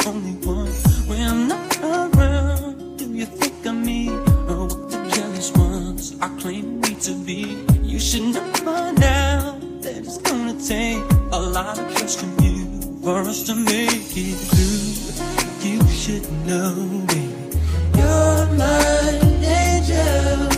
a 11.79 11.83
lot 11.83 11.97
trust 11.97 12.23
you 12.43 12.67
for 13.03 13.21
us 13.21 13.43
to 13.45 13.55
make 13.55 14.17
it 14.17 14.37
through. 14.51 15.69
You 15.69 15.87
should 15.89 16.31
know, 16.47 16.75
baby. 17.07 17.59
You're 17.97 18.47
my 18.57 19.21
angel. 19.43 20.49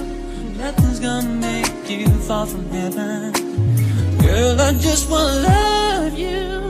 Nothing's 0.59 1.01
gonna 1.01 1.29
make 1.29 1.91
you 1.91 2.09
fall 2.27 2.47
from 2.47 2.69
heaven. 2.71 3.33
Girl, 4.19 4.61
I 4.61 4.73
just 4.75 5.11
wanna 5.11 5.41
love 5.43 6.19
you, 6.19 6.66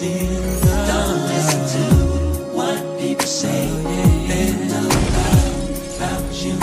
Don't 0.00 1.28
listen 1.28 1.60
to 1.76 1.84
what 2.56 2.98
people 2.98 3.26
say. 3.26 3.68
They 4.28 4.46
know 4.68 4.88
about, 4.88 6.24
you. 6.42 6.56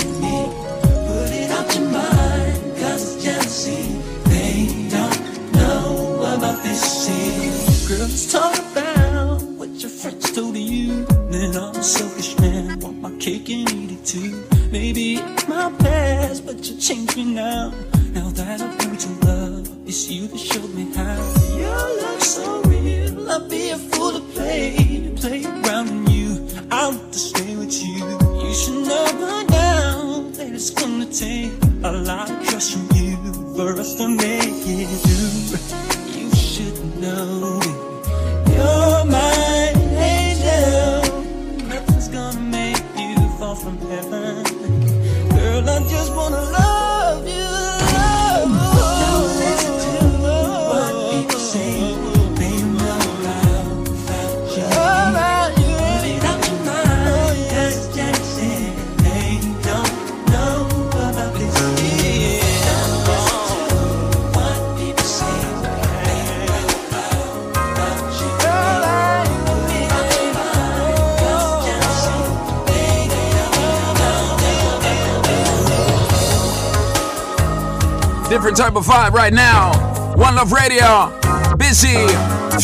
Put 1.06 1.30
it 1.32 1.52
out 1.52 1.76
your 1.76 1.88
mind, 1.88 2.78
cause 2.80 3.24
jealousy. 3.24 4.02
They 4.26 4.90
don't 4.90 5.54
know 5.54 6.36
about 6.36 6.64
this 6.64 7.06
feeling. 7.06 7.88
Girl, 7.88 8.08
let's 8.08 8.32
talk 8.32 8.58
about 8.72 9.44
what 9.44 9.70
your 9.70 9.92
friends 9.92 10.32
told 10.32 10.58
you. 10.58 11.06
Then 11.30 11.56
I'm 11.58 11.76
a 11.76 11.84
selfish 11.84 12.40
man, 12.40 12.80
want 12.80 13.02
my 13.02 13.12
cake 13.20 13.50
and 13.50 13.72
eat 13.72 13.92
it 13.92 14.04
too. 14.04 14.44
Maybe 14.72 15.22
my 15.48 15.72
past, 15.78 16.44
but 16.44 16.68
you 16.68 16.76
changed 16.80 17.16
me 17.16 17.26
now. 17.36 17.72
Now 18.14 18.32
that 18.32 18.62
I've 18.62 18.84
learned 18.84 19.00
to 19.02 19.10
love, 19.28 19.88
it's 19.88 20.10
you 20.10 20.26
that 20.28 20.40
showed 20.40 20.67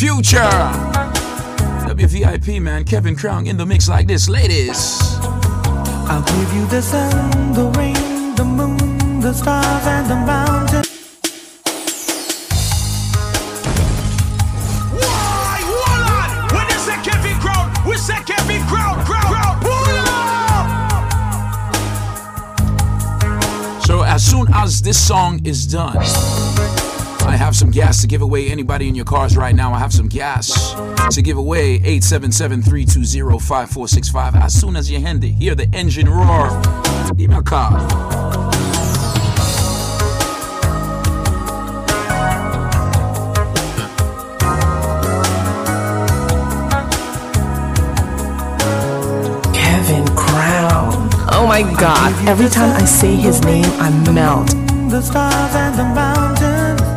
Future. 0.04 0.52
WVIP, 1.88 2.62
man. 2.62 2.84
Kevin 2.84 3.16
Crown 3.16 3.48
in 3.48 3.56
the 3.56 3.66
mix 3.66 3.88
like 3.88 4.06
this. 4.06 4.28
Ladies. 4.28 5.00
I'll 6.12 6.22
give 6.24 6.54
you 6.54 6.66
the 6.66 6.82
sun, 6.82 7.54
the 7.54 7.72
rain, 7.80 8.36
the 8.36 8.44
moon, 8.44 9.22
the 9.22 9.32
stars, 9.32 9.88
and 9.88 10.06
the 10.12 10.16
mountains. 10.16 10.90
Why, 14.92 15.62
hold 15.64 16.04
on. 16.12 16.54
When 16.54 16.68
they 16.68 16.80
say 16.80 16.98
Kevin 17.02 17.40
Crown, 17.40 17.72
we 17.88 17.96
say 17.96 18.22
Kevin 18.26 18.62
Crown, 18.68 19.06
Crown, 19.06 19.24
Crown. 19.32 19.58
Pull 19.62 20.08
up. 23.80 23.86
So 23.86 24.02
as 24.02 24.22
soon 24.22 24.48
as 24.54 24.82
this 24.82 25.00
song 25.02 25.40
is 25.46 25.66
done, 25.66 26.04
I 27.34 27.38
have 27.38 27.56
some 27.56 27.72
gas 27.72 28.02
to 28.02 28.08
give 28.08 28.22
away. 28.22 28.50
Anybody 28.50 28.88
in 28.88 28.94
your 28.94 29.06
cars 29.06 29.36
right 29.36 29.56
now, 29.56 29.74
I 29.74 29.80
have 29.80 29.92
some 29.92 30.08
gas 30.08 30.76
to 31.16 31.24
give 31.24 31.38
away. 31.38 31.80
877-320-5465. 31.80 34.36
As 34.36 34.54
soon 34.54 34.76
as 34.76 34.92
you 34.92 35.00
hand 35.00 35.24
it, 35.24 35.30
hear 35.30 35.56
the 35.56 35.68
engine 35.74 36.08
roar. 36.08 36.52
Give 37.18 37.32
me 37.32 37.38
a 37.38 37.42
call. 37.42 37.72
Kevin 49.54 50.06
Crown. 50.16 51.10
Oh 51.32 51.48
my 51.48 51.64
god, 51.80 52.14
every 52.28 52.50
time 52.50 52.76
I 52.80 52.86
say 52.86 53.16
his 53.16 53.42
name, 53.42 53.66
I 53.80 53.90
melt. 54.12 54.50
The 54.92 55.02
stars 55.02 55.56
and 55.56 55.80
the 55.80 55.86
mountains. 55.86 56.93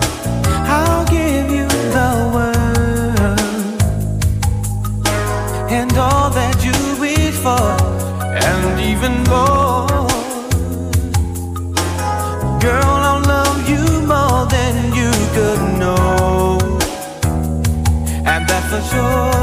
That's 18.97 19.36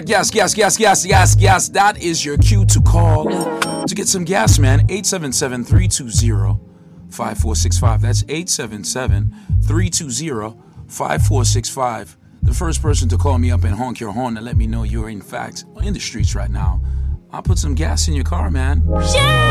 right, 0.00 0.08
yes, 0.08 0.34
yes, 0.34 0.56
yes, 0.56 0.80
yes, 0.80 1.06
yes, 1.06 1.36
yes. 1.38 1.68
That 1.68 2.02
is 2.02 2.24
your 2.24 2.38
cue 2.38 2.64
to 2.66 2.80
call 2.80 3.24
to 3.24 3.94
get 3.94 4.08
some 4.08 4.24
gas, 4.24 4.58
man. 4.58 4.80
877 4.88 5.64
320 5.64 6.60
5465. 7.10 8.02
That's 8.02 8.22
877 8.24 9.34
320 9.62 10.56
5465. 10.88 12.16
The 12.42 12.54
first 12.54 12.80
person 12.80 13.08
to 13.10 13.18
call 13.18 13.38
me 13.38 13.50
up 13.50 13.64
and 13.64 13.74
honk 13.74 14.00
your 14.00 14.12
horn 14.12 14.36
and 14.36 14.46
let 14.46 14.56
me 14.56 14.66
know 14.66 14.84
you're, 14.84 15.10
in 15.10 15.20
fact, 15.20 15.64
in 15.82 15.92
the 15.92 16.00
streets 16.00 16.34
right 16.34 16.50
now. 16.50 16.80
I'll 17.32 17.42
put 17.42 17.58
some 17.58 17.74
gas 17.74 18.08
in 18.08 18.14
your 18.14 18.24
car, 18.24 18.50
man. 18.50 18.82
Yeah! 19.14 19.50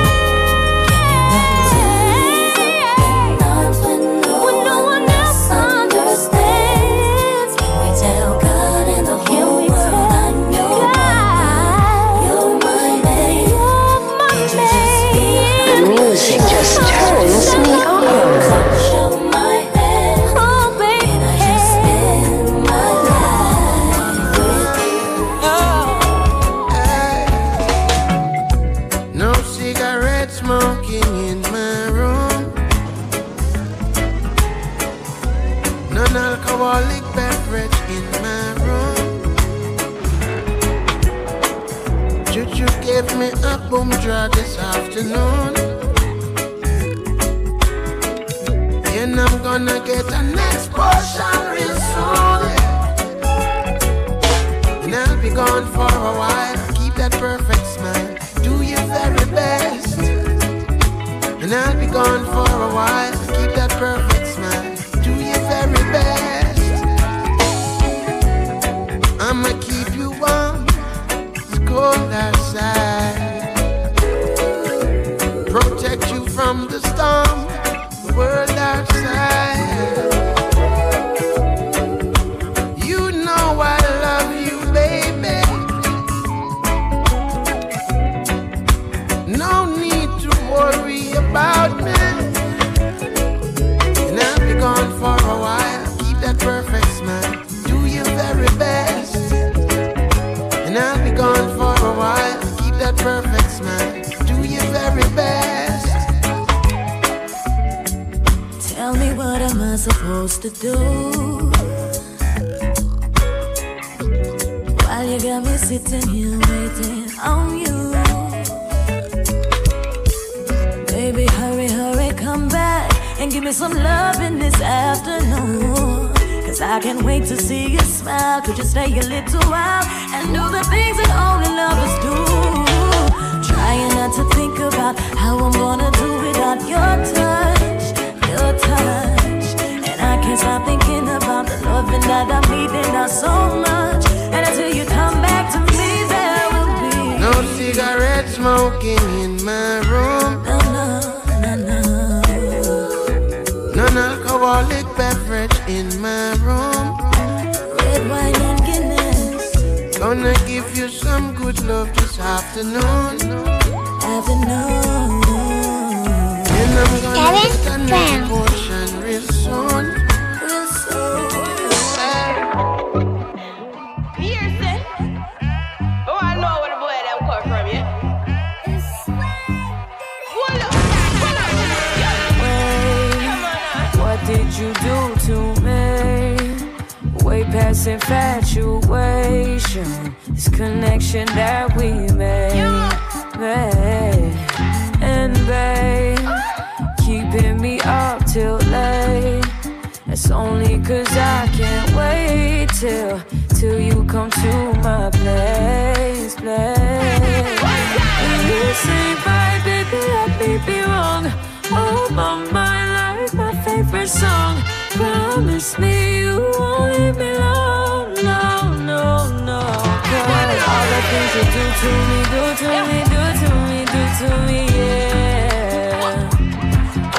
to 221.90 221.95
me, 222.10 222.20
do 222.34 222.41
to 222.61 222.70
me, 222.88 222.99
do 223.14 223.22
to 223.41 223.49
me, 223.68 223.80
do 223.94 224.02
to 224.20 224.30
me, 224.48 224.60
yeah. 224.78 226.30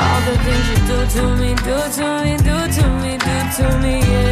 All 0.03 0.21
the 0.27 0.35
things 0.45 0.67
you 0.71 0.79
do 0.89 0.99
to 1.15 1.23
me, 1.41 1.51
do 1.67 1.77
to 1.97 2.07
me, 2.23 2.33
do 2.49 2.57
to 2.77 2.85
me, 3.03 3.13
do 3.27 3.37
to 3.57 3.67
me, 3.83 3.95
yeah. 4.01 4.30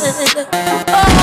Oh. 0.00 1.18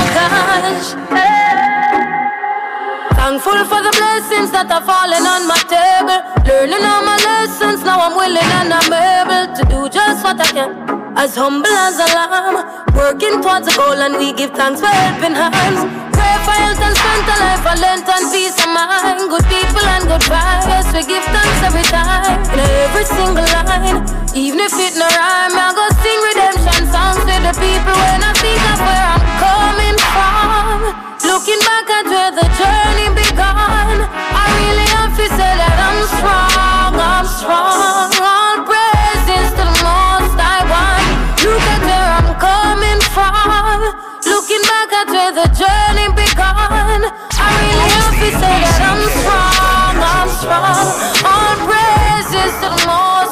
Thankful 3.16 3.64
for 3.64 3.80
the 3.80 3.88
blessings 3.96 4.52
that 4.52 4.68
are 4.68 4.84
falling 4.84 5.24
on 5.24 5.48
my 5.48 5.56
table. 5.64 6.20
Learning 6.44 6.84
all 6.84 7.00
my 7.00 7.16
lessons, 7.24 7.80
now 7.88 7.96
I'm 8.04 8.12
willing 8.12 8.36
and 8.60 8.68
I'm 8.68 8.92
able 8.92 9.48
to 9.56 9.62
do 9.64 9.88
just 9.88 10.20
what 10.20 10.36
I 10.36 10.48
can. 10.52 10.76
As 11.16 11.32
humble 11.40 11.72
as 11.72 11.96
a 11.96 12.04
lamb, 12.12 12.68
working 12.92 13.40
towards 13.40 13.64
a 13.64 13.74
goal, 13.80 13.96
and 13.96 14.20
we 14.20 14.36
give 14.36 14.52
thanks 14.52 14.84
for 14.84 14.92
helping 14.92 15.32
hands. 15.32 15.80
Pray 16.12 16.36
for 16.44 16.52
health 16.52 16.82
and 16.84 16.92
strength, 16.92 17.32
a 17.32 17.36
life, 17.40 17.64
and 17.64 17.80
length 17.80 18.08
and 18.12 18.28
peace 18.28 18.60
of 18.60 18.68
mind. 18.76 19.24
Good 19.24 19.46
people 19.48 19.86
and 19.88 20.04
good 20.04 20.24
vibes, 20.28 20.92
we 20.92 21.00
give 21.08 21.24
thanks 21.24 21.60
every 21.64 21.86
time. 21.88 22.44
In 22.52 22.60
every 22.60 23.08
single 23.08 23.48
line, 23.56 24.04
even 24.36 24.60
if 24.60 24.76
it 24.76 24.92
no 25.00 25.08
rhyme, 25.16 25.56
I 25.56 25.72
go 25.72 25.88
sing 26.04 26.20
redemption 26.28 26.84
songs 26.92 27.24
to 27.24 27.36
the 27.40 27.56
people 27.56 27.96
when 27.96 28.20
I 28.20 28.36
think 28.36 28.60
of 28.68 28.78
where 28.84 29.06
I'm 29.16 29.24
coming 29.40 29.96
from. 30.12 30.92
Looking 31.24 31.60
back 31.64 31.88
at 31.88 32.04
where 32.04 32.32
the 32.36 32.44
journey 32.60 33.08
began, 33.16 34.04
I 34.04 34.44
really 34.60 34.88
have 34.92 35.16
to 35.16 35.26
say 35.32 35.52
that 35.56 35.76
I'm 35.80 36.00
strong, 36.20 36.92
I'm 37.00 37.24
strong. 37.24 38.12
All 38.20 38.60
praises 38.68 39.56
to 39.56 39.64
the 39.64 39.76
most 39.80 40.36
I 40.36 40.68
want. 40.68 41.40
Look 41.40 41.64
at 41.72 41.80
where 41.88 42.10
I'm 42.20 42.30
coming 42.36 43.00
from. 43.16 43.88
Looking 44.20 44.64
back 44.68 44.92
at 45.00 45.08
where 45.16 45.32
the 45.32 45.48
journey 45.56 46.12
began, 46.12 47.08
I 47.08 47.48
really 47.64 47.88
have 47.88 48.16
to 48.20 48.28
say 48.36 48.54
that 48.68 48.80
I'm 48.84 49.00
strong, 49.16 49.96
I'm 49.96 50.28
strong. 50.28 50.84
All 51.24 51.56
praises 51.64 52.52
to 52.60 52.68
the 52.68 52.84
most 52.84 53.25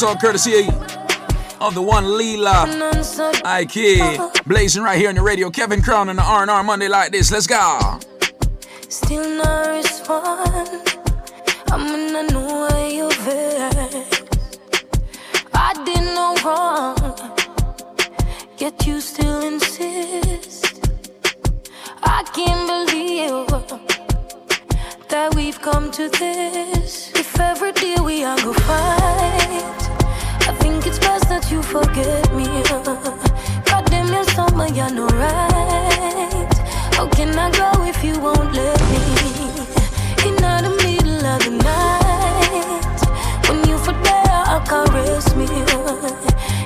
know, 0.00 0.08
know. 0.08 0.14
Voice 0.14 0.14
all 0.14 0.16
courtesy 0.16 0.66
of 1.60 1.74
the 1.74 1.82
one 1.82 2.04
Leela. 2.04 2.66
I 3.44 3.64
kid. 3.64 4.20
Blazing 4.44 4.82
right 4.82 4.98
here 4.98 5.08
on 5.08 5.14
the 5.14 5.22
radio. 5.22 5.50
Kevin 5.50 5.82
Crown 5.82 6.08
on 6.08 6.16
the 6.16 6.22
R&R 6.22 6.64
Monday 6.64 6.88
like 6.88 7.12
this. 7.12 7.30
Let's 7.30 7.46
go. 7.46 8.00
Still 8.88 9.38
respond. 9.68 10.96
I'm 11.70 11.86
in 11.94 12.16
a 12.16 12.22
new 12.32 12.68
way 12.70 13.00
of 13.02 13.28
it. 13.28 14.40
I 15.54 15.72
did 15.84 16.02
no 16.02 16.34
wrong, 16.44 17.30
yet 18.58 18.84
you 18.84 19.00
still 19.00 19.42
insist. 19.42 20.90
I 22.02 22.24
can't 22.34 22.66
believe 22.66 24.03
that 25.14 25.32
we've 25.36 25.60
come 25.60 25.92
to 25.92 26.08
this. 26.08 27.12
If 27.14 27.38
every 27.38 27.70
day 27.70 27.94
we 28.02 28.24
are 28.24 28.36
go 28.38 28.52
fight, 28.52 29.80
I 30.50 30.52
think 30.58 30.88
it's 30.88 30.98
best 30.98 31.28
that 31.28 31.52
you 31.52 31.62
forget 31.62 32.24
me. 32.34 32.46
God 33.70 33.84
damn 33.92 34.08
your 34.08 34.24
summer, 34.34 34.66
you're 34.66 34.90
no 34.90 35.06
right. 35.22 36.54
How 36.96 37.06
can 37.16 37.30
I 37.38 37.48
go 37.60 37.70
if 37.84 38.02
you 38.02 38.18
won't 38.18 38.52
let 38.60 38.80
me? 38.90 39.02
In 40.26 40.34
the 40.66 40.72
middle 40.82 41.24
of 41.32 41.38
the 41.46 41.54
night, 41.70 43.00
when 43.46 43.60
you 43.68 43.78
for 43.78 43.94
there, 44.06 44.42
I 44.54 44.58
caress 44.66 45.26
me. 45.38 45.46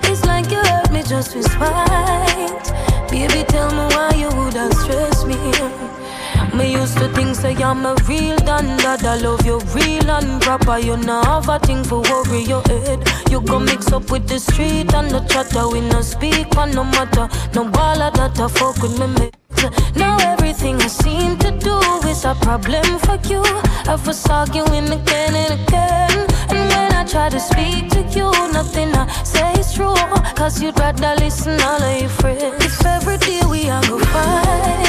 It's 0.09 0.25
like 0.25 0.51
you 0.51 0.63
hurt 0.71 0.91
me 0.91 1.03
just 1.03 1.37
with 1.37 1.51
spite. 1.53 2.67
Baby, 3.11 3.45
tell 3.53 3.71
me 3.79 3.85
why 3.95 4.11
you 4.17 4.31
would 4.39 4.55
have 4.55 4.73
stressed 4.73 5.27
me. 5.27 5.37
Me 6.59 6.73
used 6.73 6.99
to 6.99 7.09
think 7.11 7.37
say 7.37 7.55
I'm 7.55 7.87
a 7.87 7.95
real 8.09 8.37
done 8.39 8.67
I 8.81 9.17
love 9.23 9.47
you 9.47 9.61
real 9.77 10.11
and 10.11 10.43
proper. 10.43 10.77
You 10.79 10.97
now 10.97 11.23
have 11.23 11.49
a 11.49 11.59
thing 11.61 11.85
for 11.85 12.01
worry 12.01 12.43
your 12.43 12.63
head. 12.63 13.09
You 13.31 13.41
go 13.41 13.61
mix 13.61 13.93
up 13.93 14.11
with 14.11 14.27
the 14.27 14.41
street 14.41 14.93
and 14.93 15.09
the 15.09 15.21
chatter. 15.31 15.69
We 15.69 15.81
no 15.83 16.01
speak 16.01 16.57
on 16.57 16.73
no 16.73 16.83
matter. 16.83 17.29
No 17.55 17.69
ball 17.71 18.03
of 18.03 18.13
that 18.15 18.41
I 18.41 18.49
fuck 18.49 18.83
with 18.83 18.99
me. 18.99 19.07
mate. 19.07 19.37
Now 19.95 20.17
everything 20.21 20.83
I 20.83 20.89
seem 20.89 21.39
to 21.39 21.53
do 21.53 21.79
is 22.09 22.25
a 22.25 22.35
problem 22.35 22.99
for 23.07 23.19
you. 23.31 23.43
I 23.87 23.97
was 24.05 24.27
arguing 24.29 24.91
again 24.91 25.35
and 25.37 25.61
again. 25.61 26.27
And 26.51 26.69
when 26.73 26.93
I 26.93 27.05
try 27.07 27.29
to 27.29 27.39
speak 27.39 27.91
to 27.91 28.03
you, 28.19 28.33
nothing 28.53 28.91
I 28.97 29.07
say 29.23 29.53
is 29.61 29.73
true. 29.75 29.95
Cause 30.35 30.61
you'd 30.61 30.77
rather 30.81 31.15
listen 31.23 31.61
all 31.61 31.81
of 31.81 32.01
your 32.01 32.11
friends. 32.11 32.65
If 32.65 32.85
every 32.85 33.19
day 33.19 33.43
we 33.49 33.71
are 33.71 33.83
go 33.87 34.01
fight. 34.01 34.89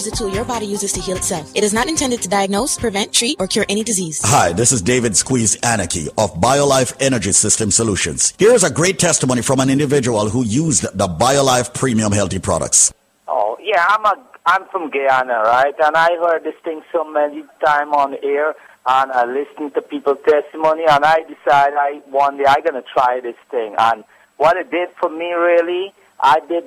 is 0.00 0.06
a 0.06 0.16
tool 0.16 0.30
your 0.30 0.46
body 0.46 0.64
uses 0.64 0.92
to 0.92 1.00
heal 1.00 1.16
itself. 1.16 1.52
It 1.54 1.62
is 1.62 1.74
not 1.74 1.86
intended 1.86 2.22
to 2.22 2.28
diagnose, 2.28 2.78
prevent, 2.78 3.12
treat, 3.12 3.36
or 3.38 3.46
cure 3.46 3.66
any 3.68 3.84
disease. 3.84 4.20
Hi, 4.24 4.50
this 4.52 4.72
is 4.72 4.80
David 4.80 5.14
Squeeze 5.14 5.56
Anarchy 5.56 6.08
of 6.16 6.32
BioLife 6.34 6.96
Energy 7.00 7.32
System 7.32 7.70
Solutions. 7.70 8.32
Here's 8.38 8.64
a 8.64 8.70
great 8.70 8.98
testimony 8.98 9.42
from 9.42 9.60
an 9.60 9.68
individual 9.68 10.30
who 10.30 10.42
used 10.42 10.84
the 10.96 11.06
BioLife 11.06 11.74
Premium 11.74 12.12
Healthy 12.12 12.38
products. 12.38 12.94
Oh, 13.28 13.58
yeah, 13.60 13.84
I'm 13.90 14.06
a 14.06 14.14
I'm 14.46 14.66
from 14.68 14.88
Guyana, 14.88 15.42
right? 15.42 15.74
And 15.78 15.94
I 15.94 16.16
heard 16.16 16.44
this 16.44 16.54
thing 16.64 16.82
so 16.90 17.04
many 17.04 17.44
times 17.62 17.92
on 17.94 18.16
air, 18.22 18.54
and 18.86 19.12
I 19.12 19.26
listened 19.26 19.74
to 19.74 19.82
people's 19.82 20.18
testimony, 20.24 20.84
and 20.88 21.04
I 21.04 21.20
decided 21.20 21.76
I 21.76 22.00
one 22.06 22.38
day 22.38 22.46
I'm 22.48 22.64
gonna 22.64 22.82
try 22.82 23.20
this 23.20 23.36
thing. 23.50 23.74
And 23.78 24.02
what 24.38 24.56
it 24.56 24.70
did 24.70 24.88
for 24.98 25.10
me, 25.10 25.34
really, 25.34 25.92
I 26.18 26.40
did 26.40 26.64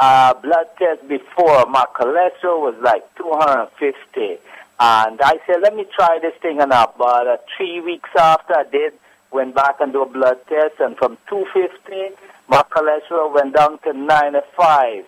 uh, 0.00 0.34
blood 0.34 0.66
test 0.78 1.06
before. 1.06 1.66
My 1.66 1.84
cholesterol 1.94 2.60
was 2.60 2.74
like 2.80 3.04
250, 3.16 4.38
and 4.80 5.20
I 5.20 5.38
said, 5.46 5.60
let 5.60 5.76
me 5.76 5.84
try 5.94 6.18
this 6.20 6.34
thing 6.40 6.60
and. 6.60 6.70
But 6.70 7.26
uh, 7.26 7.36
three 7.56 7.80
weeks 7.80 8.08
after 8.18 8.56
I 8.56 8.64
did, 8.64 8.94
went 9.30 9.54
back 9.54 9.80
and 9.80 9.92
do 9.92 10.02
a 10.02 10.06
blood 10.06 10.38
test, 10.48 10.80
and 10.80 10.96
from 10.96 11.18
250, 11.28 12.16
my 12.48 12.62
cholesterol 12.62 13.32
went 13.32 13.54
down 13.54 13.78
to 13.80 13.92
95. 13.92 15.04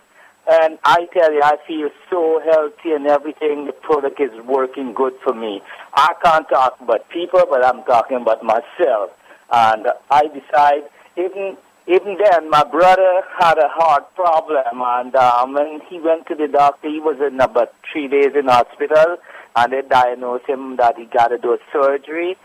And 0.51 0.78
I 0.85 1.06
tell 1.12 1.32
you, 1.32 1.40
I 1.43 1.56
feel 1.66 1.89
so 2.10 2.40
healthy 2.40 2.93
and 2.93 3.06
everything. 3.06 3.66
The 3.66 3.73
product 3.73 4.20
is 4.20 4.32
working 4.44 4.93
good 4.93 5.14
for 5.23 5.32
me. 5.32 5.62
I 5.94 6.14
can't 6.23 6.48
talk 6.48 6.81
about 6.81 7.09
people, 7.09 7.44
but 7.48 7.64
I'm 7.64 7.85
talking 7.85 8.19
about 8.19 8.43
myself. 8.43 9.16
And 9.52 9.86
I 10.10 10.27
decide, 10.27 10.82
even 11.16 11.56
even 11.86 12.16
then, 12.18 12.50
my 12.50 12.64
brother 12.64 13.22
had 13.38 13.59
a 13.59 13.68
heart 13.68 14.14
problem, 14.14 14.64
and 14.80 15.14
um, 15.16 15.54
when 15.54 15.80
he 15.88 16.00
went 16.00 16.26
to 16.28 16.34
the 16.34 16.48
doctor, 16.48 16.88
he 16.88 17.00
was 17.00 17.20
in 17.20 17.40
about 17.40 17.74
three 17.90 18.09
days 18.09 18.34
in 18.34 18.46
hospital, 18.46 19.16
and 19.56 19.72
they 19.72 19.82
diagnosed 19.82 20.46
him 20.46 20.76
that 20.76 20.96
he 20.96 21.04
got 21.06 21.28
to 21.28 21.38
do 21.38 21.54
a 21.54 21.59
surgery, 21.72 22.36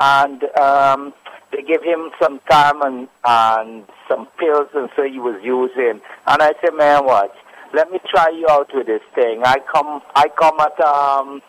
and 0.00 0.44
um, 0.58 1.12
they 1.52 1.62
gave 1.62 1.82
him 1.82 2.10
some 2.18 2.40
time 2.50 2.82
and, 2.82 3.08
and 3.24 3.84
some 4.08 4.26
pills, 4.38 4.68
and 4.74 4.88
so 4.96 5.04
he 5.04 5.18
was 5.18 5.42
using. 5.42 6.00
And 6.26 6.42
I 6.42 6.54
said, 6.60 6.74
man, 6.74 7.04
what? 7.04 7.36
let 7.72 7.90
me 7.90 7.98
try 8.08 8.28
you 8.30 8.46
out 8.48 8.72
with 8.74 8.86
this 8.86 9.02
thing. 9.14 9.42
I 9.44 9.58
come, 9.58 10.00
I 10.14 10.28
come 10.28 10.58
at 10.60 10.80
um, 10.80 11.42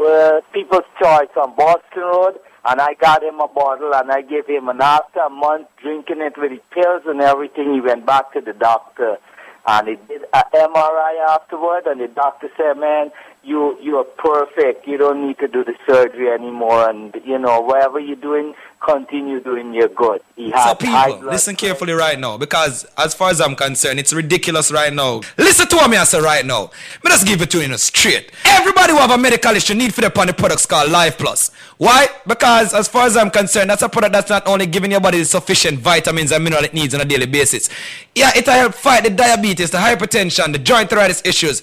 uh, 0.00 0.40
People's 0.52 0.84
Choice 1.00 1.28
on 1.36 1.54
Boston 1.54 2.02
Road, 2.02 2.38
and 2.68 2.80
I 2.80 2.94
got 2.94 3.22
him 3.22 3.40
a 3.40 3.48
bottle, 3.48 3.94
and 3.94 4.10
I 4.10 4.22
gave 4.22 4.46
him, 4.46 4.68
and 4.68 4.80
after 4.80 5.20
a 5.20 5.30
month 5.30 5.68
drinking 5.80 6.20
it 6.20 6.36
with 6.36 6.50
the 6.50 6.60
pills 6.70 7.02
and 7.06 7.20
everything, 7.20 7.74
he 7.74 7.80
went 7.80 8.04
back 8.04 8.32
to 8.32 8.40
the 8.40 8.52
doctor, 8.52 9.18
and 9.66 9.88
he 9.88 9.94
did 10.08 10.22
an 10.32 10.42
MRI 10.52 11.28
afterward, 11.28 11.86
and 11.86 12.00
the 12.00 12.08
doctor 12.08 12.50
said, 12.56 12.76
man, 12.76 13.12
you 13.46 13.78
you 13.80 13.96
are 13.98 14.04
perfect. 14.04 14.86
You 14.86 14.98
don't 14.98 15.26
need 15.26 15.38
to 15.38 15.48
do 15.48 15.62
the 15.64 15.74
surgery 15.86 16.28
anymore, 16.28 16.88
and 16.88 17.14
you 17.24 17.38
know 17.38 17.60
whatever 17.60 18.00
you're 18.00 18.16
doing, 18.16 18.54
continue 18.84 19.40
doing. 19.40 19.72
You're 19.72 19.88
good. 19.88 20.20
He 20.34 20.50
So 20.50 20.74
people, 20.74 21.18
blood 21.18 21.24
listen 21.24 21.54
carefully 21.54 21.92
right 21.92 22.18
now, 22.18 22.36
because 22.36 22.84
as 22.98 23.14
far 23.14 23.30
as 23.30 23.40
I'm 23.40 23.54
concerned, 23.54 24.00
it's 24.00 24.12
ridiculous 24.12 24.72
right 24.72 24.92
now. 24.92 25.20
Listen 25.38 25.68
to 25.68 25.76
what 25.76 25.90
me 25.90 25.96
I 25.96 26.04
say 26.04 26.20
right 26.20 26.44
now. 26.44 26.70
Me 27.04 27.10
just 27.10 27.26
give 27.26 27.40
it 27.42 27.50
to 27.50 27.58
you 27.58 27.64
in 27.64 27.72
a 27.72 27.78
straight. 27.78 28.32
Everybody 28.44 28.92
who 28.92 28.98
have 28.98 29.12
a 29.12 29.18
medical 29.18 29.52
issue 29.52 29.74
need 29.74 29.94
for 29.94 30.00
the 30.00 30.08
upon 30.16 30.26
the 30.26 30.32
products 30.32 30.66
called 30.66 30.90
Life 30.90 31.18
Plus. 31.18 31.50
Why? 31.78 32.08
Because 32.26 32.72
as 32.72 32.88
far 32.88 33.06
as 33.06 33.16
I'm 33.16 33.30
concerned, 33.30 33.70
that's 33.70 33.82
a 33.82 33.88
product 33.88 34.12
that's 34.12 34.30
not 34.30 34.46
only 34.48 34.66
giving 34.66 34.90
your 34.90 35.00
body 35.00 35.18
the 35.18 35.24
sufficient 35.24 35.78
vitamins 35.78 36.32
and 36.32 36.42
mineral 36.42 36.64
it 36.64 36.72
needs 36.72 36.94
on 36.94 37.00
a 37.00 37.04
daily 37.04 37.26
basis. 37.26 37.68
Yeah, 38.14 38.30
it'll 38.34 38.54
help 38.54 38.74
fight 38.74 39.04
the 39.04 39.10
diabetes, 39.10 39.70
the 39.70 39.78
hypertension, 39.78 40.52
the 40.52 40.58
joint 40.58 40.90
arthritis 40.90 41.22
issues. 41.24 41.62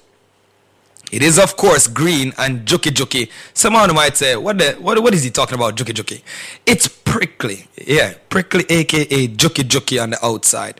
It 1.11 1.23
is 1.23 1.39
of 1.39 1.55
course 1.55 1.87
green 1.87 2.33
and 2.37 2.67
juky 2.67 2.91
juky. 2.91 3.31
Someone 3.53 3.95
might 3.95 4.17
say, 4.17 4.35
what 4.35 4.57
the 4.59 4.73
what, 4.73 5.01
what 5.01 5.13
is 5.15 5.23
he 5.23 5.31
talking 5.31 5.55
about, 5.55 5.75
juky 5.75 5.93
juky? 5.93 6.21
It's 6.67 6.87
prickly. 6.87 7.67
Yeah, 7.83 8.13
prickly 8.29 8.65
aka 8.69 9.27
juky 9.27 9.63
juky 9.63 9.99
on 10.03 10.11
the 10.11 10.23
outside. 10.23 10.79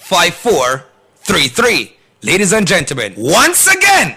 1-800-875-5433. 0.00 1.92
Ladies 2.20 2.52
and 2.52 2.66
gentlemen, 2.66 3.14
once 3.16 3.68
again, 3.68 4.16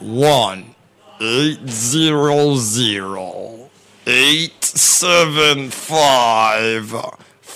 One 0.00 0.74
eight 1.20 1.68
zero 1.68 2.56
zero 2.56 3.70
eight 4.06 4.64
seven 4.64 5.70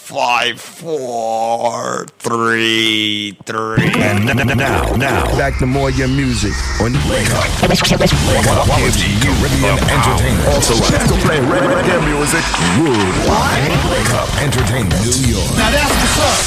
five 0.08 0.58
five 0.58 0.60
four 0.60 2.06
three 2.18 3.36
three. 3.44 3.92
And 4.00 4.24
n- 4.30 4.40
n- 4.40 4.56
now, 4.56 4.84
now, 4.96 5.26
back 5.36 5.58
to 5.58 5.66
more 5.66 5.90
your 5.90 6.08
music 6.08 6.52
on 6.80 6.94
Wake 7.12 7.28
Up. 7.36 7.44
Quality 7.60 9.20
Caribbean 9.20 9.76
Entertainment. 9.84 10.48
Also, 10.48 10.72
to 10.80 11.14
play 11.20 11.36
reggae 11.44 12.00
music 12.08 12.40
worldwide. 12.80 13.68
Wake 13.92 14.12
Up 14.16 14.28
Entertainment, 14.40 14.96
New 15.04 15.28
York. 15.28 15.52
Now 15.60 15.70
that's 15.76 15.92
what's 15.92 16.18
up. 16.24 16.40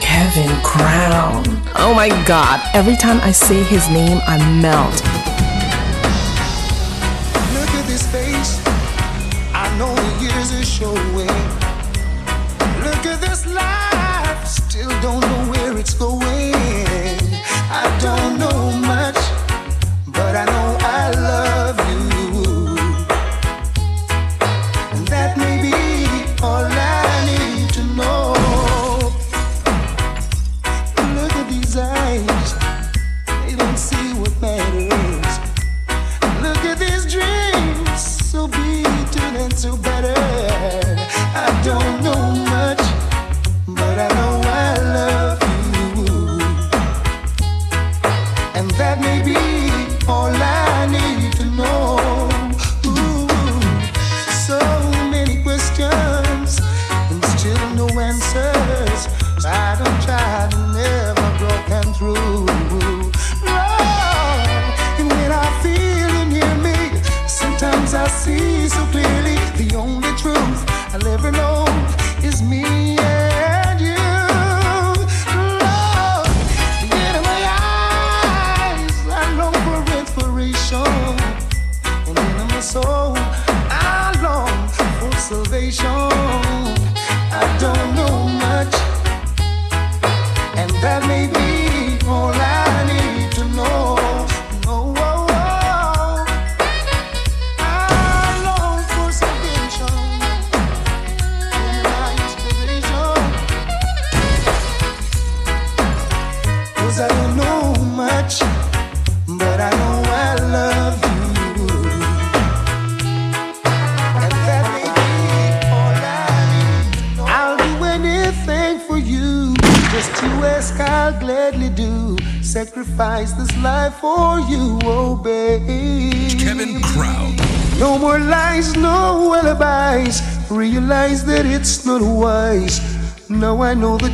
Kevin 0.00 0.56
Crown. 0.62 1.44
Oh 1.76 1.92
my 1.94 2.08
god. 2.26 2.60
Every 2.72 2.96
time 2.96 3.20
I 3.20 3.30
say 3.32 3.62
his 3.64 3.86
name, 3.90 4.20
I 4.26 4.38
melt. 4.62 5.23
Showing. 10.74 11.28
Look 12.82 13.06
at 13.06 13.20
this 13.20 13.46
life. 13.46 14.44
Still 14.44 14.90
don't 15.00 15.20
know 15.20 15.52
where 15.52 15.78
it's 15.78 15.94
going. 15.94 16.23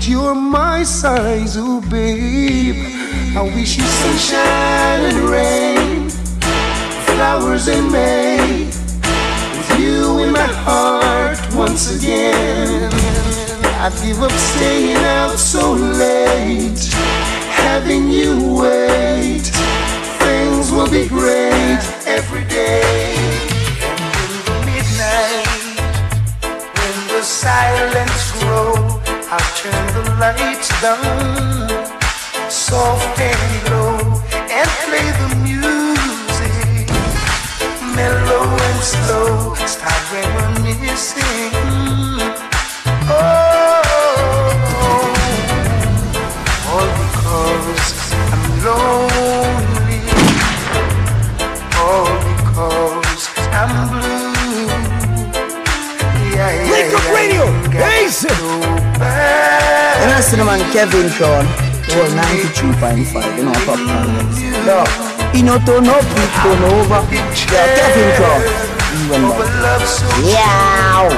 That 0.00 0.08
you're 0.08 0.34
my 0.34 0.82
size, 0.82 1.56
oh 1.58 1.80
babe. 1.90 2.76
I 3.36 3.42
wish 3.42 3.76
you 3.76 3.84
sunshine 3.84 5.02
and 5.10 5.18
rain, 5.28 6.08
flowers 7.06 7.68
in 7.68 7.92
May. 7.92 8.64
With 8.64 9.78
you 9.78 10.20
in 10.20 10.32
my 10.32 10.50
heart 10.64 11.38
once 11.54 11.94
again. 11.96 12.90
I'd 13.82 13.92
give 14.02 14.22
up 14.22 14.32
staying 14.32 14.96
out 14.96 15.36
so 15.38 15.72
late, 15.72 16.82
having 17.50 18.08
you 18.08 18.32
wait. 18.56 19.52
Things 20.24 20.72
will 20.72 20.90
be 20.90 21.08
great 21.08 21.80
every 22.06 22.44
day. 22.44 23.12
In 24.22 24.32
the 24.46 24.56
midnight, 24.64 25.46
when 26.78 27.08
the 27.08 27.22
silence 27.22 28.32
grows, 28.40 29.00
I'll 29.32 29.56
turn 29.56 29.79
the 30.02 30.10
lights 30.18 30.68
down, 30.80 31.68
soft 32.50 33.18
and 33.20 33.70
low, 33.70 33.98
and 34.32 34.70
play 34.86 35.08
the 35.20 35.28
music, 35.48 36.88
mellow 37.96 38.44
and 38.68 38.80
slow. 38.82 39.54
Start 39.66 40.02
reminiscing. 40.12 41.39
Kevin 60.72 61.10
Crown, 61.10 61.44
well, 61.88 62.10
93.5, 62.30 63.36
you 63.36 63.44
know, 63.44 63.52
top 63.66 63.78
No, 64.64 64.86
he 65.32 65.42
not 65.42 65.66
turn 65.66 65.88
up, 65.88 66.04
he 66.04 66.26
turn 66.42 66.62
over. 66.62 67.02
Yeah, 67.50 67.66
Kevin 67.74 68.14
Crown. 68.14 68.40
Even 68.94 69.22
like, 69.26 69.82
yeah. 70.22 71.10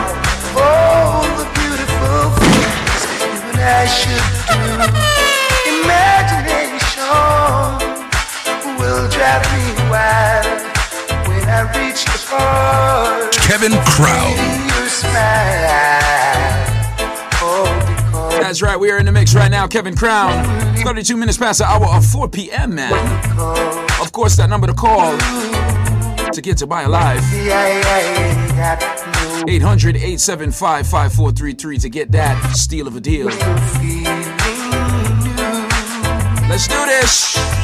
All 0.56 1.22
the 1.36 1.44
beautiful 1.52 2.32
things 2.40 3.04
you 3.20 3.44
and 3.44 3.60
I 3.60 3.84
should 3.92 4.24
do. 4.48 4.62
Imagination 5.84 7.12
will 8.80 9.04
drive 9.12 9.44
me 9.52 9.64
wild 9.90 10.48
when 11.28 11.44
I 11.46 11.68
reach 11.76 12.02
the 12.06 12.18
part. 12.30 13.32
Kevin 13.32 13.74
Crown. 13.84 14.32
That's 18.42 18.60
right, 18.60 18.78
we 18.78 18.90
are 18.90 18.98
in 18.98 19.06
the 19.06 19.12
mix 19.12 19.36
right 19.36 19.50
now. 19.50 19.68
Kevin 19.68 19.94
Crown, 19.94 20.44
32 20.82 21.16
minutes 21.16 21.38
past 21.38 21.60
the 21.60 21.64
hour 21.64 21.86
of 21.86 22.04
4 22.04 22.28
p.m., 22.28 22.74
man. 22.74 22.92
Of 24.00 24.10
course, 24.10 24.36
that 24.36 24.50
number 24.50 24.66
to 24.66 24.74
call 24.74 25.16
to 26.32 26.40
get 26.42 26.58
to 26.58 26.66
BioLife. 26.66 27.22
800 29.48 29.96
875 29.96 30.86
5433 30.88 31.78
to 31.78 31.88
get 31.88 32.10
that 32.10 32.56
steal 32.56 32.88
of 32.88 32.96
a 32.96 33.00
deal. 33.00 33.26
Let's 36.48 36.66
do 36.66 36.84
this. 36.86 37.61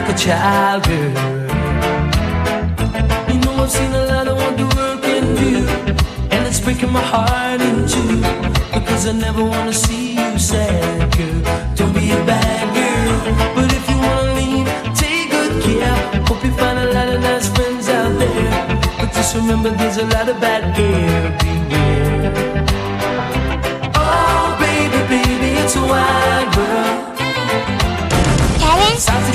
like 0.00 0.14
a 0.14 0.18
child 0.18 0.82
girl. 0.84 1.16
You 3.30 3.38
know 3.40 3.54
I've 3.62 3.70
seen 3.70 3.92
a 4.02 4.04
lot 4.12 4.28
of 4.28 4.36
what 4.36 4.54
the 4.60 4.66
world 4.74 5.00
can 5.02 5.24
do, 5.42 5.54
and 6.32 6.40
it's 6.48 6.60
breaking 6.60 6.92
my 6.92 7.06
heart 7.14 7.62
in 7.68 7.76
two 7.92 8.18
because 8.76 9.06
I 9.06 9.12
never 9.12 9.42
wanna 9.42 9.72
see 9.72 10.06
you 10.20 10.38
sad, 10.38 11.16
girl. 11.16 11.40
Don't 11.76 11.94
be 11.94 12.10
a 12.18 12.20
bad 12.32 12.64
girl, 12.78 13.16
but 13.56 13.68
if 13.78 13.84
you 13.90 13.96
wanna 14.06 14.34
leave, 14.40 14.68
take 15.02 15.30
good 15.30 15.54
care. 15.66 15.96
Hope 16.28 16.44
you 16.44 16.52
find 16.60 16.78
a 16.86 16.88
lot 16.96 17.08
of 17.14 17.20
nice 17.28 17.48
friends 17.54 17.88
out 17.88 18.12
there, 18.22 18.52
but 18.98 19.08
just 19.16 19.34
remember 19.34 19.70
there's 19.70 19.96
a 19.96 20.06
lot 20.14 20.28
of 20.28 20.36
bad 20.44 20.62
everywhere. 20.76 22.32
Oh, 23.94 24.44
baby, 24.60 25.00
baby, 25.14 25.50
it's 25.62 25.76
wild. 25.76 26.25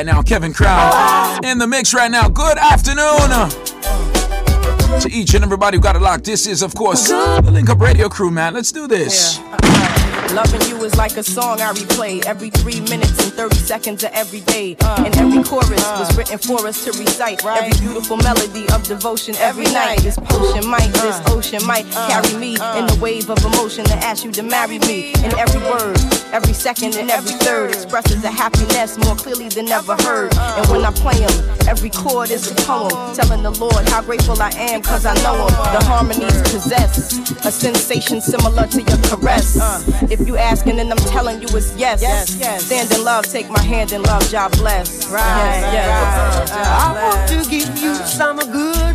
right 0.00 0.14
now, 0.14 0.22
Kevin 0.22 0.54
Crown 0.54 1.44
in 1.44 1.58
the 1.58 1.66
mix 1.66 1.92
right 1.92 2.10
now. 2.10 2.26
Good 2.26 2.56
afternoon. 2.56 3.50
To 5.00 5.10
each 5.10 5.34
and 5.34 5.44
everybody 5.44 5.76
who 5.76 5.82
got 5.82 5.94
it 5.94 6.00
locked, 6.00 6.24
this 6.24 6.46
is, 6.46 6.62
of 6.62 6.74
course, 6.74 7.08
the 7.08 7.50
Link 7.52 7.68
Up 7.68 7.80
Radio 7.80 8.08
crew, 8.08 8.30
man. 8.30 8.54
Let's 8.54 8.72
do 8.72 8.86
this. 8.86 9.38
Loving 10.34 10.62
you 10.68 10.76
is 10.84 10.94
like 10.96 11.16
a 11.16 11.24
song 11.24 11.60
I 11.60 11.72
replay 11.72 12.24
every 12.24 12.50
three 12.50 12.80
minutes 12.82 13.18
and 13.24 13.32
30 13.32 13.56
seconds 13.56 14.04
of 14.04 14.12
every 14.12 14.40
day. 14.40 14.76
Uh. 14.80 15.02
And 15.04 15.16
every 15.16 15.42
chorus 15.42 15.84
uh. 15.84 15.96
was 15.98 16.16
written 16.16 16.38
for 16.38 16.64
us 16.68 16.84
to 16.84 16.92
recite. 16.92 17.44
Every 17.44 17.76
beautiful 17.84 18.16
melody 18.16 18.68
of 18.72 18.84
devotion 18.84 19.34
every 19.36 19.64
night. 19.64 19.98
This 20.02 20.16
potion 20.16 20.70
might, 20.70 20.92
this 20.92 21.18
uh. 21.26 21.34
ocean 21.34 21.66
might 21.66 21.90
carry 21.90 22.32
me 22.36 22.54
in 22.78 22.86
the 22.86 22.98
wave 23.02 23.28
of 23.28 23.44
emotion 23.44 23.84
to 23.86 23.94
ask 23.94 24.24
you 24.24 24.30
to 24.32 24.42
marry 24.44 24.78
me. 24.80 25.12
And 25.18 25.34
every 25.34 25.60
word, 25.62 25.98
every 26.32 26.54
second, 26.54 26.94
and 26.94 27.10
every 27.10 27.32
third 27.32 27.70
expresses 27.72 28.22
a 28.22 28.30
happiness 28.30 28.98
more 28.98 29.16
clearly 29.16 29.48
than 29.48 29.68
ever 29.68 29.96
heard. 30.02 30.32
And 30.36 30.66
when 30.68 30.84
I 30.84 30.92
play 30.92 31.18
them, 31.18 31.59
every 31.70 31.90
chord 31.90 32.30
is 32.30 32.50
a 32.50 32.54
poem 32.66 33.14
telling 33.14 33.44
the 33.44 33.50
Lord 33.52 33.88
how 33.88 34.02
grateful 34.02 34.42
I 34.42 34.50
am 34.56 34.82
cause 34.82 35.06
I 35.06 35.14
know 35.22 35.46
him. 35.46 35.54
The 35.74 35.84
harmonies 35.86 36.42
possess 36.42 37.16
a 37.46 37.52
sensation 37.52 38.20
similar 38.20 38.66
to 38.66 38.82
your 38.82 38.98
caress. 39.08 39.56
Uh. 39.60 39.80
If 40.10 40.26
you 40.26 40.36
asking 40.36 40.80
and 40.80 40.90
I'm 40.90 40.98
telling 41.14 41.40
you 41.40 41.48
it's 41.52 41.72
yes. 41.76 42.00
Stand 42.66 42.92
in 42.92 43.04
love, 43.04 43.24
take 43.26 43.48
my 43.48 43.62
hand 43.62 43.92
in 43.92 44.02
love, 44.02 44.28
job 44.28 44.50
bless. 44.52 45.08
Right, 45.10 45.22
yes, 45.22 45.72
yes. 45.72 46.50
Uh, 46.50 46.56
I 46.84 47.04
want 47.04 47.28
to 47.30 47.48
give 47.48 47.78
you 47.78 47.94
some 47.94 48.38
good 48.38 48.89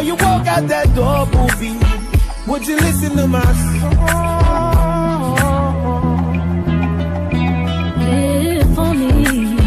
before 0.00 0.06
you 0.06 0.14
walk 0.24 0.46
out 0.46 0.68
that 0.68 0.94
door, 0.94 1.26
booby, 1.26 1.78
would 2.46 2.66
you 2.66 2.76
listen 2.76 3.16
to 3.16 3.26
my 3.26 3.40
song? 3.42 3.96
If 8.00 8.78
only 8.78 9.58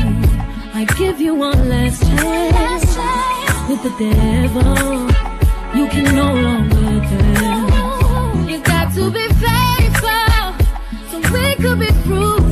I 0.73 0.85
give 0.97 1.21
you 1.21 1.35
one 1.35 1.69
last 1.69 2.01
chance 2.01 2.95
with 3.69 3.83
the 3.83 3.93
devil, 3.99 5.09
you 5.77 5.87
can 5.87 6.15
no 6.15 6.33
longer 6.33 6.99
tell. 7.09 8.49
You 8.49 8.59
got 8.61 8.93
to 8.95 9.11
be 9.11 9.27
faithful 9.43 10.45
so 11.09 11.17
we 11.33 11.55
could 11.55 11.79
be 11.79 11.91
fruitful. 12.05 12.42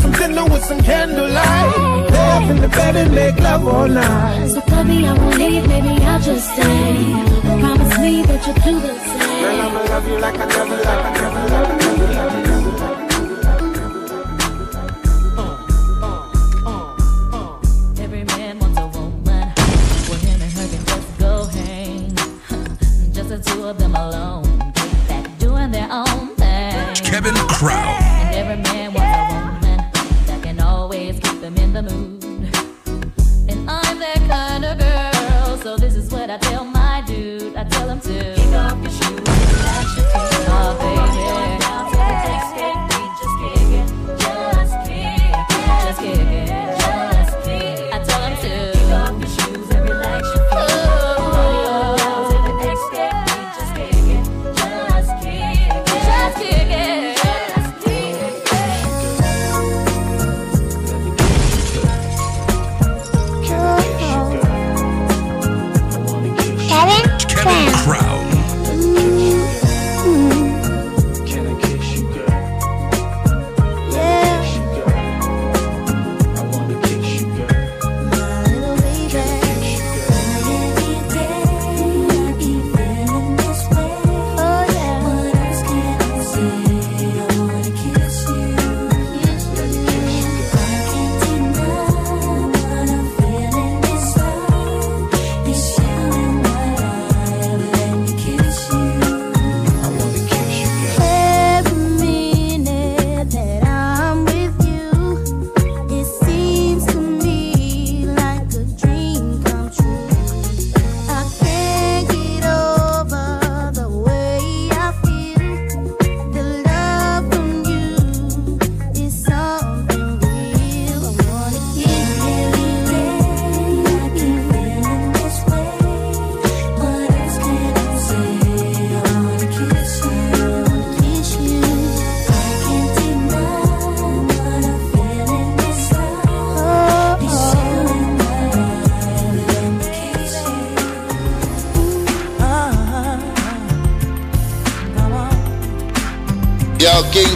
I'm 0.00 0.12
trying 0.12 0.34
to 0.34 0.40
have 0.40 0.42
some 0.42 0.42
dinner 0.42 0.44
with 0.52 0.64
some 0.64 0.80
candlelight. 0.80 2.10
Lay 2.10 2.30
up 2.30 2.50
in 2.50 2.60
the 2.60 2.68
bed 2.68 2.96
and 2.96 3.14
make 3.14 3.38
love 3.38 3.66
all 3.66 3.88
night. 3.88 4.48
So 4.48 4.60
baby, 4.60 5.06
I 5.06 5.12
won't 5.12 5.36
leave, 5.38 5.66
maybe 5.68 6.02
I'll 6.04 6.20
just 6.20 6.52
stay. 6.52 7.14
Promise 7.60 7.98
me 7.98 8.22
that 8.22 8.46
you'll 8.46 8.54
do 8.54 8.80
the 8.80 8.94
same. 8.98 9.40
Girl, 9.42 9.60
I'ma 9.60 9.80
love 9.92 10.08
you 10.08 10.18
like 10.18 10.38
I 10.38 10.46
never, 10.46 10.76
like 10.76 10.86
I 10.86 11.12
never, 11.20 11.48
like 11.48 11.68
I 11.68 11.76
never, 11.78 12.06
like 12.06 12.32
I 12.32 12.42
never. 12.42 12.62
Every 18.02 18.24
man 18.24 18.58
wants 18.58 18.78
a 18.78 18.86
woman. 18.86 19.52
Well, 20.08 20.18
him 20.18 20.40
and 20.42 20.52
her 20.52 20.66
can 20.68 20.84
just 20.86 21.18
go 21.18 21.44
hang. 21.46 22.14
just 23.12 23.28
the 23.28 23.38
two 23.38 23.64
of 23.64 23.78
them 23.78 23.94
alone. 23.94 24.72
Get 25.08 25.38
doing 25.38 25.70
their 25.70 25.88
own 25.90 26.34
thing. 26.36 26.94
Kevin 27.04 27.34
Crown. 27.48 27.96
And 28.02 28.34
every 28.34 28.56
man 28.56 28.92
him 31.56 31.64
in 31.64 31.72
the 31.72 31.82
mood. 31.82 32.21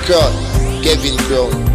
Crown, 0.06 0.32
Kevin 0.84 1.16
Crown. 1.16 1.65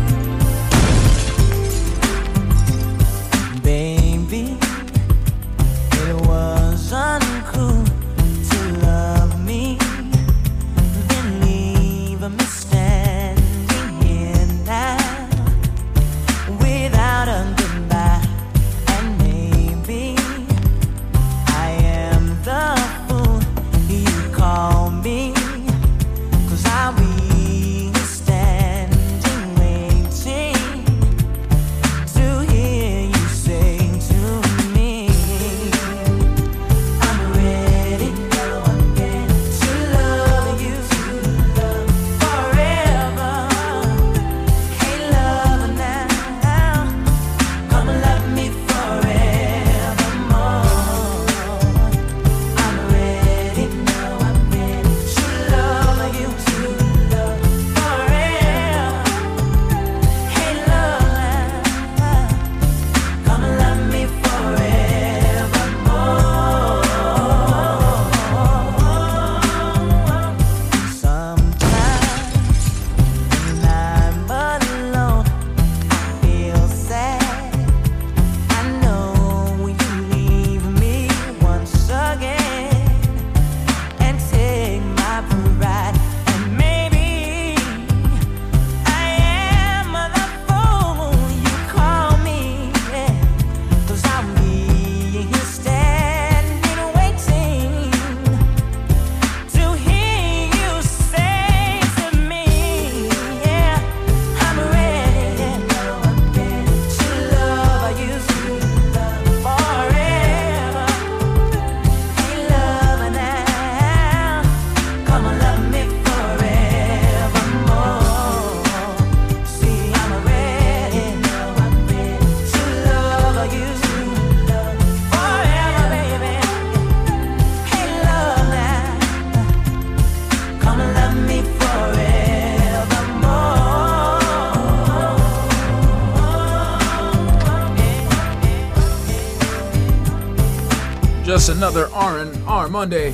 Another 141.52 141.90
R 141.94 142.20
and 142.20 142.44
R 142.48 142.70
Monday. 142.70 143.12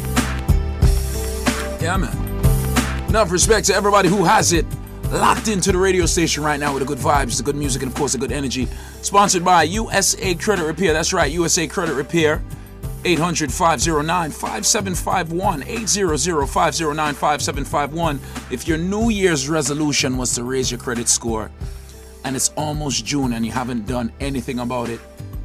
Yeah, 1.82 1.98
man. 1.98 3.10
Enough 3.10 3.32
respect 3.32 3.68
to 3.68 3.76
everybody 3.76 4.10
who 4.10 4.24
has 4.24 4.54
it 4.54 4.66
locked 5.12 5.48
into 5.48 5.72
the 5.72 5.78
radio 5.78 6.06
station 6.06 6.44
right 6.44 6.60
now 6.60 6.74
with 6.74 6.82
the 6.82 6.88
good 6.88 7.00
vibes, 7.00 7.38
the 7.38 7.44
good 7.44 7.56
music, 7.56 7.82
and 7.82 7.92
of 7.92 7.98
course 7.98 8.12
the 8.12 8.18
good 8.18 8.32
energy. 8.32 8.68
Sponsored 9.02 9.44
by 9.44 9.64
USA 9.64 10.36
Credit 10.36 10.66
Repair. 10.66 10.94
That's 10.94 11.14
right, 11.14 11.32
USA 11.32 11.68
Credit 11.68 11.94
Repair. 11.94 12.42
800 13.06 13.52
509 13.52 14.32
5751. 14.32 15.64
800 15.64 16.48
509 16.48 17.14
5751. 17.14 18.20
If 18.52 18.68
your 18.68 18.78
New 18.78 19.10
Year's 19.10 19.50
resolution 19.50 20.18
was 20.18 20.36
to 20.36 20.44
raise 20.44 20.70
your 20.70 20.80
credit 20.80 21.08
score 21.08 21.50
and 22.24 22.36
it's 22.36 22.50
almost 22.58 23.06
June 23.06 23.34
and 23.34 23.46
you 23.46 23.52
haven't 23.52 23.88
done 23.88 24.12
anything 24.20 24.60
about 24.60 24.90
it, 24.90 25.00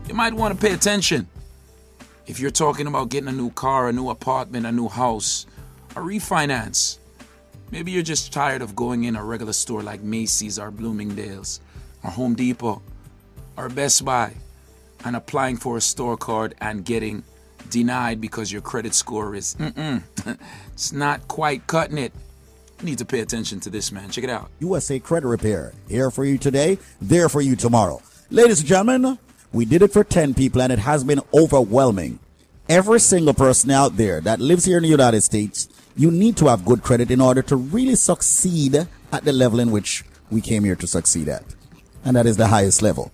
you 0.08 0.14
might 0.14 0.34
want 0.34 0.52
to 0.54 0.60
pay 0.60 0.74
attention. 0.74 1.28
If 2.26 2.38
you're 2.38 2.50
talking 2.50 2.86
about 2.86 3.08
getting 3.08 3.28
a 3.28 3.32
new 3.32 3.50
car, 3.50 3.88
a 3.88 3.92
new 3.92 4.08
apartment, 4.10 4.66
a 4.66 4.72
new 4.72 4.88
house, 4.88 5.46
a 5.90 6.00
refinance, 6.00 6.98
maybe 7.70 7.90
you're 7.90 8.02
just 8.02 8.32
tired 8.32 8.62
of 8.62 8.76
going 8.76 9.04
in 9.04 9.16
a 9.16 9.24
regular 9.24 9.52
store 9.52 9.82
like 9.82 10.02
Macy's 10.02 10.58
or 10.58 10.70
Bloomingdale's 10.70 11.60
or 12.04 12.10
Home 12.10 12.34
Depot 12.34 12.80
or 13.56 13.68
Best 13.68 14.04
Buy 14.04 14.34
and 15.04 15.16
applying 15.16 15.56
for 15.56 15.76
a 15.76 15.80
store 15.80 16.16
card 16.16 16.54
and 16.60 16.84
getting 16.84 17.24
denied 17.70 18.20
because 18.20 18.52
your 18.52 18.62
credit 18.62 18.94
score 18.94 19.34
is 19.34 19.56
it's 20.72 20.92
not 20.92 21.26
quite 21.28 21.66
cutting 21.66 21.98
it. 21.98 22.12
Need 22.82 22.98
to 22.98 23.04
pay 23.04 23.20
attention 23.20 23.60
to 23.60 23.70
this, 23.70 23.92
man. 23.92 24.10
Check 24.10 24.24
it 24.24 24.30
out. 24.30 24.50
USA 24.58 24.98
Credit 24.98 25.26
Repair. 25.26 25.72
Here 25.88 26.10
for 26.10 26.24
you 26.24 26.36
today, 26.36 26.78
there 27.00 27.28
for 27.28 27.40
you 27.40 27.54
tomorrow. 27.54 28.02
Ladies 28.30 28.60
and 28.60 28.68
gentlemen, 28.68 29.18
we 29.52 29.64
did 29.64 29.82
it 29.82 29.92
for 29.92 30.04
10 30.04 30.34
people 30.34 30.62
and 30.62 30.72
it 30.72 30.78
has 30.78 31.04
been 31.04 31.20
overwhelming. 31.34 32.18
Every 32.68 33.00
single 33.00 33.34
person 33.34 33.70
out 33.70 33.96
there 33.96 34.20
that 34.22 34.40
lives 34.40 34.64
here 34.64 34.78
in 34.78 34.82
the 34.82 34.88
United 34.88 35.22
States, 35.22 35.68
you 35.96 36.10
need 36.10 36.36
to 36.38 36.46
have 36.46 36.64
good 36.64 36.82
credit 36.82 37.10
in 37.10 37.20
order 37.20 37.42
to 37.42 37.56
really 37.56 37.96
succeed 37.96 38.74
at 38.76 39.24
the 39.24 39.32
level 39.32 39.60
in 39.60 39.70
which 39.70 40.04
we 40.30 40.40
came 40.40 40.64
here 40.64 40.76
to 40.76 40.86
succeed 40.86 41.28
at. 41.28 41.44
And 42.04 42.16
that 42.16 42.26
is 42.26 42.36
the 42.36 42.46
highest 42.46 42.80
level. 42.80 43.12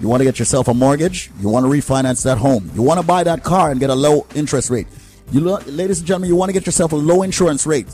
You 0.00 0.08
want 0.08 0.20
to 0.20 0.24
get 0.24 0.38
yourself 0.38 0.68
a 0.68 0.74
mortgage? 0.74 1.30
You 1.40 1.48
want 1.48 1.64
to 1.64 1.70
refinance 1.70 2.24
that 2.24 2.38
home? 2.38 2.70
You 2.74 2.82
want 2.82 3.00
to 3.00 3.06
buy 3.06 3.24
that 3.24 3.44
car 3.44 3.70
and 3.70 3.80
get 3.80 3.90
a 3.90 3.94
low 3.94 4.26
interest 4.34 4.70
rate? 4.70 4.88
You, 5.30 5.40
ladies 5.40 5.98
and 6.00 6.06
gentlemen, 6.06 6.28
you 6.28 6.36
want 6.36 6.50
to 6.50 6.52
get 6.52 6.66
yourself 6.66 6.92
a 6.92 6.96
low 6.96 7.22
insurance 7.22 7.66
rate? 7.66 7.88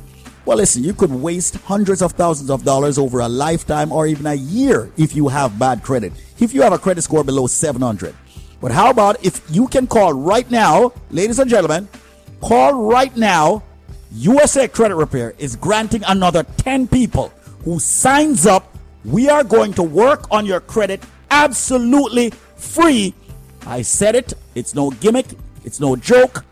Well, 0.44 0.56
listen, 0.56 0.82
you 0.82 0.92
could 0.92 1.12
waste 1.12 1.54
hundreds 1.56 2.02
of 2.02 2.12
thousands 2.12 2.50
of 2.50 2.64
dollars 2.64 2.98
over 2.98 3.20
a 3.20 3.28
lifetime 3.28 3.92
or 3.92 4.08
even 4.08 4.26
a 4.26 4.34
year 4.34 4.90
if 4.96 5.14
you 5.14 5.28
have 5.28 5.56
bad 5.56 5.82
credit. 5.84 6.12
If 6.40 6.52
you 6.52 6.62
have 6.62 6.72
a 6.72 6.78
credit 6.78 7.02
score 7.02 7.22
below 7.22 7.46
700. 7.46 8.14
But 8.60 8.72
how 8.72 8.90
about 8.90 9.24
if 9.24 9.40
you 9.50 9.68
can 9.68 9.86
call 9.86 10.12
right 10.12 10.50
now, 10.50 10.92
ladies 11.10 11.38
and 11.38 11.48
gentlemen, 11.48 11.88
call 12.40 12.74
right 12.74 13.16
now. 13.16 13.62
USA 14.14 14.68
Credit 14.68 14.94
Repair 14.94 15.34
is 15.38 15.56
granting 15.56 16.02
another 16.06 16.42
10 16.58 16.86
people 16.88 17.32
who 17.64 17.78
signs 17.78 18.44
up. 18.44 18.76
We 19.04 19.30
are 19.30 19.42
going 19.42 19.72
to 19.74 19.82
work 19.82 20.30
on 20.30 20.44
your 20.44 20.60
credit 20.60 21.02
absolutely 21.30 22.30
free. 22.56 23.14
I 23.66 23.82
said 23.82 24.14
it. 24.14 24.34
It's 24.54 24.74
no 24.74 24.90
gimmick. 24.90 25.26
It's 25.64 25.80
no 25.80 25.96
joke. 25.96 26.44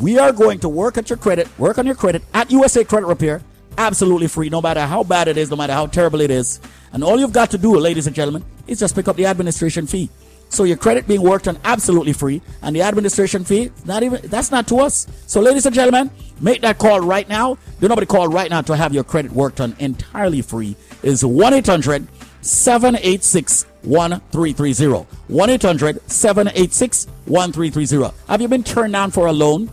We 0.00 0.18
are 0.18 0.32
going 0.32 0.58
to 0.60 0.68
work 0.68 0.96
at 0.96 1.10
your 1.10 1.18
credit, 1.18 1.48
work 1.58 1.78
on 1.78 1.86
your 1.86 1.94
credit 1.94 2.22
at 2.32 2.50
USA 2.50 2.82
Credit 2.84 3.06
Repair, 3.06 3.42
absolutely 3.76 4.28
free, 4.28 4.48
no 4.48 4.62
matter 4.62 4.80
how 4.80 5.02
bad 5.02 5.28
it 5.28 5.36
is, 5.36 5.50
no 5.50 5.56
matter 5.56 5.74
how 5.74 5.86
terrible 5.86 6.20
it 6.20 6.30
is. 6.30 6.60
And 6.92 7.04
all 7.04 7.18
you've 7.20 7.32
got 7.32 7.50
to 7.50 7.58
do, 7.58 7.76
ladies 7.76 8.06
and 8.06 8.16
gentlemen, 8.16 8.44
is 8.66 8.80
just 8.80 8.94
pick 8.94 9.08
up 9.08 9.16
the 9.16 9.26
administration 9.26 9.86
fee. 9.86 10.08
So 10.48 10.64
your 10.64 10.76
credit 10.76 11.06
being 11.06 11.22
worked 11.22 11.48
on 11.48 11.58
absolutely 11.64 12.12
free, 12.12 12.40
and 12.62 12.74
the 12.74 12.82
administration 12.82 13.44
fee, 13.44 13.70
not 13.84 14.02
even 14.02 14.20
that's 14.24 14.50
not 14.50 14.68
to 14.68 14.78
us. 14.78 15.06
So, 15.26 15.40
ladies 15.40 15.66
and 15.66 15.74
gentlemen, 15.74 16.10
make 16.40 16.62
that 16.62 16.78
call 16.78 17.00
right 17.00 17.28
now. 17.28 17.58
Do 17.80 17.88
nobody 17.88 18.06
call 18.06 18.28
right 18.28 18.48
now 18.48 18.60
to 18.62 18.76
have 18.76 18.94
your 18.94 19.04
credit 19.04 19.32
worked 19.32 19.60
on 19.60 19.74
entirely 19.80 20.42
free. 20.42 20.76
Is 21.02 21.24
1 21.24 21.52
800 21.52 22.06
786 22.46 23.64
1330. 23.82 25.06
1 25.28 25.50
800 25.50 26.10
786 26.10 27.06
1330. 27.26 28.16
Have 28.28 28.40
you 28.40 28.48
been 28.48 28.62
turned 28.62 28.92
down 28.92 29.10
for 29.10 29.26
a 29.26 29.32
loan? 29.32 29.70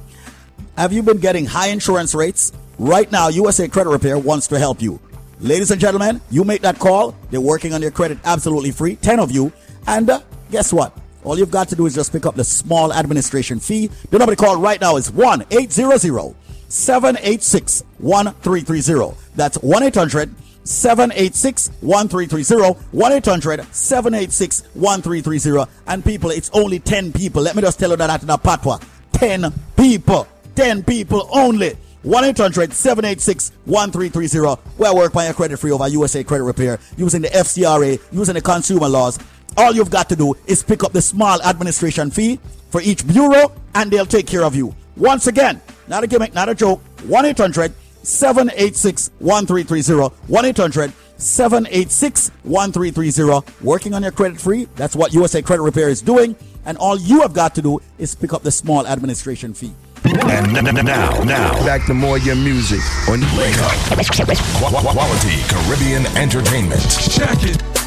Have 0.78 0.92
you 0.92 1.04
been 1.04 1.18
getting 1.18 1.46
high 1.46 1.68
insurance 1.68 2.16
rates? 2.16 2.52
Right 2.80 3.12
now, 3.12 3.28
USA 3.28 3.68
Credit 3.68 3.92
Repair 3.92 4.18
wants 4.18 4.48
to 4.48 4.58
help 4.58 4.82
you. 4.82 5.00
Ladies 5.40 5.70
and 5.72 5.80
gentlemen, 5.80 6.20
you 6.32 6.44
make 6.44 6.62
that 6.62 6.80
call. 6.80 7.16
They're 7.30 7.42
working 7.42 7.74
on 7.74 7.82
your 7.82 7.92
credit 7.92 8.18
absolutely 8.24 8.72
free. 8.72 8.96
10 8.96 9.20
of 9.20 9.32
you. 9.32 9.52
And 9.86 10.10
uh, 10.10 10.22
guess 10.50 10.74
what? 10.74 10.98
All 11.24 11.38
you've 11.38 11.52
got 11.52 11.70
to 11.70 11.76
do 11.76 11.86
is 11.86 11.94
just 11.94 12.12
pick 12.12 12.26
up 12.26 12.36
the 12.36 12.44
small 12.44 12.92
administration 12.92 13.60
fee. 13.60 13.88
The 14.10 14.18
number 14.18 14.36
to 14.36 14.44
call 14.44 14.60
right 14.60 14.82
now 14.82 14.98
is 14.98 15.12
1 15.12 15.46
800 15.52 16.36
786 16.70 17.84
1330. 18.00 19.18
That's 19.36 19.58
1 19.58 19.84
800 19.84 20.34
786 20.64 21.70
1330. 21.82 22.80
1 22.92 23.12
800 23.12 23.74
786 23.74 24.64
1330. 24.74 25.72
And 25.88 26.04
people, 26.04 26.32
it's 26.32 26.50
only 26.54 26.80
10 26.80 27.14
people. 27.14 27.42
Let 27.42 27.56
me 27.56 27.62
just 27.62 27.80
tell 27.80 27.90
you 27.92 27.96
that 27.98 28.24
in 28.24 28.30
a 28.30 28.38
patwa. 28.38 28.84
10 29.14 29.54
people. 29.76 30.28
10 30.56 30.84
people 30.84 31.28
only. 31.32 31.76
1 32.04 32.24
800 32.26 32.74
786 32.74 33.52
1330. 33.66 34.62
Where 34.78 34.94
work 34.96 35.14
by 35.14 35.26
your 35.26 35.34
credit 35.34 35.58
free 35.58 35.72
over 35.72 35.88
USA 35.88 36.24
Credit 36.24 36.44
Repair 36.44 36.80
using 36.98 37.22
the 37.22 37.30
FCRA, 37.30 38.00
using 38.12 38.36
the 38.36 38.42
consumer 38.42 38.90
laws. 38.90 39.20
All 39.56 39.74
you've 39.74 39.92
got 39.92 40.10
to 40.10 40.16
do 40.16 40.36
is 40.48 40.64
pick 40.64 40.84
up 40.84 40.94
the 40.94 41.02
small 41.02 41.42
administration 41.44 42.10
fee 42.10 42.40
for 42.72 42.82
each 42.82 43.08
bureau 43.08 43.52
and 43.76 43.92
they'll 43.92 44.06
take 44.06 44.28
care 44.28 44.44
of 44.44 44.56
you. 44.56 44.76
Once 44.98 45.28
again, 45.28 45.62
not 45.88 46.04
a 46.04 46.08
gimmick, 46.08 46.34
not 46.34 46.50
a 46.50 46.56
joke. 46.56 46.82
1 47.08 47.26
800 47.26 47.74
786 48.04 49.10
1330. 49.20 50.16
1 50.28 50.46
800 50.46 50.94
786 51.18 52.30
1330. 52.44 53.66
Working 53.66 53.94
on 53.94 54.04
your 54.04 54.12
credit 54.12 54.40
free. 54.40 54.68
That's 54.76 54.96
what 54.96 55.14
USA 55.14 55.42
Credit 55.42 55.64
Repair 55.64 55.90
is 55.90 56.02
doing. 56.02 56.36
And 56.66 56.78
all 56.78 56.98
you 56.98 57.22
have 57.22 57.34
got 57.34 57.56
to 57.56 57.62
do 57.62 57.82
is 57.98 58.16
pick 58.16 58.34
up 58.34 58.44
the 58.44 58.52
small 58.52 58.88
administration 58.88 59.54
fee. 59.54 59.74
And 60.06 60.58
n- 60.58 60.68
n- 60.68 60.86
now, 60.86 61.24
now, 61.24 61.52
back 61.66 61.86
to 61.86 61.94
more 61.94 62.18
your 62.18 62.36
music 62.36 62.82
on 63.10 63.22
Wake 63.38 63.58
Up. 63.60 63.72
Qu- 63.98 64.26
qu- 64.26 64.92
Quality 64.92 65.42
Caribbean 65.48 66.06
Entertainment. 66.18 66.82
Check 67.10 67.38
it. 67.44 67.83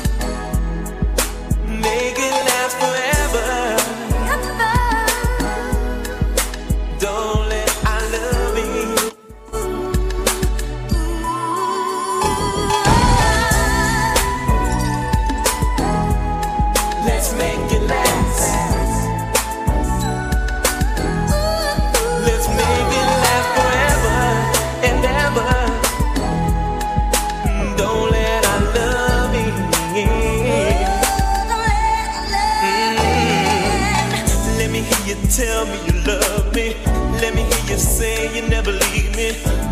Say 37.96 38.28
you 38.36 38.46
never 38.48 38.72
leave 38.72 39.16
me. 39.16 39.30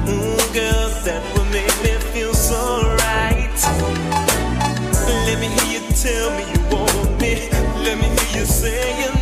Ooh, 0.08 0.36
girl, 0.56 0.88
that 1.04 1.22
will 1.34 1.44
make 1.52 1.76
me 1.84 1.92
feel 2.12 2.32
so 2.32 2.80
right. 3.04 3.60
Let 5.26 5.38
me 5.42 5.48
hear 5.56 5.68
you 5.74 5.82
tell 5.92 6.30
me 6.36 6.44
you 6.52 6.60
want 6.72 7.20
me. 7.20 7.50
Let 7.84 7.96
me 7.98 8.08
hear 8.16 8.40
you 8.40 8.46
say 8.46 8.80
you 9.02 9.13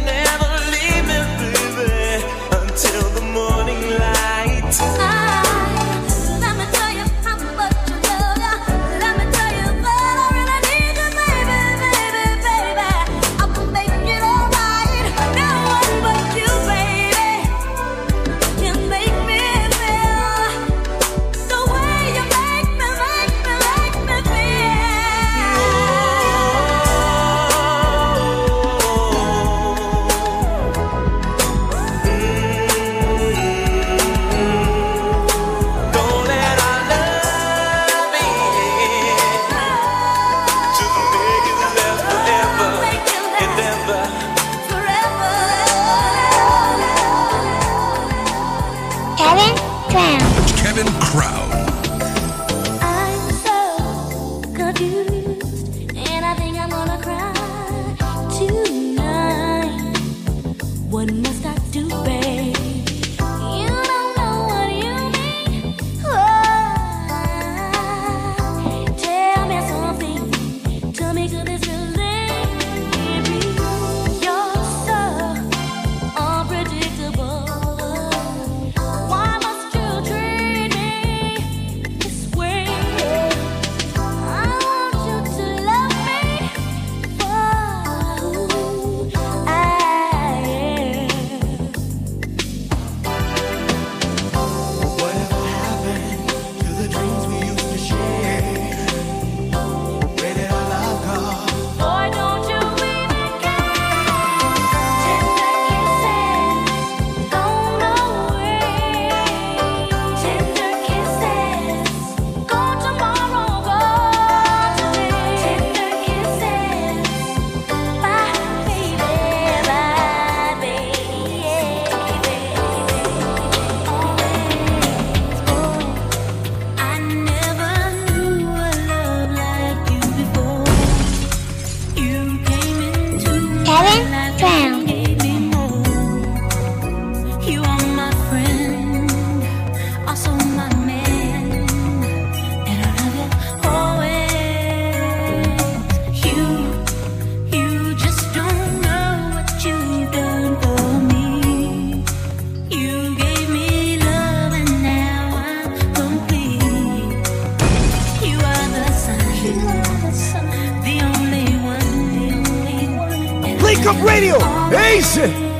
Wake 163.82 163.96
up 163.96 164.06
radio, 164.06 164.36
Asia. 164.72 165.51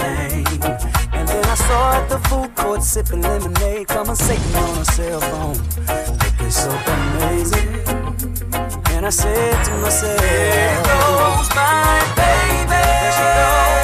hang. 0.00 0.46
And 1.12 1.28
then 1.28 1.44
I 1.44 1.54
saw 1.54 1.94
at 1.94 2.08
the 2.08 2.18
food 2.28 2.54
court 2.56 2.82
sipping 2.82 3.22
lemonade, 3.22 3.88
coming 3.88 4.16
conversating 4.16 4.54
on 4.56 4.76
her 4.76 4.84
cell 4.84 5.20
phone, 5.20 5.58
looking 6.18 6.50
so 6.50 6.70
amazing. 6.70 7.68
And 8.94 9.06
I 9.06 9.10
said 9.10 9.64
to 9.64 9.72
myself, 9.82 10.20
There 10.20 10.82
goes 10.82 11.48
my 11.54 12.00
baby. 12.16 12.68
There 12.70 13.12
she 13.18 13.26
goes. 13.38 13.74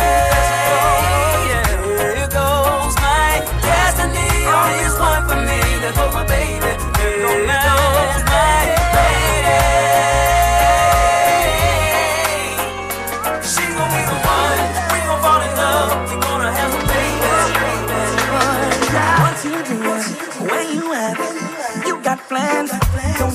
There 1.98 2.28
goes 2.38 2.94
my 2.96 3.42
destiny. 3.62 4.30
Only 4.46 4.78
is 4.88 4.96
one 4.98 5.22
for 5.28 5.36
me. 5.36 5.60
that's 5.82 5.96
goes 5.96 6.14
my 6.14 6.24
baby. 6.26 6.72
There 6.98 7.46
goes 7.46 7.79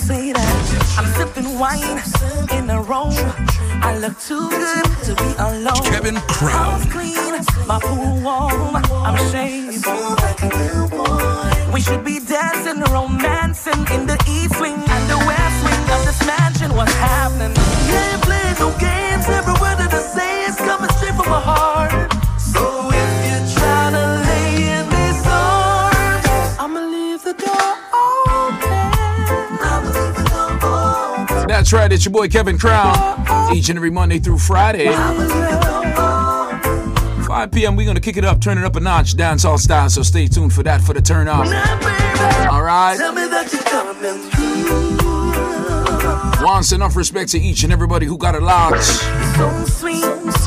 say 0.06 0.32
that. 0.34 0.96
I'm 1.00 1.08
sipping 1.18 1.58
wine 1.58 2.00
in 2.58 2.70
a 2.70 2.80
room. 2.82 3.18
I 3.82 3.98
look 3.98 4.16
too 4.20 4.50
good 4.50 4.86
to 5.06 5.12
be 5.16 5.30
alone. 5.40 5.84
Kevin 5.92 6.18
Crown. 6.38 6.80
clean, 6.94 7.34
my 7.66 7.80
pool 7.82 8.22
warm. 8.22 8.76
I'm 9.08 9.18
shaved. 9.32 9.86
We 11.74 11.82
should 11.82 12.04
be 12.06 12.20
dancing, 12.20 12.82
romancing 12.94 13.84
in 13.96 14.06
the 14.06 14.18
east 14.30 14.60
wing 14.62 14.78
and 14.96 15.06
the 15.10 15.18
West 15.30 15.60
wing 15.66 15.84
of 15.96 16.02
this 16.06 16.22
mansion. 16.26 16.76
What's 16.76 16.94
happening? 16.94 17.56
Yeah. 17.90 18.15
That's 31.66 31.74
right, 31.74 31.92
it's 31.92 32.06
your 32.06 32.12
boy 32.12 32.28
Kevin 32.28 32.60
Crown. 32.60 32.96
Each 33.52 33.70
and 33.70 33.80
every 33.80 33.90
Monday 33.90 34.20
through 34.20 34.38
Friday. 34.38 34.86
5 34.86 37.52
p.m. 37.52 37.76
We're 37.76 37.88
gonna 37.88 38.00
kick 38.00 38.18
it 38.18 38.24
up, 38.24 38.40
turn 38.40 38.60
it 38.60 38.64
up 38.64 38.76
a 38.76 38.80
notch, 38.80 39.18
dance 39.18 39.46
all 39.46 39.58
style. 39.58 39.90
So 39.90 40.04
stay 40.04 40.28
tuned 40.28 40.54
for 40.54 40.62
that 40.62 40.82
for 40.82 40.94
the 40.94 41.02
turn 41.02 41.28
up. 41.28 41.48
All 42.54 42.62
right. 42.62 42.96
Tell 42.96 43.14
me 43.14 43.28
that 43.30 43.52
you're 43.52 43.64
coming 43.64 43.96
through. 46.36 46.46
Once 46.46 46.72
enough 46.72 46.96
respect 46.96 47.32
to 47.32 47.40
each 47.40 47.64
and 47.64 47.74
everybody 47.74 48.06
who 48.06 48.16
got 48.16 48.36
it 48.36 48.44
locked. 48.44 48.84
So. 48.84 49.48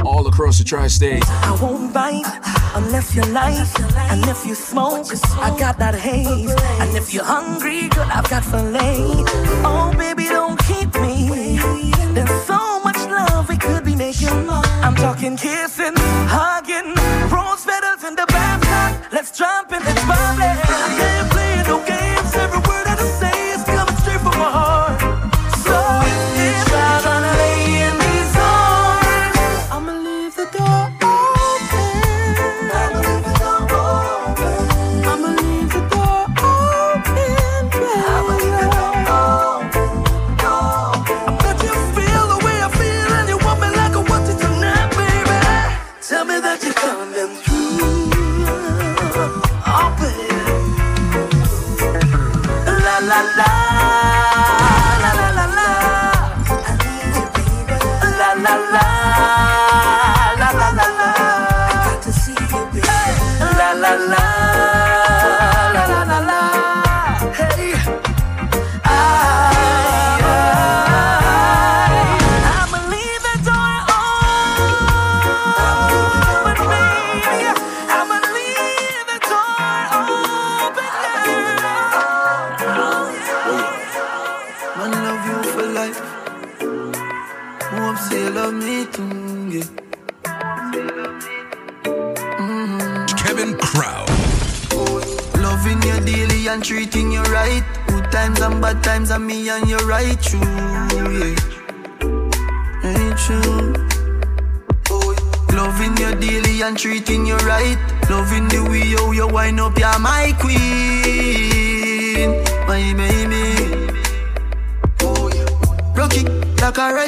All 0.05 0.25
across 0.29 0.59
the 0.59 0.65
tri-state. 0.65 1.25
I 1.29 1.59
won't 1.61 1.93
bite 1.93 2.23
unless 2.75 3.15
you 3.15 3.23
like, 3.33 3.57
and 4.11 4.25
if 4.27 4.47
you 4.47 4.55
smoke, 4.55 5.07
I 5.37 5.57
got 5.59 5.79
that 5.79 5.95
haze. 5.95 6.51
And 6.81 6.97
if 6.97 7.13
you're 7.13 7.25
hungry, 7.25 7.89
good, 7.89 8.09
I've 8.09 8.29
got 8.29 8.45
filet. 8.45 9.25
Oh, 9.65 9.93
baby, 9.97 10.25
don't 10.25 10.59
keep 10.65 10.95
me. 11.01 11.59
There's 12.15 12.43
so 12.45 12.81
much 12.81 12.97
love 13.09 13.49
we 13.49 13.57
could 13.57 13.85
be 13.85 13.95
making. 13.95 14.49
I'm 14.51 14.95
talking 14.95 15.37
kissing, 15.37 15.95
hugging, 15.97 16.95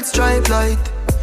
red 0.01 0.07
stripe 0.07 0.49
light. 0.49 0.79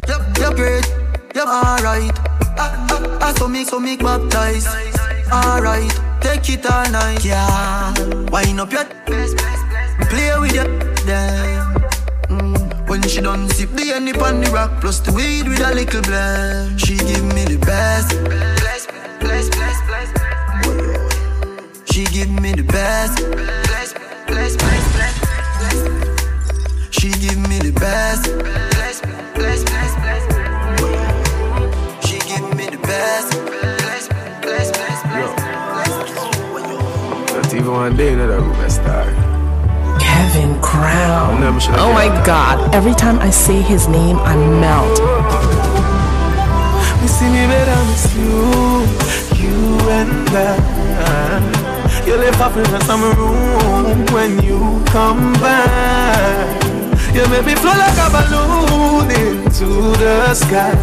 Yep, 0.07 0.37
you're 0.37 0.53
great, 0.53 0.85
you're 1.33 1.47
alright. 1.47 2.13
I, 2.59 3.17
I, 3.21 3.27
I 3.27 3.33
saw 3.33 3.47
me, 3.47 3.63
so 3.63 3.79
me 3.79 3.97
baptized. 3.97 4.67
Alright, 5.31 5.91
take 6.21 6.49
it 6.49 6.65
all 6.71 6.89
night, 6.91 7.25
yeah. 7.25 7.93
Wind 8.31 8.59
up 8.59 8.71
your 8.71 8.85
play 8.85 10.39
with 10.39 10.53
your 10.53 10.67
damn. 11.05 11.73
Mm. 12.29 12.87
When 12.87 13.01
she 13.03 13.21
done 13.21 13.49
sip 13.49 13.71
the 13.71 13.89
honey 13.93 14.13
on 14.13 14.41
the 14.41 14.51
rock, 14.51 14.79
plus 14.79 14.99
the 14.99 15.11
weed 15.11 15.47
with 15.47 15.61
a 15.61 15.73
little 15.73 16.01
blend. 16.01 16.79
She 16.79 16.97
give 16.97 17.25
me 17.33 17.45
the 17.45 17.57
best. 17.57 18.09
Bless, 18.23 18.85
bless, 19.19 19.49
bless, 19.49 19.79
bless. 19.87 20.09
She 21.91 22.05
give 22.05 22.29
me 22.29 22.51
the 22.53 22.63
best. 22.63 23.36
Oh 41.49 41.93
my 41.93 42.07
god, 42.25 42.75
every 42.75 42.93
time 42.93 43.19
I 43.19 43.29
say 43.29 43.61
his 43.61 43.87
name, 43.87 44.17
I 44.19 44.35
melt. 44.35 44.99
You 47.01 47.07
see 47.07 47.29
me 47.29 47.47
better 47.47 47.85
miss 47.87 48.13
you, 48.15 48.83
you 49.39 49.79
and 49.89 50.27
I. 50.35 52.03
You 52.05 52.17
left 52.17 52.41
off 52.41 52.57
in 52.57 52.65
some 52.81 53.01
room 53.15 54.05
when 54.07 54.43
you 54.43 54.83
come 54.87 55.31
back. 55.35 56.63
You 57.15 57.25
make 57.29 57.45
me 57.45 57.55
flow 57.55 57.71
like 57.71 57.95
a 57.95 58.09
balloon 58.11 59.09
into 59.09 59.95
the 60.03 60.33
sky. 60.33 60.75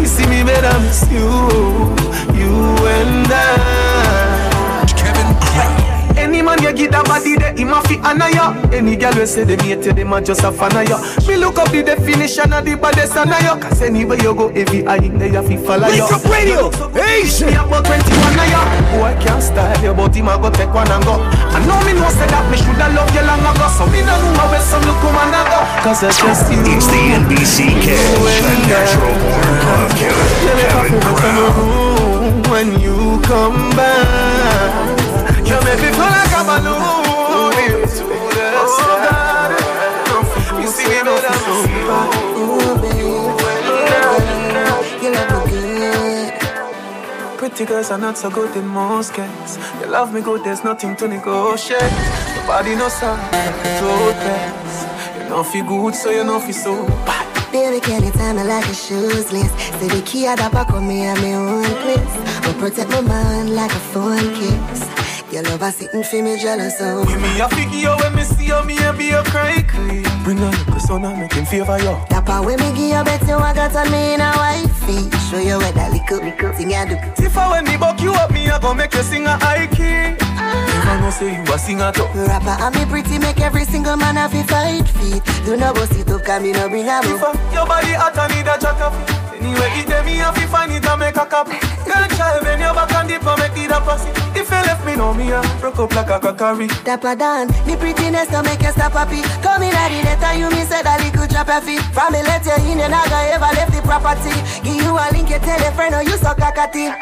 You 0.00 0.06
see 0.06 0.26
me 0.26 0.42
better 0.42 0.80
miss 0.80 1.08
you, 1.12 1.28
you 2.34 2.50
and 2.88 3.32
I. 3.32 3.81
Kevin 6.22 6.32
Crown. 6.32 6.32
Any 6.32 6.42
man 6.42 6.62
you 6.62 6.72
get 6.72 6.92
that 6.92 7.04
body 7.06 7.36
there, 7.36 7.54
him 7.54 7.72
a 7.72 7.82
fi 7.82 7.98
honor 8.02 8.30
ya. 8.30 8.54
Any 8.72 8.96
girl 8.96 9.12
we 9.14 9.26
say 9.26 9.44
them 9.44 9.58
hate 9.60 9.84
you, 9.84 9.92
them 9.92 10.12
a 10.12 10.20
just 10.20 10.42
a 10.44 10.52
fan 10.52 10.76
of 10.76 10.88
ya. 10.88 10.98
Me 11.26 11.36
look 11.36 11.58
up 11.58 11.70
the 11.70 11.82
definition 11.82 12.52
of 12.52 12.64
the 12.64 12.76
baddest 12.76 13.16
honor 13.16 13.38
ya. 13.42 13.58
Cause 13.58 13.82
anywhere 13.82 14.18
you 14.18 14.34
go, 14.34 14.48
every 14.50 14.86
eye 14.86 15.08
there 15.08 15.32
you 15.32 15.42
fi 15.42 15.56
follow 15.56 15.88
ya. 15.88 16.04
Wake 16.04 16.12
up 16.12 16.24
radio, 16.24 16.70
hey 16.94 17.24
shit. 17.26 17.48
Me 17.48 17.54
about 17.54 17.84
21 17.84 18.38
of 18.38 18.48
ya. 18.48 18.62
Boy 18.96 19.14
can't 19.20 19.42
style 19.42 19.82
you, 19.82 19.94
but 19.94 20.14
him 20.14 20.28
a 20.28 20.38
go 20.38 20.50
take 20.50 20.72
one 20.72 20.90
and 20.90 21.04
go. 21.04 21.18
I 21.18 21.58
know 21.66 21.78
me 21.84 21.92
know 21.92 22.08
say 22.10 22.26
that 22.30 22.44
me 22.50 22.56
shoulda 22.56 22.88
love 22.94 23.10
you 23.14 23.22
long 23.26 23.42
ago. 23.42 23.66
So 23.74 23.86
me 23.90 24.00
no 24.02 24.14
know 24.16 24.46
where 24.48 24.62
some 24.62 24.82
look 24.86 24.98
come 25.02 25.16
and 25.18 25.34
go. 25.50 25.60
Cause 25.82 26.02
it's 26.02 26.18
just 26.18 26.50
you. 26.50 26.62
It's 26.72 26.86
the 26.86 27.18
NBC 27.18 27.68
Kid, 27.82 27.98
the 27.98 28.54
natural 28.70 29.12
born 29.20 29.52
love 29.66 29.92
killer, 29.98 30.28
Kevin 30.46 31.00
Crown. 31.18 32.42
When 32.50 32.80
you 32.80 33.20
come 33.24 33.70
back, 33.74 35.01
you 35.52 35.60
make 35.64 35.80
me 35.84 35.90
feel 35.92 36.10
like 36.16 36.32
a 36.32 36.42
balloon 36.48 37.52
into 37.60 38.04
the 38.36 38.48
sky. 38.74 39.52
You 40.60 40.68
see 40.68 40.88
me 40.88 40.98
better 41.04 41.36
Pretty 47.36 47.64
girls 47.64 47.90
are 47.90 47.98
not 47.98 48.16
so 48.16 48.30
good 48.30 48.56
in 48.56 48.66
most 48.66 49.14
cases. 49.14 49.58
You 49.80 49.88
love 49.88 50.14
me 50.14 50.20
good, 50.20 50.44
there's 50.44 50.62
nothing 50.62 50.94
to 50.96 51.08
negotiate. 51.08 51.92
Nobody 52.36 52.76
knows 52.76 53.02
like 53.02 53.32
a 53.32 53.78
toothpaste. 53.80 54.86
You 55.18 55.28
know 55.28 55.42
feel 55.42 55.64
good, 55.66 55.94
so 55.94 56.10
you 56.10 56.24
know 56.24 56.38
feel 56.38 56.54
so 56.54 56.86
bad. 57.04 57.26
Baby, 57.52 57.80
can 57.80 58.02
you 58.04 58.12
tell 58.12 58.32
me 58.32 58.44
like 58.44 58.64
a 58.66 58.74
shoes 58.74 59.32
list? 59.32 59.58
Say 59.78 59.88
the 59.88 60.02
key 60.06 60.26
at 60.26 60.38
the 60.38 60.48
back 60.50 60.70
of 60.70 60.82
me 60.82 61.02
and 61.02 61.20
me 61.20 61.34
own 61.34 61.64
place. 61.82 62.16
But 62.42 62.56
protect 62.58 62.90
my 62.90 63.00
mind 63.02 63.54
like 63.54 63.72
a 63.72 63.82
phone 63.92 64.34
case. 64.36 64.81
Your 65.32 65.42
love 65.44 65.62
a 65.62 65.72
sitting 65.72 66.04
for 66.04 66.22
me 66.22 66.36
jealous 66.36 66.78
of. 66.82 67.08
Give 67.08 67.18
me 67.18 67.40
a 67.40 67.48
figure 67.48 67.96
when 67.96 68.14
me 68.14 68.22
see 68.22 68.48
you, 68.48 68.62
me 68.64 68.76
a 68.84 68.92
be 68.92 69.12
a 69.12 69.24
cry 69.24 69.62
clean. 69.62 70.04
Bring 70.24 70.38
on 70.40 70.52
your 70.52 70.64
persona, 70.66 71.16
make 71.16 71.32
him 71.32 71.46
favor 71.46 71.78
you. 71.78 71.96
Part 72.10 72.44
when 72.44 72.60
me 72.60 72.68
give 72.76 72.92
you 72.92 73.02
better, 73.02 73.36
I 73.40 73.54
got 73.54 73.74
on 73.74 73.90
me 73.90 74.12
in 74.12 74.20
a 74.20 74.30
wifey. 74.36 75.08
Show 75.30 75.38
you 75.38 75.56
what 75.56 75.74
that 75.74 75.90
little 75.90 76.52
thing 76.52 76.74
I 76.74 76.84
do. 76.84 77.24
If 77.24 77.34
I 77.38 77.50
when 77.50 77.64
me 77.64 77.78
buck 77.78 78.02
you 78.02 78.12
up, 78.12 78.30
me 78.30 78.46
a 78.48 78.60
go 78.60 78.74
make 78.74 78.92
you 78.92 79.02
sing 79.02 79.24
a 79.24 79.38
high 79.38 79.68
key. 79.68 80.20
Never 80.20 81.00
know 81.00 81.08
say 81.08 81.32
you 81.32 81.54
a 81.54 81.58
singer 81.58 81.92
too. 81.92 82.04
Rapper 82.12 82.60
and 82.60 82.74
me 82.74 82.84
pretty, 82.84 83.18
make 83.18 83.40
every 83.40 83.64
single 83.64 83.96
man 83.96 84.16
have 84.16 84.34
a 84.34 84.44
fight 84.44 84.86
feet. 84.86 85.24
Do 85.46 85.56
not 85.56 85.76
bust 85.76 85.96
it 85.96 86.10
up, 86.10 86.24
come 86.26 86.42
me 86.42 86.52
no 86.52 86.68
bring 86.68 86.86
a 86.86 87.00
uh, 87.00 87.32
your 87.54 87.64
body 87.64 87.96
hot, 87.96 88.18
I 88.18 88.28
need 88.28 88.46
a 88.46 88.60
jack 88.60 88.78
of 88.82 88.92
it. 89.00 89.21
Anyway, 89.42 89.74
it 89.74 89.88
dem 89.88 90.06
me 90.06 90.22
have 90.22 90.34
to 90.38 90.46
find 90.46 90.70
it 90.70 90.86
and 90.86 91.00
make 91.00 91.16
a 91.16 91.26
copy. 91.26 91.58
Girl, 91.82 92.06
try 92.14 92.38
bend 92.46 92.62
your 92.62 92.72
back 92.74 92.94
and 92.94 93.08
dip 93.08 93.26
and 93.26 93.38
make 93.42 93.58
it 93.58 93.74
a 93.74 93.80
pussy. 93.82 94.08
If 94.38 94.46
you 94.46 94.62
left 94.62 94.86
me, 94.86 94.94
know 94.94 95.12
me, 95.12 95.32
I 95.32 95.42
broke 95.58 95.80
up 95.80 95.92
like 95.96 96.10
a 96.10 96.20
crockery. 96.20 96.68
Dapper 96.86 97.16
Dan, 97.16 97.48
me 97.66 97.74
prettiness 97.74 98.28
to 98.30 98.42
make 98.44 98.62
you 98.62 98.70
stop 98.70 98.92
happy. 98.94 99.22
Come 99.42 99.66
in 99.66 99.74
at 99.74 99.90
the 99.90 99.98
letter, 100.06 100.38
you 100.38 100.48
me 100.54 100.62
said 100.62 100.86
that 100.86 101.02
little 101.02 101.26
drop 101.26 101.50
a 101.50 101.58
fee. 101.60 101.82
From 101.90 102.12
me 102.14 102.22
let 102.22 102.46
you 102.46 102.54
in, 102.70 102.78
you 102.78 102.86
never 102.86 103.18
ever 103.34 103.50
left 103.58 103.74
the 103.74 103.82
property. 103.82 104.30
Give 104.62 104.78
you 104.78 104.94
a 104.94 105.10
link, 105.10 105.26
you 105.26 105.42
tell 105.42 105.58
a 105.58 105.74
friend, 105.74 105.94
or 105.98 106.06
you 106.06 106.14
suck 106.22 106.38
a 106.38 106.54
catty. 106.54 106.94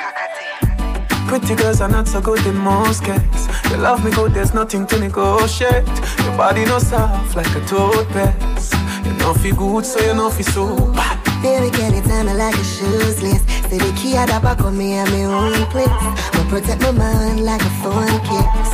Pretty 1.28 1.54
girls 1.54 1.82
are 1.82 1.92
not 1.92 2.08
so 2.08 2.22
good 2.22 2.40
in 2.46 2.56
most 2.56 3.04
cases. 3.04 3.52
You 3.70 3.76
love 3.76 4.02
me 4.02 4.10
good, 4.12 4.32
there's 4.32 4.54
nothing 4.54 4.86
to 4.88 4.98
negotiate. 4.98 5.86
Your 6.24 6.36
body 6.40 6.64
no 6.64 6.78
soft 6.78 7.36
like 7.36 7.52
a 7.54 7.60
toothpaste. 7.68 8.72
You 9.04 9.12
know 9.20 9.34
feel 9.34 9.54
good, 9.54 9.84
so 9.84 10.00
you 10.00 10.14
know 10.14 10.30
feel 10.30 10.46
so 10.46 10.92
bad. 10.94 11.19
Baby, 11.42 11.70
can 11.74 11.94
you 11.94 12.02
me 12.02 12.34
like 12.34 12.54
a 12.54 12.64
shoes 12.64 13.22
list? 13.22 13.48
Say 13.70 13.78
the 13.78 13.92
key 13.96 14.14
at 14.14 14.26
the 14.28 14.38
back 14.40 14.60
on 14.60 14.76
me 14.76 14.92
and 14.92 15.10
me 15.10 15.24
own 15.24 15.64
place. 15.72 15.88
But 16.32 16.46
protect 16.48 16.82
my 16.82 16.90
mind 16.90 17.44
like 17.46 17.62
a 17.62 17.70
phone 17.80 18.20
kiss. 18.28 18.70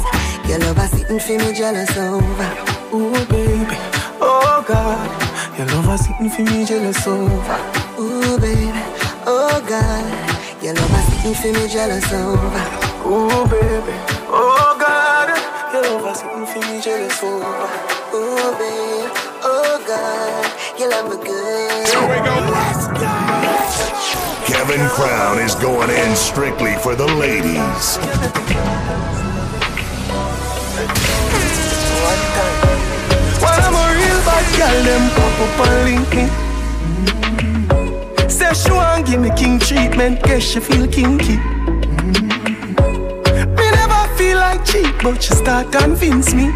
Your 0.50 0.58
love 0.58 0.78
is 0.78 0.90
sitting 0.90 1.20
for 1.20 1.38
me 1.38 1.54
jealous 1.54 1.96
over. 1.96 2.50
Ooh, 2.92 3.24
baby, 3.26 3.76
oh 4.20 4.64
God. 4.66 5.06
Your 5.56 5.68
love 5.68 5.94
is 5.94 6.06
sitting 6.06 6.28
for 6.28 6.42
me 6.42 6.64
jealous 6.64 7.06
over. 7.06 7.58
Ooh, 8.00 8.38
baby, 8.40 8.82
oh 9.30 9.62
God. 9.68 10.62
Your 10.62 10.74
love 10.74 10.90
is 10.90 11.04
sitting 11.22 11.34
for 11.34 11.52
me 11.60 11.68
jealous 11.72 12.12
over. 12.12 12.64
Ooh, 13.06 13.46
baby, 13.46 13.94
oh 14.26 14.76
God. 14.80 15.28
Your 15.72 15.82
love 15.82 16.10
is 16.10 16.18
sitting 16.18 16.46
for 16.46 16.60
me 16.66 16.80
jealous 16.82 17.22
over. 17.22 17.68
Ooh, 18.12 18.52
baby, 18.58 19.10
oh 19.46 19.84
God. 19.86 20.45
You 20.78 20.90
love 20.90 21.08
me 21.08 21.16
good. 21.24 21.88
Here 21.88 22.02
we 22.02 22.16
go. 22.20 22.34
Kevin 24.44 24.86
Crown 24.90 25.38
is 25.38 25.54
going 25.54 25.88
in 25.88 26.14
strictly 26.14 26.74
for 26.82 26.94
the 26.94 27.06
ladies. 27.06 27.96
While 33.40 33.60
I'm 33.64 33.74
a 33.74 33.86
real 33.96 34.20
bad 34.28 34.46
girl, 34.58 34.82
them 34.84 35.10
pop 35.16 35.40
up 35.40 35.60
and 35.66 35.80
link 35.88 36.10
me. 36.14 36.26
Say 38.28 38.52
she 38.52 38.70
want 38.70 39.06
give 39.06 39.20
me 39.20 39.30
king 39.34 39.58
treatment, 39.58 40.22
guess 40.24 40.42
she 40.42 40.60
feel 40.60 40.86
kinky. 40.88 41.38
Me 43.56 43.70
never 43.70 44.08
feel 44.18 44.36
like 44.36 44.62
cheap, 44.66 44.94
but 45.02 45.22
she 45.22 45.32
start 45.32 45.72
convince 45.72 46.34
me. 46.34 46.52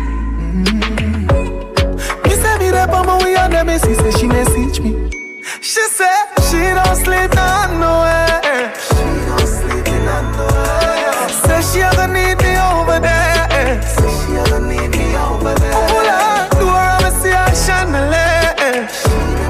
Me 2.70 2.76
say 2.76 2.86
me 2.86 2.86
there 2.86 2.94
on 2.94 3.06
my 3.06 3.24
way 3.24 3.34
and 3.34 3.52
the 3.52 3.64
messy 3.64 3.94
say 3.94 4.10
she 4.12 4.26
message 4.28 4.80
me. 4.80 5.10
She 5.60 5.82
say 5.90 6.06
she 6.48 6.58
don't 6.70 6.96
sleep 6.96 7.30
down 7.32 7.80
nowhere. 7.80 8.72
She 8.78 8.94
don't 9.26 9.46
sleep 9.46 9.88
in 9.88 10.04
nowhere. 10.04 11.28
Say 11.42 11.60
she 11.66 11.82
ever 11.82 12.06
need 12.06 12.38
me 12.38 12.54
over 12.70 13.00
there. 13.00 13.82
Say 13.82 14.10
she 14.22 14.36
ever 14.38 14.60
need 14.60 14.90
me 14.90 15.16
over 15.16 15.54
there. 15.58 15.74
Pull 15.90 16.06
her 16.06 16.48
door 16.62 16.78
and 16.78 17.02
me 17.02 17.10
see 17.18 17.34
her 17.34 17.50
chandelier. 17.58 18.86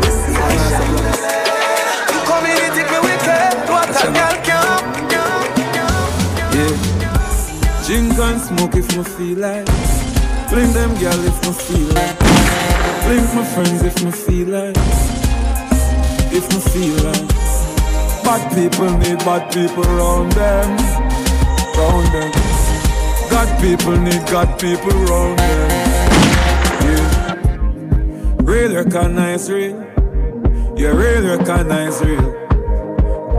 Me 0.00 0.08
see 0.08 0.32
her 0.40 0.52
chandelier. 0.70 1.44
You 2.08 2.20
community 2.24 2.82
me 2.88 2.98
wicked, 3.04 3.52
what 3.68 3.88
a 3.90 4.08
girl 4.16 4.36
can. 4.48 4.80
Yeah. 6.56 6.74
Drink 7.84 8.18
and 8.18 8.40
smoke 8.40 8.76
if 8.76 8.88
me 8.96 9.04
feel 9.04 9.38
like. 9.38 9.68
Blink 10.48 10.72
them 10.72 10.94
girl 10.96 11.20
if 11.26 11.36
me 11.44 11.52
feel 11.52 11.88
like. 11.94 12.19
Blink 13.10 13.34
my 13.34 13.44
friends 13.44 13.82
if 13.82 14.04
me 14.04 14.12
feel 14.12 14.48
like. 14.50 14.76
If 16.30 16.46
me 16.52 16.60
feel 16.70 16.94
like. 17.06 17.28
Bad 18.22 18.42
people 18.54 18.90
need 18.98 19.18
bad 19.26 19.52
people 19.52 19.84
around 19.84 20.30
them. 20.30 20.78
Round 21.74 22.06
them. 22.14 22.30
God 23.28 23.48
people 23.60 23.96
need 23.98 24.24
God 24.30 24.60
people 24.60 24.92
around 25.02 25.36
them. 25.40 25.70
Yeah. 26.86 27.10
Real 28.44 28.74
recognize 28.76 29.50
real. 29.50 29.76
Yeah, 30.76 30.90
real 30.90 31.36
recognize 31.36 32.00
real. 32.04 32.30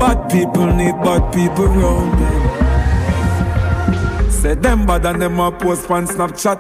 Bad 0.02 0.30
people 0.30 0.66
need 0.66 0.96
bad 1.02 1.34
people 1.34 1.68
around 1.68 2.12
them. 2.20 2.44
Say 4.32 4.56
them 4.56 4.86
bad 4.86 5.06
and 5.06 5.22
them 5.22 5.40
a 5.40 5.50
post 5.50 5.90
on 5.90 6.08
Snapchat. 6.08 6.60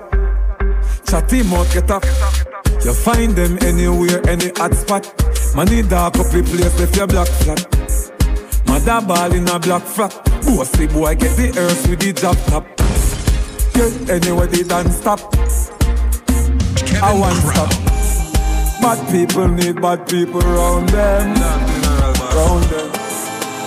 Chatty 1.09 1.43
mouth 1.43 1.73
get 1.73 1.91
up. 1.91 2.05
You 2.83 2.93
find 2.93 3.35
them 3.35 3.57
anywhere, 3.61 4.21
any 4.27 4.49
hot 4.57 4.73
spot. 4.73 5.05
Money 5.55 5.83
dark 5.83 6.17
up 6.17 6.27
the 6.31 6.41
place 6.41 6.79
if 6.79 6.95
you 6.95 7.05
black 7.05 7.27
flat. 7.27 7.61
Mother 8.65 9.05
ball 9.05 9.33
in 9.33 9.47
a 9.47 9.59
black 9.59 9.83
flat. 9.83 10.13
Bossy 10.41 10.87
boy 10.87 11.13
get 11.15 11.37
the 11.37 11.53
earth 11.59 11.87
with 11.87 11.99
the 11.99 12.11
job 12.13 12.37
top. 12.49 12.65
Yeah, 13.75 14.15
anyway 14.15 14.47
they 14.47 14.63
don't 14.63 14.91
stop. 14.91 15.19
I 17.03 17.13
want 17.13 17.37
stop. 17.37 17.69
Bad 18.81 18.99
people 19.11 19.47
need 19.47 19.79
bad 19.79 20.09
people 20.09 20.41
around 20.41 20.89
them. 20.89 21.37
Around 21.37 22.63
them. 22.73 22.89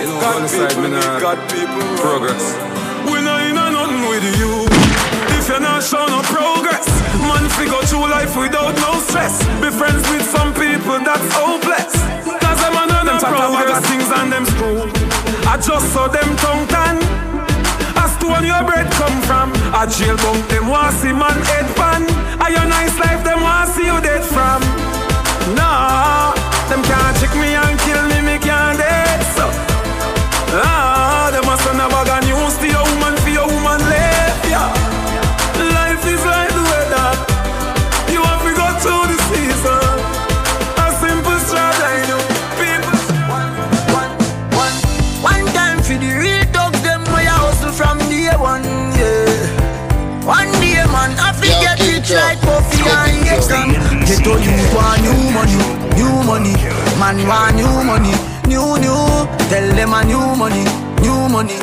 You 0.01 0.07
know, 0.11 0.21
God 0.21 0.37
on 0.37 0.43
the 0.43 0.49
side, 0.49 0.71
people 0.71 0.83
need 0.83 0.91
nah 0.91 1.21
God 1.21 1.39
people 1.51 1.83
progress. 2.03 2.55
We're 3.07 3.23
not 3.23 3.47
in 3.47 3.57
a 3.57 3.71
nothing 3.71 4.09
with 4.11 4.27
you. 4.39 4.67
If 5.39 5.49
you're 5.49 5.61
not 5.61 5.83
showing 5.85 6.11
no 6.11 6.23
progress, 6.23 6.94
man, 7.35 7.51
fi 7.51 7.65
go 7.67 7.81
through 7.83 8.07
life 8.09 8.37
without 8.37 8.75
no 8.79 9.01
stress. 9.07 9.43
Be 9.61 9.69
friends 9.71 10.03
with 10.11 10.23
some 10.23 10.55
people 10.55 10.99
that's 11.03 11.27
hopeless. 11.35 11.95
Cause 12.43 12.61
them 12.63 12.77
on 12.79 12.89
them 13.07 13.19
progress 13.19 13.83
things 13.91 14.11
and 14.19 14.31
them 14.31 14.45
screw. 14.47 14.79
I 15.51 15.59
just 15.59 15.87
saw 15.93 16.07
them 16.09 16.31
tongue 16.43 16.67
tan. 16.71 16.97
A 18.03 18.05
stone 18.15 18.47
your 18.47 18.63
bread 18.69 18.87
come 19.01 19.19
from. 19.27 19.49
A 19.75 19.83
jail 19.87 20.17
bunk 20.23 20.47
them 20.49 20.69
want 20.69 20.95
see 20.95 21.13
man 21.13 21.39
head 21.51 21.69
pan. 21.79 22.03
A 22.45 22.47
your 22.55 22.67
nice 22.77 22.97
life 23.03 23.23
them 23.27 23.41
want 23.43 23.69
see 23.75 23.87
you 23.91 23.99
dead 24.01 24.23
from. 24.23 24.61
Nah, 25.59 26.33
them 26.71 26.83
can't 26.89 27.15
check 27.19 27.35
me 27.43 27.51
and 27.55 27.75
kill 27.85 28.03
me, 28.11 28.19
me 28.29 28.37
can't 28.39 28.79
dead 28.79 29.21
so. 29.37 29.47
Ah, 30.57 30.84
Man 57.05 57.21
want 57.29 57.57
new 57.57 57.85
money, 57.85 58.17
new 58.49 58.81
new. 58.81 58.97
Tell 59.53 59.69
them 59.77 59.93
a 59.93 60.01
new 60.09 60.25
money, 60.41 60.65
new 61.05 61.29
money. 61.29 61.61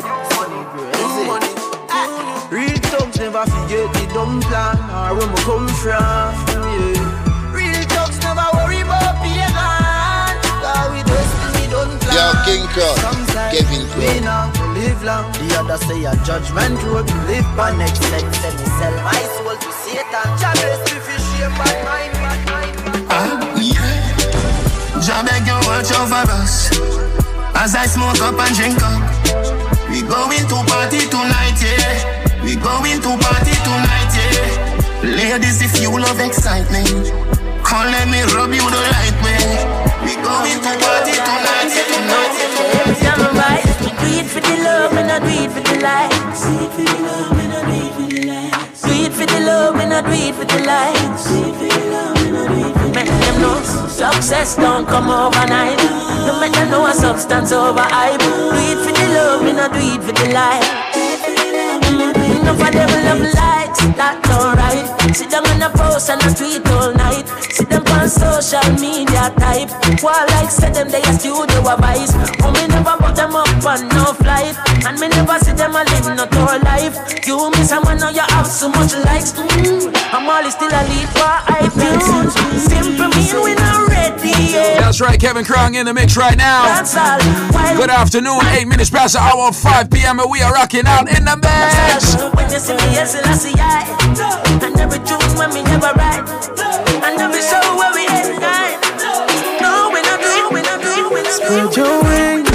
New 0.94 1.14
money. 1.26 1.50
Real 2.46 2.78
thugs 2.86 3.18
never 3.18 3.42
forget 3.50 3.90
the 3.90 4.06
dumb 4.14 4.38
plan 4.46 4.78
or 4.86 5.18
where 5.18 5.26
we 5.26 5.38
come 5.42 5.66
from. 5.82 5.98
Yeah. 6.46 7.50
Real 7.50 7.82
thugs 7.90 8.22
never 8.22 8.46
worry 8.54 8.86
about 8.86 9.18
pagan. 9.18 9.50
Cause 10.62 10.94
we 10.94 11.02
destiny 11.10 11.66
don't 11.74 11.90
plan. 12.06 12.14
Yo, 12.14 12.26
King 12.46 12.64
Crown, 12.70 13.26
Kevin 13.50 13.82
to 13.90 14.62
live 14.78 15.02
long. 15.02 15.26
The 15.42 15.58
other 15.58 15.78
say 15.90 16.04
a 16.04 16.14
judgment 16.22 16.78
road. 16.86 17.10
Live 17.26 17.50
by 17.58 17.74
next. 17.74 17.98
Send 17.98 18.30
me 18.30 18.66
sell 18.78 18.94
my 19.02 19.18
soul 19.34 19.58
to 19.58 19.70
Satan. 19.82 20.28
Jah 20.38 20.54
bless 20.54 20.86
me 20.86 21.00
for 21.02 21.18
shame, 21.18 21.50
bad 21.58 21.78
mind, 21.82 22.21
Jah 25.02 25.18
beg 25.26 25.42
you 25.42 25.58
watch 25.66 25.90
over 25.98 26.22
us 26.38 26.70
As 27.58 27.74
I 27.74 27.90
smoke 27.90 28.22
up 28.22 28.38
and 28.38 28.54
drink 28.54 28.78
up 28.78 29.02
We 29.90 29.98
going 30.06 30.46
to 30.46 30.58
party 30.70 31.02
tonight, 31.10 31.58
yeah 31.58 32.38
We 32.38 32.54
going 32.54 33.02
to 33.02 33.10
party 33.18 33.50
tonight, 33.66 34.12
yeah 34.14 35.02
Ladies, 35.02 35.58
if 35.58 35.82
you 35.82 35.90
love 35.90 36.20
excitement 36.22 37.10
Come 37.66 37.90
let 37.90 38.06
me 38.14 38.22
rub 38.30 38.54
you 38.54 38.62
the 38.62 38.82
right 38.94 39.16
way 39.26 39.42
We 40.06 40.14
going 40.22 40.62
to 40.62 40.70
party 40.78 41.18
tonight, 41.18 41.74
yeah, 41.74 41.82
tonight, 41.90 42.38
yeah, 42.38 42.54
tonight, 43.18 43.66
yeah. 43.74 44.02
Do 44.02 44.18
it 44.18 44.26
for 44.30 44.38
the 44.38 44.54
love, 44.62 44.92
and 44.94 45.10
I 45.10 45.18
do 45.18 45.34
it 45.34 45.50
for 45.50 45.62
the 45.66 45.82
lights. 45.82 46.46
Do 46.46 46.62
it 46.62 46.70
for 46.70 46.86
the 46.86 47.02
love, 47.02 47.38
and 47.42 47.52
I 47.52 47.66
do 47.66 47.74
it 47.74 47.90
for 47.90 48.06
the 48.06 48.22
lights. 48.22 48.82
Do 48.82 48.92
it 49.02 49.12
for 49.12 49.26
the 49.26 49.40
love, 49.40 49.76
and 49.82 49.94
I 49.94 50.00
do 50.02 50.32
for 50.32 50.44
the 50.46 50.58
lights. 50.62 51.24
Do 51.26 51.42
for 51.50 51.66
the 51.66 51.90
love, 51.90 52.16
and 52.22 52.38
I 52.38 52.46
do 52.46 52.54
it 52.54 52.74
for 52.74 52.76
the 52.76 52.81
Make 52.81 52.81
them 53.42 53.88
success 53.88 54.56
don't 54.56 54.86
come 54.86 55.10
overnight. 55.10 55.78
No 56.26 56.38
matter 56.40 56.66
no 56.70 56.86
a 56.86 56.94
substance 56.94 57.52
over 57.52 57.80
hype. 57.80 58.20
Do 58.20 58.58
it 58.70 58.78
for 58.84 58.92
the 58.92 59.06
love, 59.14 59.42
and 59.46 59.60
I 59.60 59.68
do 59.68 59.80
it 59.94 60.02
for 60.06 60.12
the 60.12 60.28
lights. 60.32 60.92
Enough 62.40 62.58
mm, 62.58 62.66
of 62.66 62.72
them 62.72 62.92
love 63.06 63.22
lights, 63.34 63.80
that's 63.98 64.30
alright. 64.30 65.01
Sit 65.12 65.28
down 65.28 65.44
on 65.44 65.60
the 65.60 65.68
post 65.76 66.08
and 66.08 66.22
I 66.24 66.32
tweet 66.32 66.64
all 66.72 66.92
night. 66.94 67.28
Sit 67.52 67.68
them 67.68 67.84
on 68.00 68.08
social 68.08 68.64
media, 68.80 69.28
type. 69.36 69.68
While 70.00 70.24
like 70.32 70.48
said 70.48 70.72
them 70.72 70.88
they 70.88 71.04
a 71.04 71.12
studio 71.12 71.60
a 71.68 71.76
vice. 71.76 72.16
Oh, 72.40 72.48
me 72.48 72.64
never 72.66 72.96
put 72.96 73.14
them 73.16 73.36
up 73.36 73.48
on 73.60 73.88
no 73.92 74.16
flight. 74.16 74.56
And 74.88 74.96
me 74.98 75.08
never 75.08 75.36
see 75.44 75.52
them 75.52 75.76
a 75.76 75.84
live 75.84 76.08
no 76.16 76.24
tour 76.24 76.56
life. 76.64 76.96
You 77.26 77.50
miss 77.52 77.68
someone 77.68 77.98
now 77.98 78.08
you 78.08 78.24
have 78.24 78.46
so 78.46 78.68
much 78.72 78.96
likes. 79.04 79.36
Mm. 79.36 79.92
I'm 80.16 80.28
always 80.28 80.56
still 80.56 80.72
a 80.72 80.82
lead 80.88 81.08
for 81.12 81.32
iTunes. 81.60 82.32
Simple 82.64 83.12
mean 83.12 83.36
we 83.44 83.52
not 83.54 83.88
ready 83.92 84.32
yet. 84.48 84.80
That's 84.80 85.00
right, 85.00 85.20
Kevin 85.20 85.44
Crown 85.44 85.74
in 85.74 85.84
the 85.84 85.92
mix 85.92 86.16
right 86.16 86.36
now. 86.36 86.64
That's 86.64 86.96
all. 86.96 87.20
While 87.52 87.76
Good 87.76 87.90
afternoon, 87.90 88.40
8 88.48 88.64
minutes 88.66 88.88
past 88.88 89.12
the 89.12 89.20
hour, 89.20 89.52
5 89.52 89.90
p.m. 89.90 90.20
and 90.20 90.30
we 90.30 90.40
are 90.40 90.52
rocking 90.52 90.86
out 90.86 91.08
in 91.08 91.24
the 91.24 91.36
mix. 91.36 92.16
When 92.34 92.48
you 92.50 92.58
see 92.58 92.72
me, 92.72 92.96
yes, 92.96 93.14
I 93.14 93.32
see 93.34 93.52
I. 93.58 94.81
When 94.92 95.54
me 95.54 95.62
never 97.16 97.40
show 97.40 97.64
where 97.78 97.94
we 97.94 98.04
night. 98.38 98.76
No, 99.62 99.88
we 99.88 100.02
do, 100.20 100.50
we 100.52 100.60
do, 100.60 101.08
we 101.14 101.24
Spread 101.24 101.74
your 101.74 102.02
wings. 102.04 102.50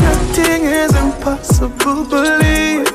Nothing 0.00 0.64
is 0.64 0.96
impossible, 0.96 2.04
believe. 2.06 2.88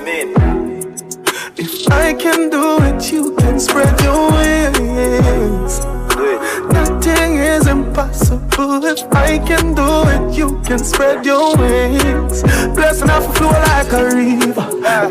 If 1.55 1.91
I 1.91 2.13
can 2.15 2.49
do 2.49 2.77
it, 2.81 3.11
you 3.11 3.35
can 3.35 3.59
spread 3.59 4.01
your 4.01 4.31
wings. 4.31 4.82
Impossible. 7.93 8.83
If 8.85 9.03
I 9.13 9.37
can 9.37 9.75
do 9.75 9.85
it, 10.09 10.37
you 10.37 10.59
can 10.65 10.79
spread 10.79 11.25
your 11.25 11.55
wings. 11.57 12.41
Blessing 12.73 13.09
off 13.09 13.29
a 13.29 13.33
flow 13.33 13.51
like 13.51 13.93
a 13.93 14.03
river. 14.15 14.67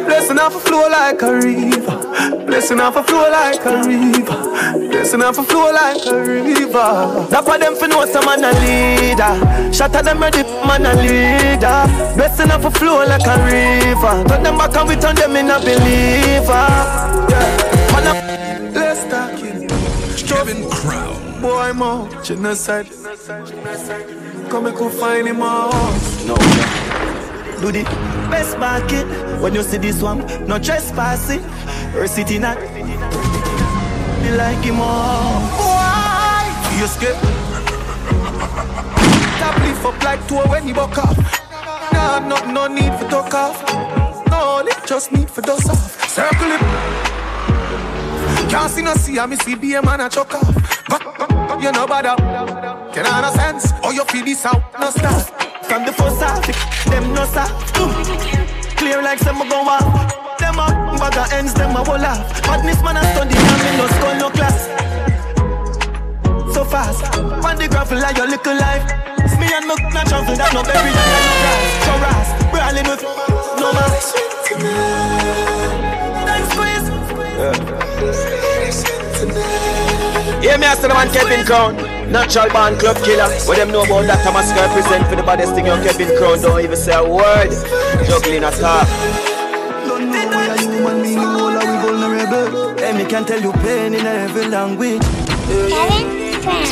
Blessing 0.07 0.39
off 0.39 0.57
a 0.57 0.59
flow 0.59 0.89
like 0.89 1.23
a 1.23 1.33
river. 1.33 2.47
Blessing 2.47 2.81
off 2.81 2.97
a 2.97 3.03
flow 3.05 3.31
like 3.31 3.65
a 3.65 3.83
river. 3.87 4.89
Blessing 4.91 5.23
off 5.23 5.39
a 5.39 5.45
flow 5.45 5.73
like 5.73 6.05
a 6.07 6.19
river. 6.19 7.27
That 7.31 7.45
for 7.45 7.59
them 7.59 7.77
for 7.77 7.87
know 7.87 8.05
some 8.07 8.25
man 8.27 8.43
a 8.43 8.53
leader. 8.61 9.35
At 9.83 10.05
them 10.05 10.21
ready, 10.21 10.43
man 10.67 10.87
a 10.87 10.95
leader. 10.99 12.15
Blessing 12.17 12.51
up 12.51 12.65
a 12.65 12.71
flow 12.71 13.05
like 13.07 13.27
a 13.27 13.37
river. 13.47 14.29
Turn 14.29 14.43
them 14.43 14.59
back 14.59 14.75
and 14.77 14.89
we 14.89 14.97
turn 14.97 15.15
them 15.15 15.37
in 15.37 15.51
a 15.51 15.59
believer. 15.61 16.67
Yeah. 17.31 17.62
Boy, 21.43 21.73
mo, 21.73 22.09
genocide. 22.23 22.87
Come 24.49 24.67
and 24.67 24.77
go 24.77 24.89
find 24.89 25.27
him 25.27 25.43
out. 25.43 25.73
No. 26.25 26.37
Do 27.61 27.73
the 27.73 27.83
best 28.31 28.57
market 28.59 29.05
when 29.41 29.53
you 29.53 29.65
see 29.65 29.79
this 29.79 30.01
one. 30.01 30.25
No 30.47 30.61
trespassing. 30.61 31.43
Or 31.97 32.07
city 32.07 32.39
not. 32.39 32.61
Me 32.61 34.31
like 34.37 34.63
him 34.65 34.81
all. 34.81 35.41
Why? 35.59 36.47
You 36.79 36.87
scared? 36.87 37.17
Tap 39.43 39.59
lift 39.67 39.85
up 39.85 40.01
like 40.05 40.29
two 40.29 40.37
when 40.49 40.63
he 40.63 40.73
buck 40.73 40.97
off. 40.97 41.19
Nah, 41.93 42.21
no, 42.21 42.37
no 42.53 42.69
need 42.69 42.95
for 43.01 43.09
talk 43.11 43.35
off. 43.35 43.61
No, 44.31 44.63
they 44.63 44.87
just 44.87 45.11
need 45.11 45.29
for 45.29 45.41
dust 45.41 45.69
off. 45.69 46.09
Circle 46.09 46.53
it. 46.53 46.61
Can't 48.49 48.71
see 48.71 48.83
no 48.83 48.95
see, 48.95 49.19
I 49.19 49.27
me 49.27 49.35
see 49.35 49.57
be 49.57 49.75
a 49.75 49.83
man 49.83 50.01
a 50.01 50.09
chuck 50.09 50.35
off. 50.35 51.32
You 51.61 51.71
know 51.71 51.87
bother. 51.87 52.17
Can 52.93 53.07
I 53.07 53.21
no 53.21 53.31
sense? 53.35 53.73
Or 53.85 53.93
you 53.93 54.05
feel 54.07 54.25
this 54.25 54.45
out, 54.47 54.63
no 54.81 54.91
stop. 54.91 55.23
From 55.65 55.85
the 55.85 55.93
first 55.93 56.21
half, 56.21 56.47
them 56.87 57.13
no 57.15 57.25
stop. 57.25 57.51
Mm. 57.75 58.77
Clear 58.77 59.03
like 59.03 59.19
some 59.19 59.39
go 59.49 59.61
off. 59.63 60.39
Them 60.39 60.59
a 60.59 60.67
bag 60.99 61.17
of 61.19 61.33
ends, 61.33 61.55
them 61.55 61.77
a 61.77 61.85
whole 61.85 62.05
off. 62.05 62.47
Madness 62.47 62.83
man 62.83 62.97
a 62.97 63.03
study 63.13 63.37
and 63.37 63.63
me 63.63 63.77
no 63.77 63.87
school 63.87 64.15
no 64.19 64.31
class. 64.31 64.69
So 66.55 66.65
fast, 66.65 67.05
on 67.19 67.57
the 67.57 67.69
gravel 67.69 67.99
like 67.99 68.17
your 68.17 68.29
little 68.29 68.57
life. 68.57 68.83
It's 69.19 69.37
me 69.39 69.47
and 69.53 69.67
my 69.67 69.75
not 69.95 70.07
travel 70.09 70.35
that 70.35 70.53
no 70.53 70.63
berry 70.63 70.91
that 70.91 71.23
no 71.23 71.35
grass. 71.43 71.65
So 71.87 71.93
ras, 72.03 72.29
brawling 72.51 72.89
with 72.91 73.03
no 73.61 73.73
mask. 73.73 74.17
Thanks 76.27 76.49
squeeze. 76.55 76.89
Yeah, 79.23 79.72
me 80.43 80.67
ask 80.67 80.83
the 80.83 80.89
man 80.89 81.09
Kevin 81.13 81.47
Crown, 81.47 81.77
natural 82.11 82.51
born 82.51 82.79
club 82.79 82.97
killer. 83.05 83.31
What 83.47 83.57
them 83.59 83.71
know 83.71 83.83
about 83.85 84.07
that 84.07 84.23
Thomas 84.25 84.51
present 84.53 85.07
for 85.09 85.17
the 85.17 85.23
baddest 85.23 85.55
thing, 85.55 85.67
yo, 85.67 85.77
Kevin 85.83 86.17
Crown 86.19 86.41
don't 86.43 86.61
even 86.61 86.77
say 86.77 86.95
a 86.95 87.03
word. 87.03 87.51
Juggling 88.07 88.45
a 88.45 88.51
top. 88.51 88.87
Don't 89.87 90.11
know 90.11 90.27
we 90.27 90.35
are 90.35 90.59
human 90.59 91.03
being, 91.03 91.19
all 91.19 91.55
are 91.55 91.63
we 91.63 91.77
vulnerable. 91.83 92.77
Hey, 92.79 92.93
me 92.93 93.05
can 93.09 93.25
tell 93.25 93.41
you 93.41 93.53
pain 93.63 93.95
in 93.95 94.07
every 94.07 94.47
language. 94.49 95.03
Kevin 95.71 96.43
Crown. 96.43 96.67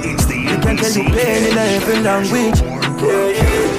Me 0.00 0.54
can 0.62 0.76
tell 0.76 0.92
you 0.94 1.04
pain 1.10 1.50
in 1.50 1.58
every 1.58 1.98
language. 2.00 2.62
Yeah, 3.02 3.42
yeah. 3.42 3.76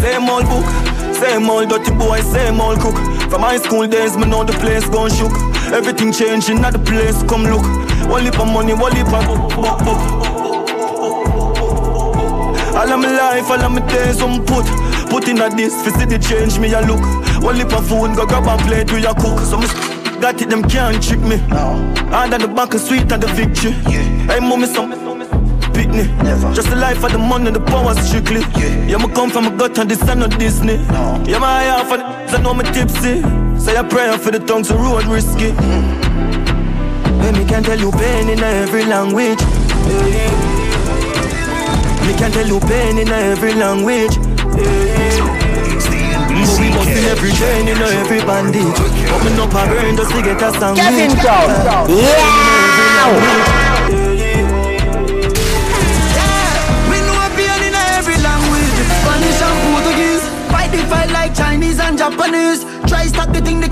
Same 0.00 0.28
old 0.28 0.48
book, 0.48 0.66
same 1.14 1.48
old 1.48 1.68
dirty 1.68 1.92
boy, 1.92 2.20
same 2.20 2.60
old 2.60 2.80
cook. 2.80 2.96
From 3.30 3.42
high 3.42 3.58
school 3.58 3.86
days, 3.86 4.16
me 4.16 4.24
know 4.26 4.44
the 4.44 4.52
place 4.54 4.88
gone 4.88 5.10
shook. 5.10 5.51
Everything 5.72 6.12
changing 6.12 6.58
at 6.64 6.74
the 6.74 6.78
place, 6.78 7.22
come 7.22 7.44
look. 7.44 7.64
One 8.10 8.24
lip 8.24 8.38
of 8.38 8.46
money, 8.46 8.74
one 8.74 8.92
lip 8.92 9.08
of 9.08 9.24
book, 9.24 9.48
book, 9.56 9.78
book. 9.80 10.00
All 12.76 12.92
of 12.92 13.00
my 13.00 13.10
life, 13.10 13.50
all 13.50 13.60
of 13.60 13.72
my 13.72 13.80
days, 13.88 14.20
I'm 14.20 14.44
put. 14.44 14.66
Put 15.08 15.28
in 15.28 15.40
at 15.40 15.56
this, 15.56 15.82
for 15.82 15.90
see 15.98 16.04
the 16.04 16.18
change 16.18 16.58
me, 16.58 16.74
I 16.74 16.80
look. 16.80 17.00
One 17.42 17.56
lip 17.56 17.72
of 17.72 17.88
food, 17.88 18.14
go 18.16 18.26
grab 18.26 18.46
and 18.46 18.60
plate, 18.68 18.88
do 18.88 18.98
ya 18.98 19.14
cook. 19.14 19.40
So 19.40 19.56
me 19.56 19.66
got 20.20 20.40
it, 20.42 20.50
them 20.50 20.62
can't 20.62 21.02
trick 21.02 21.20
me. 21.20 21.38
Hard 22.12 22.34
on 22.34 22.40
the 22.40 22.48
and 22.48 22.80
sweet 22.80 23.10
on 23.10 23.20
the 23.20 23.28
victory. 23.28 23.72
Hey, 24.28 24.40
mommy, 24.40 24.66
some 24.66 24.92
pitney. 25.72 26.06
Just 26.54 26.68
the 26.68 26.76
life 26.76 27.02
of 27.02 27.12
the 27.12 27.18
money, 27.18 27.50
the 27.50 27.60
power 27.60 27.94
strictly. 27.94 28.40
Yeah, 28.60 28.98
me 28.98 29.08
come 29.14 29.30
from 29.30 29.46
a 29.46 29.50
gut 29.56 29.78
and 29.78 29.90
this 29.90 30.06
ain't 30.06 30.20
no 30.20 30.28
Disney. 30.28 30.76
Yeah, 31.24 31.38
my 31.38 31.70
eye 31.70 31.84
for 31.88 31.96
the 31.96 32.12
I 32.34 32.40
know 32.42 32.54
me 32.54 32.64
tipsy. 32.64 33.22
Say 33.62 33.76
a 33.76 33.84
prayer 33.84 34.18
for 34.18 34.32
the 34.32 34.40
tongue, 34.40 34.64
so 34.64 34.76
road 34.76 35.04
risky. 35.06 35.54
Hey, 37.22 37.30
me 37.30 37.44
mm. 37.44 37.48
can 37.48 37.62
tell 37.62 37.78
you 37.78 37.92
pain 37.92 38.28
in 38.28 38.40
every 38.42 38.84
language. 38.84 39.38
Me 42.02 42.12
can 42.18 42.32
tell 42.32 42.44
you 42.44 42.58
pain 42.58 42.98
in 42.98 43.06
every 43.06 43.54
language. 43.54 44.18
But 46.42 46.58
we 46.58 46.74
must 46.74 46.90
in 46.90 47.04
every 47.06 47.30
train, 47.38 47.68
in 47.68 47.78
every 47.78 48.18
bandage. 48.26 48.66
But 48.74 49.22
me 49.22 49.30
no 49.38 49.46
burn 49.46 49.94
just 49.94 50.10
to 50.10 50.22
get 50.22 50.42
a 50.42 50.50
sandwich. 50.58 50.82
Kevin 50.82 51.14
Crown. 51.22 51.86
We 56.90 56.98
know 57.06 57.14
a 57.14 57.30
pain 57.38 57.62
in 57.62 57.74
every 57.94 58.18
language. 58.26 58.74
Spanish 58.90 59.38
and 59.38 59.56
Portuguese. 59.70 60.26
Fight 60.50 60.70
the 60.74 60.82
fight 60.90 61.10
like 61.12 61.32
Chinese 61.32 61.78
and 61.78 61.96
Japanese. 61.96 62.71
Try 62.92 63.06
stop 63.06 63.32
the 63.32 63.40
thing 63.40 63.60
the 63.60 63.68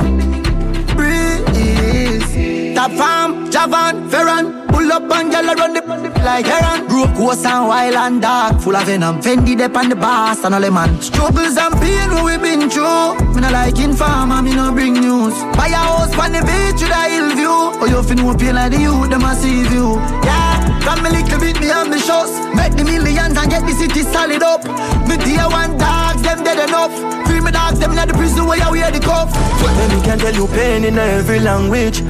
breeze. 0.96 2.74
Top 2.74 2.90
farm, 2.92 3.50
Javan, 3.50 4.08
Ferran. 4.08 4.66
Pull 4.68 4.90
up 4.90 5.02
and 5.12 5.30
gyal 5.30 5.54
run 5.56 5.74
the 5.74 5.82
like 6.24 6.46
Heron. 6.46 6.88
Up 6.90 7.14
coast 7.16 7.44
and 7.44 7.68
wild 7.68 7.94
and 7.96 8.22
dark, 8.22 8.60
full 8.62 8.74
of 8.74 8.86
venom. 8.86 9.20
Fendi 9.20 9.54
dep 9.58 9.76
on 9.76 9.90
the 9.90 9.96
boss 9.96 10.42
and 10.42 10.54
all 10.54 10.60
the 10.62 10.70
man. 10.70 10.98
Struggles 11.02 11.58
and 11.58 11.74
pain 11.82 12.10
what 12.14 12.24
we 12.24 12.38
been 12.38 12.70
through. 12.70 13.14
Me 13.34 13.40
no 13.42 13.50
like 13.50 13.78
informer, 13.78 14.40
me 14.40 14.54
no 14.54 14.72
bring 14.72 14.94
news. 14.94 15.34
Buy 15.54 15.68
a 15.68 15.76
house 15.76 16.18
on 16.18 16.32
the 16.32 16.40
beach 16.40 16.80
with 16.80 16.90
a 16.90 17.02
hill 17.12 17.30
view. 17.36 17.56
Oh 17.80 17.86
you 17.92 18.02
fi 18.02 18.14
know 18.14 18.34
pain 18.34 18.54
like 18.54 18.72
the 18.72 18.80
youth, 18.80 19.10
them 19.10 19.24
a 19.24 19.34
see 19.34 19.68
you. 19.68 20.00
Yeah, 20.24 20.49
from 20.82 21.02
me 21.02 21.10
little 21.10 21.38
bit 21.38 21.60
me 21.60 21.70
ambitious. 21.70 22.30
Make 22.54 22.74
the 22.76 22.84
millions 22.84 23.36
and 23.36 23.50
get 23.50 23.62
the 23.66 23.72
city 23.72 24.02
solid 24.02 24.42
up. 24.42 24.64
Me 25.08 25.16
dear 25.16 25.48
one 25.48 25.76
dogs, 25.78 26.22
them 26.22 26.42
dead 26.44 26.68
enough. 26.68 26.92
Free 27.26 27.40
me 27.40 27.50
dogs, 27.50 27.78
them 27.78 27.92
in 27.92 28.08
the 28.08 28.14
prison 28.14 28.46
where 28.46 28.58
you 28.58 28.70
wear 28.70 28.90
the 28.90 29.00
cuff. 29.00 29.32
Then 29.60 29.90
me 29.96 30.02
can 30.04 30.18
tell 30.18 30.34
you 30.34 30.46
pain 30.48 30.84
in 30.84 30.98
every 30.98 31.40
language. 31.40 32.02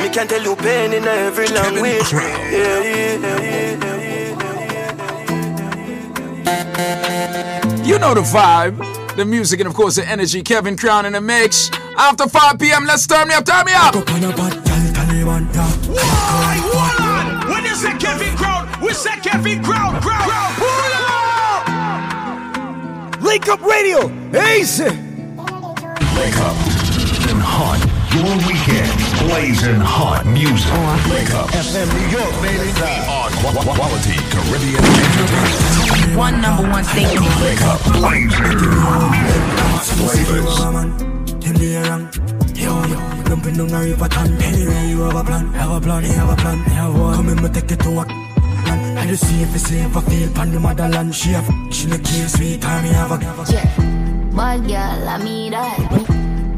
Me 0.00 0.08
can 0.08 0.26
tell 0.28 0.42
you 0.42 0.56
pain 0.56 0.92
in 0.92 1.04
every 1.04 1.48
language. 1.48 2.12
Yeah, 2.12 2.50
yeah, 2.50 3.18
yeah, 3.18 3.40
yeah. 3.40 3.70
You 7.84 7.98
know 7.98 8.14
the 8.14 8.20
vibe, 8.22 8.76
the 9.16 9.24
music, 9.24 9.58
and 9.60 9.68
of 9.68 9.74
course 9.74 9.96
the 9.96 10.08
energy. 10.08 10.42
Kevin 10.42 10.76
Crown 10.76 11.06
in 11.06 11.12
the 11.14 11.20
mix. 11.20 11.70
After 11.96 12.28
5 12.28 12.58
p.m., 12.58 12.84
let's 12.86 13.06
turn 13.06 13.28
me 13.28 13.34
up, 13.34 13.44
turn 13.44 13.66
me 13.66 13.72
up. 13.74 14.69
Why, 15.10 16.54
why? 16.70 17.44
When 17.50 17.64
you 17.64 17.74
say 17.74 17.92
Kevin 17.98 18.36
Crown, 18.36 18.68
we 18.80 18.92
say 18.92 19.10
Kevin 19.18 19.60
Crown, 19.62 20.00
Crown, 20.00 20.22
Crown. 20.22 20.54
Pull 20.54 20.92
up! 23.10 23.20
Link 23.20 23.48
Up 23.48 23.60
Radio, 23.62 24.08
easy. 24.54 24.84
Wake 24.84 26.36
up 26.38 26.54
and 27.26 27.42
hot. 27.42 27.80
Your 28.14 28.36
weekend 28.46 28.92
blazing 29.26 29.80
hot 29.80 30.24
music. 30.26 30.70
Wake 31.10 31.34
up. 31.34 31.50
FM 31.58 31.88
New 31.90 32.06
York, 32.16 32.30
baby. 32.40 32.70
We 32.70 32.82
are 33.10 33.30
qu- 33.30 33.50
qu- 33.50 33.74
quality 33.74 34.14
Caribbean 34.30 34.78
entertainment. 34.78 36.16
One 36.16 36.40
number 36.40 36.70
one 36.70 36.84
station. 36.84 37.24
Wake 37.42 37.62
up 37.62 37.82
blazing 37.98 38.58
hot 38.78 39.82
flavors. 39.98 40.54
Yo, 42.60 42.72
jumping 43.24 43.56
down 43.56 43.72
a 43.72 43.80
river 43.80 44.08
ton. 44.08 44.30
Anyway, 44.42 44.88
you 44.90 45.00
have 45.00 45.16
a 45.16 45.24
plan, 45.24 45.46
have 45.54 45.72
a 45.72 45.80
plan, 45.80 46.02
have 46.04 46.30
a 46.30 46.36
plan, 46.36 46.58
have 46.58 46.94
one. 46.98 47.14
Come 47.16 47.28
in, 47.30 47.42
me 47.42 47.48
take 47.48 47.72
it 47.72 47.80
to 47.80 47.90
plan. 47.90 48.98
I 48.98 49.06
just 49.06 49.26
see 49.26 49.42
if 49.42 49.54
it's 49.54 49.64
safe, 49.64 49.96
I 49.96 50.00
feel 50.02 50.30
pan 50.32 50.52
the 50.52 50.60
motherland. 50.60 51.14
She 51.14 51.30
have, 51.30 51.48
she 51.72 51.86
the 51.86 51.98
case, 51.98 52.32
sweet 52.34 52.60
time, 52.60 52.84
me 52.84 52.90
have 52.90 53.12
a. 53.12 53.52
Yeah. 53.52 53.64
Bad 54.36 54.68
girl, 54.68 55.08
I 55.08 55.18
me 55.24 55.50
that. 55.50 55.78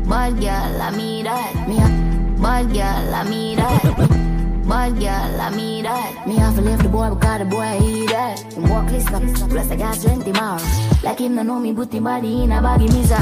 Bad 0.08 0.40
girl, 0.40 0.82
I 0.82 0.90
me 0.96 1.22
that. 1.22 1.54
A 1.54 2.42
bad 2.42 2.72
girl, 2.72 3.14
I 3.14 3.22
me 3.28 3.54
that. 3.56 4.31
Bad 4.72 4.98
girl, 4.98 5.40
I 5.42 5.50
me 5.54 5.82
that. 5.82 6.26
Me 6.26 6.36
have 6.36 6.54
to 6.56 6.62
leave 6.62 6.82
the 6.82 6.88
boy 6.88 7.12
because 7.12 7.40
the 7.40 7.44
boy 7.44 7.76
he 7.76 8.06
that. 8.06 8.40
Him 8.54 8.70
walk 8.70 8.88
this 8.88 9.06
up, 9.12 9.20
plus 9.50 9.70
I 9.70 9.76
got 9.76 9.94
strength 9.96 10.24
more. 10.32 10.56
Like 11.04 11.18
him 11.18 11.34
no 11.34 11.42
know 11.42 11.60
me, 11.60 11.74
put 11.74 11.92
him 11.92 12.04
body 12.04 12.44
in 12.44 12.52
a 12.52 12.62
baggy 12.62 12.88
misa. 12.88 13.20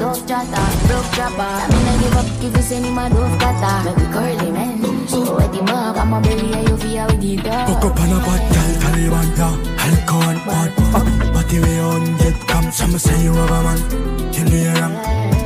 Dove 0.00 0.26
chatter, 0.26 0.66
broke 0.88 1.10
chopper. 1.12 1.44
I 1.44 1.68
mean 1.68 1.84
I 1.84 2.00
give 2.00 2.16
up 2.16 2.24
if 2.40 2.56
you 2.56 2.62
send 2.62 2.86
him 2.86 2.96
a 2.96 3.10
dove 3.12 3.36
cutter. 3.36 3.76
Make 3.84 3.98
me 4.00 4.06
curly 4.08 4.50
man. 4.56 4.84
Eh? 4.84 5.06
So 5.06 5.36
wet 5.36 5.54
him 5.54 5.68
up, 5.68 5.96
I'm 6.00 6.14
a 6.14 6.20
belly 6.22 6.54
and 6.54 6.66
you 6.66 6.76
feel 6.78 7.06
with 7.12 7.20
the 7.20 7.36
dog. 7.44 7.68
Hook 7.68 7.84
up 7.92 8.00
on 8.00 8.12
a 8.16 8.18
bad 8.24 8.42
girl, 8.56 8.72
Taliban, 8.80 9.28
yeah. 9.36 9.52
Alcohol, 9.84 10.36
bad, 10.48 10.70
bad. 10.96 11.34
Party 11.34 11.60
way 11.60 11.78
on, 11.78 12.16
get 12.16 12.40
come. 12.48 12.72
Some 12.72 12.96
say 12.96 13.22
you 13.22 13.36
a 13.36 13.44
man. 13.52 13.80
In 14.32 14.46
the 14.48 14.60
air, 14.64 14.88
yo, 15.44 15.45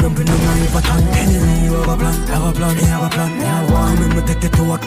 Jumping 0.00 0.30
on 0.30 0.40
a 0.40 0.60
river 0.60 0.80
ton. 0.80 1.02
Anyway, 1.08 1.64
you 1.64 1.72
have 1.74 1.88
a 1.88 1.96
plan, 1.96 2.14
have 2.28 2.44
a 2.44 2.52
plan, 2.52 2.76
have 2.76 3.02
a 3.02 3.08
plan, 3.10 3.30
have 3.40 3.70
one. 3.70 4.16
Me 4.16 4.22
take 4.22 4.58
work. 4.62 4.80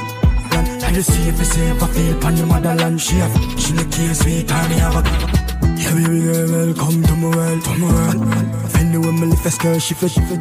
plan. 0.49 0.83
I 0.83 0.91
just 0.93 1.13
see 1.13 1.29
if 1.29 1.39
it's 1.39 1.49
safe, 1.49 1.83
I 1.83 1.87
feel 1.87 2.19
pan 2.19 2.35
the 2.35 2.45
motherland. 2.45 3.01
She 3.01 3.15
have, 3.15 3.33
she 3.59 3.73
the 3.73 3.85
case, 3.85 4.19
sweet 4.19 4.49
me 4.69 4.75
have 4.79 4.95
a. 4.95 5.50
Yeah, 5.77 5.93
baby 5.95 6.21
girl, 6.21 6.51
welcome 6.51 7.03
to 7.03 7.15
my 7.15 7.35
world, 7.35 7.63
to 7.63 7.69
my 7.77 7.87
world. 7.91 8.21
Offend 8.65 8.93
the 8.93 8.99
woman, 8.99 9.31
if 9.31 9.45
a 9.45 9.51
skirt, 9.51 9.81
she 9.81 9.93
fit, 9.93 10.11
she 10.11 10.21
fit. 10.21 10.39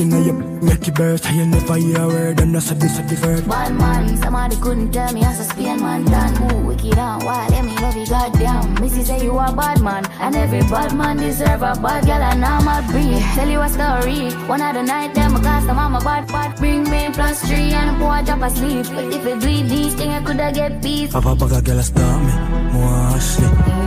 Know 0.00 0.18
you 0.22 0.32
make 0.32 0.88
it 0.88 0.94
burst, 0.94 1.30
you 1.30 1.46
never 1.46 1.76
hear 1.76 2.00
a 2.00 2.08
word, 2.08 2.40
and 2.40 2.54
that's 2.54 2.70
a 2.70 2.74
this, 2.74 2.98
a 2.98 3.02
different. 3.02 3.46
Bad 3.46 3.74
man, 3.74 4.16
somebody 4.16 4.56
couldn't 4.56 4.92
tell 4.92 5.12
me 5.12 5.22
as 5.22 5.40
a 5.40 5.44
Spain 5.44 5.80
man 5.80 6.04
done. 6.04 6.52
Ooh, 6.52 6.66
wicked 6.66 6.96
and 6.96 7.22
wild, 7.22 7.50
let 7.50 7.64
me 7.64 7.76
love 7.76 7.96
you, 7.96 8.06
goddamn. 8.06 8.74
Missy 8.80 9.02
say 9.04 9.22
you 9.22 9.38
a 9.38 9.52
bad 9.52 9.82
man, 9.82 10.06
and 10.20 10.34
every 10.34 10.60
bad 10.60 10.96
man 10.96 11.18
deserve 11.18 11.62
a 11.62 11.74
bad 11.80 12.06
girl, 12.06 12.22
and 12.22 12.44
I'm 12.44 12.66
a 12.66 12.80
breed. 12.90 13.20
Tell 13.34 13.48
you 13.48 13.60
a 13.60 13.68
story, 13.68 14.32
one 14.48 14.62
of 14.62 14.74
the 14.74 14.82
night, 14.82 15.14
them 15.14 15.36
a 15.36 15.40
custom, 15.40 15.78
I'm 15.78 15.94
a 15.94 16.00
bad 16.00 16.26
bad. 16.28 16.56
Bring 16.56 16.84
me 16.90 17.10
plus 17.12 17.46
three, 17.46 17.72
and 17.72 17.94
a 17.94 17.98
boy 17.98 18.22
drop 18.24 18.42
asleep. 18.42 18.86
But 18.94 19.12
if 19.12 19.26
it 19.26 19.40
bleed 19.40 19.68
these 19.68 19.94
things, 19.94 20.14
I 20.14 20.24
coulda 20.24 20.50
get 20.50 20.80
beef. 20.82 21.12
Have 21.12 21.26
a 21.26 21.36
bag 21.36 21.52
of 21.52 21.64
girl 21.64 21.82
stop 21.82 22.22
me, 22.22 22.32
more 22.72 22.88
Ashley 23.14 23.79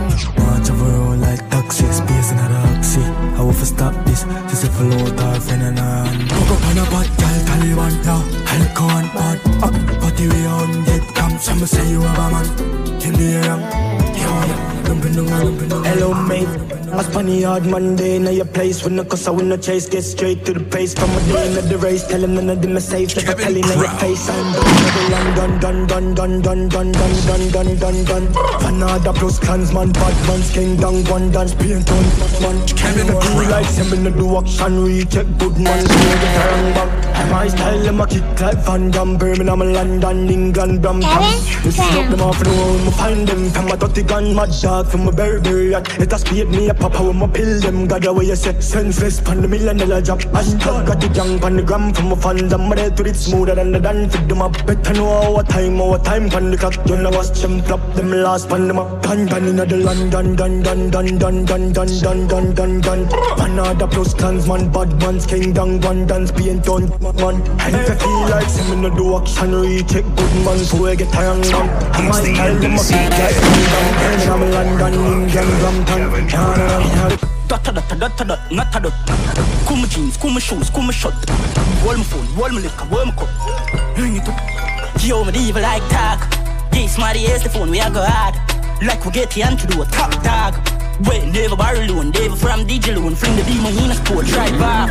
toxic, 1.64 1.92
space 1.92 2.30
in 2.30 2.36
the 2.36 2.76
oxy. 2.76 3.02
I 3.36 3.42
will 3.42 3.52
stop 3.52 3.94
this, 4.04 4.24
Just 4.48 4.64
is 4.64 4.64
a 4.64 4.70
float 4.70 5.20
off 5.20 5.50
in 5.52 5.62
an 5.62 5.76
hand. 5.76 6.30
Cook 6.30 6.50
up 6.50 6.64
on 6.68 6.78
a 6.78 6.84
bad 6.90 7.08
gal, 7.18 7.40
Taliban, 7.48 8.04
now, 8.04 8.22
Hulk 8.46 8.80
on 8.82 9.04
bad. 9.14 9.38
Up, 9.62 10.00
party 10.00 10.28
way 10.28 10.46
on 10.46 10.84
dead, 10.84 11.02
come, 11.14 11.38
some 11.38 11.64
say 11.66 11.90
you 11.90 12.00
have 12.00 12.18
a 12.18 12.30
man. 12.30 13.00
Him 13.00 13.14
the 13.14 13.24
air, 13.24 13.58
yeah, 14.16 14.46
yeah. 14.46 14.73
Dumping 14.84 15.14
down, 15.14 15.26
dumping 15.26 15.68
down. 15.68 15.84
Hello, 15.84 16.14
mate. 16.14 16.74
I 16.94 17.02
spun 17.02 17.26
the 17.26 17.42
hard 17.42 17.66
Monday 17.66 18.16
in 18.16 18.26
your 18.26 18.44
place 18.44 18.84
when 18.84 18.94
the 18.94 19.04
cause 19.04 19.26
I 19.26 19.32
win 19.32 19.48
the 19.48 19.58
chase, 19.58 19.88
get 19.88 20.02
straight 20.02 20.44
to 20.44 20.52
the 20.52 20.60
pace 20.60 20.94
from 20.94 21.10
a 21.10 21.20
day 21.26 21.58
in 21.58 21.68
the 21.68 21.76
race. 21.78 22.06
Tell 22.06 22.22
him 22.22 22.36
none 22.36 22.48
of 22.50 22.62
them 22.62 22.76
are 22.76 22.80
safe, 22.80 23.16
never 23.16 23.34
tell 23.34 23.50
him 23.50 23.64
in 23.64 23.78
your 23.78 23.90
face. 23.98 24.28
I'm 24.30 24.54
done, 25.34 25.58
done, 25.58 25.86
done, 25.86 26.14
done, 26.14 26.14
done, 26.14 26.68
done, 26.68 26.68
done, 26.68 26.92
done, 26.92 27.14
done, 27.26 27.50
done, 27.50 27.76
done, 27.78 28.04
done. 28.04 28.26
Fanada 28.62 29.12
plus 29.12 29.40
clansman, 29.40 29.90
bad 29.90 30.28
man's 30.28 30.50
king 30.52 30.76
down, 30.76 31.02
one 31.06 31.32
dance, 31.32 31.54
paint 31.54 31.90
on, 31.90 32.04
man. 32.42 32.66
Kevin 32.68 33.08
Crown. 33.08 33.50
like 33.50 33.66
him 33.74 33.92
in 33.92 34.04
the 34.04 34.10
do 34.10 34.38
action, 34.38 34.82
we 34.84 35.04
check 35.04 35.26
good 35.38 35.58
man, 35.58 35.86
so 35.86 35.98
get 35.98 36.46
around 36.46 36.74
back. 36.74 37.30
My 37.30 37.48
style, 37.48 37.82
them 37.82 38.00
a 38.00 38.06
kick 38.06 38.40
like 38.40 38.58
Van 38.58 38.90
Damme, 38.90 39.16
Birmingham, 39.16 39.60
London, 39.60 40.28
England, 40.28 40.82
Brampton. 40.82 41.10
You 41.64 41.70
see 41.72 41.98
up 41.98 42.10
them 42.10 42.20
off 42.20 42.38
the 42.38 42.50
road, 42.50 42.84
me 42.84 42.90
find 42.92 43.26
them, 43.26 43.50
from 43.50 43.66
a 43.68 43.76
dirty 43.76 44.02
gun, 44.02 44.34
mad 44.36 44.50
dog, 44.62 44.73
from 44.82 45.06
a 45.06 45.12
Burberry 45.12 45.70
yacht. 45.70 45.86
It 46.00 46.12
a 46.12 46.18
speed 46.18 46.48
me 46.48 46.68
a 46.68 46.74
papa 46.74 47.02
when 47.04 47.16
my 47.18 47.28
pill 47.28 47.60
them, 47.60 47.86
God 47.86 48.04
away 48.06 48.26
you 48.26 48.36
say, 48.36 48.58
senseless, 48.60 49.20
pan 49.20 49.42
the 49.42 49.48
million 49.48 49.76
dollar 49.76 50.02
job. 50.02 50.20
Hashtag 50.20 50.86
got 50.86 51.00
the 51.00 51.08
young 51.14 51.38
pan 51.38 51.56
the 51.56 51.62
gram 51.62 51.92
from 51.92 52.08
my 52.08 52.16
fans, 52.16 52.52
I'm 52.52 52.70
ready 52.70 52.94
to 52.94 53.04
it 53.04 53.14
smoother 53.14 53.54
than 53.54 53.70
the 53.72 53.80
dance, 53.80 54.16
fit 54.16 54.28
them 54.28 54.42
up. 54.42 54.52
Better 54.66 54.94
know 54.94 55.36
our 55.36 55.42
time, 55.44 55.80
our 55.80 55.98
time, 55.98 56.28
pan 56.28 56.50
the 56.50 56.56
clock. 56.56 56.74
You 56.88 56.96
know 56.96 57.10
watch 57.10 57.38
them 57.40 57.62
flop, 57.62 57.94
them 57.94 58.10
last 58.10 58.48
pan 58.48 58.66
them 58.66 58.78
up. 58.78 59.02
Dun 59.02 59.26
dun 59.26 59.44
in 59.44 59.56
the 59.56 59.66
London, 59.76 60.34
dun 60.34 60.62
dun 60.62 60.90
dun 60.90 61.18
dun 61.18 61.44
dun 61.44 61.72
dun 61.72 61.86
dun 62.00 62.26
dun 62.26 62.54
dun 62.54 62.80
dun. 62.80 63.06
Panada 63.38 63.86
plus 63.90 64.14
clansman, 64.14 64.72
bad 64.72 64.90
man's 65.00 65.26
king 65.26 65.52
down, 65.52 65.80
one 65.82 66.06
dance, 66.06 66.32
paint 66.32 66.66
on, 66.68 66.88
man. 67.20 67.36
And 67.60 67.76
if 67.76 67.90
I 67.90 67.94
feel 67.94 68.20
like 68.30 68.48
some 68.48 68.72
in 68.72 68.82
the 68.82 68.90
do 68.90 69.16
action, 69.18 69.54
recheck 69.54 70.04
good 70.16 70.34
man, 70.44 70.58
so 70.58 70.82
we 70.82 70.96
get 70.96 71.12
tired, 71.12 71.44
man. 71.52 71.66
My 72.08 72.20
style, 72.22 72.56
them 72.56 72.74
a 72.74 72.82
kick 72.82 73.10
like 73.20 73.36
London, 73.44 73.84
Birmingham, 74.00 74.40
London, 74.40 74.63
England, 74.64 75.30
Brampton. 75.60 76.28
Yeah, 76.28 76.56
yeah, 76.56 77.08
yeah. 77.08 77.16
Dot 77.48 77.62
dot 77.64 77.74
dot 77.74 78.16
dot 78.16 78.82
dot. 78.82 78.92
Cool 79.66 79.76
my 79.76 79.86
jeans, 79.86 80.16
cool 80.16 80.30
my 80.30 80.40
shoes, 80.40 80.70
cool 80.70 80.82
my 80.82 80.92
shirt. 80.92 81.14
Wall 81.84 81.96
my 81.96 82.04
phone, 82.04 82.36
wall 82.36 82.50
my 82.50 82.60
liquor, 82.60 82.86
wall 82.90 83.04
my 83.04 83.12
cup. 83.12 83.28
Yo, 85.02 85.24
me 85.24 85.32
evil 85.38 85.62
like 85.62 85.86
tag. 85.88 86.18
This 86.72 86.96
my 86.98 87.12
is 87.12 87.42
the 87.42 87.50
phone, 87.50 87.70
we 87.70 87.80
are 87.80 87.90
go 87.90 88.02
hard. 88.02 88.34
Like 88.82 89.04
we 89.04 89.12
get 89.12 89.30
the 89.30 89.42
to 89.42 89.66
do 89.66 89.82
a 89.82 89.86
top 89.86 90.12
dog. 90.22 90.54
Wait, 91.08 91.26
never 91.32 91.56
borrow 91.56 91.80
loan, 91.80 92.10
never 92.10 92.36
from 92.36 92.66
DJ 92.66 92.96
loan. 92.96 93.14
Fling 93.14 93.36
the 93.36 93.42
demon 93.42 93.76
in 93.76 93.90
a 93.90 93.94
sport, 93.94 94.26
drive 94.26 94.60
off. 94.62 94.88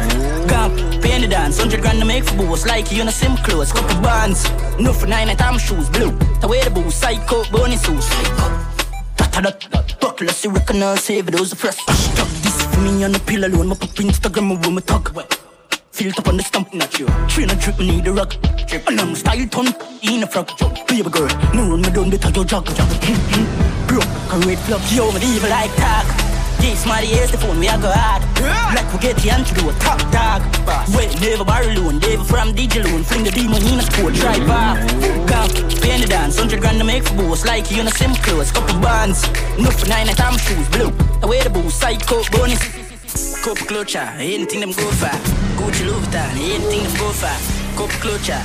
Camp, 0.47 0.75
pay 1.01 1.19
the 1.19 1.27
dance, 1.27 1.57
100 1.57 1.81
grand 1.81 1.99
to 1.99 2.05
make 2.05 2.23
for 2.23 2.35
boss. 2.37 2.65
Like 2.65 2.91
you 2.91 3.01
in 3.01 3.07
a 3.07 3.11
sim 3.11 3.35
clothes, 3.37 3.71
couple 3.71 3.99
bands. 4.01 4.43
No 4.79 4.93
for 4.93 5.07
nine 5.07 5.29
at 5.29 5.39
time 5.39 5.57
shoes, 5.57 5.89
blue. 5.89 6.11
To 6.41 6.47
wear 6.47 6.63
the 6.63 6.69
boots, 6.69 6.95
psycho, 6.95 7.43
bunny 7.51 7.77
suits. 7.77 8.09
Dot 9.33 9.43
dot 9.43 9.67
dot. 9.71 9.99
Buckle, 9.99 10.27
let's 10.27 10.37
see, 10.37 10.47
recognize, 10.47 10.97
uh, 10.97 11.01
save 11.01 11.27
it, 11.27 11.31
those 11.31 11.49
the 11.49 11.55
first. 11.55 11.79
Stop 11.79 12.27
this 12.43 12.61
for 12.67 12.81
me 12.81 13.03
on 13.03 13.11
the 13.11 13.19
pill 13.19 13.43
alone. 13.43 13.67
My 13.67 13.75
pop 13.75 13.89
Instagram, 13.89 14.47
my 14.47 14.55
woman 14.65 14.83
talk. 14.83 15.11
Feel 15.91 16.11
up 16.17 16.27
on 16.27 16.37
the 16.37 16.43
stump, 16.43 16.73
not 16.73 16.97
you. 16.99 17.07
Train 17.27 17.49
a 17.49 17.55
drip, 17.55 17.79
me 17.79 17.87
need 17.91 18.07
a 18.07 18.13
rug. 18.13 18.33
And 18.87 19.01
I'm 19.01 19.15
style 19.15 19.47
ton, 19.47 19.67
in 20.01 20.23
a 20.23 20.27
frog. 20.27 20.51
Baby 20.87 21.09
girl, 21.09 21.27
no 21.53 21.69
run 21.69 21.81
me 21.81 21.89
down, 21.89 22.09
better 22.09 22.29
your 22.29 22.45
jog. 22.45 22.65
Bro, 23.87 24.01
a 24.01 24.39
red 24.45 24.59
flop, 24.59 24.81
yo, 24.91 25.11
me 25.11 25.35
evil 25.35 25.49
like 25.49 25.73
tag. 25.75 26.32
This 26.63 26.85
my 26.85 27.01
is 27.01 27.29
the 27.29 27.37
phone, 27.37 27.59
we 27.59 27.67
are 27.67 27.77
go 27.77 27.91
hard. 27.91 28.23
Like 28.73 28.87
we 28.93 28.99
get 28.99 29.17
the 29.17 29.35
to 29.35 29.53
do 29.53 29.67
a 29.67 29.73
top 29.83 29.99
dog. 30.15 30.39
Wait, 30.95 31.11
never 31.19 31.43
borrow 31.43 31.67
loan, 31.75 31.99
never 31.99 32.23
from 32.23 32.55
DJ 32.55 32.79
loan. 32.87 33.03
Fling 33.03 33.25
the 33.25 33.31
demon 33.31 33.61
in 33.67 33.79
a 33.79 33.83
sport, 33.83 34.13
drive 34.13 34.49
off. 34.49 34.79
Come, 35.27 35.51
pay 35.83 35.99
the 35.99 36.07
dance, 36.07 36.39
100 36.39 36.61
grand 36.61 36.79
to 36.79 36.85
make 36.85 37.03
for 37.03 37.15
boss. 37.15 37.45
Like 37.45 37.69
you 37.69 37.81
in 37.81 37.87
a 37.87 37.91
sim 37.91 38.15
clothes, 38.15 38.53
couple 38.53 38.79
bands. 38.79 39.27
No 39.59 39.71
for 39.71 39.89
nine 39.89 40.07
at 40.07 40.15
time 40.15 40.37
shoes, 40.37 40.67
blue. 40.69 40.91
I 41.21 41.25
wear 41.25 41.43
the 41.43 41.49
boots, 41.49 41.75
psycho, 41.75 42.23
bonus. 42.31 42.63
Cup 43.43 43.57
clutcher, 43.67 44.07
anything 44.15 44.61
them 44.61 44.71
go 44.71 44.87
for. 44.95 45.11
Gucci 45.59 45.83
Louis 45.83 45.99
Vuitton, 45.99 46.31
anything 46.39 46.83
them 46.83 46.95
go 46.95 47.11
for. 47.11 47.35
Cup 47.75 47.91
clutcher. 47.99 48.39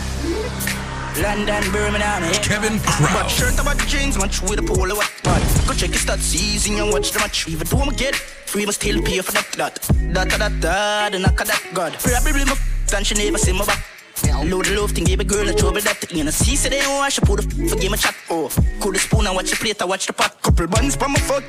London, 1.22 1.62
Birmingham, 1.72 2.22
eh? 2.24 2.32
Kevin 2.42 2.78
Crown. 2.80 3.28
shirt 3.28 3.58
about 3.58 3.76
the 3.76 3.86
jeans, 3.86 4.16
match 4.16 4.40
with 4.42 4.58
a 4.58 4.62
polo 4.62 4.94
what 4.94 5.10
but 5.24 5.42
Go 5.66 5.74
check 5.74 5.90
your 5.90 5.98
stats, 5.98 6.34
easy 6.34 6.78
and 6.78 6.92
watch 6.92 7.10
the 7.10 7.18
match. 7.18 7.48
Even 7.48 7.66
though 7.66 7.78
I'm 7.78 7.94
get 7.94 8.14
free, 8.14 8.64
must 8.64 8.80
still 8.80 9.02
pay 9.02 9.20
for 9.20 9.32
that 9.32 9.50
that. 9.56 9.74
That 10.14 10.30
that 10.30 10.60
that, 10.60 11.12
the 11.12 11.18
knock 11.18 11.40
of 11.40 11.48
that 11.48 11.62
God. 11.74 11.92
Probably 11.94 12.44
my 12.44 12.56
and 12.96 13.06
she 13.06 13.14
never 13.14 13.38
see 13.38 13.52
my 13.52 13.64
back. 13.64 13.97
Load 14.44 14.66
the 14.66 14.80
love 14.80 14.92
thing, 14.92 15.04
give 15.04 15.20
a 15.20 15.24
girl 15.24 15.48
a 15.48 15.54
trouble 15.54 15.80
that 15.80 16.10
you 16.12 16.24
know. 16.24 16.30
See, 16.30 16.56
say 16.56 16.68
they 16.68 16.80
don't 16.80 16.96
wash, 16.96 17.18
I 17.20 17.26
put 17.26 17.40
the 17.40 17.68
forgive 17.68 17.90
my 17.90 17.96
chat. 17.96 18.14
Oh, 18.30 18.48
cool 18.80 18.92
the 18.92 18.98
spoon 18.98 19.26
I 19.26 19.30
watch 19.30 19.50
the 19.50 19.56
plate, 19.56 19.80
I 19.82 19.84
watch 19.84 20.06
the 20.06 20.12
pot. 20.12 20.40
Couple 20.42 20.66
buns 20.66 20.96
from 20.96 21.12
my 21.12 21.20
foot. 21.20 21.44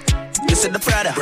You 0.49 0.55
said 0.55 0.73
the 0.73 0.79
Prada, 0.79 1.13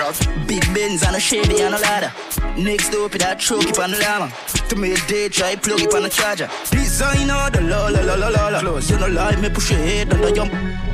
big 0.48 0.64
Benz 0.74 1.04
and 1.04 1.16
a 1.16 1.20
Chevy 1.20 1.62
and 1.62 1.74
a 1.74 1.80
ladder. 1.80 2.12
Next 2.58 2.94
up, 2.96 3.12
that 3.12 3.40
truck 3.40 3.68
up 3.68 3.80
on 3.80 3.92
the 3.92 4.00
llama. 4.00 4.32
To 4.70 4.76
me 4.76 4.94
a 4.94 4.98
day, 5.08 5.30
try 5.30 5.56
plug 5.56 5.82
it 5.82 5.94
on 5.94 6.04
the 6.04 6.10
charger. 6.10 6.50
Designer, 6.72 7.50
the 7.52 7.62
la 7.62 7.88
la 7.88 8.02
la 8.02 8.16
la 8.16 8.30
la 8.30 8.50
la. 8.50 8.60
Close, 8.60 8.92
you 8.92 9.00
know, 9.00 9.08
lie, 9.08 9.36
me 9.36 9.50
push 9.50 9.72
your 9.72 9.80
head 9.80 10.14
and 10.14 10.24
the 10.24 10.87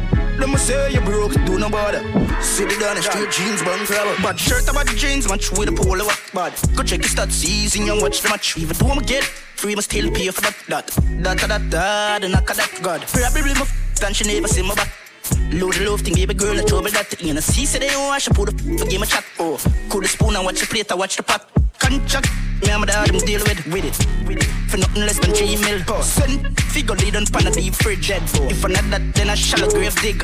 Let 0.43 0.59
say 0.59 0.91
you 0.91 0.99
broke, 0.99 1.31
do 1.45 1.57
no 1.57 1.69
bother. 1.69 2.03
It 2.03 2.77
down 2.77 2.97
and 2.97 3.05
straight 3.05 3.31
jeans, 3.31 3.63
bun 3.63 3.85
forever. 3.85 4.13
But 4.21 4.37
shirt 4.37 4.67
about 4.69 4.87
the 4.87 4.93
jeans, 4.93 5.25
match 5.29 5.49
with 5.51 5.69
a 5.69 5.71
polo 5.71 6.03
what 6.03 6.19
bad. 6.33 6.53
Go 6.75 6.83
check 6.83 6.99
your 6.99 7.07
stats, 7.07 7.45
easy 7.45 7.87
and 7.87 8.01
watch 8.01 8.19
the 8.21 8.27
match. 8.27 8.57
Even 8.57 8.75
though 8.75 8.89
I'm 8.89 8.99
get 9.03 9.23
free, 9.23 9.73
must 9.73 9.89
still 9.89 10.11
pay 10.11 10.27
for 10.31 10.41
that. 10.41 10.57
That, 10.67 10.87
that, 11.23 11.47
that, 11.47 11.71
that, 11.71 12.21
the 12.23 12.27
knock 12.27 12.49
of 12.49 12.57
that 12.57 12.77
God. 12.81 13.01
Probably 13.07 13.53
my 13.53 13.61
f- 13.61 14.03
and 14.03 14.13
she 14.13 14.25
never 14.25 14.49
see 14.49 14.63
my 14.63 14.75
back. 14.75 15.02
Load 15.51 15.73
the 15.75 15.89
love 15.89 16.01
thing, 16.01 16.15
baby 16.15 16.33
girl, 16.33 16.57
I 16.57 16.63
trouble 16.63 16.89
that. 16.91 17.21
You 17.21 17.33
know, 17.33 17.39
see, 17.39 17.65
say 17.65 17.79
they 17.79 17.95
wash, 17.95 18.29
I 18.29 18.33
put 18.33 18.49
a 18.49 18.51
forgive 18.77 18.99
my 18.99 19.05
chat. 19.05 19.23
Oh, 19.39 19.57
cool 19.89 20.01
the 20.01 20.07
spoon 20.07 20.35
and 20.35 20.45
watch 20.45 20.59
the 20.61 20.67
plate, 20.67 20.91
I 20.91 20.95
watch 20.95 21.15
the 21.15 21.23
pot. 21.23 21.49
Contract, 21.79 22.29
me 22.61 22.69
and 22.69 22.81
my 22.81 22.87
dad, 22.87 23.09
them 23.09 23.19
deal 23.19 23.41
with, 23.43 23.65
with 23.67 23.85
it. 23.85 24.27
With 24.27 24.37
it. 24.37 24.49
For 24.69 24.77
nothing 24.77 25.03
less 25.05 25.19
than 25.19 25.31
three 25.33 25.57
mil. 25.57 25.79
Send 26.01 26.59
figure 26.61 26.95
lead 26.95 27.15
on 27.15 27.25
pan 27.27 27.47
a 27.47 27.51
deep 27.51 27.75
fridge. 27.75 28.07
Dead 28.07 28.23
If 28.49 28.65
I 28.65 28.69
not 28.69 28.89
that, 28.89 29.13
then 29.13 29.29
I 29.29 29.35
shall 29.35 29.63
a 29.63 29.69
grave 29.71 29.95
dig. 30.01 30.19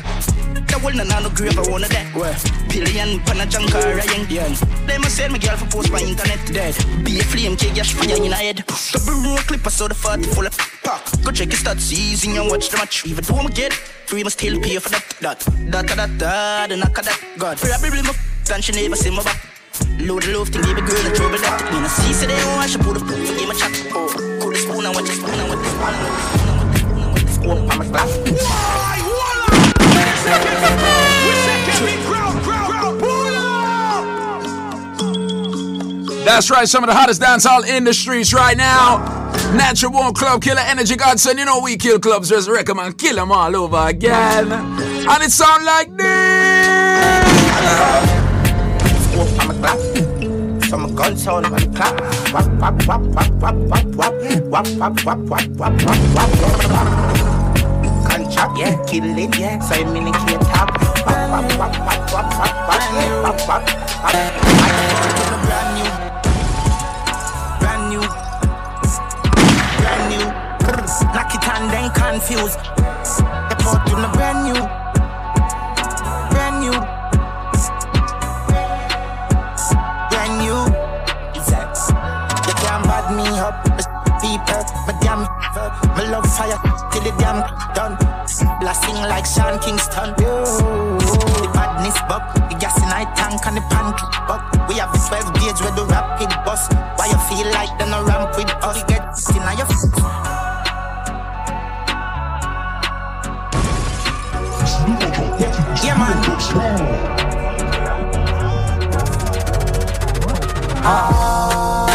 the 0.66 0.78
whole 0.82 0.92
na 0.92 1.04
no 1.20 1.30
grave 1.30 1.56
around 1.58 1.82
that. 1.82 2.06
Where? 2.14 2.34
Billion 2.68 3.20
pan 3.20 3.40
a 3.40 3.46
junk 3.46 3.74
or 3.74 3.98
a 3.98 4.04
young 4.10 4.26
young. 4.30 4.54
Them 4.86 5.04
a 5.04 5.10
send 5.10 5.32
me 5.32 5.38
girl 5.38 5.56
for 5.56 5.66
post 5.70 5.92
by 5.92 6.00
internet 6.00 6.40
dead. 6.52 6.74
Be 7.04 7.20
a 7.20 7.24
flame 7.24 7.56
cake, 7.56 7.76
yash 7.76 7.94
fire 7.94 8.16
in 8.16 8.32
a 8.32 8.36
head. 8.36 8.64
Double 8.66 9.22
roll 9.22 9.38
clip, 9.46 9.66
I 9.66 9.70
saw 9.70 9.88
the 9.88 9.94
40 9.94 10.22
full 10.34 10.46
of 10.46 10.56
pack. 10.82 11.04
Go 11.22 11.30
check 11.30 11.48
your 11.50 11.60
stats, 11.62 11.92
easy 11.92 12.36
and 12.36 12.50
watch 12.50 12.68
the 12.70 12.78
match. 12.78 13.06
Even 13.06 13.22
though 13.24 13.36
I'm 13.36 13.50
get 13.50 13.72
free, 13.72 14.24
must 14.24 14.38
still 14.38 14.58
pay 14.60 14.78
for 14.78 14.89
that. 14.90 15.04
That, 15.20 15.38
that, 15.70 15.86
that, 15.96 16.18
that, 16.18 16.68
the 16.68 16.76
knock 16.76 16.98
of 16.98 17.04
that. 17.04 17.18
God, 17.38 17.58
probably 17.58 18.02
my 18.02 18.14
and 18.52 18.64
she 18.64 18.72
never 18.72 18.96
see 18.96 19.10
my 19.10 19.22
back. 19.22 19.46
Load 20.00 20.22
the 20.22 20.36
love 20.36 20.48
thing, 20.48 20.62
give 20.62 20.76
a 20.76 20.80
girl 20.80 21.06
a 21.06 21.14
trouble 21.14 21.38
that. 21.38 21.72
Me 21.72 21.80
no 21.80 21.88
see, 21.88 22.12
say 22.12 22.26
they 22.26 22.36
don't 22.36 22.56
want, 22.56 22.70
she 22.70 22.78
put 22.78 22.96
a 22.96 23.00
foot 23.00 23.38
game 23.38 23.50
a 23.50 23.54
chat. 23.54 23.70
Oh, 23.94 24.08
cool 24.40 24.50
the 24.50 24.58
spoon 24.58 24.84
and 24.86 24.94
watch 24.94 25.06
the 25.06 25.14
spoon 25.14 25.38
and 25.38 25.48
watch 25.48 25.62
the 25.62 25.70
spoon 25.70 25.94
and 25.94 26.02
watch 26.02 26.14
the 26.14 26.30
spoon 26.30 26.88
and 26.90 27.12
watch 27.12 27.22
the 27.22 27.30
spoon 27.30 27.48
and 27.48 27.58
watch 27.58 27.58
the 27.58 27.58
spoon 27.58 27.58
and 27.58 27.68
watch 27.68 27.94
the 28.34 28.52
spoon. 32.02 32.19
That's 36.24 36.50
right, 36.50 36.68
some 36.68 36.84
of 36.84 36.88
the 36.88 36.94
hottest 36.94 37.20
dancehall 37.20 37.66
in 37.66 37.84
the 37.84 37.92
streets 37.92 38.32
right 38.32 38.56
now. 38.56 38.98
Natural 39.54 39.90
Born 39.90 40.14
Club 40.14 40.42
Killer 40.42 40.60
Energy 40.60 40.96
Godson. 40.96 41.38
You 41.38 41.44
know 41.44 41.60
we 41.60 41.76
kill 41.76 41.98
clubs, 41.98 42.28
them 42.28 42.78
and 42.78 42.96
kill 42.96 43.16
them 43.16 43.32
all 43.32 43.56
over 43.56 43.88
again. 43.88 44.52
And 44.52 45.22
it 45.22 45.30
sound 45.30 45.64
like 45.64 45.96
this. 45.96 47.30
Some 50.68 50.94
gun 50.94 51.16
sound 51.16 51.46
on 51.46 51.52
the 51.52 51.66
clap. 51.74 52.00
Wap 52.32 52.46
wap 52.60 52.86
wap 52.86 53.02
wap 53.14 53.30
wap 53.40 53.54
wap 53.66 53.84
wap 53.96 54.14
wap 54.44 54.64
wap 54.78 55.04
wap 55.04 55.18
wap 55.28 55.44
wap 55.58 55.58
wap 55.58 55.72
wap. 56.14 56.30
Gun 58.08 58.22
chop, 58.30 58.56
yeah, 58.56 58.76
kill 58.86 59.18
it, 59.18 59.38
yeah. 59.38 59.58
So 59.60 59.74
I'm 59.74 59.96
in 59.96 60.04
the 60.04 60.12
key 60.12 60.36
top. 60.46 60.70
Wap 61.06 61.30
wap 61.30 61.58
wap 61.58 61.74
wap 61.82 62.12
wap 62.12 62.28
wap 62.68 62.82
wap 63.24 63.48
wap 63.48 63.48
wap. 63.48 63.62
Brand 65.46 65.70
new, 65.74 65.99
confused. 72.10 72.58
The 73.50 73.56
port 73.62 73.86
in 73.86 74.02
a 74.02 74.10
brand 74.10 74.42
new, 74.42 74.60
brand 76.34 76.56
new. 76.58 76.74
brand 80.10 80.34
new. 80.42 80.58
You 81.38 82.54
can't 82.58 82.82
bad 82.90 83.06
me 83.14 83.26
up, 83.38 83.62
people. 84.18 84.62
My 84.86 84.94
damn, 84.98 85.22
my 85.94 86.02
love 86.10 86.26
fire 86.34 86.58
till 86.90 87.02
the 87.06 87.14
damn 87.22 87.46
done. 87.78 87.94
Blasting 88.58 88.98
like 89.06 89.24
Sean 89.24 89.60
Kingston. 89.60 90.10
The 90.18 91.50
badness 91.54 91.94
bug, 92.10 92.26
the 92.50 92.56
gas 92.58 92.76
in 92.82 92.90
I 92.90 93.06
tank 93.14 93.46
and 93.46 93.56
the 93.56 93.62
pantry 93.70 94.08
bug. 94.26 94.42
We 94.68 94.82
have 94.82 94.90
the 94.90 94.98
12 94.98 95.34
gauge 95.38 95.60
with 95.62 95.76
the 95.76 95.86
rapid 95.86 96.30
bus. 96.44 96.66
Why 96.98 97.06
you 97.06 97.18
feel 97.30 97.46
like 97.54 97.70
they 97.78 97.88
no 97.88 98.02
ramp 98.02 98.36
with 98.36 98.50
us? 98.50 98.80
You 98.80 98.86
get 98.88 99.14
in 99.30 99.42
now 99.46 99.54
your 99.54 99.66
Ah, 110.82 111.86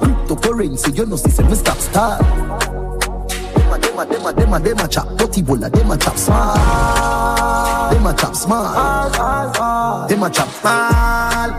Cryptocurrency, 0.00 0.96
you 0.96 1.06
know, 1.06 1.16
see, 1.16 1.30
say 1.30 1.44
me 1.44 1.54
stop 1.54 1.76
start. 1.78 2.20
A 2.22 3.78
them 3.78 3.98
a 3.98 4.06
them 4.06 4.26
a 4.26 4.32
them 4.32 4.78
a 4.78 4.82
a 4.82 5.16
potty 5.16 5.42
bola, 5.42 5.70
them 5.70 5.90
a 5.92 6.00
smart. 6.16 7.92
Them 7.92 8.06
a 8.06 8.34
smart. 8.34 10.08
Them 10.08 10.22
a 10.24 10.34
smart. 10.34 11.50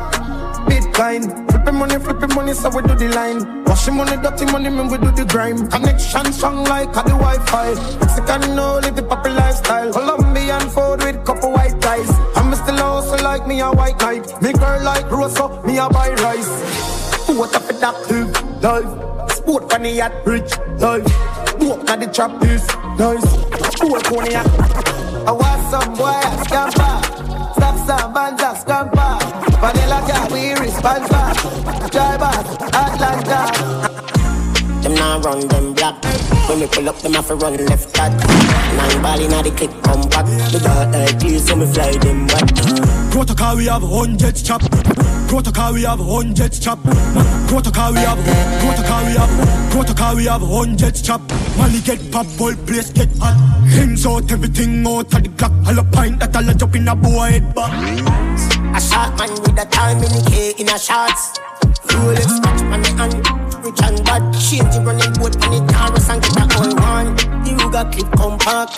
Bitcoin. 0.67 1.50
Flipping 1.61 1.79
money, 1.79 1.99
flipping 1.99 2.35
money, 2.35 2.53
so 2.55 2.69
we 2.71 2.81
do 2.81 2.95
the 2.95 3.07
line. 3.09 3.63
Washing 3.65 3.95
money, 3.95 4.17
dirty 4.17 4.45
money, 4.45 4.71
man, 4.71 4.87
we 4.87 4.97
do 4.97 5.11
the 5.11 5.25
grime. 5.25 5.69
Connection 5.69 6.33
strong 6.33 6.63
like 6.63 6.89
a 6.89 7.03
the 7.05 7.13
Wi-Fi. 7.13 7.75
Mexican 7.99 8.55
no 8.55 8.79
live 8.79 8.95
the 8.95 9.03
proper 9.03 9.29
lifestyle. 9.29 9.93
Colombian 9.93 10.59
food 10.71 11.03
with 11.03 11.23
couple 11.23 11.51
white 11.51 11.77
rice. 11.85 12.11
I'm 12.35 12.51
still 12.55 12.81
also 12.81 13.15
like 13.23 13.45
me 13.45 13.59
a 13.59 13.69
white 13.69 13.99
knight. 13.99 14.41
Me 14.41 14.53
girl 14.53 14.81
like 14.83 15.05
Rosa, 15.11 15.61
me 15.63 15.77
a 15.77 15.87
buy 15.87 16.09
rice. 16.25 16.49
What 17.29 17.55
up 17.55 17.67
with 17.67 17.79
that 17.79 17.93
life? 18.63 19.31
Sport 19.31 19.69
the 19.69 19.89
yacht, 19.91 20.13
rich 20.25 20.57
life. 20.79 21.05
Walk 21.61 21.87
on 21.91 21.99
the 21.99 22.09
trap 22.11 22.43
is 22.43 22.65
nice. 22.97 23.21
Sport 23.77 24.03
cognac. 24.05 24.47
I 25.27 25.31
want 25.31 25.61
some 25.69 25.93
boy 25.93 26.21
scamper. 26.41 27.53
Stop 27.53 27.77
some 27.85 28.13
bands 28.15 28.61
scamper. 28.61 29.20
Vanilla 29.61 30.01
car, 30.09 30.27
we 30.33 30.55
responsible. 30.55 31.37
Drivers, 31.93 32.49
Atlanta. 32.73 33.41
Them 34.81 34.95
now 34.95 35.19
run 35.19 35.47
them 35.47 35.73
black. 35.73 36.03
When 36.49 36.61
me 36.61 36.67
pull 36.67 36.89
up, 36.89 36.97
them 36.97 37.13
have 37.13 37.27
to 37.27 37.35
run 37.35 37.63
left 37.67 37.93
that. 37.93 38.11
Nine 38.75 39.01
ball 39.03 39.19
inna 39.19 39.43
the 39.43 39.51
click 39.51 39.69
come 39.83 40.01
back. 40.09 40.25
Me 40.25 40.59
dark 40.59 40.91
like 40.91 41.19
clear, 41.19 41.37
so 41.37 41.55
me 41.55 41.71
fly 41.71 41.91
them 41.99 42.25
back. 42.25 42.49
Protocol 43.11 43.57
we 43.57 43.65
have 43.67 43.83
hundreds 43.83 44.41
chop. 44.41 44.61
Protocol 45.29 45.73
we 45.73 45.83
have 45.83 45.99
hundreds 45.99 46.59
chop. 46.59 46.81
Protocol 47.47 47.93
we 47.93 47.99
have. 47.99 48.17
Protocol 48.65 49.05
we 49.05 49.13
have. 49.13 49.71
Protocol 49.71 50.15
we 50.15 50.25
have 50.25 50.41
hundreds 50.41 51.03
chop. 51.03 51.21
Money 51.55 51.81
get 51.81 52.11
pop, 52.11 52.25
whole 52.39 52.55
place 52.65 52.91
get 52.91 53.15
hot. 53.19 53.37
Hands 53.69 54.05
out, 54.07 54.31
everything 54.31 54.87
out 54.87 55.13
of 55.13 55.23
the 55.23 55.29
clock. 55.37 55.53
All 55.67 55.77
a 55.77 55.83
pint 55.83 56.19
that 56.19 56.35
all 56.35 56.49
a 56.49 56.55
jump 56.55 56.75
in 56.75 56.87
a 56.87 56.95
boy 56.95 57.29
head 57.29 57.53
back. 57.53 58.60
A 58.73 58.79
shot 58.79 59.17
man 59.19 59.31
with 59.41 59.59
a 59.59 59.65
time 59.65 59.97
in 59.97 60.11
the 60.11 60.23
K 60.31 60.53
in 60.57 60.69
a 60.69 60.79
shots. 60.79 61.37
Rolex 61.91 62.39
watch 62.39 62.61
on 62.71 62.81
the 62.81 62.91
hand. 62.95 63.41
Rich 63.65 63.81
and 63.83 63.99
bad. 64.05 64.23
Change 64.39 64.71
the 64.73 64.81
running 64.81 65.13
boat 65.19 65.35
on 65.43 65.51
the 65.51 65.59
Taurus 65.71 66.09
and 66.09 66.21
get 66.23 66.39
a 66.39 66.45
whole 66.55 66.75
one. 66.79 67.15
The 67.43 67.51
Ruger 67.59 67.85
clip 67.91 68.09
compact. 68.15 68.71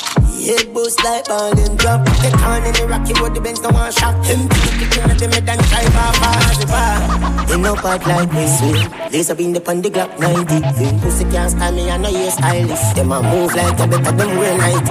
Head 0.43 0.73
boost 0.73 0.97
like 1.03 1.25
ball 1.29 1.53
and 1.53 1.77
drop. 1.77 2.05
Get 2.25 2.33
on 2.41 2.65
in 2.65 2.73
the 2.73 2.87
Rocky 2.89 3.13
Road, 3.21 3.35
the 3.35 3.41
Benz 3.41 3.61
no 3.61 3.69
one 3.69 3.91
shot. 3.91 4.17
Him 4.25 4.49
to 4.49 4.59
the 4.65 4.71
kitchen 4.81 5.11
of 5.11 5.19
the 5.19 5.27
mid 5.29 5.47
and 5.47 5.61
drive 5.69 5.95
off 5.95 6.19
as 6.25 6.57
the 6.59 6.67
bar. 6.67 7.45
They 7.47 7.57
no 7.61 7.75
part 7.75 8.01
like 8.07 8.33
sweet. 8.57 8.89
Lace 9.13 9.29
up 9.29 9.39
in 9.39 9.53
the 9.53 9.61
pan, 9.61 9.81
the 9.81 9.89
Glock 9.89 10.17
90. 10.19 10.59
Them 10.59 10.99
pussy 10.99 11.23
can't 11.29 11.51
stand 11.51 11.75
me, 11.75 11.89
I 11.89 11.97
know 11.97 12.09
you 12.09 12.31
stylist. 12.31 12.95
Them 12.95 13.11
a 13.11 13.21
move 13.21 13.53
like 13.53 13.79
a 13.79 13.87
better 13.87 14.11
than 14.11 14.37
wear 14.37 14.57
night. 14.57 14.89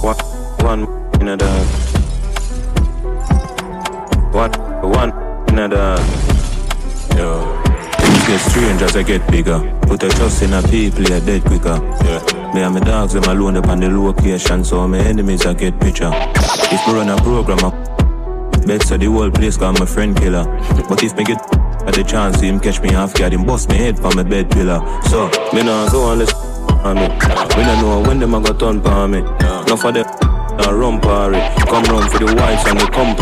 One, 0.00 0.16
one 0.62 1.20
in 1.20 1.28
a 1.28 1.36
dog. 1.36 1.99
One, 4.32 4.52
one 4.80 5.12
another. 5.48 5.96
Yo. 7.16 7.60
Things 7.98 8.26
get 8.26 8.40
strange 8.40 8.82
as 8.82 8.96
I 8.96 9.02
get 9.02 9.28
bigger. 9.30 9.58
Put 9.82 10.02
a 10.04 10.08
trust 10.08 10.42
in 10.42 10.52
a 10.52 10.62
people, 10.62 11.02
you're 11.02 11.20
dead 11.20 11.42
quicker. 11.44 11.78
Yeah. 12.04 12.52
Me 12.54 12.62
and 12.62 12.74
my 12.74 12.80
dogs, 12.80 13.14
them 13.14 13.24
alone 13.24 13.56
up 13.56 13.68
on 13.68 13.80
the 13.80 13.88
location, 13.88 14.64
so 14.64 14.86
my 14.86 14.98
enemies 14.98 15.46
I 15.46 15.54
get 15.54 15.78
picture. 15.80 16.10
If 16.12 16.86
me 16.86 16.94
run 16.94 17.08
a 17.08 17.16
program, 17.16 17.58
I 17.64 18.66
bet 18.66 18.82
so 18.84 18.96
the 18.96 19.06
whole 19.06 19.30
place 19.30 19.56
got 19.56 19.78
my 19.78 19.86
friend 19.86 20.16
killer. 20.16 20.44
But 20.88 21.02
if 21.02 21.16
me 21.16 21.24
get 21.24 21.38
at 21.86 21.94
the 21.94 22.04
chance, 22.04 22.38
see 22.38 22.48
him 22.48 22.60
catch 22.60 22.80
me 22.80 22.92
half 22.92 23.14
guard, 23.14 23.32
him 23.32 23.44
bust 23.44 23.68
me 23.68 23.76
head 23.76 23.98
for 23.98 24.14
my 24.14 24.22
bed 24.22 24.50
pillar. 24.50 24.80
So, 25.08 25.28
me 25.52 25.62
nah 25.62 25.90
go 25.90 26.04
on 26.04 26.18
this 26.18 26.32
on 26.84 26.96
me. 26.96 27.08
We 27.56 27.64
don't 27.64 27.82
know 27.82 28.02
when 28.06 28.20
them 28.20 28.34
a 28.34 28.40
got 28.40 28.60
turn 28.60 28.80
for 28.80 29.08
me. 29.08 29.22
No 29.66 29.76
for 29.76 29.92
them, 29.92 30.06
nah 30.60 30.70
run 30.70 31.00
party. 31.00 31.40
Come 31.70 31.84
run 31.84 32.08
for 32.10 32.18
the 32.18 32.34
whites 32.36 32.66
and 32.68 32.80
the 32.80 32.86
come 32.96 33.14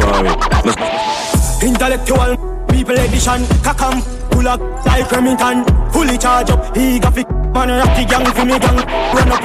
Intellectual 1.62 2.36
people 2.68 2.94
edition. 2.94 3.42
Kakam, 3.62 4.02
pull 4.31 4.49
up 4.49 4.60
like 4.86 5.10
Remington. 5.10 5.65
Fully 5.92 6.18
charge 6.18 6.50
up, 6.50 6.76
he 6.76 6.99
got 6.99 7.15
fi 7.15 7.25
man 7.55 7.70
rock 7.70 7.97
the 7.97 8.05
gang 8.05 8.26
for 8.36 8.44
me 8.44 8.58
gang. 8.58 8.78
Run 9.15 9.33
up. 9.33 9.42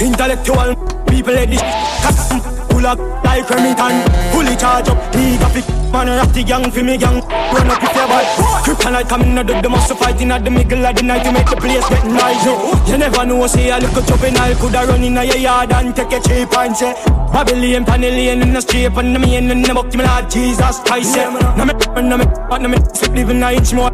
Intellectual 0.00 0.76
people 1.06 1.36
edition. 1.36 1.66
Kakam, 2.04 2.61
up 2.86 2.98
like 3.24 3.48
Remington. 3.48 3.94
Fully 4.32 4.56
charge 4.56 4.88
up, 4.88 5.14
he 5.14 5.38
got 5.38 5.52
fi 5.52 5.62
man 5.92 6.08
rock 6.08 6.32
the 6.32 6.42
gang 6.42 6.70
for 6.70 6.82
me 6.82 6.96
gang. 6.96 7.20
Run 7.20 7.70
up 7.70 7.82
if 7.82 7.94
you 7.94 8.06
boy. 8.08 8.24
Kryptonite 8.64 9.08
coming 9.08 9.38
out 9.38 9.50
of 9.50 9.62
the 9.62 9.68
muscle 9.68 9.96
fighting 9.96 10.30
at 10.30 10.44
the 10.44 10.50
middle 10.50 10.84
of 10.84 10.96
the 10.96 11.02
night 11.02 11.24
to 11.24 11.32
make 11.32 11.48
the 11.48 11.56
place 11.56 11.88
get 11.88 12.04
nice. 12.06 12.44
You 12.88 12.98
never 12.98 13.24
know, 13.26 13.46
say 13.46 13.70
a 13.70 13.78
little 13.78 14.02
juvenile 14.02 14.54
coulda 14.56 14.86
run 14.86 15.02
in 15.02 15.18
uh, 15.18 15.22
your 15.22 15.36
yard 15.36 15.72
and 15.72 15.94
take 15.94 16.12
a 16.12 16.20
cheap 16.20 16.56
and 16.56 16.76
say. 16.76 16.94
Babylon, 17.32 17.84
Panellian 17.84 18.42
in 18.42 18.52
the 18.52 18.60
street, 18.60 18.92
and 18.92 19.14
the 19.14 19.18
man 19.18 19.50
in 19.50 19.62
the 19.62 19.72
book, 19.72 19.94
me 19.94 20.04
Lord 20.04 20.30
Jesus 20.30 20.80
Christ. 20.80 21.16
Yeah, 21.16 21.30
no 21.56 21.64
me, 21.64 21.72
no 22.08 22.18
me, 22.18 22.24
no 22.26 22.68
me, 22.68 22.78
sleep 22.94 23.12
living 23.12 23.42
a 23.42 23.52
inch 23.52 23.72
more. 23.72 23.90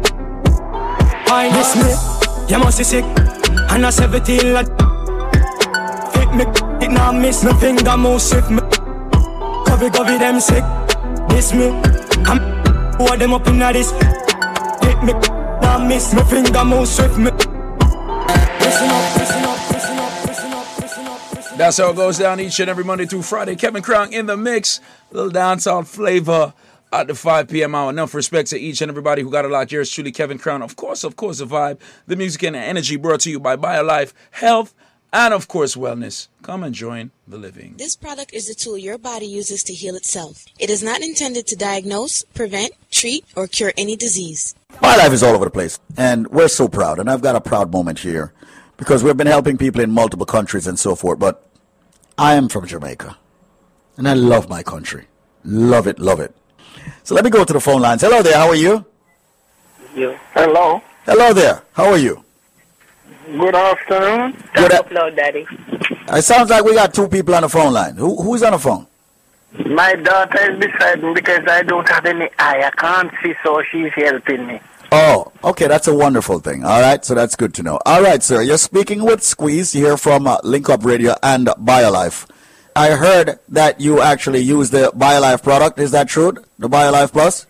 Fine, 1.25 1.53
this 1.53 1.75
me, 1.75 2.51
you 2.51 2.59
must 2.59 2.79
be 2.79 2.83
sick, 2.83 3.05
and 3.71 3.85
I 3.85 3.89
17 3.91 4.53
lad. 4.53 4.67
Fit 6.13 6.33
me, 6.35 6.43
it 6.85 6.91
now 6.91 7.13
miss 7.13 7.43
me 7.43 7.53
finger 7.53 7.95
move 7.95 8.21
swift 8.21 8.51
me. 8.51 8.59
Covey, 9.79 9.97
covey 9.97 10.17
them 10.17 10.41
sick. 10.41 10.63
This 11.29 11.53
me, 11.53 11.69
I'm 12.25 12.39
them 13.17 13.33
up 13.33 13.47
in 13.47 13.59
this. 13.59 13.91
Hit 13.91 15.03
me, 15.03 15.13
now 15.61 15.77
miss 15.87 16.13
me 16.13 16.21
finger 16.23 16.65
move 16.65 16.85
swift 16.85 17.17
me. 17.17 17.31
Listen 17.31 18.89
up, 18.89 19.15
listen 19.15 19.45
up. 19.45 19.57
That's 21.57 21.77
how 21.77 21.91
it 21.91 21.95
goes 21.95 22.17
down 22.17 22.41
each 22.41 22.59
and 22.59 22.69
every 22.69 22.83
Monday 22.83 23.05
through 23.05 23.21
Friday. 23.21 23.55
Kevin 23.55 23.81
Crown 23.81 24.11
in 24.11 24.25
the 24.25 24.35
mix. 24.35 24.81
A 25.11 25.15
little 25.15 25.31
dancehall 25.31 25.87
flavor 25.87 26.53
at 26.91 27.07
the 27.07 27.15
5 27.15 27.47
p.m. 27.47 27.73
hour. 27.73 27.89
Enough 27.89 28.13
respect 28.13 28.49
to 28.49 28.59
each 28.59 28.81
and 28.81 28.89
everybody 28.89 29.21
who 29.21 29.31
got 29.31 29.45
a 29.45 29.47
lot. 29.47 29.71
Yours 29.71 29.89
truly, 29.89 30.11
Kevin 30.11 30.39
Crown. 30.39 30.61
Of 30.61 30.75
course, 30.75 31.05
of 31.05 31.15
course, 31.15 31.37
the 31.37 31.45
vibe, 31.45 31.79
the 32.05 32.17
music 32.17 32.43
and 32.43 32.55
the 32.55 32.59
energy 32.59 32.97
brought 32.97 33.21
to 33.21 33.31
you 33.31 33.39
by 33.39 33.55
BioLife 33.55 34.11
Health 34.31 34.73
and, 35.11 35.33
of 35.33 35.47
course, 35.47 35.75
wellness. 35.75 36.27
Come 36.41 36.63
and 36.63 36.73
join 36.73 37.11
the 37.27 37.37
living. 37.37 37.75
This 37.77 37.95
product 37.95 38.33
is 38.33 38.49
a 38.49 38.55
tool 38.55 38.77
your 38.77 38.97
body 38.97 39.25
uses 39.25 39.63
to 39.63 39.73
heal 39.73 39.95
itself. 39.95 40.45
It 40.59 40.69
is 40.69 40.83
not 40.83 41.01
intended 41.01 41.47
to 41.47 41.55
diagnose, 41.55 42.23
prevent, 42.33 42.73
treat, 42.91 43.25
or 43.35 43.47
cure 43.47 43.73
any 43.77 43.95
disease. 43.95 44.55
My 44.81 44.95
life 44.95 45.11
is 45.11 45.23
all 45.23 45.35
over 45.35 45.45
the 45.45 45.51
place, 45.51 45.79
and 45.97 46.27
we're 46.27 46.47
so 46.47 46.67
proud. 46.67 46.99
And 46.99 47.09
I've 47.09 47.21
got 47.21 47.35
a 47.35 47.41
proud 47.41 47.71
moment 47.71 47.99
here 47.99 48.33
because 48.77 49.03
we've 49.03 49.17
been 49.17 49.27
helping 49.27 49.57
people 49.57 49.81
in 49.81 49.91
multiple 49.91 50.25
countries 50.25 50.67
and 50.67 50.79
so 50.79 50.95
forth. 50.95 51.19
But 51.19 51.43
I 52.17 52.35
am 52.35 52.49
from 52.49 52.65
Jamaica, 52.67 53.17
and 53.97 54.07
I 54.07 54.13
love 54.13 54.49
my 54.49 54.63
country. 54.63 55.07
Love 55.43 55.87
it, 55.87 55.99
love 55.99 56.19
it. 56.19 56.35
So 57.03 57.15
let 57.15 57.23
me 57.23 57.29
go 57.29 57.43
to 57.43 57.53
the 57.53 57.59
phone 57.59 57.81
lines. 57.81 58.01
Hello 58.01 58.21
there, 58.21 58.37
how 58.37 58.47
are 58.47 58.55
you? 58.55 58.85
Yeah. 59.95 60.17
Hello. 60.33 60.81
Hello 61.05 61.33
there, 61.33 61.63
how 61.73 61.85
are 61.85 61.97
you? 61.97 62.23
Good 63.37 63.53
afternoon. 63.55 64.31
Good 64.55 64.71
Talk 64.71 64.91
loud, 64.91 65.15
Daddy. 65.15 65.45
It 66.11 66.23
sounds 66.23 66.49
like 66.49 66.63
we 66.63 66.73
got 66.73 66.93
two 66.93 67.07
people 67.07 67.35
on 67.35 67.43
the 67.43 67.49
phone 67.49 67.73
line. 67.73 67.95
Who, 67.95 68.21
who's 68.23 68.41
on 68.41 68.53
the 68.53 68.59
phone? 68.59 68.87
My 69.67 69.93
daughter 69.93 70.51
is 70.51 70.59
beside 70.59 71.03
me 71.03 71.13
because 71.13 71.41
I 71.47 71.61
don't 71.61 71.87
have 71.89 72.05
any 72.05 72.27
eye. 72.39 72.63
I 72.63 72.71
can't 72.71 73.11
see, 73.21 73.33
so 73.43 73.61
she's 73.71 73.91
helping 73.93 74.47
me. 74.47 74.59
Oh, 74.91 75.31
okay, 75.43 75.67
that's 75.67 75.87
a 75.87 75.93
wonderful 75.93 76.39
thing. 76.39 76.63
All 76.65 76.81
right, 76.81 77.05
so 77.05 77.13
that's 77.13 77.35
good 77.35 77.53
to 77.55 77.63
know. 77.63 77.79
All 77.85 78.01
right, 78.01 78.23
sir, 78.23 78.41
you're 78.41 78.57
speaking 78.57 79.03
with 79.03 79.21
Squeeze 79.23 79.71
here 79.71 79.95
from 79.97 80.25
uh, 80.25 80.37
Link 80.43 80.67
Up 80.67 80.83
Radio 80.83 81.13
and 81.21 81.47
BioLife. 81.47 82.27
I 82.75 82.91
heard 82.91 83.39
that 83.49 83.79
you 83.79 84.01
actually 84.01 84.39
use 84.39 84.71
the 84.71 84.91
BioLife 84.95 85.43
product. 85.43 85.77
Is 85.77 85.91
that 85.91 86.09
true? 86.09 86.33
The 86.57 86.67
BioLife 86.67 87.11
Plus? 87.11 87.45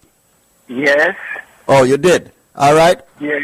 Yes. 0.68 1.16
Oh, 1.70 1.84
you 1.84 1.98
did. 1.98 2.34
All 2.56 2.76
right. 2.76 3.00
Yeah. 3.22 3.40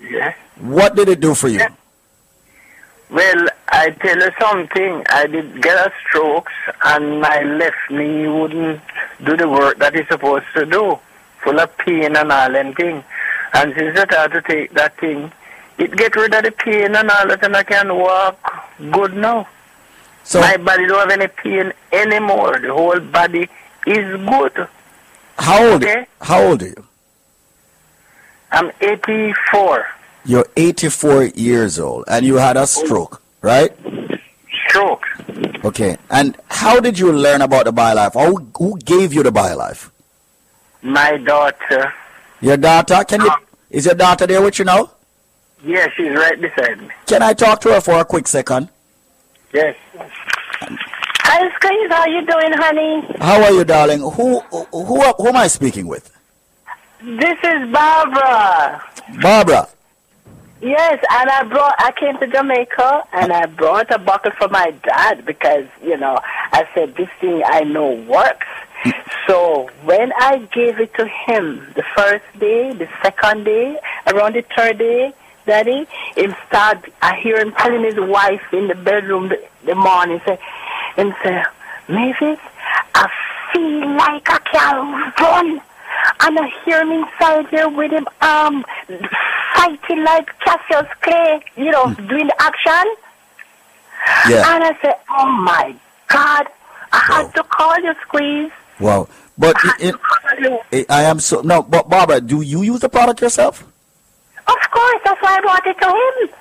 Yes. 0.00 0.36
What 0.60 0.94
did 0.96 1.08
it 1.08 1.20
do 1.20 1.34
for 1.34 1.48
you? 1.48 1.60
Well, 3.10 3.46
I 3.68 3.90
tell 3.90 4.18
you 4.18 4.30
something. 4.40 5.04
I 5.10 5.26
did 5.26 5.62
get 5.62 5.76
a 5.76 5.92
stroke, 6.08 6.48
and 6.84 7.20
my 7.20 7.42
left 7.42 7.76
knee 7.90 8.26
wouldn't 8.26 8.80
do 9.24 9.36
the 9.36 9.48
work 9.48 9.78
that 9.78 9.94
it's 9.94 10.08
supposed 10.08 10.46
to 10.54 10.66
do, 10.66 10.98
full 11.42 11.60
of 11.60 11.76
pain 11.78 12.16
and 12.16 12.32
all 12.32 12.56
and 12.56 12.74
thing. 12.74 13.04
And 13.54 13.74
since 13.76 13.98
I 13.98 14.22
had 14.22 14.32
to 14.32 14.42
take 14.42 14.72
that 14.74 14.98
thing, 14.98 15.30
it 15.78 15.96
get 15.96 16.16
rid 16.16 16.34
of 16.34 16.42
the 16.44 16.50
pain 16.50 16.96
and 16.96 17.10
all 17.10 17.28
that, 17.28 17.44
and 17.44 17.56
I 17.56 17.62
can 17.62 17.94
walk 17.94 18.70
good 18.90 19.14
now. 19.14 19.46
So 20.24 20.40
my 20.40 20.56
body 20.56 20.86
don't 20.86 21.08
have 21.08 21.20
any 21.20 21.28
pain 21.28 21.72
anymore. 21.92 22.58
The 22.58 22.72
whole 22.72 22.98
body 22.98 23.48
is 23.86 24.20
good. 24.26 24.68
How 25.38 25.64
old? 25.64 25.84
Okay. 25.84 26.06
How 26.20 26.42
old 26.42 26.62
are 26.62 26.66
you? 26.66 26.84
I'm 28.50 28.72
84. 28.80 29.86
You're 30.26 30.46
84 30.56 31.24
years 31.36 31.78
old, 31.78 32.04
and 32.08 32.26
you 32.26 32.34
had 32.34 32.56
a 32.56 32.66
stroke, 32.66 33.22
right? 33.42 33.72
Stroke. 34.68 35.04
Okay. 35.64 35.96
And 36.10 36.36
how 36.48 36.80
did 36.80 36.98
you 36.98 37.12
learn 37.12 37.42
about 37.42 37.66
the 37.66 37.72
BioLife? 37.72 38.12
Who, 38.14 38.50
who 38.58 38.78
gave 38.78 39.12
you 39.14 39.22
the 39.22 39.30
BioLife? 39.30 39.90
My 40.82 41.16
daughter. 41.18 41.92
Your 42.40 42.56
daughter? 42.56 43.04
Can 43.04 43.20
you? 43.20 43.28
Uh-huh. 43.28 43.44
Is 43.70 43.86
your 43.86 43.94
daughter 43.94 44.26
there 44.26 44.42
with 44.42 44.58
you 44.58 44.64
now? 44.64 44.90
Yeah, 45.64 45.86
she's 45.96 46.10
right 46.10 46.40
beside 46.40 46.80
me. 46.80 46.88
Can 47.06 47.22
I 47.22 47.32
talk 47.32 47.60
to 47.62 47.72
her 47.72 47.80
for 47.80 47.98
a 48.00 48.04
quick 48.04 48.26
second? 48.28 48.68
Yes. 49.52 49.76
Hi, 49.98 51.50
Squeeze. 51.56 51.90
How 51.90 52.00
are 52.02 52.08
you 52.08 52.26
doing, 52.26 52.52
honey? 52.52 53.16
How 53.20 53.42
are 53.42 53.52
you, 53.52 53.64
darling? 53.64 54.00
Who 54.00 54.40
who 54.40 54.64
who, 54.70 55.02
who 55.02 55.28
am 55.28 55.36
I 55.36 55.48
speaking 55.48 55.86
with? 55.86 56.12
This 57.02 57.38
is 57.42 57.72
Barbara. 57.72 58.82
Barbara. 59.20 59.68
Yes, 60.60 61.04
and 61.10 61.30
I 61.30 61.42
brought. 61.44 61.74
I 61.78 61.92
came 61.92 62.18
to 62.18 62.26
Jamaica 62.26 63.04
and 63.12 63.32
I 63.32 63.44
brought 63.46 63.90
a 63.90 63.98
bottle 63.98 64.32
for 64.38 64.48
my 64.48 64.70
dad 64.82 65.24
because 65.26 65.66
you 65.82 65.96
know 65.98 66.18
I 66.22 66.66
said 66.74 66.96
this 66.96 67.08
thing 67.20 67.42
I 67.44 67.60
know 67.60 67.92
works. 68.08 68.46
So 69.26 69.68
when 69.82 70.12
I 70.20 70.38
gave 70.54 70.78
it 70.78 70.94
to 70.94 71.04
him 71.04 71.66
the 71.74 71.82
first 71.96 72.24
day, 72.38 72.72
the 72.72 72.88
second 73.02 73.42
day, 73.42 73.76
around 74.06 74.36
the 74.36 74.44
third 74.56 74.78
day, 74.78 75.12
Daddy, 75.46 75.88
him 76.16 76.36
start. 76.46 76.88
I 77.02 77.16
hear 77.16 77.40
him 77.40 77.50
telling 77.52 77.82
his 77.82 77.98
wife 77.98 78.42
in 78.52 78.68
the 78.68 78.76
bedroom 78.76 79.28
the, 79.30 79.42
the 79.64 79.74
morning, 79.74 80.20
say, 80.24 80.38
and 80.96 81.12
say, 81.24 81.42
Mavis, 81.88 82.38
I 82.94 83.10
feel 83.52 83.96
like 83.96 84.30
I 84.30 84.38
can 84.38 85.12
run. 85.18 85.60
And 86.20 86.38
I 86.38 86.48
hear 86.64 86.80
him 86.82 86.92
inside 86.92 87.50
there 87.50 87.68
with 87.68 87.92
him 87.92 88.06
um 88.20 88.64
fighting 89.54 90.02
like 90.04 90.28
Cassius 90.40 90.90
Clay, 91.02 91.42
you 91.56 91.70
know, 91.70 91.92
doing 91.94 92.26
the 92.26 92.36
action. 92.42 92.94
Yeah. 94.28 94.54
And 94.54 94.64
I 94.64 94.78
said, 94.80 94.94
Oh 95.10 95.26
my 95.26 95.74
God, 96.08 96.46
I 96.92 96.98
had 96.98 97.34
to 97.34 97.42
call 97.44 97.78
you, 97.80 97.94
Squeeze. 98.02 98.52
Wow. 98.80 99.08
But 99.38 99.56
it, 99.80 99.94
it, 100.70 100.86
I 100.90 101.02
am 101.02 101.20
so 101.20 101.42
no. 101.42 101.62
But 101.62 101.88
Barbara, 101.90 102.20
do 102.20 102.40
you 102.40 102.62
use 102.62 102.80
the 102.80 102.88
product 102.88 103.20
yourself? 103.20 103.62
Of 104.48 104.70
course, 104.70 105.00
that's 105.04 105.20
why 105.20 105.36
I 105.36 105.40
brought 105.40 105.66
it 105.66 105.78
to 105.80 105.88
him. 105.88 106.34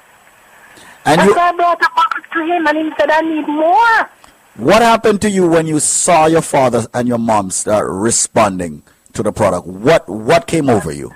And 1.06 1.20
that's 1.20 1.30
you, 1.30 1.36
why 1.36 1.50
I 1.50 1.56
brought 1.56 1.80
the 1.80 1.90
bottle 1.96 2.24
to 2.34 2.46
him, 2.46 2.68
and 2.68 2.78
he 2.78 2.92
said, 2.98 3.10
I 3.12 3.22
need 3.22 3.48
more. 3.48 4.10
what 4.56 4.82
happened 4.82 5.22
to 5.24 5.30
you 5.30 5.48
when 5.48 5.68
you 5.68 5.80
saw 5.80 6.28
your 6.28 6.42
father 6.42 6.88
and 6.94 7.08
your 7.08 7.18
mom 7.18 7.52
start 7.52 7.88
responding 7.92 8.82
to 9.16 9.24
the 9.24 9.32
product? 9.32 9.66
What 9.68 10.08
what 10.08 10.48
came 10.48 10.70
over 10.70 10.92
you? 10.92 11.12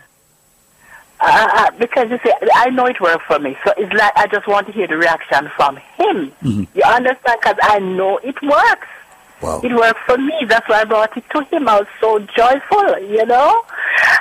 Uh, 1.22 1.48
uh, 1.54 1.72
because 1.78 2.10
you 2.10 2.18
see, 2.24 2.32
I 2.56 2.70
know 2.70 2.86
it 2.86 3.00
worked 3.02 3.26
for 3.28 3.40
me, 3.40 3.58
so 3.66 3.74
it's 3.78 3.92
like 3.94 4.14
I 4.16 4.26
just 4.28 4.48
want 4.48 4.68
to 4.68 4.74
hear 4.74 4.88
the 4.88 4.98
reaction 4.98 5.50
from 5.56 5.76
him. 5.98 6.32
Mhm. 6.44 6.68
You 6.74 6.84
understand? 6.84 7.40
Because 7.42 7.58
I 7.62 7.80
know 7.80 8.18
it 8.20 8.42
works. 8.42 8.88
Wow. 9.42 9.62
It 9.64 9.74
worked 9.74 10.00
for 10.06 10.18
me. 10.18 10.34
That's 10.48 10.68
why 10.68 10.82
I 10.82 10.84
brought 10.86 11.16
it 11.16 11.24
to 11.30 11.44
him. 11.46 11.68
I 11.68 11.80
was 11.80 11.88
so 12.02 12.20
joyful, 12.20 13.00
you 13.00 13.26
know. 13.26 13.64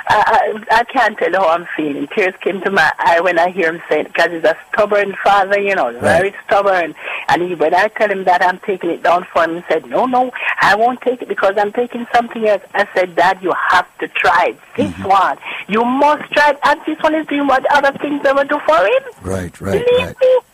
I, 0.07 0.63
I, 0.71 0.77
I 0.79 0.83
can't 0.85 1.17
tell 1.17 1.33
how 1.33 1.49
I'm 1.49 1.67
feeling. 1.75 2.07
Tears 2.07 2.33
came 2.41 2.61
to 2.61 2.71
my 2.71 2.91
eye 2.99 3.19
when 3.19 3.37
I 3.37 3.49
hear 3.49 3.73
him 3.73 3.81
say 3.89 4.01
it 4.01 4.07
because 4.07 4.31
he's 4.31 4.43
a 4.43 4.57
stubborn 4.71 5.15
father, 5.23 5.59
you 5.59 5.75
know, 5.75 5.91
very 5.99 6.33
stubborn. 6.45 6.95
And 7.27 7.41
he, 7.41 7.55
when 7.55 7.73
I 7.73 7.89
tell 7.89 8.09
him 8.09 8.23
that 8.23 8.43
I'm 8.43 8.59
taking 8.59 8.89
it 8.89 9.03
down 9.03 9.25
for 9.31 9.43
him, 9.43 9.55
he 9.57 9.63
said, 9.67 9.85
no, 9.87 10.05
no, 10.05 10.31
I 10.61 10.75
won't 10.75 11.01
take 11.01 11.21
it 11.21 11.27
because 11.27 11.55
I'm 11.57 11.73
taking 11.73 12.07
something 12.13 12.47
else. 12.47 12.63
I 12.73 12.87
said, 12.93 13.15
Dad, 13.15 13.39
you 13.41 13.53
have 13.69 13.87
to 13.99 14.07
try 14.07 14.47
it. 14.49 14.59
This 14.75 14.91
mm-hmm. 14.91 15.07
one. 15.07 15.37
You 15.67 15.83
must 15.83 16.31
try 16.31 16.51
it. 16.51 16.59
And 16.63 16.79
this 16.85 17.01
one 17.01 17.15
is 17.15 17.27
doing 17.27 17.47
what 17.47 17.65
other 17.71 17.97
things 17.99 18.25
ever 18.25 18.43
do 18.43 18.59
for 18.65 18.77
him. 18.77 19.03
Right, 19.21 19.61
right, 19.61 19.85
right, 19.99 20.15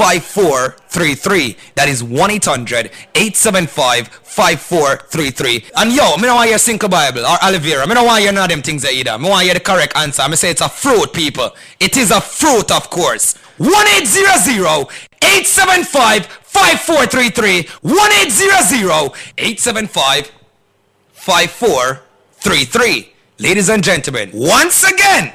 5433. 0.00 1.56
That 1.74 1.90
is 1.90 2.02
1 2.02 2.30
800 2.30 2.86
875 3.14 4.08
5433. 4.08 5.66
And 5.76 5.92
yo, 5.92 6.16
me 6.16 6.22
don't 6.22 6.36
want 6.36 6.48
your 6.48 6.58
Cinco 6.58 6.88
Bible 6.88 7.26
or 7.26 7.36
aloe 7.42 7.58
vera. 7.58 7.86
Me 7.86 7.92
don't 7.92 8.06
want 8.06 8.24
your 8.24 8.32
none 8.32 8.44
of 8.44 8.48
them 8.48 8.62
things 8.62 8.86
either. 8.86 9.18
Me 9.18 9.28
want 9.28 9.46
you 9.46 9.52
the 9.52 9.60
correct 9.60 9.94
answer. 9.98 10.22
I 10.22 10.28
me 10.28 10.36
say 10.36 10.52
it's 10.52 10.62
a 10.62 10.70
fruit, 10.70 11.12
people. 11.12 11.50
It 11.78 11.98
is 11.98 12.10
a 12.10 12.22
fruit, 12.22 12.70
of 12.70 12.88
course. 12.88 13.36
1 13.58 13.68
800 13.68 14.88
875 15.20 16.26
5433. 16.26 17.68
1 17.82 17.92
800 17.92 19.12
875 19.36 20.32
5433. 21.12 23.12
Ladies 23.38 23.68
and 23.68 23.84
gentlemen, 23.84 24.30
once 24.32 24.82
again, 24.82 25.34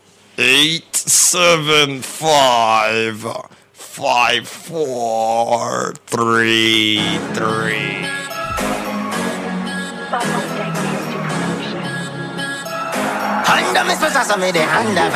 Eight 0.43 0.95
seven 0.95 2.01
five 2.01 3.27
five 3.73 4.47
four 4.47 5.93
three 6.07 7.19
three. 7.35 8.07
Honda 13.45 13.83
me 13.83 13.95
sposa 13.95 14.23
som 14.23 14.43
är 14.43 14.53
det 14.53 14.65
Honda 14.65 15.11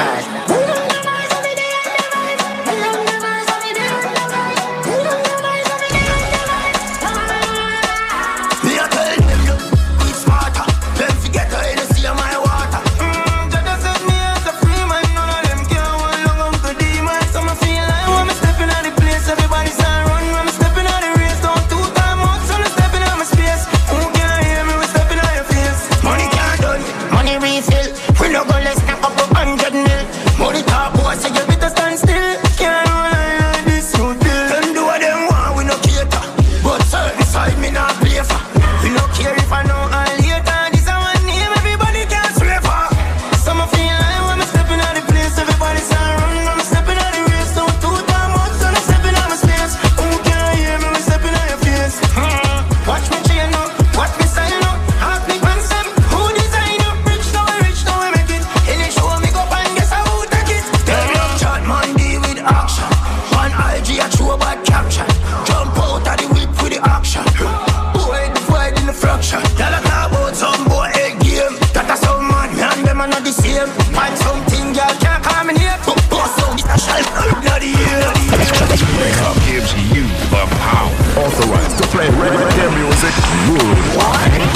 play 81.96 82.08
reggae 82.08 82.68
music. 82.76 83.16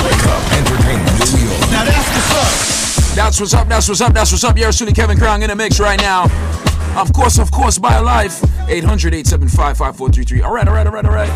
Wake 0.03 0.25
up, 0.27 0.43
entertainment. 0.59 1.07
Now 1.71 1.85
that's 1.85 2.09
what's 2.11 2.31
up. 2.35 3.15
That's 3.15 3.39
what's 3.39 3.53
up. 3.53 3.67
That's 3.69 3.87
what's 3.87 4.01
up. 4.01 4.13
That's 4.13 4.31
what's 4.31 4.43
up. 4.43 4.57
Yours 4.57 4.77
truly, 4.77 4.91
Kevin 4.91 5.17
Crown, 5.17 5.41
in 5.41 5.49
the 5.49 5.55
mix 5.55 5.79
right 5.79 5.99
now. 6.01 6.25
Of 6.99 7.13
course, 7.13 7.39
of 7.39 7.49
course, 7.51 7.79
BioLife. 7.79 8.43
800 8.67 9.13
875 9.13 9.77
5433. 9.77 10.41
All 10.41 10.53
right, 10.53 10.67
all 10.67 10.73
right, 10.73 10.85
all 10.85 10.93
right, 10.93 11.05
all 11.05 11.13
right. 11.13 11.29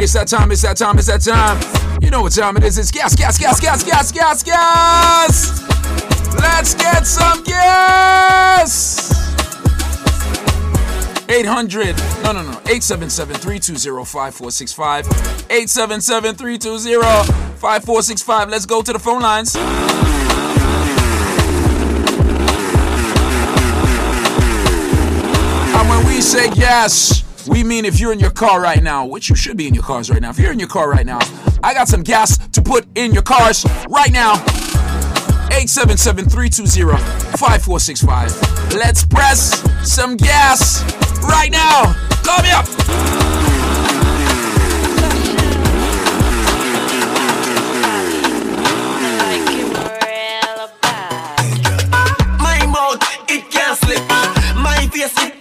It's 0.00 0.14
that 0.14 0.28
time, 0.28 0.50
it's 0.52 0.62
that 0.62 0.78
time, 0.78 0.98
it's 0.98 1.08
that 1.08 1.20
time. 1.20 1.60
You 2.02 2.10
know 2.10 2.22
what 2.22 2.32
time 2.32 2.56
it 2.56 2.64
is. 2.64 2.78
It's 2.78 2.90
gas, 2.90 3.14
gas, 3.14 3.38
gas, 3.38 3.60
gas, 3.60 3.84
gas, 3.84 4.10
gas, 4.10 4.42
gas. 4.42 5.62
Let's 6.34 6.74
get 6.74 7.06
some 7.06 7.44
gas. 7.44 8.91
800, 11.32 11.96
no, 12.22 12.32
no, 12.32 12.42
no, 12.42 12.60
877 12.68 13.36
320 13.36 14.04
5465. 14.04 15.06
877 15.48 16.34
320 16.34 16.92
5465. 17.56 18.50
Let's 18.50 18.66
go 18.66 18.82
to 18.82 18.92
the 18.92 18.98
phone 18.98 19.22
lines. 19.22 19.56
And 25.74 25.88
when 25.88 26.06
we 26.06 26.20
say 26.20 26.50
gas, 26.50 27.24
we 27.48 27.64
mean 27.64 27.86
if 27.86 27.98
you're 27.98 28.12
in 28.12 28.20
your 28.20 28.30
car 28.30 28.60
right 28.60 28.82
now, 28.82 29.06
which 29.06 29.30
you 29.30 29.34
should 29.34 29.56
be 29.56 29.66
in 29.66 29.72
your 29.72 29.84
cars 29.84 30.10
right 30.10 30.20
now. 30.20 30.28
If 30.28 30.38
you're 30.38 30.52
in 30.52 30.58
your 30.58 30.68
car 30.68 30.90
right 30.90 31.06
now, 31.06 31.20
I 31.64 31.72
got 31.72 31.88
some 31.88 32.02
gas 32.02 32.36
to 32.48 32.60
put 32.60 32.86
in 32.94 33.14
your 33.14 33.22
cars 33.22 33.64
right 33.88 34.12
now. 34.12 34.34
877 35.48 36.26
320 36.28 37.02
5465. 37.38 38.74
Let's 38.74 39.06
press 39.06 39.62
some 39.82 40.18
gas 40.18 40.82
right 41.22 41.50
now. 41.50 41.94
Call 42.22 42.42
me 42.42 42.50
up. 42.50 42.66
My 52.38 52.58
it 53.28 53.50
can't. 53.50 53.78
My 54.56 54.86
face, 54.92 55.16
it 55.18 55.34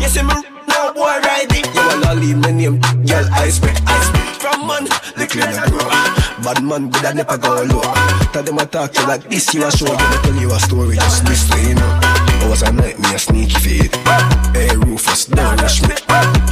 You 0.00 0.22
no 0.68 0.92
boy. 0.94 1.20
You 2.22 2.36
my 2.36 2.50
name, 2.50 2.78
girl. 2.80 3.28
I 3.32 3.48
spit, 3.48 3.80
I 3.86 4.00
spit 4.04 4.36
from 4.40 4.66
man. 4.66 4.86
Bad 6.42 6.62
man, 6.62 6.90
good 6.90 7.04
I 7.04 7.12
never 7.12 7.38
go 7.38 7.62
low. 7.62 7.82
Tell 8.32 8.42
them 8.42 8.58
I 8.58 8.64
talk 8.64 8.92
to 8.92 9.06
like 9.06 9.28
this, 9.28 9.54
you 9.54 9.64
a 9.64 9.70
show. 9.70 9.86
Gonna 9.86 10.22
tell 10.22 10.34
you 10.34 10.50
a 10.52 10.58
story, 10.60 10.96
just 10.96 11.24
this 11.24 11.48
you 11.68 11.74
know. 11.74 12.11
Was 12.52 12.60
a 12.60 12.70
night, 12.70 12.98
me 12.98 13.14
a 13.14 13.18
sneaky 13.18 13.54
fade. 13.54 13.94
Hey, 14.52 14.76
Rufus, 14.76 15.24
don't 15.24 15.58
rush 15.62 15.80
me. 15.80 15.94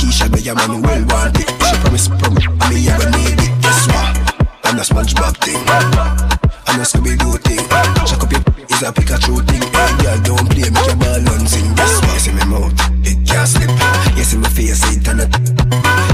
Keisha, 0.01 0.31
the 0.31 0.55
man, 0.55 0.81
well 0.81 1.05
want 1.09 1.39
it. 1.39 1.47
She 1.47 1.77
promise, 1.77 2.09
promise, 2.09 2.47
I 2.59 2.71
mean, 2.71 2.85
you 2.85 3.11
need 3.19 3.39
it. 3.39 3.61
Guess 3.61 3.87
what? 3.89 4.47
I'm 4.65 4.79
a 4.79 4.81
SpongeBob 4.81 5.37
thing. 5.45 6.30
I'm 6.71 6.79
a 6.79 6.85
Scooby 6.85 7.19
Doo 7.19 7.35
thing. 7.43 7.59
Chuck 8.07 8.23
up 8.23 8.31
your 8.31 8.39
is 8.71 8.83
a 8.83 8.93
Pikachu 8.95 9.43
thing. 9.43 9.59
Hey, 9.75 9.91
girl, 9.99 10.19
don't 10.23 10.47
play, 10.47 10.71
make 10.71 10.87
your 10.87 10.95
ball 11.03 11.19
and 11.19 11.49
sing. 11.51 11.67
Guess 11.75 11.99
what? 11.99 12.15
You 12.15 12.21
see 12.23 12.31
me 12.31 12.45
mouth, 12.47 12.71
it 13.03 13.19
can't 13.27 13.43
slip. 13.43 13.75
You 14.15 14.23
see 14.23 14.39
me 14.39 14.47
face, 14.55 14.87
it 14.87 15.09
and 15.11 15.27
it. 15.27 15.35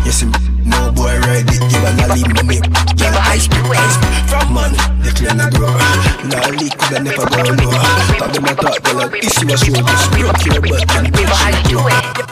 See 0.09 0.25
me, 0.25 0.33
no 0.65 0.91
boy 0.97 1.13
ride 1.29 1.45
it. 1.45 1.61
You 1.61 1.85
a 1.85 1.93
lolly 2.01 2.25
me, 2.49 2.65
girl, 2.97 3.17
I 3.21 3.37
spit, 3.37 3.69
I 3.69 3.85
spit. 3.85 4.33
From 4.33 4.57
man, 4.57 4.73
the 5.05 5.13
clean 5.13 5.37
and 5.37 5.53
grow. 5.53 5.77
Lolly 6.25 6.73
could 6.73 6.97
I 6.97 7.05
never 7.05 7.29
go 7.29 7.45
low. 7.53 7.77
Talk 8.17 8.33
them 8.33 8.49
a 8.49 8.55
talk, 8.57 8.81
girl, 8.81 9.13
this 9.13 9.37
you 9.37 9.53
a 9.53 9.57
show. 9.61 9.77
Just 9.77 10.09
broke 10.17 10.41
your 10.41 10.65
butt 10.65 10.89
and 10.97 11.13
bitch, 11.13 11.69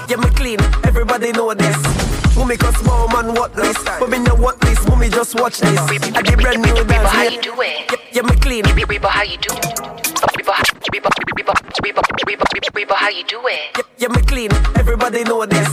you 0.09 0.17
me 0.17 0.31
clean, 0.33 0.61
everybody 0.89 1.33
know 1.33 1.53
this. 1.53 2.24
Mummy 2.37 2.57
cause 2.57 2.77
small 2.79 3.09
man 3.09 3.35
what 3.35 3.55
this. 3.55 3.77
But 3.85 4.11
me 4.11 4.19
know 4.19 4.35
what 4.35 4.61
this, 4.61 4.87
mummy 4.89 5.09
just 5.09 5.35
watch 5.41 5.59
this. 5.59 5.79
I 5.79 6.23
did 6.23 6.39
brand 6.39 6.63
new 6.63 6.75
dance 6.85 7.09
how 7.09 7.23
you 7.23 7.41
do 7.41 7.55
it? 7.61 7.91
Yeah, 7.91 7.97
yeah, 8.13 8.23
me 8.23 8.37
clean. 8.37 8.65
Reba, 8.65 9.09
how 9.09 9.23
you 9.23 9.39
do? 9.39 9.55
Reba, 10.37 10.53
Reba, 12.75 12.95
how 12.95 13.09
you 13.09 13.25
do 13.25 13.41
it? 13.47 13.77
yeah, 13.77 13.83
yeah, 13.99 14.09
me 14.09 14.21
clean, 14.23 14.53
everybody 14.77 15.25
know 15.25 15.47
this. 15.47 15.69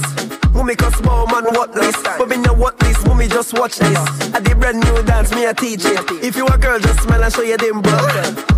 Mummy 0.54 0.76
cause 0.76 0.94
small 0.96 1.26
man 1.28 1.46
what 1.56 1.74
this. 1.74 1.96
But 2.04 2.30
me 2.30 2.38
know 2.38 2.54
what 2.54 2.78
this, 2.80 3.04
mummy 3.06 3.28
just 3.28 3.54
watch 3.58 3.78
this. 3.78 3.98
I 4.34 4.40
did 4.40 4.60
brand 4.60 4.80
new 4.84 5.04
dance, 5.04 5.32
me 5.34 5.46
a 5.46 5.54
teach 5.54 5.84
it 5.84 6.00
If 6.24 6.36
you 6.36 6.46
a 6.48 6.58
girl, 6.58 6.80
just 6.80 7.02
smile 7.02 7.24
and 7.24 7.34
show 7.34 7.42
your 7.42 7.58
dimple 7.58 7.92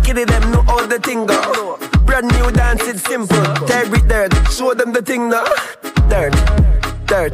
Kitty 0.02 0.24
them 0.24 0.50
know 0.52 0.64
all 0.68 0.86
the 0.86 0.98
thing 0.98 1.24
go 1.26 1.78
Brand 2.04 2.26
new 2.26 2.50
dance, 2.52 2.82
it's 2.86 3.02
simple. 3.02 3.42
Tear 3.66 3.92
it 3.94 4.08
dirt, 4.08 4.34
show 4.52 4.74
them 4.74 4.92
the 4.92 5.02
thing 5.02 5.30
now 5.30 5.44
Dirt, 6.08 6.34
dirt, 7.06 7.32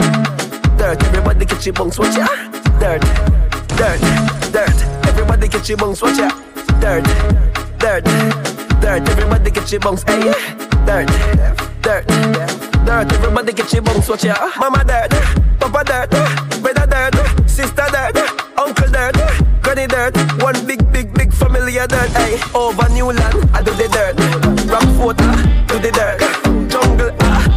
dirt. 0.80 1.02
Everybody 1.04 1.44
get 1.44 1.66
your 1.66 1.74
bunks, 1.74 1.98
watch 1.98 2.16
ya. 2.16 2.26
Dirt, 2.80 3.02
dirt, 3.76 4.00
dirt. 4.50 4.76
Everybody 5.06 5.48
get 5.48 5.68
your 5.68 5.76
bunks, 5.76 6.00
watch 6.00 6.18
ya. 6.18 6.30
Dirt, 6.80 7.04
dirt, 7.78 8.04
dirt. 8.80 9.08
Everybody 9.12 9.50
get 9.50 9.70
your 9.70 9.80
bunks, 9.80 10.02
hey 10.08 10.32
Dirt, 10.86 11.06
dirt, 11.82 12.06
dirt. 12.86 13.12
Everybody 13.12 13.52
get 13.52 13.72
your 13.72 13.82
bunks, 13.82 14.08
watch 14.08 14.24
ya. 14.24 14.34
Mama 14.58 14.82
dirt, 14.84 15.12
Papa 15.60 15.84
dirt. 15.84 16.10
Brother 16.62 16.86
dirt, 16.88 17.50
sister 17.50 17.86
dirt. 17.92 18.16
Uncle 18.56 18.88
dirt, 18.88 19.16
granny 19.60 19.86
dirt. 19.86 20.16
One 20.42 20.56
big, 20.66 20.80
big, 20.92 21.12
big 21.12 21.32
family 21.32 21.76
of 21.78 21.88
dirt, 21.88 22.08
hey 22.16 22.40
Over 22.54 22.88
new 22.88 23.12
land, 23.12 23.36
I 23.52 23.62
do 23.62 23.72
the 23.76 23.88
dirt. 23.92 24.16
Rock 24.72 24.88
fort, 24.96 25.16
ah, 25.20 25.64
do 25.68 25.78
the 25.78 25.92
dirt. 25.92 26.20
Jungle, 26.70 27.12
ah, 27.20 27.49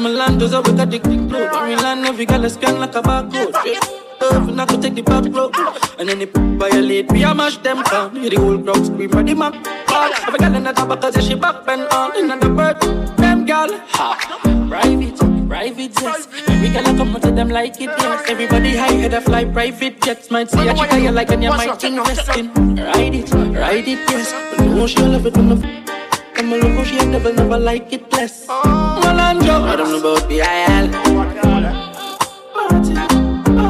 road. 0.00 0.10
In 0.10 0.18
land, 0.18 0.40
those 0.40 0.54
are 0.54 0.62
with 0.62 0.80
a 0.80 0.86
dick 0.86 1.02
dick 1.02 1.20
load. 1.30 1.52
My 1.52 1.74
land, 1.74 2.06
every 2.06 2.26
girl 2.26 2.44
is 2.44 2.54
scan 2.54 2.78
like 2.78 2.94
a 2.94 3.02
barcode. 3.02 3.52
Love, 4.20 4.48
and 4.48 4.60
I 4.60 4.66
take 4.66 4.94
the 4.94 5.02
back 5.02 5.24
road. 5.34 5.54
And 5.98 6.08
then 6.08 6.20
it 6.20 6.32
violate, 6.34 7.10
we 7.12 7.22
a 7.22 7.34
mash 7.34 7.56
them 7.58 7.82
down. 7.84 8.16
Hear 8.16 8.30
the 8.30 8.36
whole 8.36 8.58
crowd 8.58 8.84
scream, 8.84 9.10
ready, 9.10 9.34
man. 9.34 9.54
All 9.88 10.12
every 10.26 10.38
girl 10.38 10.54
in 10.54 10.64
the 10.64 10.72
top 10.72 10.88
because 10.88 11.24
she 11.26 11.34
back 11.34 11.64
bend 11.64 11.82
on. 11.92 12.16
In 12.16 12.28
the 12.28 12.48
bird, 12.48 12.80
them 13.16 13.46
girl, 13.46 13.68
ha. 13.88 14.38
Private, 14.68 15.48
private 15.48 15.96
jets. 15.96 16.28
Every 16.48 16.68
girl 16.68 16.86
I 16.86 16.96
come 16.96 17.20
to 17.20 17.30
them 17.30 17.48
like 17.48 17.80
it, 17.80 17.88
yes. 17.88 18.28
Everybody 18.28 18.76
high 18.76 18.92
head 18.92 19.14
a 19.14 19.20
fly 19.20 19.44
private 19.44 20.00
jets. 20.02 20.30
Might 20.30 20.50
see 20.50 20.68
a 20.68 20.74
chick 20.74 20.92
you 20.92 21.10
like 21.10 21.30
and 21.30 21.42
you 21.42 21.50
might 21.50 21.82
invest 21.82 22.36
in. 22.36 22.52
Ride 22.76 23.14
it, 23.14 23.32
ride 23.32 23.88
it, 23.88 24.10
yes. 24.10 24.32
But 24.56 24.66
no, 24.66 24.86
she 24.86 25.02
love 25.02 25.26
it 25.26 25.36
when 25.36 25.48
the 25.48 25.80
I'm 26.40 26.52
a 26.54 26.56
lover, 26.56 26.84
she 26.86 26.96
never, 27.04 27.32
never 27.34 27.58
like 27.58 27.92
it 27.92 28.10
less. 28.12 28.46
Malandro, 28.46 29.49
I 29.70 29.76
don't 29.76 29.92
know 29.92 30.00
about 30.00 30.28
the 30.28 30.38
IL. 30.40 30.44
I 30.44 30.48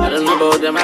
don't 0.08 0.24
know 0.24 0.34
about 0.48 0.60
them 0.62 0.76
IL. 0.78 0.82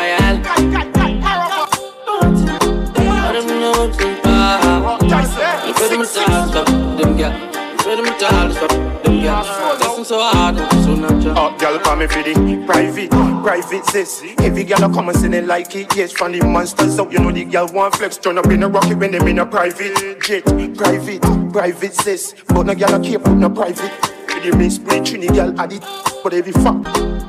I 3.08 3.32
don't 3.32 3.46
know 3.48 3.86
them 3.86 4.12
IL. 4.26 5.66
You 5.66 5.72
feel 5.72 5.98
me 5.98 6.04
talk, 6.04 6.48
stop 6.50 6.66
them 6.66 7.16
girl. 7.16 7.32
You 7.32 7.78
feel 7.78 8.02
me 8.02 8.10
talk, 8.18 8.52
stop 8.52 8.70
them 9.04 9.16
girl. 9.22 9.42
Listen 9.78 10.04
so 10.04 10.20
hard, 10.20 10.56
so 10.84 10.94
natural. 10.94 11.38
Up, 11.38 11.58
girl, 11.58 11.78
call 11.78 11.96
me 11.96 12.06
for 12.08 12.22
the 12.22 12.34
private, 12.66 13.10
private 13.10 13.86
sis. 13.86 14.22
Every 14.40 14.64
girl 14.64 14.84
I 14.84 14.92
come 14.92 15.08
and 15.08 15.18
say 15.18 15.28
they 15.28 15.40
like 15.40 15.74
it. 15.76 15.96
Yes, 15.96 16.12
from 16.12 16.32
the 16.32 16.44
monsters 16.44 16.98
out, 16.98 17.10
you 17.10 17.20
know 17.20 17.32
the 17.32 17.46
girl 17.46 17.68
want 17.72 17.94
flex. 17.96 18.18
Turn 18.18 18.36
up 18.36 18.48
in 18.48 18.62
a 18.62 18.68
rocket 18.68 18.98
when 18.98 19.12
them 19.12 19.26
in 19.28 19.38
a 19.38 19.46
private 19.46 20.20
jet. 20.20 20.44
Private, 20.44 21.22
private 21.54 21.94
sis. 21.94 22.34
But 22.48 22.66
no 22.66 22.74
girl 22.74 22.94
I 22.96 22.98
keep 23.02 23.22
put 23.24 23.32
no 23.32 23.48
private. 23.48 24.15
Preaching 24.52 25.22
the 25.22 25.28
girl 25.28 25.60
add 25.60 25.72
it. 25.72 25.82
But 26.22 26.32
every 26.32 26.52
fuck, 26.52 26.82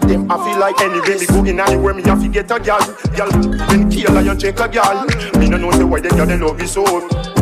them 0.05 0.29
I 0.29 0.37
feel 0.37 0.59
like 0.59 0.79
anyway. 0.81 1.17
Me 1.17 1.25
go 1.25 1.43
in 1.43 1.59
anywhere, 1.59 1.93
me 1.93 2.03
have 2.03 2.21
to 2.21 2.29
get 2.29 2.51
a 2.51 2.59
girl. 2.59 2.77
Girl, 3.17 3.29
when 3.69 3.89
kill 3.89 4.15
a 4.17 4.21
you 4.21 4.35
check 4.37 4.59
a 4.59 4.67
girl. 4.67 5.05
Me 5.39 5.49
no 5.49 5.57
know 5.57 5.71
say 5.71 5.83
why 5.83 5.99
they 5.99 6.09
girl 6.09 6.27
they 6.27 6.37
love 6.37 6.61
you 6.61 6.67
so. 6.67 6.83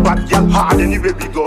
But 0.01 0.29
girl 0.29 0.47
hard 0.47 0.79
anyway 0.79 1.11
we 1.11 1.27
go. 1.27 1.45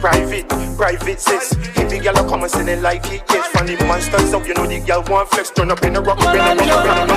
Private, 0.00 0.48
private 0.78 1.20
sis. 1.20 1.52
Every 1.76 1.98
girl 1.98 2.16
I 2.16 2.28
come 2.28 2.42
and 2.42 2.50
say 2.50 2.64
they 2.64 2.80
like 2.80 3.04
it. 3.12 3.22
Yes, 3.28 3.52
the 3.52 3.84
monsters 3.84 4.32
out, 4.32 4.46
you 4.48 4.54
know 4.54 4.66
the 4.66 4.80
girl 4.80 5.04
want 5.08 5.28
flex. 5.28 5.50
Turn 5.50 5.70
up 5.70 5.82
in 5.84 5.96
a 5.96 6.00
rock, 6.00 6.18
when 6.18 6.36
a 6.36 6.56
rock, 6.56 7.12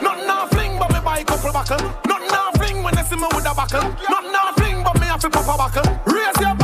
Nothing 0.00 0.26
now 0.26 0.46
fling, 0.46 0.78
but 0.78 0.90
me 0.90 1.00
buy 1.04 1.22
couple 1.22 1.52
buckle. 1.52 1.84
Nothing 2.06 2.58
fling 2.58 2.82
when 2.82 2.94
they 2.94 3.02
see 3.02 3.16
me 3.16 3.28
with 3.34 3.44
a 3.44 3.54
buckle. 3.54 3.82
Nothing 4.08 4.32
now 4.32 4.52
fling, 4.52 4.82
but 4.82 4.94
me 5.00 5.06
have 5.06 5.20
to 5.20 5.28
pop 5.28 5.44
a 5.44 5.56
buckle. 5.56 6.12
Raise 6.12 6.40
your 6.40 6.55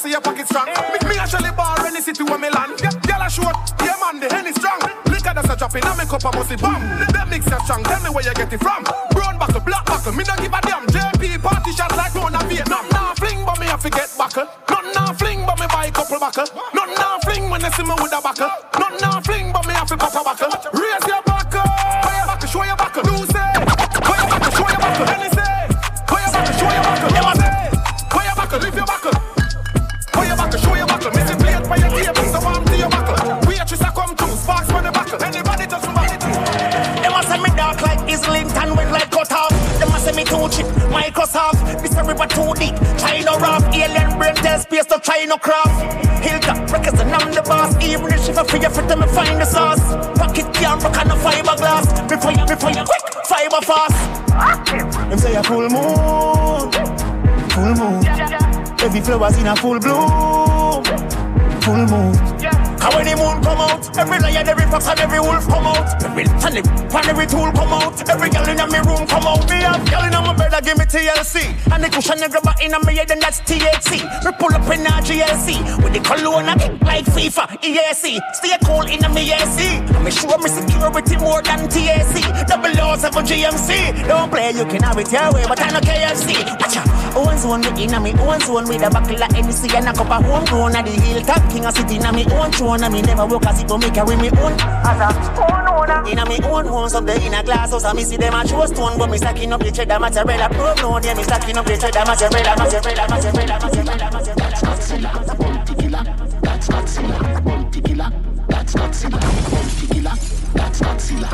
see 0.00 0.10
your 0.10 0.20
pocket 0.20 0.48
strong. 0.48 0.66
Me, 0.66 0.98
me 1.08 1.16
actually 1.20 1.52
bar 1.52 1.76
any 1.84 2.00
city 2.00 2.24
where 2.24 2.38
me 2.40 2.48
land. 2.48 2.80
Girl 2.80 3.20
a 3.20 3.28
short, 3.28 3.56
yeah 3.84 4.00
man, 4.00 4.16
the 4.16 4.32
henny 4.32 4.52
strong. 4.56 4.80
Liquor 5.12 5.36
that's 5.36 5.52
a 5.52 5.56
dropping, 5.56 5.84
I 5.84 5.92
make 5.96 6.12
up 6.12 6.24
a 6.24 6.32
musty 6.32 6.56
bomb. 6.56 6.80
Them 7.12 7.28
mix 7.28 7.44
are 7.52 7.60
strong, 7.68 7.84
tell 7.84 8.00
me 8.00 8.08
where 8.08 8.24
you 8.24 8.32
get 8.32 8.48
it 8.52 8.60
from. 8.64 8.80
Brown 9.12 9.36
buckle, 9.36 9.60
black 9.60 9.84
buckle, 9.84 10.12
me 10.16 10.24
don't 10.24 10.40
give 10.40 10.52
a 10.52 10.60
damn. 10.64 10.88
JP 10.88 11.42
party 11.44 11.72
shot 11.76 11.92
like 11.96 12.14
no 12.16 12.28
na 12.28 12.40
Vietnam. 12.48 12.88
Nah 12.90 13.12
fling, 13.14 13.44
but 13.44 13.60
me 13.60 13.66
have 13.66 13.82
to 13.84 13.90
get 13.90 14.08
buckle. 14.16 14.48
Nothing 14.68 14.92
nah 14.96 15.12
fling, 15.12 15.44
but 15.44 15.60
me 15.60 15.66
buy 15.68 15.86
a 15.86 15.92
couple 15.92 16.18
buckle. 16.18 16.48
Nothing 16.72 16.96
nah 16.96 17.18
fling 17.20 17.44
when 17.50 17.60
they 17.60 17.70
see 17.76 17.84
me 17.84 17.94
with 18.00 18.16
a 18.16 18.20
buckle. 18.24 18.48
Nothing 18.80 19.00
nah 19.04 19.20
fling, 19.20 19.52
but 19.52 19.66
me 19.68 19.74
have 19.76 19.88
to 19.92 19.96
pop 20.00 20.16
a 20.16 20.24
buckle. 20.24 20.48
Raise 20.72 21.04
your 21.04 21.20
buckle, 21.28 21.60
where 21.60 22.16
your 22.16 22.26
buckle, 22.26 22.48
show 22.48 22.64
your 22.64 22.76
buckle. 22.80 23.04
Do 23.04 23.16
say, 23.28 23.52
where 24.08 24.16
your 24.16 24.28
buckle, 24.32 24.52
show 24.56 24.64
your 24.64 24.80
buckle. 24.80 25.06
Say, 25.36 25.52
where 26.08 26.22
your 26.24 26.32
buckle, 26.32 26.56
show 26.56 26.72
your 26.72 26.84
buckle. 26.88 27.39
Say. 40.24 40.30
too 40.30 40.48
cheap. 40.48 40.66
Microsoft, 40.90 41.82
this 41.82 41.94
a 41.96 42.04
river 42.04 42.26
too 42.26 42.52
deep. 42.54 42.74
China 42.98 43.38
rough, 43.38 43.64
alien 43.74 44.18
brain 44.18 44.34
test 44.34 44.64
space 44.64 44.86
to 44.86 45.00
no 45.26 45.36
craft. 45.36 46.04
Hilltop 46.22 46.70
records 46.70 47.00
and 47.00 47.14
I'm 47.14 47.32
the 47.32 47.42
boss. 47.42 47.74
Even 47.82 48.12
if 48.12 48.50
figure 48.50 48.70
for 48.70 48.82
them, 48.82 49.02
find 49.08 49.40
the 49.40 49.44
sauce. 49.44 49.80
Pocket 50.18 50.52
can 50.54 50.78
of 51.10 51.18
fiberglass. 51.18 52.08
Before 52.08 52.32
you, 52.32 52.44
before 52.46 52.70
you 52.70 52.84
quick, 52.84 53.02
fiber 53.26 53.60
fast. 53.64 53.96
Them 55.08 55.18
say 55.18 55.34
a 55.34 55.42
full 55.42 55.68
moon, 55.68 56.72
full 57.50 57.74
moon. 57.74 58.04
Every 58.80 59.00
flower's 59.00 59.38
in 59.38 59.46
a 59.46 59.56
full 59.56 59.78
bloom, 59.78 60.84
full 61.62 61.86
moon. 61.86 62.69
Cause 62.80 62.94
when 62.96 63.04
the 63.04 63.14
moon 63.14 63.44
come 63.44 63.60
out, 63.60 63.84
every 63.98 64.18
lion, 64.20 64.48
every 64.48 64.64
fox 64.72 64.88
and 64.88 65.00
every 65.00 65.20
wolf 65.20 65.46
come 65.46 65.66
out. 65.68 66.02
Every 66.02 66.24
and 66.24 66.56
every, 66.56 66.62
and 66.64 67.08
every 67.12 67.26
tool 67.26 67.52
come 67.52 67.76
out. 67.76 68.08
Every 68.08 68.30
girl 68.30 68.48
in 68.48 68.56
my 68.56 68.80
room 68.88 69.06
come 69.06 69.28
out. 69.28 69.44
Me 69.50 69.60
have 69.60 69.84
girl 69.84 70.04
in 70.04 70.16
my 70.16 70.32
bed, 70.32 70.54
I 70.54 70.60
give 70.60 70.78
me 70.78 70.86
TLC. 70.88 71.44
And 71.72 71.84
the 71.84 71.90
cushion 71.90 72.18
the 72.18 72.28
grabber 72.32 72.56
in 72.64 72.72
my 72.72 72.92
head, 72.92 73.10
and 73.10 73.20
that's 73.20 73.40
THC. 73.44 74.00
Me 74.24 74.32
pull 74.40 74.54
up 74.56 74.64
in 74.72 74.88
a 74.88 74.96
GLC. 75.04 75.60
With 75.84 75.92
the 75.92 76.00
cologne, 76.00 76.48
I 76.48 76.56
kick 76.56 76.80
like 76.80 77.04
FIFA, 77.04 77.60
EAC. 77.60 78.16
Stay 78.32 78.56
cool 78.64 78.88
in 78.88 79.00
my 79.12 79.20
AC. 79.20 79.76
And 79.76 80.04
me 80.04 80.10
sure 80.10 80.38
me 80.40 80.48
security 80.48 81.16
more 81.20 81.42
than 81.42 81.68
TAC. 81.68 82.48
Double 82.48 82.72
laws 82.80 83.04
of 83.04 83.14
a 83.14 83.20
GMC. 83.20 84.08
Don't 84.08 84.30
play, 84.30 84.52
you 84.52 84.64
can 84.64 84.82
have 84.82 84.96
it 84.96 85.12
your 85.12 85.32
way, 85.32 85.44
but 85.46 85.60
I 85.60 85.68
no 85.68 85.80
KFC. 85.80 86.32
Watch 86.58 86.76
out. 86.80 86.88
Own 87.16 87.36
zone, 87.36 87.60
me 87.60 87.84
in 87.84 87.94
a 87.94 88.00
me 88.00 88.12
own 88.24 88.40
zone. 88.40 88.68
With 88.68 88.82
a 88.82 88.90
buckle 88.90 89.22
of 89.22 89.30
NC 89.30 89.74
and 89.74 89.88
a 89.88 89.92
cup 89.92 90.10
of 90.10 90.24
homegrown. 90.24 90.76
At 90.76 90.86
the 90.86 90.92
hilltop, 90.92 91.42
king 91.50 91.66
of 91.66 91.74
city, 91.76 91.96
in 91.96 92.06
a 92.06 92.12
me 92.12 92.24
own 92.32 92.50
throne. 92.70 92.84
And 92.84 92.94
me 92.94 93.02
never 93.02 93.26
walk 93.26 93.46
as 93.46 93.62
if 93.62 93.70
I 93.70 93.76
make 93.76 93.94
carry 93.94 94.16
me 94.16 94.30
own. 94.30 94.52
As 94.52 95.00
a 95.00 95.08
own 95.42 95.68
owner. 95.68 96.08
In 96.08 96.18
a 96.18 96.26
me 96.26 96.38
own 96.44 96.66
home, 96.66 96.88
someday 96.88 97.26
in 97.26 97.34
a 97.34 97.42
glass 97.42 97.70
house. 97.70 97.84
And 97.84 97.96
me 97.96 98.04
see 98.04 98.16
them 98.16 98.34
a 98.34 98.46
show 98.46 98.66
stone. 98.66 98.98
But 98.98 99.10
me 99.10 99.18
stacking 99.18 99.52
up 99.52 99.60
the 99.60 99.70
cheddar 99.70 99.98
mozzarella. 99.98 100.48
Prove 100.50 100.76
no, 100.78 100.98
yeah, 101.00 101.14
me 101.14 101.22
stacking 101.22 101.56
up 101.56 101.66
the 101.66 101.76
cheddar 101.76 102.04
mozzarella, 102.06 102.54
mozzarella, 102.58 103.06
mozzarella, 103.08 103.58
mozzarella, 103.60 104.10
mozzarella, 104.12 104.40
mozzarella. 104.50 105.10
That's 106.42 106.68
Godzilla. 106.68 107.44
Bounty 107.44 107.80
killer. 107.80 108.10
That's 108.48 108.74
Godzilla. 108.74 109.18
Bounty 109.48 109.86
killer. 109.86 110.12
That's 110.54 110.80
Godzilla. 110.80 111.28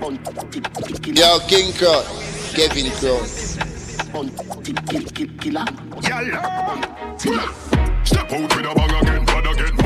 Bounty 0.00 0.60
killer. 1.00 1.20
Yo, 1.20 1.38
King 1.46 1.72
Crown, 1.74 2.04
Kevin 2.54 2.90
Crown. 2.98 3.24
Bounty 4.12 4.72
killer. 5.38 5.64
Uh, 6.02 6.76
step 8.04 8.32
out 8.32 8.56
with 8.56 8.66
a 8.66 8.74
bang 8.74 8.94
again, 9.02 9.24
bad 9.24 9.46
again. 9.46 9.79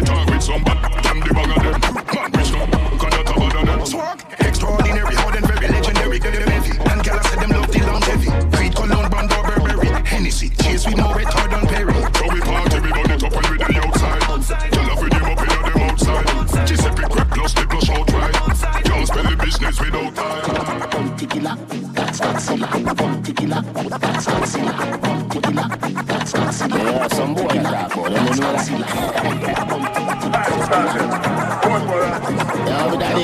again. 0.00 0.02
Touch 0.02 0.02
it 0.02 0.08
out 0.08 0.30
with 0.30 0.42
some 0.42 0.64
bad 0.64 1.02
damn 1.02 1.20
the 1.20 1.34
bag 1.34 1.50
of 1.50 1.62
them. 1.62 1.80
Man, 2.12 2.30
rich 2.32 2.52
no 2.52 2.66
cannot 2.98 3.28
have 3.28 3.42
other 3.42 3.66
than 3.66 3.86
swag. 3.86 4.18
Extraordinary, 4.40 5.14
hard 5.14 5.36
and 5.36 5.46
very 5.46 5.68
legendary. 5.68 6.18
Get 6.18 6.32
them 6.32 6.48
heavy. 6.48 6.78
And 6.90 7.04
girl, 7.04 7.18
I 7.18 7.22
said 7.22 7.40
them 7.40 7.50
love 7.50 7.70
the 7.70 7.78
longevity. 7.86 8.56
Creed, 8.56 8.74
Cologne, 8.74 9.10
Brand, 9.10 9.32
or 9.32 9.42
Burberry. 9.42 9.88
Hennessy, 10.06 10.48
chase 10.48 10.86
with 10.86 10.96
more 10.96 11.14
red, 11.14 11.26
hard 11.26 11.52
and 11.52 11.68
Perry. 11.68 11.92
So 11.92 12.24
we 12.32 12.40
party, 12.40 12.80
we 12.80 12.90
burn 12.92 13.10
it 13.10 13.22
up 13.22 13.32
when 13.32 13.44
we 13.50 13.56
the 13.58 13.80
outside. 13.84 14.72
Girl, 14.72 14.90
I 14.90 15.02
with 15.02 15.12
them 15.12 15.24
up 15.24 15.40
in 15.40 15.48
them 15.48 15.82
outside. 15.82 16.66
Giuseppe 16.66 17.02
Crep 17.02 17.28
plus 17.30 17.52
they 17.54 17.66
blush 17.66 17.90
outright. 17.90 18.34
Can't 18.84 19.06
spell 19.08 19.24
the 19.24 19.36
business 19.36 19.80
without 19.80 20.14
time. 20.14 20.90
Bounty 20.90 21.26
killer. 21.26 21.91
That's 22.12 22.46
Godzilla. 22.46 22.94
Bounty 22.94 23.32
killer. 23.32 23.62
That's 23.62 24.26
Godzilla. 24.26 25.00
Bounty 25.00 25.40
killer. 25.40 25.68
That's 26.04 26.32
Godzilla. 26.34 26.76
Yeah, 26.84 27.08
some 27.08 27.34
boy 27.34 27.48
I 27.48 27.62
talk 27.62 27.96
about 27.96 28.12
them, 28.12 28.26
you 28.26 28.34
know 28.36 28.52
that. 28.52 28.68
Yeah, 32.68 32.90
with 32.90 33.00
that 33.00 33.14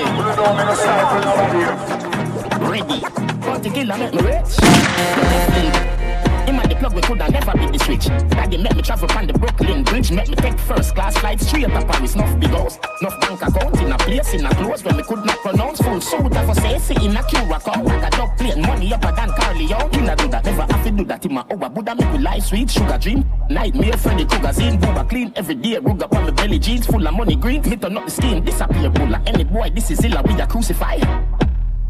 Ready. 2.62 2.98
Bounty 3.44 3.68
killer 3.68 3.96
make 3.98 4.14
me 4.14 4.20
rich. 4.22 6.07
Him 6.48 6.58
and 6.60 6.70
the 6.70 6.76
plug 6.76 6.94
we 6.94 7.02
coulda 7.02 7.28
never 7.30 7.52
beat 7.58 7.72
the 7.72 7.78
switch. 7.78 8.06
Daddy 8.32 8.56
make 8.56 8.74
me 8.74 8.80
travel 8.80 9.06
on 9.12 9.26
the 9.26 9.34
Brooklyn 9.34 9.84
Bridge. 9.84 10.10
Make 10.10 10.28
me 10.28 10.34
take 10.34 10.58
first 10.58 10.94
class 10.94 11.14
flight 11.18 11.38
straight 11.42 11.68
to 11.68 11.84
Paris. 11.84 12.14
Enough 12.14 12.40
big 12.40 12.48
house, 12.48 12.78
enough 13.02 13.20
bank 13.20 13.42
account 13.42 13.80
in 13.82 13.92
a 13.92 13.98
place 13.98 14.32
in 14.32 14.46
a 14.46 14.54
clothes 14.54 14.82
when 14.82 14.96
me 14.96 15.02
could 15.02 15.26
not 15.26 15.36
pronounce 15.40 15.78
full 15.82 16.00
suit. 16.00 16.32
For 16.32 16.54
say 16.54 16.78
see 16.78 17.04
in 17.04 17.14
a 17.14 17.22
cure 17.24 17.44
Curacao. 17.44 17.82
Like 17.82 18.14
a 18.14 18.16
dog 18.16 18.38
plane, 18.38 18.62
money 18.62 18.94
up 18.94 19.04
a 19.04 19.12
than 19.12 19.28
Carly 19.36 19.74
out. 19.74 19.92
You 19.92 20.00
do 20.00 20.28
that, 20.28 20.44
never 20.46 20.62
have 20.62 20.84
to 20.84 20.90
do 20.90 21.04
that 21.04 21.26
in 21.26 21.34
my 21.34 21.44
over. 21.50 21.68
Buddha 21.68 21.94
make 21.94 22.12
me 22.12 22.18
life 22.18 22.44
sweet, 22.44 22.70
sugar 22.70 22.96
dream. 22.96 23.26
Nightmare, 23.50 23.98
Freddy 23.98 24.24
Krueger, 24.24 24.48
Zine, 24.48 24.80
Booba 24.80 25.06
clean 25.06 25.32
every 25.36 25.54
day. 25.54 25.76
Rug 25.76 26.02
up 26.02 26.16
on 26.16 26.24
my 26.24 26.30
belly 26.30 26.58
jeans, 26.58 26.86
full 26.86 27.06
of 27.06 27.12
money 27.12 27.36
green. 27.36 27.60
Me 27.68 27.76
turn 27.76 27.98
up 27.98 28.06
the 28.06 28.10
skin, 28.10 28.42
disappear 28.42 28.88
bulla. 28.88 29.20
Any 29.26 29.44
boy, 29.44 29.68
this 29.74 29.90
is 29.90 30.02
illa, 30.02 30.22
we 30.22 30.32
a 30.40 30.46
crucify. 30.46 30.96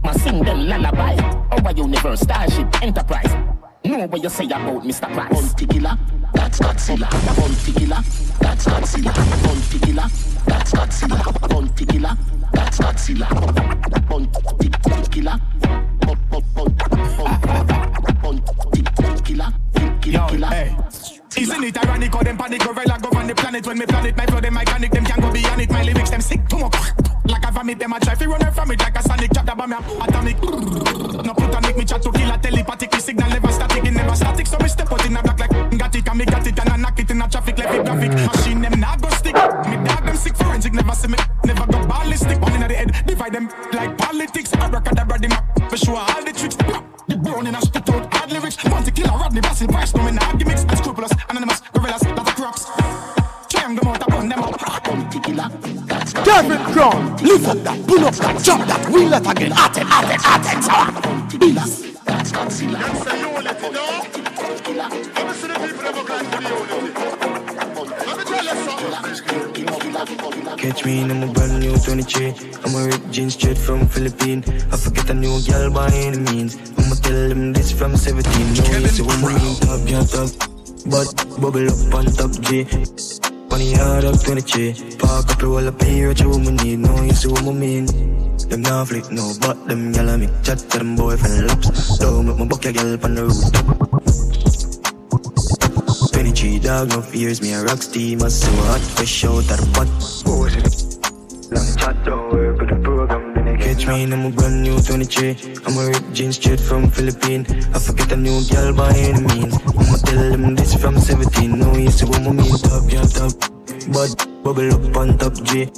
Ma 0.02 0.10
sing 0.14 0.42
them 0.42 0.66
lullaby. 0.66 1.14
Our 1.52 1.72
universe, 1.76 2.22
starship, 2.22 2.82
enterprise. 2.82 3.57
Know 3.88 4.06
what 4.06 4.22
you 4.22 4.28
say 4.28 4.44
about 4.44 4.82
Mr. 4.84 5.10
Price. 5.14 5.32
Bounty 5.32 5.66
killer. 5.66 5.98
That's 6.34 6.60
Godzilla. 6.60 7.08
Bounty 7.08 7.72
killer. 7.72 8.02
That's 8.38 8.66
Godzilla. 8.66 9.14
Bounty 9.42 9.78
killer. 9.78 10.08
That's 10.44 10.72
Godzilla. 10.72 11.48
Bounty 11.48 11.86
killer. 11.86 12.16
That's 12.52 12.78
Godzilla. 12.78 13.28
Bounty 14.08 14.68
killer. 14.68 14.76
Bounty 14.76 15.10
killer. 15.10 15.38
Yo, 20.04 20.26
hey. 20.48 20.76
Isn't 21.36 21.64
it 21.64 21.78
ironic 21.78 22.14
how 22.14 22.22
them 22.22 22.36
panic 22.36 22.60
gorilla 22.60 22.98
go 23.00 23.18
on 23.18 23.26
the 23.26 23.34
planet 23.34 23.66
when 23.66 23.78
me 23.78 23.86
planet 23.86 24.16
my 24.16 24.26
flow 24.26 24.40
them 24.40 24.54
iconic 24.56 24.90
them 24.90 25.04
can't 25.04 25.20
go 25.20 25.32
beyond 25.32 25.60
it 25.60 25.70
my 25.70 25.82
lyrics 25.82 26.10
them 26.10 26.20
sick 26.22 26.48
too 26.48 26.58
much 26.58 26.74
like 27.26 27.46
a 27.46 27.52
vomit 27.52 27.78
them 27.78 27.92
a 27.92 28.00
try 28.00 28.14
fi 28.14 28.24
run 28.24 28.42
away 28.42 28.50
from 28.50 28.70
it 28.70 28.80
like 28.80 28.98
a 28.98 29.02
sonic 29.02 29.32
chop 29.34 29.44
that 29.44 29.56
bomb 29.56 29.70
me 29.70 29.76
atomic 29.76 30.42
no 30.42 31.34
plutonic 31.34 31.76
me 31.76 31.84
chat 31.84 32.00
to 32.02 32.10
kill 32.10 32.30
a 32.30 32.38
telepathic 32.38 32.94
signal 32.94 33.28
never 33.28 33.48
it 33.48 33.67
never 33.98 34.14
static 34.14 34.46
so 34.46 34.58
me 34.58 34.68
step 34.68 34.92
out 34.92 35.04
in 35.04 35.16
a 35.16 35.22
black 35.22 35.38
like 35.40 35.78
got 35.78 35.94
it 35.94 36.08
and 36.08 36.18
me 36.18 36.24
got 36.24 36.46
it 36.46 36.58
and 36.58 36.70
I 36.70 36.76
knock 36.76 36.98
it 36.98 37.10
in 37.10 37.20
a 37.20 37.28
traffic 37.28 37.58
like 37.58 37.70
a 37.70 37.82
graphic. 37.82 38.12
Machine 38.12 38.60
them 38.62 38.80
not 38.80 39.00
go 39.02 39.10
stick. 39.10 39.34
Me 39.34 39.76
dog 39.86 40.04
them 40.06 40.16
sick 40.16 40.36
forensic 40.36 40.72
never 40.72 40.94
see 40.94 41.08
me. 41.08 41.18
Never 41.44 41.66
go 41.66 41.78
ballistic. 41.86 42.40
One 42.40 42.54
in 42.54 42.60
the 42.66 42.74
head 42.74 43.06
divide 43.06 43.32
them 43.32 43.50
like 43.72 43.98
politics. 43.98 44.52
Abracadabra 44.54 45.18
the 45.18 45.28
map 45.28 45.44
for 45.70 45.76
sure 45.76 45.96
all 45.96 46.24
the 46.24 46.32
tricks. 46.32 46.56
The 47.08 47.16
brown 47.16 47.46
in 47.46 47.54
a 47.54 47.60
spit 47.60 47.88
out 47.90 48.14
hard 48.14 48.32
lyrics. 48.32 48.56
Bounty 48.56 48.90
Killer 48.92 49.18
Rodney 49.18 49.40
Basil 49.40 49.68
Price 49.68 49.94
no 49.94 50.04
me 50.04 50.12
not 50.12 50.38
gimmicks 50.38 50.62
unscrupulous 50.64 51.12
anonymous 51.28 51.60
gorillas 51.72 52.04
lot 52.04 52.28
of 52.28 52.36
crocs. 52.36 52.66
Triangle 53.48 53.84
mount 53.84 54.02
upon 54.02 54.28
them 54.28 54.40
up. 54.40 54.54
Ah, 54.60 54.80
Bounty 54.84 55.20
killer. 55.20 55.48
That's 55.86 56.12
Kevin 56.12 56.62
Crown, 56.72 57.16
lift 57.16 57.48
up 57.48 57.58
that, 57.64 57.86
pull 57.86 58.04
up 58.04 58.14
that, 58.14 58.44
jump 58.44 58.66
that, 58.66 58.88
wheel 58.90 59.12
it 59.12 59.26
again, 59.26 59.52
at 59.52 59.76
it, 59.76 59.86
at 59.88 60.08
it, 60.12 60.20
at 60.24 60.46
it, 60.52 61.30
so. 61.32 61.38
Beast. 61.38 62.04
That's 62.04 62.32
Godzilla. 62.32 63.07
Catch 70.68 70.84
me 70.84 71.00
in 71.00 71.10
a 71.10 71.26
brand 71.32 71.60
new 71.60 71.74
23. 71.78 72.34
I'm 72.62 72.74
a 72.74 72.84
ripped 72.88 73.10
jeans 73.10 73.32
straight 73.32 73.56
from 73.56 73.88
Philippines. 73.88 74.46
I 74.70 74.76
forget 74.76 75.08
a 75.08 75.14
new 75.14 75.40
girl 75.48 75.70
by 75.70 75.88
any 75.94 76.18
means. 76.18 76.58
I'ma 76.76 76.94
tell 76.96 77.28
them 77.30 77.54
this 77.54 77.72
from 77.72 77.96
17. 77.96 78.28
No, 78.28 78.78
you 78.78 78.88
see 78.88 79.02
what 79.02 79.16
I 79.16 79.32
mean, 79.32 79.56
top, 79.64 79.80
yeah, 79.88 80.04
top. 80.04 80.28
But 80.84 81.08
bubble 81.40 81.72
up 81.72 81.94
on 81.94 82.04
top 82.12 82.32
G. 82.44 82.66
Money 83.48 83.72
hard 83.80 84.04
up 84.04 84.20
23. 84.20 84.98
Park 84.98 85.30
up 85.30 85.42
roll 85.42 85.66
up 85.66 85.82
here, 85.82 86.08
what 86.08 86.20
you 86.20 86.28
woman 86.28 86.56
need. 86.56 86.80
No, 86.80 87.02
you 87.02 87.12
see 87.12 87.28
what 87.28 87.46
I 87.46 87.52
mean. 87.52 87.86
Them 88.36 88.60
now 88.60 88.84
flick 88.84 89.10
no, 89.10 89.32
but 89.40 89.66
them 89.68 89.94
a 89.94 90.18
make 90.18 90.42
chat 90.42 90.58
to 90.58 90.78
them 90.78 90.96
boyfriend 90.96 91.46
laps. 91.46 91.96
Don't 91.96 92.26
make 92.26 92.36
my 92.36 92.44
buck 92.44 92.66
a 92.66 92.72
gyal 92.74 93.02
on 93.02 93.14
the 93.14 93.24
rooftop. 93.24 93.64
23 96.12 96.58
dog, 96.58 96.88
no 96.90 97.00
fears, 97.00 97.40
me 97.40 97.54
a 97.54 97.62
rock 97.62 97.80
steam, 97.80 98.22
I 98.22 98.28
so 98.28 98.50
hot, 98.68 98.80
fresh 98.80 99.24
out 99.24 99.38
of 99.38 99.46
the 99.46 99.70
pot. 99.72 99.88
Catch 103.60 103.86
me 103.86 104.02
in 104.04 104.12
a 104.12 104.30
brand 104.30 104.62
new 104.62 104.80
23. 104.80 105.36
I'm 105.66 105.76
a 105.76 105.86
ripped 105.86 106.12
jeans 106.12 106.36
straight 106.36 106.60
from 106.60 106.88
Philippines. 106.90 107.50
I 107.74 107.78
forget 107.78 108.12
a 108.12 108.16
new 108.16 108.40
girl 108.48 108.72
by 108.74 108.92
any 108.94 109.20
means. 109.20 109.54
I'ma 109.66 109.96
tell 110.04 110.30
them 110.30 110.54
this 110.54 110.74
from 110.74 110.98
17. 110.98 111.58
No, 111.58 111.74
you 111.76 111.90
see 111.90 112.06
what 112.06 112.20
I 112.20 112.30
mean, 112.30 112.56
top, 112.58 112.84
yeah, 112.90 113.02
top. 113.02 113.32
But 113.92 114.14
bubble 114.44 114.72
up 114.72 114.96
on 114.96 115.18
top 115.18 115.34
G. 115.42 115.68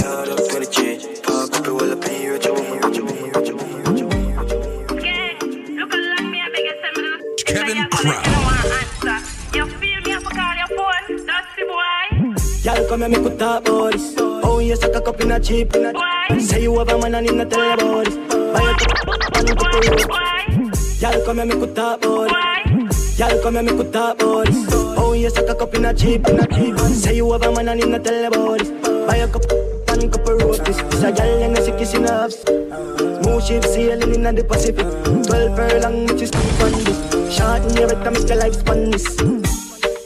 Yard 0.00 0.28
up 0.28 0.48
23. 0.48 1.20
Park 1.22 1.56
up, 1.56 1.66
roll 1.66 1.92
up 1.92 2.04
here, 2.04 2.32
what 2.32 2.44
you 2.44 2.54
want, 2.54 2.84
what 2.84 2.94
you 2.96 3.04
want, 3.04 3.36
what 3.36 3.46
you 3.46 3.56
want, 3.56 3.86
what 3.86 3.98
you 3.98 4.06
want. 4.06 4.18
Kevin 7.46 7.88
Crown. 7.90 8.40
Y'all 12.62 12.88
come 12.88 13.02
and 13.02 13.12
make 13.12 13.24
we 13.24 13.36
talk 13.38 13.66
Oh, 14.60 14.62
you 14.62 14.76
suck 14.76 14.94
a 14.94 15.00
cup 15.00 15.18
in 15.22 15.30
a 15.30 15.40
cheap. 15.40 15.72
Say 16.38 16.64
you 16.64 16.78
have 16.78 16.90
a 16.90 16.98
man 16.98 17.14
and 17.14 17.26
him 17.26 17.38
not 17.38 17.48
tell 17.48 17.64
you 17.64 17.72
about 17.72 18.04
this. 18.04 18.16
Buy 18.52 18.60
a 18.60 18.74
cup 18.76 19.36
and 19.36 19.48
cup 19.56 19.72
of. 19.72 21.00
Y'all 21.00 21.24
come 21.24 21.38
and 21.38 21.48
make 21.48 21.60
we 21.66 21.72
talk 21.72 22.04
about 22.04 22.28
this. 22.28 23.18
Y'all 23.18 23.42
come 23.42 23.56
and 23.56 23.66
make 23.70 23.78
we 23.78 23.90
talk 23.90 24.20
about. 24.20 24.48
Oh, 24.98 25.14
you 25.14 25.30
suck 25.30 25.48
a 25.48 25.54
cup 25.54 25.74
in 25.74 25.86
a 25.86 25.94
cheap. 25.94 26.26
Say 26.92 27.16
you 27.16 27.32
have 27.32 27.42
a 27.42 27.52
man 27.52 27.70
and 27.70 27.80
him 27.82 27.92
not 27.92 28.04
tell 28.04 28.20
you 28.20 28.26
about 28.26 28.58
this. 28.58 28.68
Buy 29.06 29.16
a 29.16 29.28
cup 29.28 29.50
and 29.88 30.12
cup 30.12 30.28
of 30.28 30.42
road. 30.42 30.66
This 30.66 30.78
is 30.78 31.02
a 31.04 31.10
girl 31.10 31.42
and 31.42 31.56
a 31.56 31.62
sick 31.62 31.78
kissing 31.78 32.04
ups. 32.04 32.42
Smooth 32.42 33.42
ship 33.42 33.64
sailing 33.64 34.14
in 34.14 34.34
the 34.34 34.44
Pacific. 34.44 34.86
Twelve 35.24 35.56
furlong, 35.56 36.06
which 36.06 36.20
is 36.20 36.32
on 36.34 36.72
this. 36.84 37.34
Short 37.34 37.62
in 37.62 37.78
your 37.78 37.88
better 37.88 38.10
make 38.10 38.28
your 38.28 38.36
life 38.36 38.56
span 38.56 38.90
this. 38.90 39.08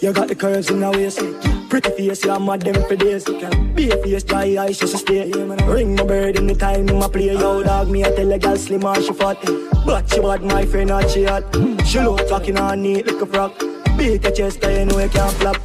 You 0.00 0.12
got 0.12 0.28
the 0.28 0.36
curves 0.36 0.70
in 0.70 0.78
the 0.78 0.90
waist. 0.92 1.53
Pretty 1.74 1.90
face, 1.90 2.24
you're 2.24 2.38
mad 2.38 2.62
them 2.62 2.80
for 2.86 2.94
days. 2.94 3.24
Be 3.74 3.90
a 3.90 3.96
face, 3.96 4.22
dry 4.22 4.56
eyes, 4.60 4.78
just 4.78 4.96
stay. 4.96 5.28
Ring 5.32 5.96
my 5.96 6.04
bird 6.04 6.36
in 6.36 6.46
the 6.46 6.54
time, 6.54 6.86
my 6.86 7.08
play. 7.08 7.32
Yo, 7.32 7.64
dog, 7.64 7.90
me, 7.90 8.04
I 8.04 8.14
tell 8.14 8.30
a 8.30 8.38
girl 8.38 8.54
slim 8.54 8.84
or 8.84 8.94
she 9.02 9.12
fat. 9.12 9.38
But 9.84 10.08
she 10.08 10.20
bad, 10.20 10.44
my 10.44 10.64
friend, 10.66 10.90
not 10.90 11.10
she 11.10 11.24
hot. 11.24 11.42
She 11.84 11.98
look 11.98 12.28
talking 12.28 12.58
on 12.58 12.80
neat 12.80 13.08
like 13.08 13.20
a 13.20 13.26
frock. 13.26 13.58
Beat 13.98 14.22
your 14.22 14.30
chest, 14.30 14.64
I 14.64 14.84
know 14.84 15.00
you 15.00 15.08
can't 15.08 15.32
flop. 15.32 15.56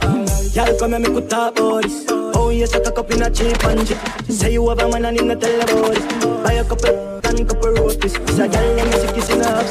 Y'all 0.56 0.80
come 0.80 0.96
and 0.96 1.04
make 1.04 1.14
we 1.14 1.22
talk 1.28 1.60
about 1.60 1.84
this. 1.84 2.06
Oh, 2.10 2.50
yes, 2.50 2.74
I 2.74 2.80
cock 2.80 2.98
up 2.98 3.12
in 3.12 3.22
a 3.22 3.30
cheap 3.30 3.64
and 3.66 3.88
chip. 3.88 4.00
Say 4.30 4.54
you 4.54 4.68
have 4.68 4.80
a 4.80 4.90
man 4.90 5.06
and 5.06 5.20
him 5.20 5.28
not 5.28 5.42
tell 5.42 5.62
about 5.62 5.96
it. 5.96 6.44
Buy 6.44 6.54
a 6.54 6.64
couple 6.64 7.20
and 7.24 7.48
couple 7.48 7.70
rotis. 7.74 8.14
Say, 8.14 8.48
girl, 8.48 8.74
let 8.74 8.86
me 8.88 8.94
see 8.98 9.14
kissing 9.14 9.42
up. 9.44 9.64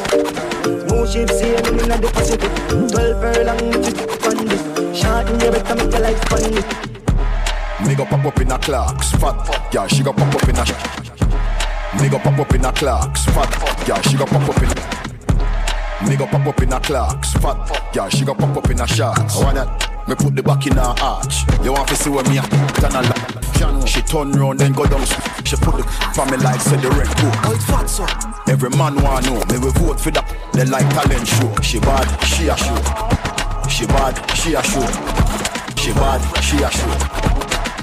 Smooth 0.87 1.11
ship 1.11 1.29
sailing 1.31 1.79
in 1.81 1.89
the 1.89 2.09
Pacific. 2.13 2.49
Twelve 2.87 3.19
furlong, 3.19 3.67
which 3.71 3.87
is 3.89 4.25
on 4.25 4.45
this. 4.47 4.78
Short 4.93 5.29
in 5.29 5.39
your 5.39 5.51
better 5.51 5.75
make 5.75 5.91
your 5.91 6.01
life 6.01 6.23
funny. 6.29 6.55
Me. 7.87 7.95
Go 7.95 8.05
pop 8.05 8.25
up 8.25 8.39
in 8.41 8.51
a 8.51 8.57
clocks, 8.57 9.11
fat. 9.11 9.45
Fuck, 9.45 9.73
Yeah, 9.73 9.87
she 9.87 10.03
go 10.03 10.11
pop 10.11 10.33
up 10.35 10.49
in 10.49 10.57
a 10.57 12.01
Me 12.01 12.09
go 12.09 12.19
pop 12.19 12.39
up 12.39 12.53
in 12.53 12.65
a 12.65 12.71
clocks, 12.73 13.25
fat. 13.25 13.53
Fuck, 13.53 13.87
Yeah, 13.87 14.01
she 14.01 14.17
go 14.17 14.25
pop 14.25 14.49
up 14.49 14.61
in 14.61 16.09
Me 16.09 16.15
go 16.17 16.25
pop 16.25 16.45
up 16.45 16.61
in 16.61 16.73
a 16.73 16.79
clocks, 16.79 17.33
fat. 17.33 17.67
Fuck, 17.67 17.95
Yeah, 17.95 18.09
she 18.09 18.25
go 18.25 18.33
pop 18.33 18.57
up 18.57 18.69
in 18.69 18.81
a 18.81 18.87
shots 18.87 19.37
I 19.37 19.43
want 19.43 19.55
that 19.55 20.07
Me 20.07 20.15
put 20.15 20.35
the 20.35 20.43
back 20.43 20.65
in 20.65 20.73
her 20.73 20.95
arch. 21.01 21.43
You 21.63 21.73
want 21.73 21.87
to 21.89 21.95
see 21.95 22.09
where 22.09 22.23
me 22.23 22.37
a 22.37 22.41
turn 22.41 22.95
a 22.95 23.01
lot. 23.01 23.87
She 23.87 24.01
turn 24.01 24.31
round 24.31 24.59
then 24.59 24.73
go 24.73 24.85
down. 24.85 25.05
She 25.45 25.55
put 25.57 25.77
the 25.77 25.83
for 26.13 26.25
me 26.25 26.37
like 26.37 26.59
said 26.61 26.81
the 26.81 26.89
red 26.89 27.07
book. 27.17 27.35
Oh, 27.45 27.53
it's 27.53 27.65
fat 27.65 27.85
so. 27.85 28.05
Every 28.51 28.69
man 28.71 29.01
want 29.03 29.25
know. 29.25 29.43
Me 29.53 29.57
we 29.59 29.71
vote 29.71 29.99
for 29.99 30.11
that 30.11 30.25
They 30.53 30.65
like 30.65 30.89
talent 30.89 31.27
show. 31.27 31.61
She 31.61 31.79
bad, 31.79 32.07
she 32.23 32.47
a 32.47 32.57
show 32.57 33.08
She 33.79 33.87
bad, 33.87 34.11
she 34.35 34.55
a 34.55 34.61
show 34.61 34.83
She 35.79 35.93
bad, 35.93 36.19
she 36.43 36.57
a 36.57 36.69
show 36.69 37.29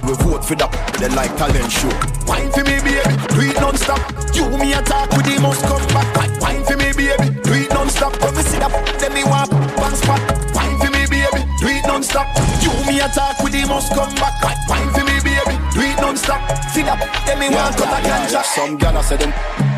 we 0.06 0.12
vote 0.22 0.44
for 0.44 0.54
that, 0.54 0.70
they 1.02 1.10
like 1.10 1.34
talent 1.34 1.66
show. 1.66 1.90
Wine 2.30 2.46
for 2.54 2.62
me, 2.62 2.78
baby, 2.78 3.10
do 3.34 3.42
it 3.42 3.58
non-stop. 3.58 3.98
You 4.38 4.46
me 4.54 4.70
attack 4.70 5.10
with 5.18 5.26
the 5.26 5.34
must 5.42 5.66
come 5.66 5.82
back. 5.90 6.06
Wine- 6.38 6.62
for 6.62 6.76
me, 6.78 6.94
baby, 6.94 7.34
do 7.42 7.50
it 7.58 7.74
non-stop. 7.74 8.14
When 8.22 8.36
we 8.38 8.42
see 8.46 8.62
that, 8.62 8.70
then 9.02 9.10
me 9.18 9.24
want 9.26 9.50
one 9.50 9.96
spot. 9.98 10.22
Wine 10.54 10.78
for 10.78 10.94
me, 10.94 11.10
baby, 11.10 11.42
do 11.58 11.66
it 11.66 11.82
non-stop. 11.90 12.30
You 12.62 12.70
me 12.86 13.02
attack 13.02 13.42
with 13.42 13.58
the 13.58 13.66
must 13.66 13.90
come 13.98 14.14
back. 14.14 14.38
Wine- 14.70 14.94
for 14.94 15.02
me, 15.02 15.18
baby, 15.26 15.58
do 15.74 15.80
it 15.82 15.98
non-stop. 15.98 16.38
See 16.70 16.86
that, 16.86 17.02
then 17.26 17.42
me 17.42 17.50
want 17.50 17.74
cut 17.74 17.90
a 17.90 17.98
ganja. 18.06 18.46
Some 18.46 18.78
gyal 18.78 18.94
a 18.94 19.02
say 19.02 19.16
them 19.18 19.32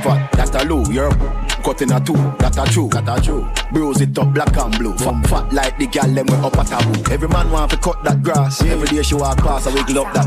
fat, 0.05 0.29
that 0.37 0.53
a 0.61 0.69
low, 0.69 0.85
you're 0.93 1.48
cut 1.69 1.83
in 1.83 1.93
a 1.93 2.01
two, 2.01 2.15
that 2.39 2.57
a 2.57 2.73
true, 2.73 2.89
that 2.89 3.09
a 3.09 3.21
true. 3.21 3.47
Bruise 3.73 4.01
it 4.01 4.19
up 4.19 4.33
black 4.33 4.57
and 4.57 4.79
blue, 4.79 4.97
fat, 4.97 5.27
fat 5.27 5.53
like 5.53 5.77
the 5.77 5.87
gyal 5.87 6.15
them 6.15 6.27
we 6.27 6.35
up 6.37 6.57
at 6.57 6.73
a 6.73 6.79
boo. 6.87 7.13
Every 7.13 7.29
man 7.29 7.51
want 7.51 7.71
to 7.73 7.77
cut 7.77 8.03
that 8.05 8.23
grass, 8.23 8.63
every 8.63 8.89
day 8.89 9.03
she 9.03 9.15
walk 9.15 9.37
past, 9.39 9.69
I 9.69 9.75
wiggle 9.75 10.01
up 10.01 10.15
that. 10.15 10.27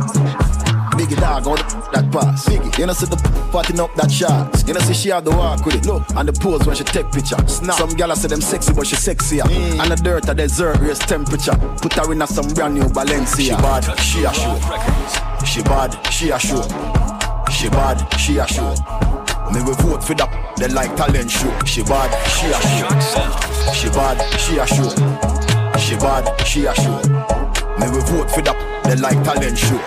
Biggie 0.92 1.20
dog 1.20 1.48
on 1.48 1.56
the, 1.56 1.90
that 1.94 2.12
pass. 2.12 2.48
Biggie, 2.48 2.78
you 2.78 2.86
know 2.86 2.94
see 2.94 3.08
the 3.08 3.18
parting 3.52 3.80
up 3.80 3.96
that 3.96 4.12
shots. 4.12 4.68
You 4.68 4.76
know 4.76 4.82
see 4.82 4.94
she 4.94 5.10
have 5.10 5.24
the 5.26 5.32
walk 5.32 5.66
with 5.66 5.76
it. 5.76 5.86
Look, 5.86 6.04
and 6.16 6.28
the 6.28 6.34
pose 6.34 6.68
when 6.68 6.76
she 6.76 6.84
take 6.84 7.10
picture. 7.12 7.38
Snap. 7.48 7.78
Some 7.78 7.90
a 7.90 8.16
say 8.16 8.28
them 8.28 8.42
sexy, 8.42 8.74
but 8.74 8.86
she 8.86 8.96
sexier. 8.96 9.42
Mm. 9.42 9.80
And 9.82 9.92
the 9.92 9.96
dirt 9.96 10.30
a 10.30 10.36
desert 10.36 10.80
raise 10.80 11.00
temperature. 11.00 11.58
Put 11.82 11.94
her 11.94 12.12
in 12.12 12.22
a 12.22 12.28
some 12.28 12.48
brand 12.50 12.76
new 12.76 12.84
Balenciaga. 12.84 13.98
She 13.98 14.22
bad, 14.22 14.26
she 14.26 14.26
a 14.26 14.34
show. 14.34 15.46
She 15.46 15.64
bad, 15.64 16.14
she 16.14 16.30
a 16.30 16.38
show. 16.38 16.62
She 17.50 17.70
bad, 17.70 18.20
she 18.20 18.38
a 18.38 18.46
show. 18.46 19.11
Me 19.54 19.62
we 19.62 19.74
vote 19.84 20.04
for 20.04 20.14
that, 20.16 20.56
they 20.58 20.68
like 20.70 20.96
talent 20.96 21.30
show. 21.30 21.52
She 21.66 21.84
bad, 21.84 22.10
she 22.30 22.48
a 22.48 22.60
show. 22.72 23.74
She 23.74 23.90
bad, 23.90 24.18
she 24.40 24.58
a 24.58 24.66
show. 24.66 24.90
She 25.78 25.96
bad, 25.98 26.48
she 26.48 26.66
a 26.66 26.74
show. 26.76 26.98
Me 27.80 27.90
we 27.92 28.00
vote 28.08 28.32
for 28.32 28.42
that, 28.42 28.84
they 28.86 28.96
like 28.96 29.22
talent 29.24 29.58
show. 29.58 29.78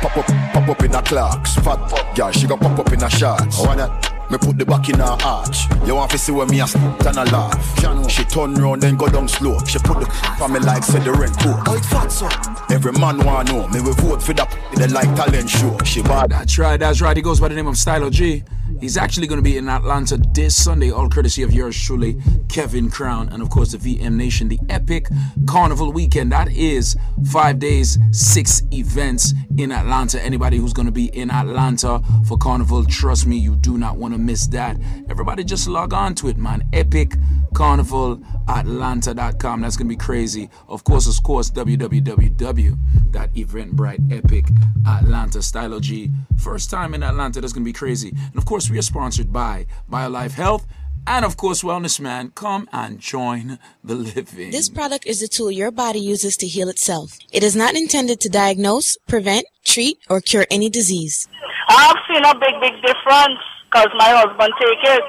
Pop 0.00 0.16
up, 0.16 0.26
pop 0.52 0.68
up 0.68 0.82
in 0.82 0.94
a 0.94 1.02
clocks, 1.02 1.56
fat 1.56 2.14
girl, 2.16 2.30
she 2.30 2.46
go 2.46 2.56
pop 2.56 2.78
up 2.78 2.92
in 2.92 3.02
a 3.02 3.10
shots. 3.10 3.58
Oh, 3.58 3.66
want 3.66 3.78
that. 3.78 4.14
Me 4.30 4.36
put 4.36 4.58
the 4.58 4.64
back 4.64 4.88
in 4.90 4.98
her 4.98 5.16
arch. 5.24 5.66
You 5.86 5.94
want 5.94 6.10
to 6.10 6.18
see 6.18 6.32
where 6.32 6.46
me 6.46 6.60
a 6.60 6.66
stand 6.66 7.06
and 7.06 7.16
a 7.16 7.24
laugh. 7.32 8.10
She 8.10 8.24
turn 8.24 8.54
round 8.54 8.82
then 8.82 8.96
go 8.96 9.08
down 9.08 9.26
slow. 9.26 9.58
She 9.64 9.78
put 9.78 10.00
the 10.00 10.06
for 10.38 10.48
me 10.48 10.60
like 10.60 10.84
said 10.84 11.02
the 11.04 11.12
rent 11.12 11.38
coat. 11.40 11.62
Oh, 11.66 11.80
fat 11.80 12.08
so. 12.12 12.28
Every 12.74 12.92
man 12.92 13.24
wanna 13.24 13.50
know. 13.50 13.68
Me 13.68 13.80
we 13.80 13.92
vote 13.92 14.22
for 14.22 14.34
that. 14.34 14.54
They 14.76 14.86
like 14.88 15.14
talent 15.16 15.48
show. 15.48 15.78
She 15.82 16.02
bad. 16.02 16.30
That's 16.30 16.58
right, 16.58 16.78
that's 16.78 17.00
right. 17.00 17.16
He 17.16 17.22
goes 17.22 17.40
by 17.40 17.48
the 17.48 17.54
name 17.54 17.68
of 17.68 17.78
Stylo 17.78 18.10
G. 18.10 18.44
He's 18.80 18.96
actually 18.96 19.26
going 19.26 19.38
to 19.38 19.42
be 19.42 19.56
in 19.56 19.68
Atlanta 19.68 20.18
this 20.34 20.54
Sunday, 20.54 20.90
all 20.90 21.08
courtesy 21.08 21.42
of 21.42 21.52
yours 21.52 21.80
truly, 21.80 22.16
Kevin 22.48 22.90
Crown, 22.90 23.28
and 23.30 23.42
of 23.42 23.50
course 23.50 23.72
the 23.72 23.78
VM 23.78 24.14
Nation, 24.14 24.48
the 24.48 24.60
epic 24.68 25.08
carnival 25.46 25.92
weekend. 25.92 26.32
That 26.32 26.50
is 26.52 26.96
five 27.30 27.58
days, 27.58 27.98
six 28.12 28.62
events 28.72 29.34
in 29.56 29.72
Atlanta. 29.72 30.22
Anybody 30.22 30.58
who's 30.58 30.72
going 30.72 30.86
to 30.86 30.92
be 30.92 31.06
in 31.06 31.30
Atlanta 31.30 32.02
for 32.26 32.38
carnival, 32.38 32.84
trust 32.84 33.26
me, 33.26 33.36
you 33.36 33.56
do 33.56 33.78
not 33.78 33.96
want 33.96 34.14
to 34.14 34.18
miss 34.18 34.46
that. 34.48 34.76
Everybody 35.10 35.44
just 35.44 35.68
log 35.68 35.92
on 35.92 36.14
to 36.16 36.28
it, 36.28 36.36
man. 36.36 36.62
Epic 36.72 37.14
carnival 37.54 38.20
atlanta.com 38.48 39.60
that's 39.60 39.76
gonna 39.76 39.88
be 39.88 39.94
crazy 39.96 40.48
of 40.68 40.84
course 40.84 41.08
of 41.08 41.22
course 41.22 41.50
www.eventbrite 41.50 44.12
epic 44.12 44.46
atlanta 44.86 45.42
stylo 45.42 45.80
g 45.80 46.10
first 46.36 46.70
time 46.70 46.94
in 46.94 47.02
atlanta 47.02 47.40
that's 47.40 47.52
gonna 47.52 47.64
be 47.64 47.72
crazy 47.72 48.10
and 48.10 48.36
of 48.36 48.44
course 48.44 48.57
we 48.66 48.78
are 48.78 48.82
sponsored 48.82 49.32
by 49.32 49.66
biolife 49.90 50.32
health 50.32 50.66
and 51.06 51.24
of 51.24 51.36
course 51.36 51.62
wellness 51.62 52.00
man 52.00 52.32
come 52.34 52.68
and 52.72 52.98
join 52.98 53.58
the 53.84 53.94
living 53.94 54.50
This 54.50 54.68
product 54.68 55.06
is 55.06 55.20
the 55.20 55.28
tool 55.28 55.50
your 55.50 55.70
body 55.70 56.00
uses 56.00 56.36
to 56.38 56.46
heal 56.46 56.68
itself. 56.68 57.18
It 57.32 57.42
is 57.42 57.54
not 57.54 57.74
intended 57.74 58.20
to 58.20 58.28
diagnose, 58.28 58.96
prevent, 59.06 59.46
treat, 59.64 59.98
or 60.10 60.20
cure 60.20 60.46
any 60.50 60.68
disease. 60.68 61.28
I've 61.68 61.96
seen 62.08 62.24
a 62.24 62.34
big, 62.38 62.54
big 62.60 62.74
difference 62.82 63.40
because 63.70 63.90
my 63.96 64.10
husband 64.20 64.52
take 64.60 64.82
it. 64.94 65.02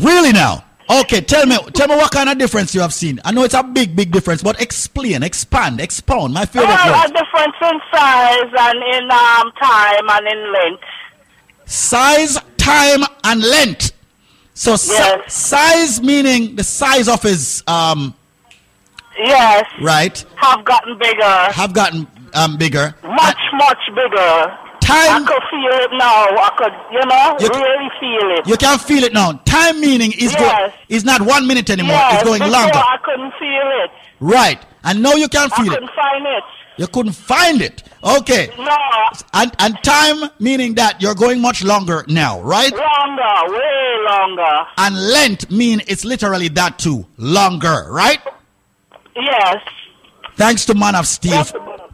Really 0.00 0.32
now? 0.32 0.64
Okay, 0.88 1.20
tell 1.20 1.46
me, 1.46 1.56
tell 1.74 1.88
me 1.88 1.96
what 1.96 2.12
kind 2.12 2.28
of 2.28 2.38
difference 2.38 2.74
you 2.74 2.80
have 2.80 2.94
seen. 2.94 3.20
I 3.24 3.32
know 3.32 3.42
it's 3.42 3.54
a 3.54 3.62
big, 3.62 3.96
big 3.96 4.12
difference, 4.12 4.42
but 4.42 4.60
explain, 4.60 5.24
expand, 5.24 5.80
expound. 5.80 6.32
My 6.32 6.46
favorite 6.46 6.68
Well, 6.68 7.04
a 7.04 7.08
difference 7.08 7.56
in 7.60 7.80
size 7.92 8.52
and 8.56 8.78
in 8.94 9.10
um, 9.10 9.50
time 9.60 10.06
and 10.08 10.28
in 10.28 10.52
length. 10.52 10.84
Size, 11.66 12.38
time, 12.56 13.02
and 13.24 13.42
length. 13.42 13.92
So 14.54 14.76
si- 14.76 14.94
size 15.28 16.00
meaning 16.02 16.56
the 16.56 16.64
size 16.64 17.08
of 17.08 17.22
his 17.22 17.62
um 17.66 18.14
Yes, 19.18 19.64
right 19.80 20.24
have 20.36 20.64
gotten 20.64 20.98
bigger, 20.98 21.24
have 21.52 21.72
gotten 21.74 22.06
um 22.34 22.56
bigger. 22.56 22.94
much, 23.02 23.38
much 23.54 23.78
bigger. 23.94 24.58
Time. 24.80 25.24
I 25.24 25.26
could 25.26 25.42
feel 25.50 25.80
it 25.84 25.90
now. 25.98 26.26
I 26.46 26.50
could, 26.56 26.72
you 26.92 27.04
know, 27.06 27.36
You 27.40 27.48
really 27.48 27.90
feel 27.98 28.38
it. 28.38 28.46
You 28.46 28.56
can 28.56 28.78
feel 28.78 29.02
it 29.04 29.12
now. 29.12 29.32
Time 29.44 29.80
meaning 29.80 30.12
is 30.12 30.34
go- 30.36 30.70
is 30.88 31.04
not 31.04 31.22
one 31.22 31.46
minute 31.46 31.68
anymore. 31.70 31.96
yes, 31.96 32.14
it's 32.14 32.22
going 32.24 32.38
before 32.38 32.52
longer. 32.52 32.78
I 32.78 32.96
couldn't 33.02 33.32
feel 33.32 33.84
it. 33.84 33.90
Right. 34.20 34.62
And 34.84 35.02
now 35.02 35.14
you 35.14 35.28
can 35.28 35.50
I 35.52 35.56
feel 35.56 35.66
it. 35.72 35.74
couldn't 35.74 35.90
find 35.94 36.26
it. 36.26 36.44
You 36.76 36.86
couldn't 36.86 37.12
find 37.14 37.60
it. 37.62 37.82
Okay. 38.04 38.50
No, 38.58 38.76
And 39.34 39.52
and 39.58 39.78
time 39.82 40.30
meaning 40.38 40.74
that 40.74 41.00
you're 41.02 41.14
going 41.14 41.40
much 41.40 41.64
longer 41.64 42.04
now, 42.08 42.40
right? 42.42 42.72
longer, 42.72 43.52
way 43.52 44.04
longer. 44.08 44.66
And 44.78 44.94
length 45.10 45.50
mean 45.50 45.82
it's 45.88 46.04
literally 46.04 46.48
that 46.48 46.78
too. 46.78 47.06
Longer, 47.16 47.86
right? 47.90 48.20
Yes. 49.14 49.56
Thanks 50.36 50.66
to 50.66 50.74
Man 50.74 50.94
of 50.94 51.06
Steel. 51.06 51.42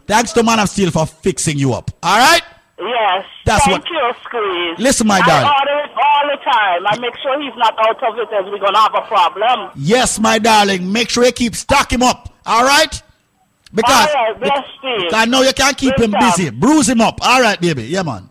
Thanks 0.07 0.33
to 0.33 0.43
Man 0.43 0.59
of 0.59 0.69
Steel 0.69 0.91
for 0.91 1.05
fixing 1.05 1.57
you 1.57 1.73
up. 1.73 1.89
All 2.03 2.17
right? 2.19 2.41
Yes. 2.79 3.25
That's 3.45 3.63
Thank 3.65 3.79
what- 3.83 3.89
you, 3.89 4.11
Squeeze. 4.23 4.79
Listen, 4.79 5.07
my 5.07 5.21
darling. 5.21 5.47
I 5.47 5.59
order 5.59 5.85
it 5.85 5.91
all 5.97 6.27
the 6.29 6.43
time. 6.43 6.87
I 6.87 6.99
make 6.99 7.15
sure 7.23 7.41
he's 7.41 7.55
not 7.57 7.73
out 7.79 8.03
of 8.03 8.17
it 8.19 8.27
as 8.33 8.45
we're 8.51 8.59
going 8.59 8.73
to 8.73 8.79
have 8.79 8.95
a 8.95 9.01
problem. 9.07 9.71
Yes, 9.75 10.19
my 10.19 10.37
darling. 10.39 10.91
Make 10.91 11.09
sure 11.09 11.23
you 11.23 11.31
keep 11.31 11.55
stock 11.55 11.91
him 11.93 12.03
up. 12.03 12.33
All 12.45 12.65
right? 12.65 13.01
Because, 13.73 14.09
All 14.15 14.23
right, 14.31 14.39
bless 14.39 14.65
you. 14.83 14.95
because 14.97 15.13
I 15.13 15.25
know 15.25 15.41
you 15.41 15.53
can't 15.53 15.77
keep 15.77 15.95
Good 15.95 16.05
him 16.05 16.11
job. 16.11 16.35
busy. 16.37 16.49
Bruise 16.51 16.87
him 16.89 17.01
up. 17.01 17.19
All 17.25 17.41
right, 17.41 17.59
baby. 17.59 17.83
Yeah, 17.83 18.03
man. 18.03 18.29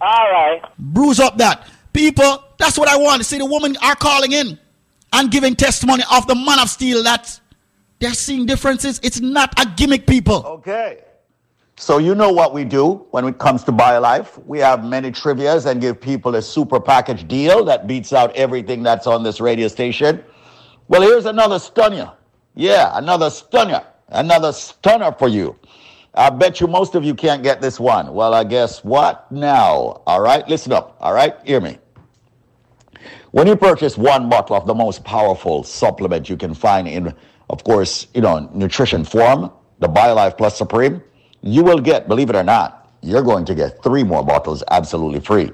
All 0.00 0.30
right. 0.30 0.60
bruise 0.78 1.18
up 1.20 1.36
that. 1.38 1.66
People, 1.92 2.44
that's 2.58 2.76
what 2.78 2.88
I 2.88 2.96
want 2.96 3.18
to 3.18 3.24
see. 3.24 3.38
The 3.38 3.44
women 3.46 3.76
are 3.82 3.94
calling 3.96 4.32
in 4.32 4.58
and 5.12 5.30
giving 5.30 5.54
testimony 5.56 6.02
of 6.12 6.26
the 6.26 6.34
man 6.34 6.58
of 6.58 6.68
steel 6.68 7.02
that 7.04 7.38
they're 8.00 8.12
seeing 8.14 8.46
differences. 8.46 9.00
It's 9.02 9.20
not 9.20 9.58
a 9.60 9.66
gimmick, 9.76 10.06
people. 10.06 10.44
Okay. 10.46 11.00
So 11.76 11.98
you 11.98 12.14
know 12.14 12.30
what 12.30 12.52
we 12.54 12.64
do 12.64 13.06
when 13.10 13.24
it 13.26 13.38
comes 13.38 13.64
to 13.64 13.72
BioLife. 13.72 14.44
We 14.46 14.58
have 14.60 14.84
many 14.84 15.10
trivias 15.10 15.66
and 15.66 15.80
give 15.80 16.00
people 16.00 16.34
a 16.36 16.42
super 16.42 16.78
package 16.80 17.26
deal 17.26 17.64
that 17.64 17.86
beats 17.88 18.12
out 18.12 18.34
everything 18.36 18.82
that's 18.82 19.06
on 19.08 19.22
this 19.24 19.40
radio 19.40 19.66
station. 19.68 20.22
Well, 20.86 21.02
here's 21.02 21.26
another 21.26 21.58
stunner. 21.58 22.12
Yeah, 22.54 22.90
another 22.94 23.30
stunner. 23.30 23.84
Another 24.08 24.52
stunner 24.52 25.12
for 25.12 25.28
you. 25.28 25.58
I 26.14 26.30
bet 26.30 26.60
you 26.60 26.66
most 26.66 26.94
of 26.94 27.04
you 27.04 27.14
can't 27.14 27.42
get 27.42 27.60
this 27.60 27.80
one. 27.80 28.14
Well, 28.14 28.34
I 28.34 28.44
guess 28.44 28.84
what 28.84 29.30
now? 29.32 30.02
All 30.06 30.20
right, 30.20 30.46
listen 30.48 30.72
up. 30.72 30.96
All 31.00 31.12
right, 31.12 31.34
hear 31.44 31.60
me. 31.60 31.78
When 33.32 33.48
you 33.48 33.56
purchase 33.56 33.98
one 33.98 34.28
bottle 34.28 34.54
of 34.54 34.66
the 34.66 34.74
most 34.74 35.02
powerful 35.04 35.64
supplement 35.64 36.30
you 36.30 36.36
can 36.36 36.54
find 36.54 36.86
in, 36.86 37.12
of 37.50 37.64
course, 37.64 38.06
you 38.14 38.20
know, 38.20 38.48
nutrition 38.54 39.04
form, 39.04 39.50
the 39.80 39.88
BioLife 39.88 40.38
Plus 40.38 40.56
Supreme, 40.56 41.02
you 41.42 41.64
will 41.64 41.80
get, 41.80 42.06
believe 42.06 42.30
it 42.30 42.36
or 42.36 42.44
not, 42.44 42.88
you're 43.02 43.22
going 43.22 43.44
to 43.46 43.54
get 43.54 43.82
three 43.82 44.04
more 44.04 44.24
bottles 44.24 44.62
absolutely 44.70 45.18
free. 45.18 45.50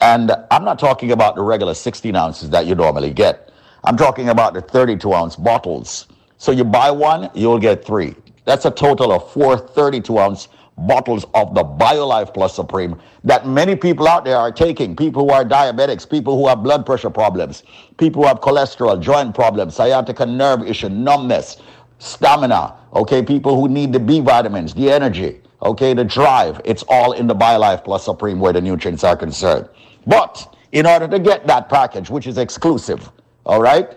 And 0.00 0.32
I'm 0.50 0.64
not 0.64 0.78
talking 0.78 1.12
about 1.12 1.36
the 1.36 1.42
regular 1.42 1.74
16 1.74 2.16
ounces 2.16 2.48
that 2.50 2.66
you 2.66 2.74
normally 2.74 3.12
get. 3.12 3.52
I'm 3.84 3.96
talking 3.96 4.30
about 4.30 4.54
the 4.54 4.62
32 4.62 5.12
ounce 5.12 5.36
bottles. 5.36 6.06
So 6.42 6.50
you 6.50 6.64
buy 6.64 6.90
one, 6.90 7.30
you'll 7.34 7.60
get 7.60 7.84
three. 7.84 8.16
That's 8.46 8.64
a 8.64 8.70
total 8.72 9.12
of 9.12 9.30
four 9.30 9.56
32 9.56 10.18
ounce 10.18 10.48
bottles 10.76 11.24
of 11.34 11.54
the 11.54 11.62
BioLife 11.62 12.34
Plus 12.34 12.52
Supreme 12.52 13.00
that 13.22 13.46
many 13.46 13.76
people 13.76 14.08
out 14.08 14.24
there 14.24 14.38
are 14.38 14.50
taking. 14.50 14.96
People 14.96 15.22
who 15.22 15.30
are 15.30 15.44
diabetics, 15.44 16.10
people 16.10 16.36
who 16.36 16.48
have 16.48 16.64
blood 16.64 16.84
pressure 16.84 17.10
problems, 17.10 17.62
people 17.96 18.22
who 18.22 18.26
have 18.26 18.40
cholesterol, 18.40 19.00
joint 19.00 19.36
problems, 19.36 19.76
sciatica 19.76 20.26
nerve 20.26 20.66
issue, 20.66 20.88
numbness, 20.88 21.58
stamina, 22.00 22.74
okay, 22.92 23.22
people 23.22 23.54
who 23.54 23.68
need 23.68 23.92
the 23.92 24.00
B 24.00 24.18
vitamins, 24.18 24.74
the 24.74 24.90
energy, 24.90 25.40
okay, 25.62 25.94
the 25.94 26.02
drive. 26.02 26.60
It's 26.64 26.82
all 26.88 27.12
in 27.12 27.28
the 27.28 27.36
BioLife 27.36 27.84
Plus 27.84 28.04
Supreme 28.04 28.40
where 28.40 28.52
the 28.52 28.60
nutrients 28.60 29.04
are 29.04 29.16
concerned. 29.16 29.68
But 30.08 30.56
in 30.72 30.86
order 30.86 31.06
to 31.06 31.20
get 31.20 31.46
that 31.46 31.68
package, 31.68 32.10
which 32.10 32.26
is 32.26 32.36
exclusive, 32.36 33.12
all 33.46 33.62
right, 33.62 33.96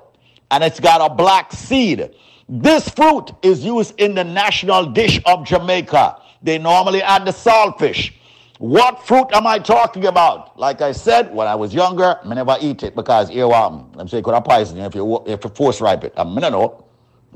and 0.51 0.63
it's 0.63 0.79
got 0.79 1.01
a 1.01 1.13
black 1.13 1.51
seed. 1.51 2.11
This 2.47 2.89
fruit 2.89 3.31
is 3.41 3.63
used 3.63 3.99
in 3.99 4.13
the 4.13 4.23
national 4.23 4.87
dish 4.87 5.21
of 5.25 5.45
Jamaica. 5.45 6.17
They 6.43 6.57
normally 6.57 7.01
add 7.01 7.25
the 7.25 7.31
saltfish. 7.31 8.13
What 8.59 9.01
fruit 9.07 9.27
am 9.33 9.47
I 9.47 9.57
talking 9.57 10.05
about? 10.05 10.59
Like 10.59 10.81
I 10.81 10.91
said, 10.91 11.33
when 11.33 11.47
I 11.47 11.55
was 11.55 11.73
younger, 11.73 12.19
I 12.23 12.33
never 12.33 12.57
eat 12.61 12.83
it 12.83 12.95
because 12.95 13.31
earworm. 13.31 13.97
I'm 13.97 14.07
saying 14.07 14.23
could 14.23 14.35
have 14.35 14.43
poison 14.43 14.77
you 14.77 14.83
if 14.83 14.93
you 14.93 15.23
if 15.25 15.43
you 15.43 15.49
force 15.49 15.81
ripe 15.81 16.03
it. 16.03 16.13
I 16.15 16.23
mean, 16.23 16.43
I 16.43 16.49
know. 16.49 16.85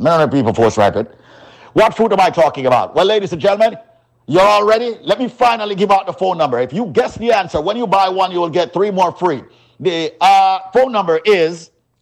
I 0.06 0.28
people 0.28 0.54
force 0.54 0.78
ripe 0.78 0.98
it. 0.98 1.16
What 1.74 1.96
fruit 1.96 2.12
am 2.12 2.20
I 2.20 2.30
talking 2.30 2.68
about? 2.68 2.94
Well, 2.94 3.06
ladies 3.06 3.32
and 3.32 3.42
gentlemen, 3.42 3.78
you're 4.28 4.42
all 4.42 4.66
ready? 4.66 4.98
Let 5.02 5.18
me 5.20 5.28
finally 5.28 5.76
give 5.76 5.92
out 5.92 6.06
the 6.06 6.14
phone 6.14 6.38
number. 6.38 6.60
If 6.60 6.74
you 6.74 6.88
guess 6.88 7.18
the 7.18 7.32
answer, 7.32 7.60
when 7.62 7.78
you 7.78 7.88
buy 7.88 8.10
one, 8.10 8.32
you 8.32 8.40
will 8.40 8.50
get 8.50 8.74
three 8.74 8.92
more 8.92 9.12
free. 9.12 9.44
The 9.80 10.14
uh, 10.22 10.60
phone 10.72 10.92
number 10.92 11.22
is 11.26 11.72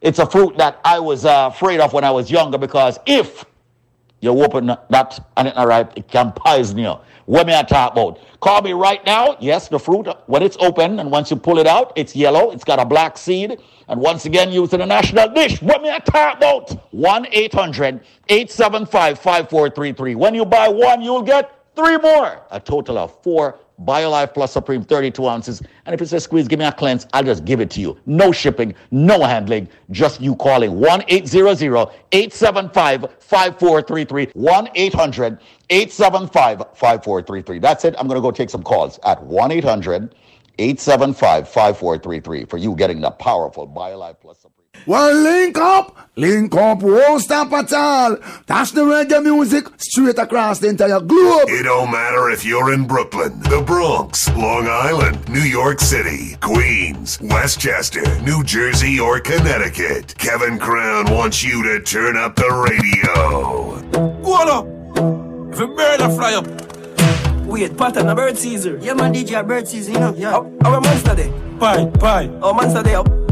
It's 0.00 0.18
a 0.18 0.26
fruit 0.26 0.56
that 0.58 0.80
I 0.84 0.98
was 0.98 1.24
uh, 1.24 1.50
afraid 1.52 1.80
of 1.80 1.92
when 1.92 2.04
I 2.04 2.10
was 2.10 2.30
younger 2.30 2.58
because 2.58 2.98
if 3.06 3.44
you 4.20 4.30
open 4.42 4.66
that 4.66 5.26
and 5.36 5.48
it's 5.48 5.56
not 5.56 5.68
ripe, 5.68 5.92
it 5.96 6.08
can 6.08 6.32
poison 6.32 6.78
you. 6.78 6.94
What 7.26 7.46
may 7.46 7.58
I 7.58 7.62
talk 7.62 7.92
about? 7.92 8.20
Call 8.40 8.62
me 8.62 8.72
right 8.72 9.04
now. 9.04 9.36
Yes, 9.40 9.68
the 9.68 9.78
fruit, 9.78 10.06
when 10.26 10.42
it's 10.42 10.56
open 10.60 11.00
and 11.00 11.10
once 11.10 11.30
you 11.30 11.36
pull 11.36 11.58
it 11.58 11.66
out, 11.66 11.92
it's 11.96 12.14
yellow. 12.14 12.52
It's 12.52 12.62
got 12.62 12.78
a 12.78 12.84
black 12.84 13.18
seed. 13.18 13.58
And 13.88 14.00
once 14.00 14.26
again, 14.26 14.52
used 14.52 14.74
in 14.74 14.80
a 14.80 14.86
national 14.86 15.30
dish. 15.30 15.60
What 15.60 15.82
may 15.82 15.90
I 15.92 15.98
talk 15.98 16.36
about? 16.36 16.70
1 16.92 17.26
800 17.32 18.00
875 18.28 19.18
5433. 19.18 20.14
When 20.14 20.34
you 20.34 20.44
buy 20.44 20.68
one, 20.68 21.02
you'll 21.02 21.22
get 21.22 21.50
three 21.74 21.96
more. 21.98 22.42
A 22.50 22.60
total 22.60 22.98
of 22.98 23.20
four 23.22 23.58
BioLife 23.84 24.34
Plus 24.34 24.52
Supreme 24.52 24.82
32 24.82 25.28
ounces. 25.28 25.62
And 25.84 25.94
if 25.94 26.00
it 26.00 26.06
says 26.06 26.24
squeeze, 26.24 26.48
give 26.48 26.58
me 26.58 26.64
a 26.64 26.72
cleanse, 26.72 27.06
I'll 27.12 27.24
just 27.24 27.44
give 27.44 27.60
it 27.60 27.70
to 27.72 27.80
you. 27.80 27.98
No 28.06 28.32
shipping, 28.32 28.74
no 28.90 29.24
handling, 29.24 29.68
just 29.90 30.20
you 30.20 30.36
calling 30.36 30.80
1 30.80 31.04
800 31.08 31.88
875 32.12 33.06
5433. 33.20 34.28
1 34.34 34.68
800 34.74 35.38
875 35.70 36.58
5433. 36.74 37.58
That's 37.58 37.84
it. 37.84 37.94
I'm 37.98 38.06
going 38.06 38.16
to 38.16 38.22
go 38.22 38.30
take 38.30 38.50
some 38.50 38.62
calls 38.62 38.98
at 39.04 39.22
1 39.22 39.52
800 39.52 40.14
875 40.58 41.48
5433 41.48 42.44
for 42.46 42.56
you 42.56 42.74
getting 42.74 43.00
the 43.00 43.10
powerful 43.10 43.68
BioLife 43.68 44.20
Plus. 44.20 44.45
Well, 44.86 45.14
link 45.14 45.58
up, 45.58 45.96
link 46.16 46.54
up, 46.54 46.82
won't 46.82 47.22
stop 47.22 47.52
at 47.52 47.72
all. 47.72 48.16
That's 48.46 48.70
the 48.70 48.82
reggae 48.82 49.22
music 49.22 49.66
straight 49.78 50.18
across 50.18 50.58
the 50.58 50.68
entire 50.68 51.00
globe. 51.00 51.48
It 51.48 51.64
don't 51.64 51.90
matter 51.90 52.30
if 52.30 52.44
you're 52.44 52.72
in 52.72 52.86
Brooklyn, 52.86 53.40
the 53.40 53.62
Bronx, 53.66 54.28
Long 54.36 54.66
Island, 54.68 55.28
New 55.28 55.40
York 55.40 55.80
City, 55.80 56.36
Queens, 56.40 57.20
Westchester, 57.20 58.04
New 58.22 58.44
Jersey, 58.44 59.00
or 59.00 59.18
Connecticut. 59.20 60.16
Kevin 60.18 60.58
Crown 60.58 61.10
wants 61.12 61.42
you 61.42 61.62
to 61.62 61.80
turn 61.82 62.16
up 62.16 62.36
the 62.36 62.50
radio. 62.50 63.80
Go 64.22 64.32
on 64.32 64.48
up. 64.48 65.52
If 65.52 65.60
a 65.60 65.66
bird 65.66 66.00
a 66.00 66.10
fly 66.14 66.34
up. 66.34 66.46
Wait, 67.46 67.76
pattern 67.78 68.08
a 68.08 68.14
bird 68.14 68.36
Caesar. 68.36 68.78
Yeah, 68.82 68.94
man, 68.94 69.14
DJ 69.14 69.40
a 69.40 69.42
bird 69.44 69.66
Caesar, 69.68 69.92
you 69.92 69.98
know. 70.00 70.14
Yeah. 70.16 70.30
How, 70.30 70.52
how 70.62 70.74
a 70.74 70.80
monster 70.80 71.14
day? 71.14 71.32
Pie, 71.58 71.86
pie. 71.98 72.28
Oh, 72.42 72.52
monster 72.52 72.82
day 72.82 72.94
up. 72.94 73.25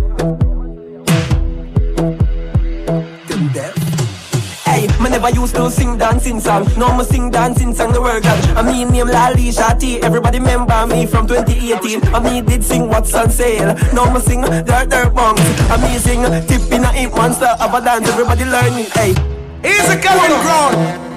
Me 5.05 5.11
never 5.11 5.31
used 5.31 5.55
to 5.55 5.71
sing 5.71 5.99
dancing 5.99 6.41
song. 6.41 6.67
No, 6.79 6.97
me 6.97 7.05
sing 7.05 7.31
dancing 7.31 7.75
song 7.75 7.93
the 7.93 8.01
world 8.01 8.23
God. 8.23 8.41
I 8.57 8.63
mean 8.63 8.89
name 8.89 9.09
Lali 9.09 9.53
Shati. 9.53 10.03
Everybody 10.03 10.39
remember 10.39 10.87
me 10.87 11.05
from 11.05 11.27
2018. 11.29 12.03
I 12.15 12.19
me 12.21 12.41
did 12.41 12.65
sing 12.65 12.89
what's 12.89 13.15
on 13.15 13.29
sale. 13.29 13.77
No, 13.93 14.11
me 14.11 14.21
sing 14.21 14.41
dirt 14.41 14.89
dirt 14.89 15.13
bongs. 15.13 15.45
I 15.69 15.77
me 15.77 15.99
sing 15.99 16.23
tip 16.49 16.73
in 16.73 16.85
a 16.85 16.93
hip 16.93 17.13
monster 17.15 17.53
of 17.61 17.75
a 17.75 17.81
dance. 17.85 18.09
Everybody 18.09 18.45
learn 18.45 18.65
learning. 18.65 18.87
Hey, 18.97 19.11
Easy 19.63 19.97
Kevin 20.01 20.41
Crown. 20.41 21.13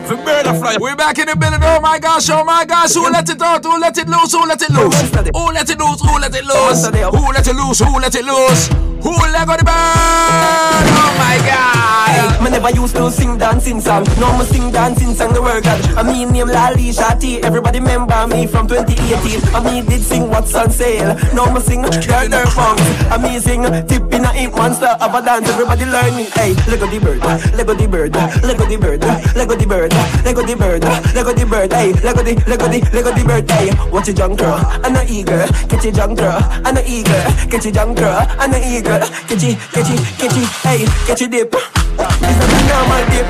We're 0.80 0.96
back 0.96 1.20
in 1.20 1.28
the 1.28 1.36
building. 1.36 1.60
Oh 1.64 1.80
my 1.82 2.00
gosh, 2.00 2.30
oh 2.30 2.44
my 2.44 2.66
gosh. 2.66 2.94
Who 2.94 3.10
let 3.10 3.30
it 3.30 3.42
out? 3.42 3.64
Who 3.64 3.80
let 3.80 3.98
it 3.98 4.08
loose? 4.08 4.34
Who 4.34 4.46
let 4.48 4.62
it 4.62 4.70
loose? 4.70 4.96
Who 5.02 5.52
let 5.52 5.70
it 5.70 5.80
loose? 5.80 6.02
Who 6.02 6.20
let 6.20 6.36
it 6.36 6.46
loose? 6.46 6.86
Who 6.88 7.32
let 7.32 7.48
it 7.48 7.56
loose? 7.56 7.80
Who 7.80 8.00
let 8.00 8.16
it 8.16 8.26
loose? 8.26 8.70
Who 9.08 9.16
let 9.32 9.48
go 9.48 9.56
the 9.56 9.64
bird? 9.64 9.72
Oh 9.72 11.16
my 11.16 11.40
God. 11.48 12.12
Hey, 12.12 12.44
me 12.44 12.50
never 12.52 12.72
used 12.76 12.96
to 12.98 13.10
sing 13.10 13.38
dancing 13.38 13.80
song. 13.80 14.04
Now 14.20 14.38
me 14.38 14.44
sing 14.44 14.70
dancing 14.70 15.14
song 15.16 15.32
the 15.32 15.42
word 15.42 15.64
God. 15.64 15.80
I 15.96 16.04
mean 16.04 16.32
name 16.32 16.48
Lali 16.48 16.92
Shati. 16.92 17.40
Everybody 17.40 17.80
remember 17.80 18.28
me 18.28 18.48
from 18.48 18.68
2018. 18.68 19.56
I 19.56 19.64
mean 19.64 19.86
did 19.86 20.02
sing 20.02 20.30
what's 20.30 20.54
on 20.56 20.70
sale. 20.72 21.16
Now 21.34 21.48
me 21.54 21.62
sing 21.62 21.84
dirt 21.84 22.04
dirt 22.04 22.50
songs. 22.50 22.82
I 23.08 23.16
mean 23.16 23.40
sing 23.40 23.64
tip 23.88 24.12
in 24.12 24.26
a 24.26 24.32
ink 24.36 24.54
monster 24.56 24.92
of 25.00 25.16
a 25.16 25.22
dance. 25.24 25.48
Everybody 25.48 25.86
learning. 25.86 26.28
Hey, 26.36 26.52
Lego 26.68 26.88
the 26.88 27.00
bird, 27.00 27.24
Lego 27.56 27.74
the 27.74 27.88
bird, 27.88 28.14
Lego 28.44 28.66
the 28.66 28.76
bird, 28.76 29.04
Lego 29.36 29.56
the 29.56 29.66
bird, 29.66 29.94
Lego 30.26 30.42
the 30.44 30.56
bird, 30.56 30.84
Lego 31.16 31.32
the 31.32 31.46
bird. 31.46 31.72
Hey, 31.72 31.94
Lego 32.04 32.24
the 32.24 32.36
Lego 32.44 32.68
the 32.68 32.80
Lego 32.92 33.12
the 33.16 33.24
bird. 33.24 33.50
Hey, 33.52 33.72
watch 33.90 34.08
your 34.08 34.18
junk 34.18 34.40
girl, 34.40 34.60
I'm 34.84 34.92
not 34.92 35.10
eager. 35.10 35.48
Catch 35.72 35.86
your 35.86 35.94
junk 35.94 36.20
girl, 36.20 36.40
I'm 36.66 36.76
not 36.76 36.86
eager. 36.86 37.24
Catch 37.48 37.64
your 37.64 37.74
junk 37.74 37.98
girl, 37.98 38.26
I'm 38.36 38.52
not 38.52 38.64
eager. 38.64 38.97
Catch 39.00 39.44
it, 39.44 39.58
catch 39.74 39.92
it, 39.92 40.00
catch 40.18 40.38
it. 40.38 40.48
Hey, 40.64 40.86
catch 41.06 41.22
your 41.22 41.30
dip. 41.30 41.54
It's 41.54 42.40
not 42.40 42.50
a 42.50 42.62
normal 42.66 43.06
dip. 43.12 43.30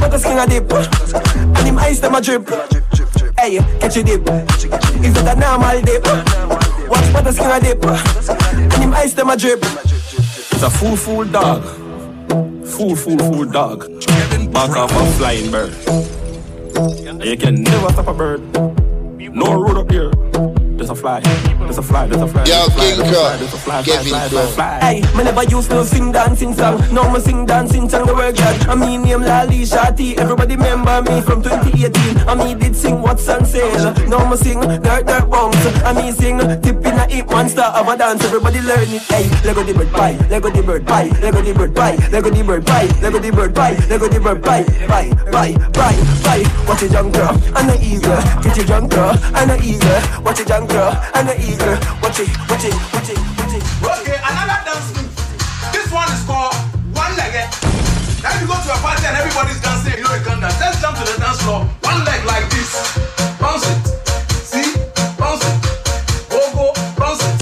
Watch 0.00 0.10
the 0.10 0.18
skin 0.18 0.38
a 0.38 0.46
dip. 0.46 0.72
And 1.58 1.66
him 1.66 1.78
ice 1.78 2.00
them 2.00 2.14
a 2.14 2.20
drip. 2.22 2.48
Hey, 3.38 3.58
catch 3.80 3.96
a 3.96 4.02
dip. 4.02 4.24
Not 4.24 5.28
a 5.28 5.34
normal 5.38 5.80
dip. 5.82 6.04
Watch 6.88 7.24
the 7.24 7.32
skin 7.32 7.50
a 7.50 7.60
dip. 7.60 7.84
And 8.72 8.82
him 8.82 8.94
ice 8.94 9.12
them 9.12 9.28
a 9.28 9.36
drip. 9.36 9.62
It's 9.62 10.62
a 10.62 10.70
fool, 10.70 10.96
fool 10.96 11.24
dog. 11.24 11.62
Fool, 12.66 12.96
fool, 12.96 13.18
fool 13.18 13.44
dog. 13.44 13.86
Back 14.52 14.70
off 14.70 14.92
a 14.92 15.06
flying 15.18 15.50
bird. 15.50 15.74
You 17.22 17.36
can 17.36 17.62
never 17.62 17.92
stop 17.92 18.08
a 18.08 18.14
bird. 18.14 18.40
No 19.34 19.60
road 19.60 19.76
up 19.76 19.90
here. 19.90 20.12
There's 20.76 20.90
a 20.90 20.94
fly. 20.94 21.20
There's 21.20 21.78
a 21.78 21.82
fly. 21.82 22.06
There's 22.06 22.20
a 22.20 22.28
fly. 22.28 22.44
Yo, 22.44 22.68
there's 22.68 22.98
a 22.98 23.06
fly, 23.06 23.06
King 23.06 23.06
there's 23.06 23.10
a 23.10 23.14
Kong, 23.14 23.38
there's 23.38 23.54
a 23.54 23.58
fly, 23.58 23.82
Kevin 23.82 24.08
fly, 24.08 24.28
fly, 24.28 24.42
Kong. 24.42 24.52
fly. 24.52 24.78
Hey, 24.80 25.16
me 25.16 25.24
never 25.24 25.42
used 25.44 25.70
to 25.70 25.84
sing 25.86 26.12
dancing 26.12 26.52
song. 26.54 26.82
Now 26.92 27.10
me 27.10 27.18
sing 27.20 27.46
dancing 27.46 27.88
song 27.88 28.06
the 28.06 28.14
word 28.14 28.36
God. 28.36 28.68
I 28.68 28.74
mean 28.74 29.02
name 29.02 29.22
Lali 29.22 29.62
Shati. 29.62 30.18
Everybody 30.18 30.56
remember 30.56 31.00
me 31.10 31.22
from 31.22 31.42
2018. 31.42 32.28
I 32.28 32.34
mean 32.34 32.58
did 32.58 32.76
sing 32.76 33.00
what's 33.00 33.26
on 33.28 33.46
sale. 33.46 33.94
Now 34.06 34.28
me 34.28 34.36
sing 34.36 34.60
dirt 34.60 35.06
dirt 35.06 35.30
bounce. 35.30 35.56
I 35.82 35.94
mean 35.94 36.12
sing 36.12 36.38
tip 36.60 36.76
in 36.84 36.94
a 36.94 37.06
hip 37.08 37.26
monster 37.30 37.62
of 37.62 37.88
a 37.88 37.96
dance. 37.96 38.22
Everybody 38.24 38.60
learn 38.60 38.88
it. 38.92 39.02
Hey, 39.08 39.30
Lego 39.48 39.62
the 39.62 39.72
bird 39.72 39.90
pie, 39.92 40.16
Lego 40.28 40.50
the 40.50 40.62
bird 40.62 40.86
pie, 40.86 41.08
Lego 41.22 41.40
the 41.40 41.54
bird 41.54 41.74
pie, 41.74 41.96
Lego 42.12 42.28
the 42.28 42.44
bird 42.44 42.66
pie, 42.66 42.86
Lego 43.00 43.18
the 43.18 43.32
bird 43.32 43.54
pie, 43.54 43.74
Lego 43.88 44.08
the 44.08 44.20
bird 44.20 44.44
pie, 44.44 44.64
pie, 44.86 45.10
pie, 45.32 45.52
pie, 45.72 45.96
pie. 46.22 46.66
Watch 46.68 46.82
your 46.82 46.90
junk 46.90 47.14
girl, 47.14 47.32
and 47.56 47.70
a 47.70 47.76
eagle. 47.82 48.20
Get 48.42 48.56
your 48.58 48.66
junk 48.66 48.90
girl, 48.90 49.16
and 49.34 49.50
a 49.50 49.56
eagle. 49.64 50.22
Watch 50.22 50.38
your 50.38 50.48
junk 50.48 50.65
girl, 50.66 50.92
and 51.14 51.28
a 51.28 51.34
eagle. 51.38 51.76
Watch 52.02 52.20
it, 52.20 52.30
watch 52.50 52.64
it, 52.64 52.74
watch 52.92 53.10
it, 53.10 53.18
watch 53.38 53.54
it. 53.54 53.62
Okay, 54.02 54.18
another 54.20 54.58
dance 54.66 54.88
move. 54.96 55.10
This 55.72 55.88
one 55.92 56.08
is 56.12 56.22
called 56.26 56.54
one 56.94 57.12
legged. 57.16 57.46
Eh? 57.46 58.22
Now 58.22 58.34
if 58.34 58.40
you 58.42 58.48
go 58.48 58.56
to 58.56 58.70
a 58.72 58.78
party 58.82 59.04
and 59.06 59.16
everybody's 59.16 59.60
dancing, 59.60 59.94
you 59.98 60.04
know 60.04 60.14
you 60.14 60.24
can 60.24 60.40
dance. 60.40 60.58
Let's 60.60 60.80
jump 60.80 60.96
to 60.98 61.04
the 61.04 61.16
dance 61.20 61.40
floor. 61.42 61.64
One 61.86 62.04
leg 62.04 62.24
like 62.26 62.46
this. 62.50 62.70
Bounce 63.40 63.66
it. 63.68 63.80
See? 64.42 64.68
Bounce 65.18 65.44
it. 65.44 65.56
Go, 66.30 66.40
go, 66.54 66.66
bounce 66.98 67.22
it. 67.22 67.34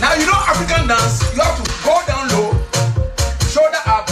Now 0.00 0.14
you 0.14 0.26
know 0.26 0.38
African 0.50 0.86
dance, 0.88 1.22
you 1.34 1.40
have 1.42 1.56
to 1.58 1.64
go 1.84 1.94
down 2.06 2.28
low, 2.34 2.52
shoulder 3.48 3.82
up, 3.86 4.08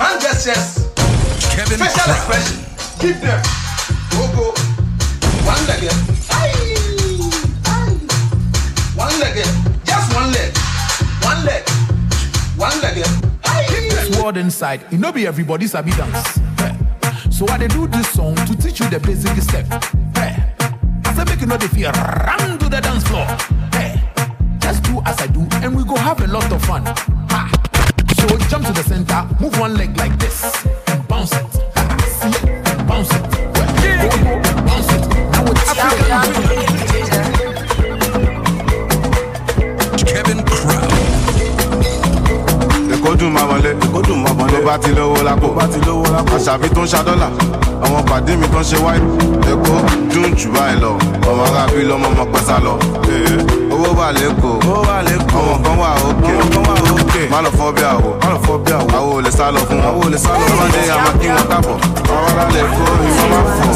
hand 0.00 0.20
gestures, 0.20 0.88
Kevin 1.52 1.78
facial 1.78 2.00
Crown. 2.00 2.16
expression. 2.16 2.56
Give 2.98 3.20
them. 3.20 3.40
Go, 4.10 4.22
go. 4.34 4.46
One 5.44 5.60
legged. 5.68 5.92
Eh? 5.92 6.23
Word 14.24 14.38
inside. 14.38 14.80
It 14.90 14.98
no 14.98 15.12
be 15.12 15.26
everybody 15.26 15.66
sabi 15.66 15.90
dance. 15.90 16.38
Eh. 16.60 16.74
So 17.30 17.46
I 17.46 17.58
dey 17.58 17.68
do 17.68 17.86
this 17.86 18.08
song 18.08 18.34
to 18.36 18.56
teach 18.56 18.80
you 18.80 18.88
the 18.88 18.98
basic 18.98 19.36
step. 19.42 19.66
Eh. 20.16 20.40
I 21.04 21.14
say 21.14 21.24
make 21.24 21.42
you 21.42 21.46
know 21.46 21.58
the 21.58 21.68
fear. 21.68 21.90
Run 21.92 22.58
to 22.58 22.70
the 22.70 22.80
dance 22.80 23.04
floor. 23.04 23.26
Eh. 23.74 24.00
Just 24.60 24.82
do 24.84 25.02
as 25.04 25.20
I 25.20 25.26
do, 25.26 25.46
and 25.62 25.76
we 25.76 25.84
go 25.84 25.96
have 25.96 26.22
a 26.22 26.26
lot 26.26 26.50
of 26.50 26.62
fun. 26.64 26.86
Ha. 27.28 27.52
So 28.16 28.38
jump 28.48 28.64
to 28.64 28.72
the 28.72 28.82
center, 28.82 29.28
move 29.42 29.58
one 29.60 29.76
leg 29.76 29.94
like 29.98 30.18
this, 30.18 30.42
and 30.86 31.06
bounce 31.06 31.32
it. 31.34 31.44
Ha. 31.76 31.84
See 32.08 32.28
it? 32.30 32.68
And 32.70 32.88
bounce 32.88 33.10
it. 33.12 33.20
Well, 33.20 33.68
go, 33.76 34.40
go, 34.40 34.62
bounce 34.64 34.90
it. 34.90 35.06
Now 35.32 35.44
it's 35.52 35.78
African. 35.78 36.73
Dùn 43.24 43.34
máa 43.34 43.42
wọlé. 43.42 43.70
Èkó 43.84 44.00
dùn 44.08 44.22
máa 44.24 44.32
wọlé. 44.38 44.52
Tó 44.52 44.66
bá 44.66 44.76
ti 44.78 44.90
lówó 44.96 45.22
lápò. 45.24 45.48
Bá 45.56 45.64
ti 45.72 45.78
lówó 45.86 46.04
lápò. 46.12 46.36
Àṣàbí 46.38 46.68
tó 46.74 46.80
ń 46.82 46.86
ṣa 46.86 47.00
dọ́là. 47.06 47.28
Àwọn 47.84 48.02
pàdé 48.10 48.36
mi 48.36 48.46
tó 48.52 48.58
ń 48.60 48.64
ṣe 48.64 48.76
wáyé. 48.84 49.00
Èkó 49.52 49.74
dùn 50.14 50.34
jù 50.38 50.48
báyìí 50.54 50.80
lọ. 50.82 50.90
Ọmọ 51.30 51.42
arábí 51.48 51.82
lọmọ 51.88 52.06
ọmọ 52.12 52.24
pẹ́sà 52.32 52.56
lọ. 52.64 52.72
Owó 53.74 53.88
wà 53.98 54.12
lẹ́kọ̀ọ́. 54.20 54.56
Ọmọ 55.38 55.54
kan 55.64 55.76
wà 55.80 55.90
òkè 56.08 56.32
má 57.32 57.38
lọ 57.44 57.50
fọ́ 57.58 57.72
bí 57.76 57.82
àwò 57.92 58.08
má 58.22 58.28
lọ 58.34 58.38
fọ́ 58.46 58.56
bí 58.64 58.72
àwò 58.72 59.10
ò 59.16 59.20
lè 59.24 59.30
sá 59.38 59.46
lọ 59.54 59.60
fún 59.68 59.78
wọn. 59.80 59.86
Àwò 59.88 60.00
ò 60.04 60.10
lè 60.12 60.18
sá 60.24 60.30
lọ 60.40 60.44
fún 60.48 60.56
wọn. 60.58 60.64
Ọmọdé 60.64 60.80
àmà 60.94 61.10
kí 61.20 61.26
wọn 61.34 61.46
kábọ̀ 61.50 61.76
kó 62.74 62.84
ìwọ́n 63.08 63.28
má 63.32 63.40
fọ̀. 63.58 63.74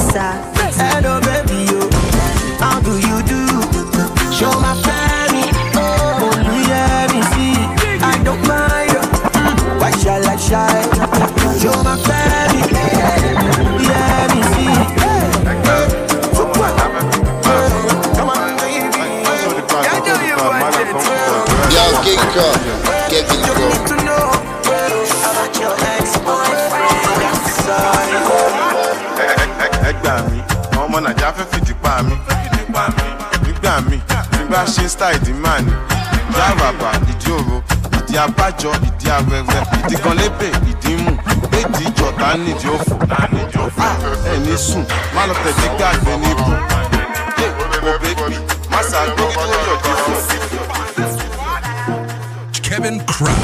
Ọmọ 30.82 30.98
nàìjíríà 31.04 31.30
fẹ́ 31.36 31.46
fìdí 31.52 31.74
pa 31.82 31.92
mí. 32.06 32.14
Nígbà 33.46 33.72
mí. 33.90 33.96
Nígbà 34.38 34.60
ṣe 34.74 34.88
style 34.88 35.16
ìdí 35.16 35.32
máa 35.44 35.58
ní. 35.66 35.72
Ìdí 36.30 36.40
àràbà 36.48 36.90
ìdí 37.10 37.30
òro 37.38 37.56
ìdí 37.98 38.14
abájọ 38.24 38.70
ìdí 38.88 39.06
awẹwẹ 39.16 39.58
ìdí 39.78 39.96
kan 40.02 40.14
lébè 40.20 40.48
ìdí 40.70 40.92
mú. 41.02 41.12
Èdè 41.60 41.80
ìjọta 41.86 42.28
nídìí 42.44 42.68
òfò. 42.76 42.94
Ẹ 44.32 44.36
ní 44.44 44.54
sùn 44.66 44.84
má 45.14 45.22
lọ 45.28 45.34
tẹ̀lé 45.44 45.66
gbàgbé 45.76 46.12
níbù 46.22 46.44
ó 47.90 47.92
bébí 48.02 48.36
má 48.70 48.78
ṣàgbégi 48.90 49.34
tó 49.34 49.42
yọjú 49.66 49.92
fún. 50.02 50.47
Kevin 52.78 53.00
Crown. 53.10 53.34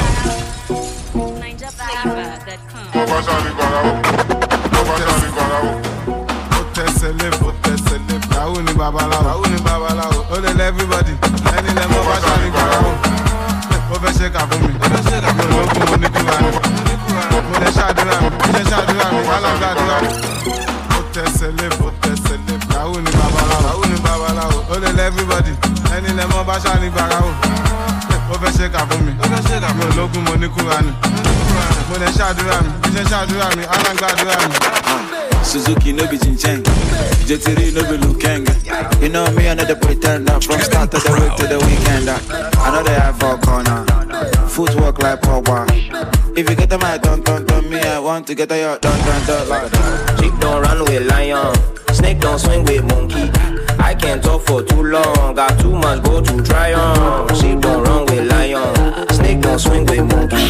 ó 6.57 6.61
tẹsẹ̀ 6.75 7.11
lébò 7.19 7.49
tẹsẹ̀ 7.63 7.99
ni 8.65 8.71
babaláwo 8.79 9.43
yahoo 9.43 9.45
ni 9.51 9.57
babaláwo 9.67 10.19
ó 10.31 10.35
lè 10.43 10.51
lẹ́ 10.59 10.67
everybody 10.71 11.13
everybody. 25.07 25.55
Ó 28.55 28.57
fẹ́ 28.57 28.67
ṣe 28.67 28.69
kà 28.73 28.79
fún 28.89 29.01
mi 29.05 29.11
ó 29.21 29.25
fẹ́ 29.31 29.41
ṣe 29.49 29.59
kà 29.61 29.67
fún 29.67 29.77
mi 29.77 29.85
olókùn 29.93 30.23
mo 30.25 30.35
ní 30.35 30.47
kúra 30.47 30.77
ni 30.81 30.91
mo 31.89 31.95
lè 32.01 32.07
ṣàdúrà 32.17 32.57
mi 32.63 32.69
mo 32.81 32.87
lè 32.95 33.03
ṣàdúrà 33.11 33.47
mi 33.57 33.63
wàhálà 33.65 33.93
gbàdúrà 33.99 34.35
mi. 34.49 34.55
Suzuki 35.45 35.93
no 35.93 36.03
be 36.07 36.17
Jincheng, 36.17 36.63
Jetiri 37.27 37.71
no 37.71 37.83
be 37.83 37.97
Lukeng. 37.97 38.43
You 38.99 39.09
know 39.09 39.29
me, 39.35 39.45
another 39.45 39.75
pretender 39.75 40.39
from 40.41 40.59
start 40.59 40.91
of 40.95 41.03
the 41.03 41.11
week 41.13 41.35
to 41.37 41.45
the 41.45 41.59
weekend. 41.59 42.09
I 42.09 42.71
know 42.71 42.81
they 42.81 42.95
have 42.95 43.19
four 43.19 43.37
corner, 43.37 43.85
footwork 44.47 44.97
like 45.03 45.21
Pogba. 45.21 45.67
If 46.35 46.49
you 46.49 46.55
get 46.55 46.69
the 46.71 46.79
mic, 46.79 47.03
don't, 47.03 47.23
don't, 47.23 47.47
don't 47.47 47.69
me, 47.69 47.79
I 47.79 47.99
want 47.99 48.25
to 48.27 48.33
get 48.35 48.51
a 48.51 48.57
yacht, 48.57 48.81
don't, 48.81 48.97
don't, 49.05 49.27
don't, 49.27 49.47
like 49.47 49.69
that. 49.69 50.17
Chick 50.19 50.33
don't 50.39 50.63
run 50.63 50.79
with 50.85 51.05
lion. 51.11 51.53
Snake 51.93 52.19
don't 52.19 52.39
swing 52.39 52.63
with 52.65 52.83
monkey. 52.85 53.29
I 53.85 53.93
can't 53.93 54.23
talk 54.23 54.41
for 54.41 54.63
too 54.63 54.81
long. 54.81 55.35
Got 55.35 55.59
too 55.59 55.71
much 55.71 56.01
go 56.03 56.19
to 56.19 56.41
try 56.41 56.73
on. 56.73 57.35
She 57.35 57.53
don't 57.53 57.83
run 57.83 58.05
with 58.07 58.31
lion. 58.31 58.73
Snake 59.09 59.41
don't 59.41 59.59
swing 59.59 59.85
with 59.85 60.11
monkey. 60.11 60.49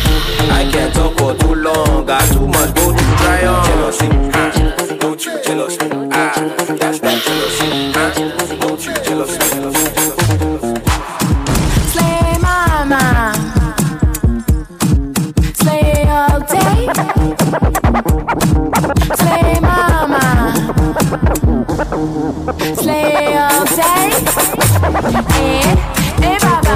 I 0.59 0.69
can't 0.71 0.93
talk 0.93 1.17
for 1.17 1.35
too 1.35 1.53
long. 1.53 2.05
Got 2.05 2.31
too 2.31 2.47
much 2.47 2.73
go 2.75 2.93
to 2.93 3.05
try 3.19 3.45
on. 3.45 3.65
Jealousy, 3.65 4.07
ah, 4.33 4.97
don't 5.01 5.25
you 5.25 5.43
jealous? 5.43 5.77
Ah, 5.81 6.33
that's 6.79 6.99
that 6.99 7.21
jealousy. 7.25 7.91
Ah, 7.93 8.57
don't 8.61 8.85
you 8.85 8.93
jealous? 9.03 9.84